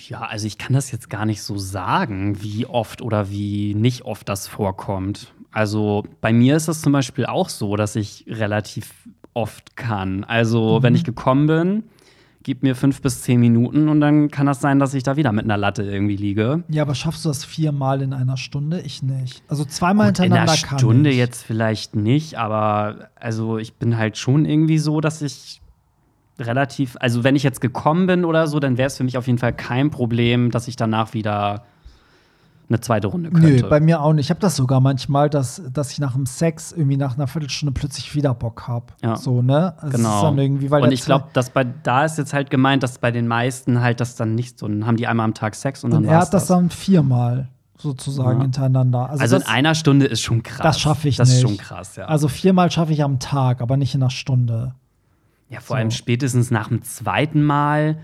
ja, 0.07 0.21
also 0.21 0.45
ich 0.45 0.59
kann 0.59 0.73
das 0.73 0.91
jetzt 0.91 1.09
gar 1.09 1.25
nicht 1.25 1.41
so 1.41 1.57
sagen, 1.57 2.43
wie 2.43 2.67
oft 2.67 3.01
oder 3.01 3.31
wie 3.31 3.73
nicht 3.73 4.03
oft 4.03 4.29
das 4.29 4.47
vorkommt. 4.47 5.33
Also 5.51 6.03
bei 6.21 6.31
mir 6.31 6.55
ist 6.55 6.67
es 6.67 6.81
zum 6.81 6.93
Beispiel 6.93 7.25
auch 7.25 7.49
so, 7.49 7.75
dass 7.75 7.95
ich 7.95 8.25
relativ 8.27 8.93
oft 9.33 9.75
kann. 9.75 10.25
Also 10.25 10.83
wenn 10.83 10.93
ich 10.93 11.03
gekommen 11.03 11.47
bin, 11.47 11.83
gib 12.45 12.61
mir 12.61 12.75
fünf 12.75 13.01
bis 13.01 13.23
zehn 13.23 13.39
Minuten 13.39 13.89
und 13.89 13.99
dann 14.01 14.29
kann 14.29 14.45
das 14.45 14.61
sein, 14.61 14.77
dass 14.77 14.93
ich 14.93 15.01
da 15.01 15.15
wieder 15.15 15.31
mit 15.31 15.45
einer 15.45 15.57
Latte 15.57 15.81
irgendwie 15.81 16.15
liege. 16.15 16.63
Ja, 16.69 16.83
aber 16.83 16.93
schaffst 16.93 17.25
du 17.25 17.29
das 17.29 17.43
viermal 17.43 18.03
in 18.03 18.13
einer 18.13 18.37
Stunde? 18.37 18.81
Ich 18.81 19.01
nicht. 19.01 19.41
Also 19.47 19.65
zweimal 19.65 20.09
Gut, 20.09 20.19
in 20.19 20.23
hintereinander 20.25 20.53
einer 20.53 20.61
kann 20.61 20.77
Stunde 20.77 21.09
ich. 21.09 21.17
jetzt 21.17 21.43
vielleicht 21.43 21.95
nicht, 21.95 22.37
aber 22.37 23.09
also 23.15 23.57
ich 23.57 23.73
bin 23.73 23.97
halt 23.97 24.19
schon 24.19 24.45
irgendwie 24.45 24.77
so, 24.77 25.01
dass 25.01 25.23
ich 25.23 25.59
relativ, 26.37 26.97
also 26.99 27.23
wenn 27.23 27.35
ich 27.35 27.41
jetzt 27.41 27.61
gekommen 27.61 28.05
bin 28.05 28.23
oder 28.23 28.45
so, 28.45 28.59
dann 28.59 28.77
wäre 28.77 28.87
es 28.87 28.97
für 28.97 29.03
mich 29.03 29.17
auf 29.17 29.25
jeden 29.25 29.39
Fall 29.39 29.53
kein 29.53 29.89
Problem, 29.89 30.51
dass 30.51 30.67
ich 30.67 30.75
danach 30.75 31.15
wieder 31.15 31.65
eine 32.67 32.79
zweite 32.79 33.07
Runde 33.07 33.29
könnte. 33.29 33.47
Nö, 33.47 33.69
bei 33.69 33.79
mir 33.79 34.01
auch 34.01 34.13
nicht. 34.13 34.25
Ich 34.25 34.29
habe 34.31 34.39
das 34.39 34.55
sogar 34.55 34.79
manchmal, 34.81 35.29
dass, 35.29 35.61
dass 35.71 35.91
ich 35.91 35.99
nach 35.99 36.13
dem 36.13 36.25
Sex 36.25 36.71
irgendwie 36.71 36.97
nach 36.97 37.15
einer 37.15 37.27
Viertelstunde 37.27 37.71
plötzlich 37.73 38.15
wieder 38.15 38.33
Bock 38.33 38.67
habe. 38.67 38.87
Ja. 39.03 39.15
So, 39.15 39.41
ne? 39.41 39.75
Es 39.83 39.91
Genau. 39.93 40.23
Dann 40.35 40.39
und 40.81 40.91
ich 40.91 41.05
glaube, 41.05 41.25
dass 41.33 41.51
bei 41.51 41.63
da 41.63 42.05
ist 42.05 42.17
jetzt 42.17 42.33
halt 42.33 42.49
gemeint, 42.49 42.81
dass 42.81 42.97
bei 42.97 43.11
den 43.11 43.27
meisten 43.27 43.81
halt 43.81 43.99
das 43.99 44.15
dann 44.15 44.33
nicht 44.35 44.57
so, 44.57 44.67
dann 44.67 44.85
haben 44.87 44.97
die 44.97 45.05
einmal 45.07 45.25
am 45.25 45.33
Tag 45.35 45.53
Sex 45.55 45.83
und 45.83 45.91
dann 45.91 46.03
Und 46.03 46.09
er 46.09 46.17
war's 46.17 46.27
hat 46.27 46.33
das 46.33 46.47
dann 46.47 46.69
viermal 46.71 47.49
sozusagen 47.77 48.37
Ja. 48.39 48.43
hintereinander. 48.43 49.09
Also, 49.09 49.21
Also 49.21 49.35
das, 49.37 49.45
in 49.47 49.53
einer 49.53 49.75
Stunde 49.75 50.05
ist 50.07 50.21
schon 50.21 50.41
krass. 50.41 50.61
das 50.63 50.79
schaffe 50.79 51.07
ich 51.07 51.17
Das 51.17 51.29
nicht. 51.29 51.37
ist 51.37 51.41
schon 51.43 51.57
krass, 51.57 51.95
ja. 51.97 52.05
Also 52.05 52.27
viermal 52.27 52.71
schaffe 52.71 52.93
ich 52.93 53.03
am 53.03 53.19
Tag, 53.19 53.61
aber 53.61 53.77
nicht 53.77 53.93
in 53.93 54.01
einer 54.01 54.09
Stunde. 54.09 54.73
Ja, 55.49 55.59
vor 55.59 55.75
So. 55.75 55.79
allem 55.79 55.91
spätestens 55.91 56.49
nach 56.49 56.69
dem 56.69 56.81
zweiten 56.81 57.43
Mal. 57.43 57.97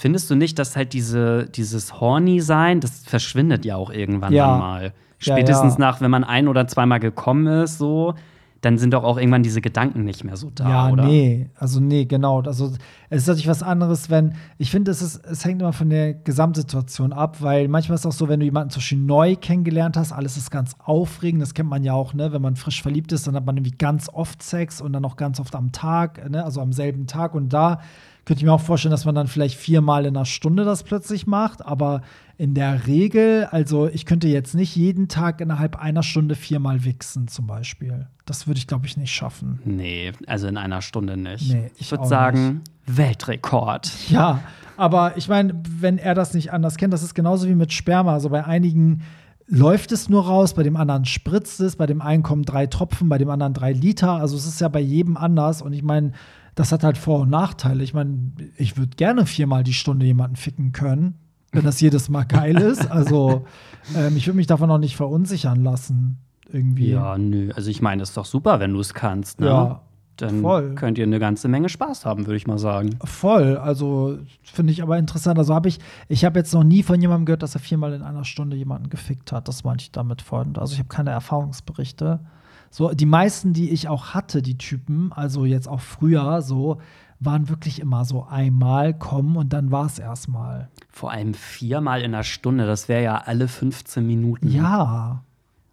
Findest 0.00 0.30
du 0.30 0.36
nicht, 0.36 0.60
dass 0.60 0.76
halt 0.76 0.92
diese, 0.92 1.46
dieses 1.46 2.00
Horny-Sein, 2.00 2.78
das 2.78 3.00
verschwindet 3.04 3.64
ja 3.64 3.74
auch 3.74 3.90
irgendwann 3.90 4.32
Ja. 4.32 4.46
dann 4.46 4.60
mal. 4.60 4.84
Ja, 4.84 4.90
Spätestens 5.18 5.74
ja. 5.74 5.80
nach, 5.80 6.00
wenn 6.00 6.10
man 6.12 6.22
ein 6.22 6.46
oder 6.46 6.68
zweimal 6.68 7.00
gekommen 7.00 7.48
ist, 7.64 7.78
so, 7.78 8.14
dann 8.60 8.78
sind 8.78 8.94
doch 8.94 9.02
auch 9.02 9.16
irgendwann 9.18 9.42
diese 9.42 9.60
Gedanken 9.60 10.04
nicht 10.04 10.22
mehr 10.22 10.36
so 10.36 10.50
da, 10.54 10.68
ja, 10.68 10.90
oder? 10.90 11.04
nee, 11.04 11.50
also 11.56 11.80
nee, 11.80 12.04
genau. 12.04 12.42
Also 12.42 12.72
es 13.10 13.22
ist 13.22 13.26
natürlich 13.26 13.48
was 13.48 13.64
anderes, 13.64 14.08
wenn, 14.08 14.34
ich 14.56 14.70
finde, 14.70 14.92
es, 14.92 15.02
ist, 15.02 15.16
es 15.26 15.44
hängt 15.44 15.60
immer 15.62 15.72
von 15.72 15.90
der 15.90 16.14
Gesamtsituation 16.14 17.12
ab, 17.12 17.38
weil 17.40 17.66
manchmal 17.66 17.96
ist 17.96 18.02
es 18.02 18.06
auch 18.06 18.16
so, 18.16 18.28
wenn 18.28 18.38
du 18.38 18.44
jemanden 18.46 18.70
zum 18.70 18.78
Beispiel 18.78 18.98
neu 18.98 19.34
kennengelernt 19.34 19.96
hast, 19.96 20.12
alles 20.12 20.36
ist 20.36 20.52
ganz 20.52 20.76
aufregend, 20.78 21.42
das 21.42 21.54
kennt 21.54 21.68
man 21.68 21.82
ja 21.82 21.94
auch, 21.94 22.14
ne? 22.14 22.32
Wenn 22.32 22.42
man 22.42 22.54
frisch 22.54 22.82
verliebt 22.82 23.10
ist, 23.10 23.26
dann 23.26 23.34
hat 23.34 23.44
man 23.44 23.56
irgendwie 23.56 23.76
ganz 23.76 24.08
oft 24.08 24.44
Sex 24.44 24.80
und 24.80 24.92
dann 24.92 25.04
auch 25.04 25.16
ganz 25.16 25.40
oft 25.40 25.56
am 25.56 25.72
Tag, 25.72 26.30
ne? 26.30 26.44
Also 26.44 26.60
am 26.60 26.72
selben 26.72 27.08
Tag 27.08 27.34
und 27.34 27.52
da 27.52 27.80
könnte 28.28 28.42
ich 28.42 28.44
mir 28.44 28.52
auch 28.52 28.60
vorstellen, 28.60 28.90
dass 28.90 29.06
man 29.06 29.14
dann 29.14 29.26
vielleicht 29.26 29.56
viermal 29.56 30.04
in 30.04 30.14
einer 30.14 30.26
Stunde 30.26 30.66
das 30.66 30.82
plötzlich 30.82 31.26
macht, 31.26 31.64
aber 31.64 32.02
in 32.36 32.52
der 32.52 32.86
Regel, 32.86 33.48
also 33.50 33.88
ich 33.88 34.04
könnte 34.04 34.28
jetzt 34.28 34.54
nicht 34.54 34.76
jeden 34.76 35.08
Tag 35.08 35.40
innerhalb 35.40 35.76
einer 35.76 36.02
Stunde 36.02 36.34
viermal 36.34 36.84
wichsen, 36.84 37.26
zum 37.28 37.46
Beispiel. 37.46 38.06
Das 38.26 38.46
würde 38.46 38.58
ich, 38.58 38.66
glaube 38.66 38.86
ich, 38.86 38.98
nicht 38.98 39.12
schaffen. 39.12 39.60
Nee, 39.64 40.12
also 40.26 40.46
in 40.46 40.58
einer 40.58 40.82
Stunde 40.82 41.16
nicht. 41.16 41.50
Nee, 41.50 41.70
ich 41.76 41.80
ich 41.80 41.90
würde 41.90 42.06
sagen, 42.06 42.60
Weltrekord. 42.86 43.90
Ja, 44.10 44.40
aber 44.76 45.16
ich 45.16 45.28
meine, 45.28 45.54
wenn 45.80 45.96
er 45.96 46.14
das 46.14 46.34
nicht 46.34 46.52
anders 46.52 46.76
kennt, 46.76 46.92
das 46.92 47.02
ist 47.02 47.14
genauso 47.14 47.48
wie 47.48 47.54
mit 47.54 47.72
Sperma. 47.72 48.12
Also 48.12 48.28
bei 48.28 48.44
einigen 48.44 49.04
läuft 49.46 49.90
es 49.90 50.10
nur 50.10 50.26
raus, 50.26 50.52
bei 50.52 50.64
dem 50.64 50.76
anderen 50.76 51.06
spritzt 51.06 51.60
es, 51.60 51.76
bei 51.76 51.86
dem 51.86 52.02
einen 52.02 52.22
kommen 52.22 52.42
drei 52.42 52.66
Tropfen, 52.66 53.08
bei 53.08 53.16
dem 53.16 53.30
anderen 53.30 53.54
drei 53.54 53.72
Liter. 53.72 54.12
Also 54.12 54.36
es 54.36 54.46
ist 54.46 54.60
ja 54.60 54.68
bei 54.68 54.80
jedem 54.80 55.16
anders. 55.16 55.62
Und 55.62 55.72
ich 55.72 55.82
meine, 55.82 56.12
das 56.58 56.72
hat 56.72 56.82
halt 56.82 56.98
Vor- 56.98 57.20
und 57.20 57.30
Nachteile. 57.30 57.84
Ich 57.84 57.94
meine, 57.94 58.32
ich 58.56 58.76
würde 58.76 58.96
gerne 58.96 59.26
viermal 59.26 59.62
die 59.62 59.72
Stunde 59.72 60.04
jemanden 60.06 60.34
ficken 60.34 60.72
können, 60.72 61.14
wenn 61.52 61.64
das 61.64 61.80
jedes 61.80 62.08
Mal 62.08 62.24
geil 62.24 62.56
ist. 62.56 62.90
Also 62.90 63.46
ähm, 63.96 64.16
ich 64.16 64.26
würde 64.26 64.38
mich 64.38 64.48
davon 64.48 64.68
auch 64.72 64.78
nicht 64.78 64.96
verunsichern 64.96 65.62
lassen. 65.62 66.18
Irgendwie. 66.50 66.90
Ja, 66.90 67.16
nö. 67.16 67.52
Also 67.54 67.70
ich 67.70 67.80
meine, 67.80 68.02
ist 68.02 68.16
doch 68.16 68.24
super, 68.24 68.58
wenn 68.58 68.72
du 68.72 68.80
es 68.80 68.92
kannst, 68.92 69.38
ne? 69.38 69.46
Ja, 69.46 69.82
Dann 70.16 70.40
voll. 70.40 70.74
könnt 70.74 70.98
ihr 70.98 71.04
eine 71.04 71.20
ganze 71.20 71.46
Menge 71.46 71.68
Spaß 71.68 72.04
haben, 72.04 72.26
würde 72.26 72.36
ich 72.36 72.48
mal 72.48 72.58
sagen. 72.58 72.98
Voll, 73.04 73.56
also 73.56 74.18
finde 74.42 74.72
ich 74.72 74.82
aber 74.82 74.98
interessant. 74.98 75.38
Also 75.38 75.54
habe 75.54 75.68
ich, 75.68 75.78
ich 76.08 76.24
habe 76.24 76.40
jetzt 76.40 76.52
noch 76.54 76.64
nie 76.64 76.82
von 76.82 77.00
jemandem 77.00 77.26
gehört, 77.26 77.44
dass 77.44 77.54
er 77.54 77.60
viermal 77.60 77.92
in 77.92 78.02
einer 78.02 78.24
Stunde 78.24 78.56
jemanden 78.56 78.88
gefickt 78.90 79.30
hat. 79.30 79.46
Das 79.46 79.62
meinte 79.62 79.82
ich 79.82 79.92
damit 79.92 80.22
vorhin. 80.22 80.56
Also 80.56 80.72
ich 80.72 80.80
habe 80.80 80.88
keine 80.88 81.10
Erfahrungsberichte. 81.10 82.18
So, 82.70 82.92
die 82.92 83.06
meisten, 83.06 83.52
die 83.52 83.70
ich 83.70 83.88
auch 83.88 84.14
hatte, 84.14 84.42
die 84.42 84.58
Typen, 84.58 85.12
also 85.12 85.44
jetzt 85.44 85.68
auch 85.68 85.80
früher 85.80 86.42
so, 86.42 86.78
waren 87.20 87.48
wirklich 87.48 87.80
immer 87.80 88.04
so 88.04 88.26
einmal 88.28 88.94
kommen 88.94 89.36
und 89.36 89.52
dann 89.52 89.70
war 89.72 89.86
es 89.86 89.98
erstmal. 89.98 90.68
Vor 90.90 91.10
allem 91.10 91.34
viermal 91.34 92.00
in 92.02 92.14
einer 92.14 92.22
Stunde, 92.22 92.66
das 92.66 92.88
wäre 92.88 93.02
ja 93.02 93.16
alle 93.18 93.48
15 93.48 94.06
Minuten. 94.06 94.48
Ja, 94.48 95.22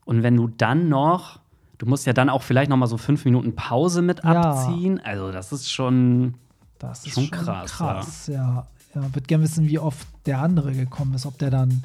Und 0.06 0.24
wenn 0.24 0.36
du 0.36 0.48
dann 0.48 0.90
noch, 0.90 1.40
du 1.78 1.86
musst 1.86 2.06
ja 2.08 2.14
dann 2.14 2.30
auch 2.30 2.42
vielleicht 2.42 2.70
noch 2.70 2.78
mal 2.78 2.88
so 2.88 2.98
fünf 2.98 3.26
Minuten 3.26 3.56
Pause 3.56 4.02
mit 4.02 4.24
Ja. 4.24 4.32
abziehen. 4.42 5.00
Also 5.04 5.32
das 5.32 5.52
ist 5.52 5.70
schon, 5.72 6.34
das 6.80 7.06
ist 7.06 7.14
Schon 7.14 7.26
schon, 7.26 7.32
krass, 7.32 7.72
krass. 7.74 8.28
Ja, 8.28 8.66
ja. 8.96 9.02
Würde 9.14 9.22
gerne 9.28 9.44
wissen, 9.44 9.68
wie 9.68 9.78
oft 9.78 10.08
der 10.26 10.42
andere 10.42 10.72
gekommen 10.72 11.14
ist. 11.14 11.26
Ob 11.28 11.38
der 11.38 11.52
dann, 11.52 11.84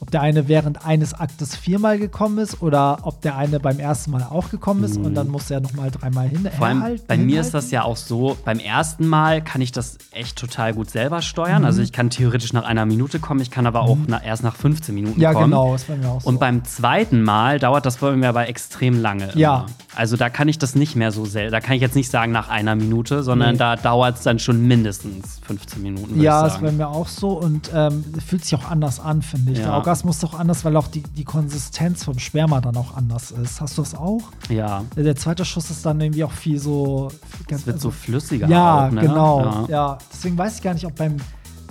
ob 0.00 0.10
der 0.10 0.22
eine 0.22 0.48
während 0.48 0.84
eines 0.86 1.12
Aktes 1.14 1.54
viermal 1.54 1.98
gekommen 1.98 2.38
ist 2.38 2.62
oder 2.62 2.98
ob 3.02 3.20
der 3.20 3.36
eine 3.36 3.60
beim 3.60 3.78
ersten 3.78 4.10
Mal 4.10 4.22
auch 4.22 4.50
gekommen 4.50 4.82
ist 4.82 4.96
und 4.96 5.14
dann 5.14 5.28
muss 5.28 5.50
er 5.50 5.60
noch 5.60 5.74
mal 5.74 5.90
dreimal 5.90 6.26
hin. 6.28 6.48
vor 6.56 6.66
allem 6.66 6.78
herhalten- 6.80 7.04
bei 7.06 7.16
mir 7.18 7.40
ist 7.40 7.52
das 7.54 7.70
ja 7.70 7.82
auch 7.84 7.96
so, 7.96 8.36
beim 8.44 8.58
ersten 8.58 9.06
Mal 9.06 9.42
kann 9.42 9.60
ich 9.60 9.72
das 9.72 9.98
echt 10.10 10.36
total 10.38 10.72
gut 10.74 10.90
selber 10.90 11.18
Mhm. 11.18 11.22
steuern. 11.22 11.64
Also 11.64 11.82
ich 11.82 11.92
kann 11.92 12.08
theoretisch 12.10 12.52
nach 12.52 12.64
einer 12.64 12.86
Minute 12.86 13.20
kommen, 13.20 13.40
ich 13.40 13.50
kann 13.50 13.66
aber 13.66 13.82
auch 13.82 13.98
na, 14.06 14.22
erst 14.22 14.42
nach 14.42 14.56
15 14.56 14.94
Minuten 14.94 15.20
Ja, 15.20 15.32
kommen. 15.32 15.46
genau, 15.50 15.74
ist 15.74 15.86
bei 15.86 15.96
mir 15.96 16.08
auch 16.08 16.20
so. 16.22 16.28
Und 16.28 16.40
beim 16.40 16.64
zweiten 16.64 17.22
Mal 17.22 17.58
dauert 17.58 17.84
das 17.86 17.98
bei 17.98 18.10
mir 18.16 18.28
aber 18.30 18.48
extrem 18.48 19.00
lange. 19.00 19.30
Ja. 19.34 19.58
Immer. 19.58 19.66
Also 19.96 20.16
da 20.16 20.30
kann 20.30 20.48
ich 20.48 20.58
das 20.58 20.74
nicht 20.74 20.94
mehr 20.96 21.10
so 21.12 21.24
selten. 21.24 21.50
Da 21.52 21.60
kann 21.60 21.74
ich 21.74 21.80
jetzt 21.80 21.96
nicht 21.96 22.10
sagen 22.10 22.30
nach 22.32 22.48
einer 22.48 22.74
Minute, 22.76 23.22
sondern 23.22 23.52
Nee. 23.52 23.58
da 23.58 23.76
dauert 23.76 24.18
es 24.18 24.22
dann 24.22 24.38
schon 24.38 24.66
mindestens 24.66 25.40
15 25.46 25.82
Minuten. 25.82 26.20
ja, 26.20 26.42
bei 26.42 26.48
sagen. 26.48 26.76
mir 26.76 26.88
auch 26.88 27.08
so 27.08 27.30
und 27.30 27.70
ähm, 27.74 28.04
fühlt 28.26 28.44
sich 28.44 28.54
auch 28.54 28.70
anders 28.70 29.00
an, 29.00 29.22
finde 29.22 29.52
ich. 29.52 29.58
Ja. 29.58 29.64
Der 29.64 29.74
Orgasmus 29.74 30.18
ist 30.18 30.24
auch 30.24 30.38
anders, 30.38 30.64
weil 30.64 30.76
auch 30.76 30.88
die, 30.88 31.02
die 31.02 31.24
Konsistenz 31.24 32.04
vom 32.04 32.18
Sperma 32.18 32.60
dann 32.60 32.76
auch 32.76 32.96
anders 32.96 33.30
ist. 33.32 33.60
Hast 33.60 33.78
du 33.78 33.82
das 33.82 33.94
auch? 33.94 34.22
Ja, 34.48 34.84
Der 34.96 35.16
zweite 35.16 35.44
Schuss 35.44 35.70
ist 35.70 35.84
dann 35.84 36.00
irgendwie 36.00 36.24
auch 36.24 36.32
viel 36.32 36.58
so. 36.58 37.08
es 37.48 37.66
wird 37.66 37.80
so 37.80 37.90
flüssiger. 37.90 38.46
Ja, 38.48 38.86
auch, 38.86 38.90
ne? 38.92 39.00
genau. 39.00 39.40
Ja. 39.44 39.64
Ja. 39.68 39.98
deswegen 40.12 40.38
weiß 40.38 40.56
ich 40.56 40.62
gar 40.62 40.74
nicht, 40.74 40.86
ob 40.86 40.94
beim 40.94 41.16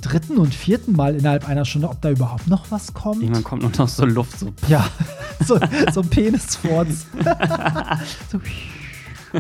dritten 0.02 0.38
und 0.38 0.54
vierten 0.54 0.94
Mal 0.94 1.16
innerhalb 1.16 1.48
einer 1.48 1.66
Stunde, 1.66 1.90
ob 1.90 2.02
da 2.02 2.10
überhaupt 2.12 2.48
noch 2.48 2.72
was 2.72 2.94
kommt. 2.94 3.22
Irgendwann 3.22 3.44
kommt 3.44 3.62
nur 3.64 3.72
noch 3.78 3.88
so 3.88 4.06
Luft. 4.06 4.40
So. 4.40 4.54
Ja, 4.68 4.88
so, 5.46 5.60
so 5.92 6.02
ein 6.02 6.10
Penisfurz. 6.10 7.06
so, 8.32 8.40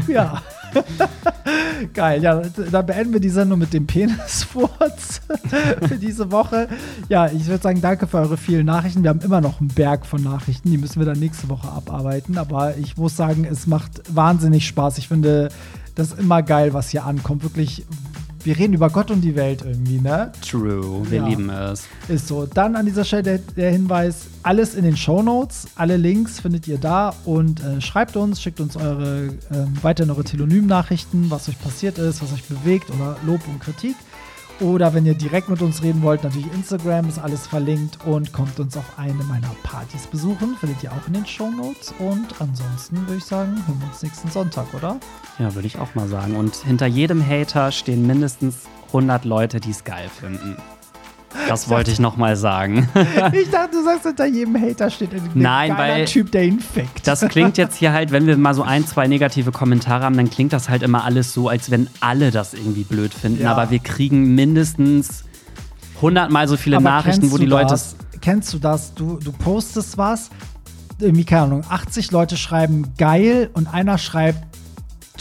ja. 0.07 0.41
Geil, 1.93 2.21
ja, 2.21 2.41
dann 2.71 2.85
beenden 2.85 3.13
wir 3.13 3.19
die 3.19 3.29
Sendung 3.29 3.59
mit 3.59 3.73
dem 3.73 3.87
Penisfurz 3.87 5.21
für 5.87 5.95
diese 5.95 6.31
Woche. 6.31 6.67
Ja, 7.07 7.27
ich 7.27 7.47
würde 7.47 7.63
sagen, 7.63 7.81
danke 7.81 8.05
für 8.07 8.17
eure 8.17 8.37
vielen 8.37 8.65
Nachrichten. 8.65 9.03
Wir 9.03 9.09
haben 9.09 9.21
immer 9.21 9.41
noch 9.41 9.59
einen 9.59 9.69
Berg 9.69 10.05
von 10.05 10.21
Nachrichten, 10.21 10.69
die 10.69 10.77
müssen 10.77 10.99
wir 10.99 11.05
dann 11.05 11.19
nächste 11.19 11.49
Woche 11.49 11.67
abarbeiten. 11.67 12.37
Aber 12.37 12.77
ich 12.77 12.97
muss 12.97 13.15
sagen, 13.15 13.45
es 13.45 13.65
macht 13.67 14.03
wahnsinnig 14.13 14.67
Spaß. 14.67 14.99
Ich 14.99 15.07
finde 15.07 15.49
das 15.95 16.13
immer 16.13 16.43
geil, 16.43 16.73
was 16.73 16.89
hier 16.89 17.05
ankommt. 17.05 17.43
Wirklich, 17.43 17.85
wir 18.43 18.57
reden 18.57 18.73
über 18.73 18.89
Gott 18.89 19.11
und 19.11 19.21
die 19.21 19.35
Welt 19.35 19.63
irgendwie, 19.65 19.99
ne? 19.99 20.31
True, 20.47 21.01
wir 21.09 21.19
Ja. 21.19 21.27
lieben 21.27 21.49
es. 21.49 21.83
Ist 22.07 22.27
so. 22.27 22.45
Dann 22.45 22.75
an 22.75 22.85
dieser 22.85 23.03
Stelle 23.05 23.23
der, 23.23 23.37
der 23.57 23.71
Hinweis: 23.71 24.27
alles 24.43 24.75
in 24.75 24.83
den 24.83 24.95
Shownotes, 24.97 25.67
alle 25.75 25.97
Links 25.97 26.39
findet 26.39 26.67
ihr 26.67 26.77
da 26.77 27.13
und 27.25 27.61
äh, 27.63 27.81
schreibt 27.81 28.15
uns, 28.15 28.41
schickt 28.41 28.59
uns 28.59 28.75
eure 28.77 29.33
ähm, 29.51 29.73
weiterhin 29.81 30.11
eure 30.11 30.23
Telonym-Nachrichten, 30.23 31.29
was 31.29 31.49
euch 31.49 31.59
passiert 31.61 31.97
ist, 31.97 32.21
was 32.21 32.33
euch 32.33 32.43
bewegt 32.45 32.89
oder 32.91 33.17
Lob 33.25 33.41
und 33.47 33.59
Kritik. 33.59 33.95
Oder 34.61 34.93
wenn 34.93 35.05
ihr 35.05 35.13
direkt 35.13 35.47
mit 35.47 35.61
uns 35.61 35.81
reden 35.83 36.01
wollt, 36.01 36.23
natürlich 36.23 36.51
Instagram 36.53 37.07
ist 37.07 37.17
alles 37.17 37.47
verlinkt 37.47 37.97
und 38.05 38.33
kommt 38.33 38.59
uns 38.59 38.75
auf 38.75 38.97
eine 38.97 39.23
meiner 39.23 39.55
Partys 39.63 40.05
besuchen. 40.05 40.57
Findet 40.59 40.83
ihr 40.83 40.91
auch 40.91 41.07
in 41.07 41.13
den 41.13 41.25
Show 41.25 41.49
Notes. 41.49 41.93
Und 41.97 42.27
ansonsten 42.39 42.97
würde 43.07 43.15
ich 43.15 43.23
sagen, 43.23 43.55
hören 43.65 43.79
wir 43.79 43.87
uns 43.87 44.03
nächsten 44.03 44.29
Sonntag, 44.29 44.73
oder? 44.73 44.99
Ja, 45.37 45.55
würde 45.55 45.67
ich 45.67 45.79
auch 45.79 45.95
mal 45.95 46.09
sagen. 46.09 46.35
Und 46.35 46.55
hinter 46.55 46.87
jedem 46.87 47.25
Hater 47.25 47.71
stehen 47.71 48.05
mindestens 48.05 48.67
100 48.87 49.23
Leute, 49.23 49.61
die 49.61 49.71
es 49.71 49.85
geil 49.85 50.09
finden. 50.09 50.57
Das 51.47 51.69
wollte 51.69 51.91
ich 51.91 51.99
noch 51.99 52.17
mal 52.17 52.35
sagen. 52.35 52.89
ich 53.33 53.49
dachte, 53.49 53.71
du 53.73 53.83
sagst, 53.83 54.05
hinter 54.05 54.25
jedem 54.25 54.59
Hater 54.59 54.89
steht 54.89 55.13
ein 55.13 55.29
Nein, 55.33 55.77
weil 55.77 56.05
Typ, 56.05 56.31
der 56.31 56.45
ihn 56.45 56.59
fickt. 56.59 57.07
Das 57.07 57.21
klingt 57.27 57.57
jetzt 57.57 57.75
hier 57.77 57.93
halt, 57.93 58.11
wenn 58.11 58.25
wir 58.27 58.37
mal 58.37 58.53
so 58.53 58.63
ein, 58.63 58.85
zwei 58.85 59.07
negative 59.07 59.51
Kommentare 59.51 60.03
haben, 60.03 60.17
dann 60.17 60.29
klingt 60.29 60.53
das 60.53 60.69
halt 60.69 60.83
immer 60.83 61.03
alles 61.03 61.33
so, 61.33 61.47
als 61.47 61.71
wenn 61.71 61.87
alle 61.99 62.31
das 62.31 62.53
irgendwie 62.53 62.83
blöd 62.83 63.13
finden. 63.13 63.43
Ja. 63.43 63.51
Aber 63.51 63.71
wir 63.71 63.79
kriegen 63.79 64.35
mindestens 64.35 65.23
hundertmal 66.01 66.47
so 66.47 66.57
viele 66.57 66.77
Aber 66.77 66.89
Nachrichten, 66.89 67.31
wo 67.31 67.37
die 67.37 67.45
Leute. 67.45 67.69
Das, 67.69 67.95
kennst 68.21 68.53
du 68.53 68.59
das? 68.59 68.93
Du, 68.93 69.17
du 69.17 69.31
postest 69.31 69.97
was, 69.97 70.29
irgendwie, 70.99 71.25
keine 71.25 71.43
Ahnung, 71.43 71.63
80 71.67 72.11
Leute 72.11 72.37
schreiben 72.37 72.93
geil 72.97 73.49
und 73.53 73.67
einer 73.67 73.97
schreibt 73.97 74.48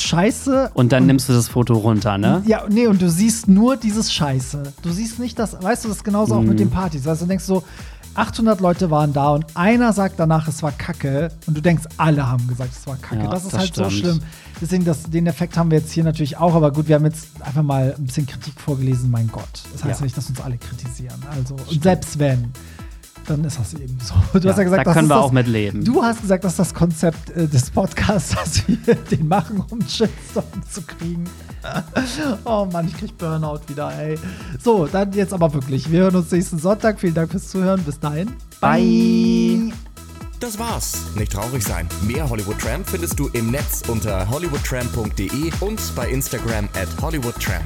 Scheiße. 0.02 0.70
Und 0.74 0.92
dann 0.92 1.06
nimmst 1.06 1.28
du 1.28 1.32
das 1.32 1.48
Foto 1.48 1.74
runter, 1.74 2.18
ne? 2.18 2.42
Ja, 2.46 2.62
nee, 2.68 2.86
und 2.86 3.00
du 3.02 3.08
siehst 3.10 3.48
nur 3.48 3.76
dieses 3.76 4.12
Scheiße. 4.12 4.62
Du 4.82 4.90
siehst 4.90 5.18
nicht 5.18 5.38
das, 5.38 5.62
weißt 5.62 5.84
du, 5.84 5.88
das 5.88 5.98
ist 5.98 6.04
genauso 6.04 6.34
auch 6.34 6.40
Mhm. 6.42 6.48
mit 6.48 6.60
den 6.60 6.70
Partys. 6.70 7.06
Also 7.06 7.24
du 7.24 7.28
denkst 7.28 7.44
so, 7.44 7.62
800 8.14 8.60
Leute 8.60 8.90
waren 8.90 9.12
da 9.12 9.30
und 9.30 9.44
einer 9.54 9.92
sagt 9.92 10.18
danach, 10.18 10.48
es 10.48 10.62
war 10.62 10.72
kacke 10.72 11.30
und 11.46 11.56
du 11.56 11.60
denkst, 11.60 11.84
alle 11.98 12.28
haben 12.28 12.48
gesagt, 12.48 12.70
es 12.72 12.84
war 12.86 12.96
kacke. 12.96 13.22
Ja, 13.22 13.30
das 13.30 13.44
ist 13.44 13.52
das 13.52 13.60
halt 13.60 13.74
so 13.76 13.84
stimmt. 13.90 14.00
schlimm. 14.16 14.20
Deswegen, 14.60 14.84
das, 14.84 15.04
den 15.04 15.26
Effekt 15.28 15.56
haben 15.56 15.70
wir 15.70 15.78
jetzt 15.78 15.92
hier 15.92 16.02
natürlich 16.02 16.36
auch, 16.36 16.54
aber 16.54 16.72
gut, 16.72 16.88
wir 16.88 16.96
haben 16.96 17.04
jetzt 17.04 17.28
einfach 17.40 17.62
mal 17.62 17.94
ein 17.96 18.04
bisschen 18.06 18.26
Kritik 18.26 18.58
vorgelesen, 18.60 19.08
mein 19.10 19.28
Gott. 19.28 19.44
Das 19.72 19.84
heißt 19.84 20.00
Ja. 20.00 20.04
nicht, 20.04 20.16
dass 20.16 20.28
uns 20.28 20.40
alle 20.40 20.58
kritisieren. 20.58 21.14
Also, 21.30 21.54
und 21.70 21.80
selbst 21.82 22.18
wenn, 22.18 22.50
dann 23.26 23.44
ist 23.44 23.58
das 23.58 23.74
eben 23.74 23.98
so. 24.02 24.14
Du 24.38 24.46
Ja, 24.46 24.50
hast 24.52 24.58
ja 24.58 24.64
gesagt, 24.64 24.80
da 24.80 24.84
das 24.84 24.94
können 24.94 25.08
wir 25.08 25.14
das, 25.16 25.24
auch 25.24 25.32
mit 25.32 25.46
leben. 25.46 25.84
Du 25.84 26.02
hast 26.02 26.20
gesagt, 26.22 26.44
das 26.44 26.52
ist 26.52 26.58
das 26.58 26.74
Konzept 26.74 27.30
äh, 27.30 27.46
des 27.46 27.70
Podcasts, 27.70 28.34
dass 28.34 28.66
wir 28.66 28.94
den 28.94 29.28
machen, 29.28 29.62
um 29.70 29.80
Shitstorm 29.80 30.44
zu 30.70 30.82
kriegen. 30.82 31.24
oh 32.44 32.66
Mann, 32.72 32.86
ich 32.88 32.96
krieg 32.96 33.16
Burnout 33.18 33.60
wieder, 33.68 33.92
ey. 33.98 34.16
So, 34.62 34.86
dann 34.86 35.12
jetzt 35.12 35.32
aber 35.32 35.52
wirklich. 35.52 35.90
Wir 35.90 36.00
hören 36.00 36.16
uns 36.16 36.30
nächsten 36.30 36.58
Sonntag. 36.58 37.00
Vielen 37.00 37.14
Dank 37.14 37.30
fürs 37.30 37.48
Zuhören. 37.48 37.82
Bis 37.82 37.98
dahin. 37.98 38.32
Bye. 38.60 39.72
Das 40.40 40.56
war's. 40.58 40.92
Nicht 41.16 41.32
traurig 41.32 41.64
sein. 41.64 41.88
Mehr 42.02 42.28
Hollywood 42.30 42.58
Tramp 42.60 42.88
findest 42.88 43.18
du 43.18 43.28
im 43.32 43.50
Netz 43.50 43.82
unter 43.88 44.28
hollywoodtramp.de 44.30 45.50
und 45.60 45.80
bei 45.96 46.08
Instagram 46.10 46.68
at 46.74 46.88
hollywoodtramp. 47.02 47.64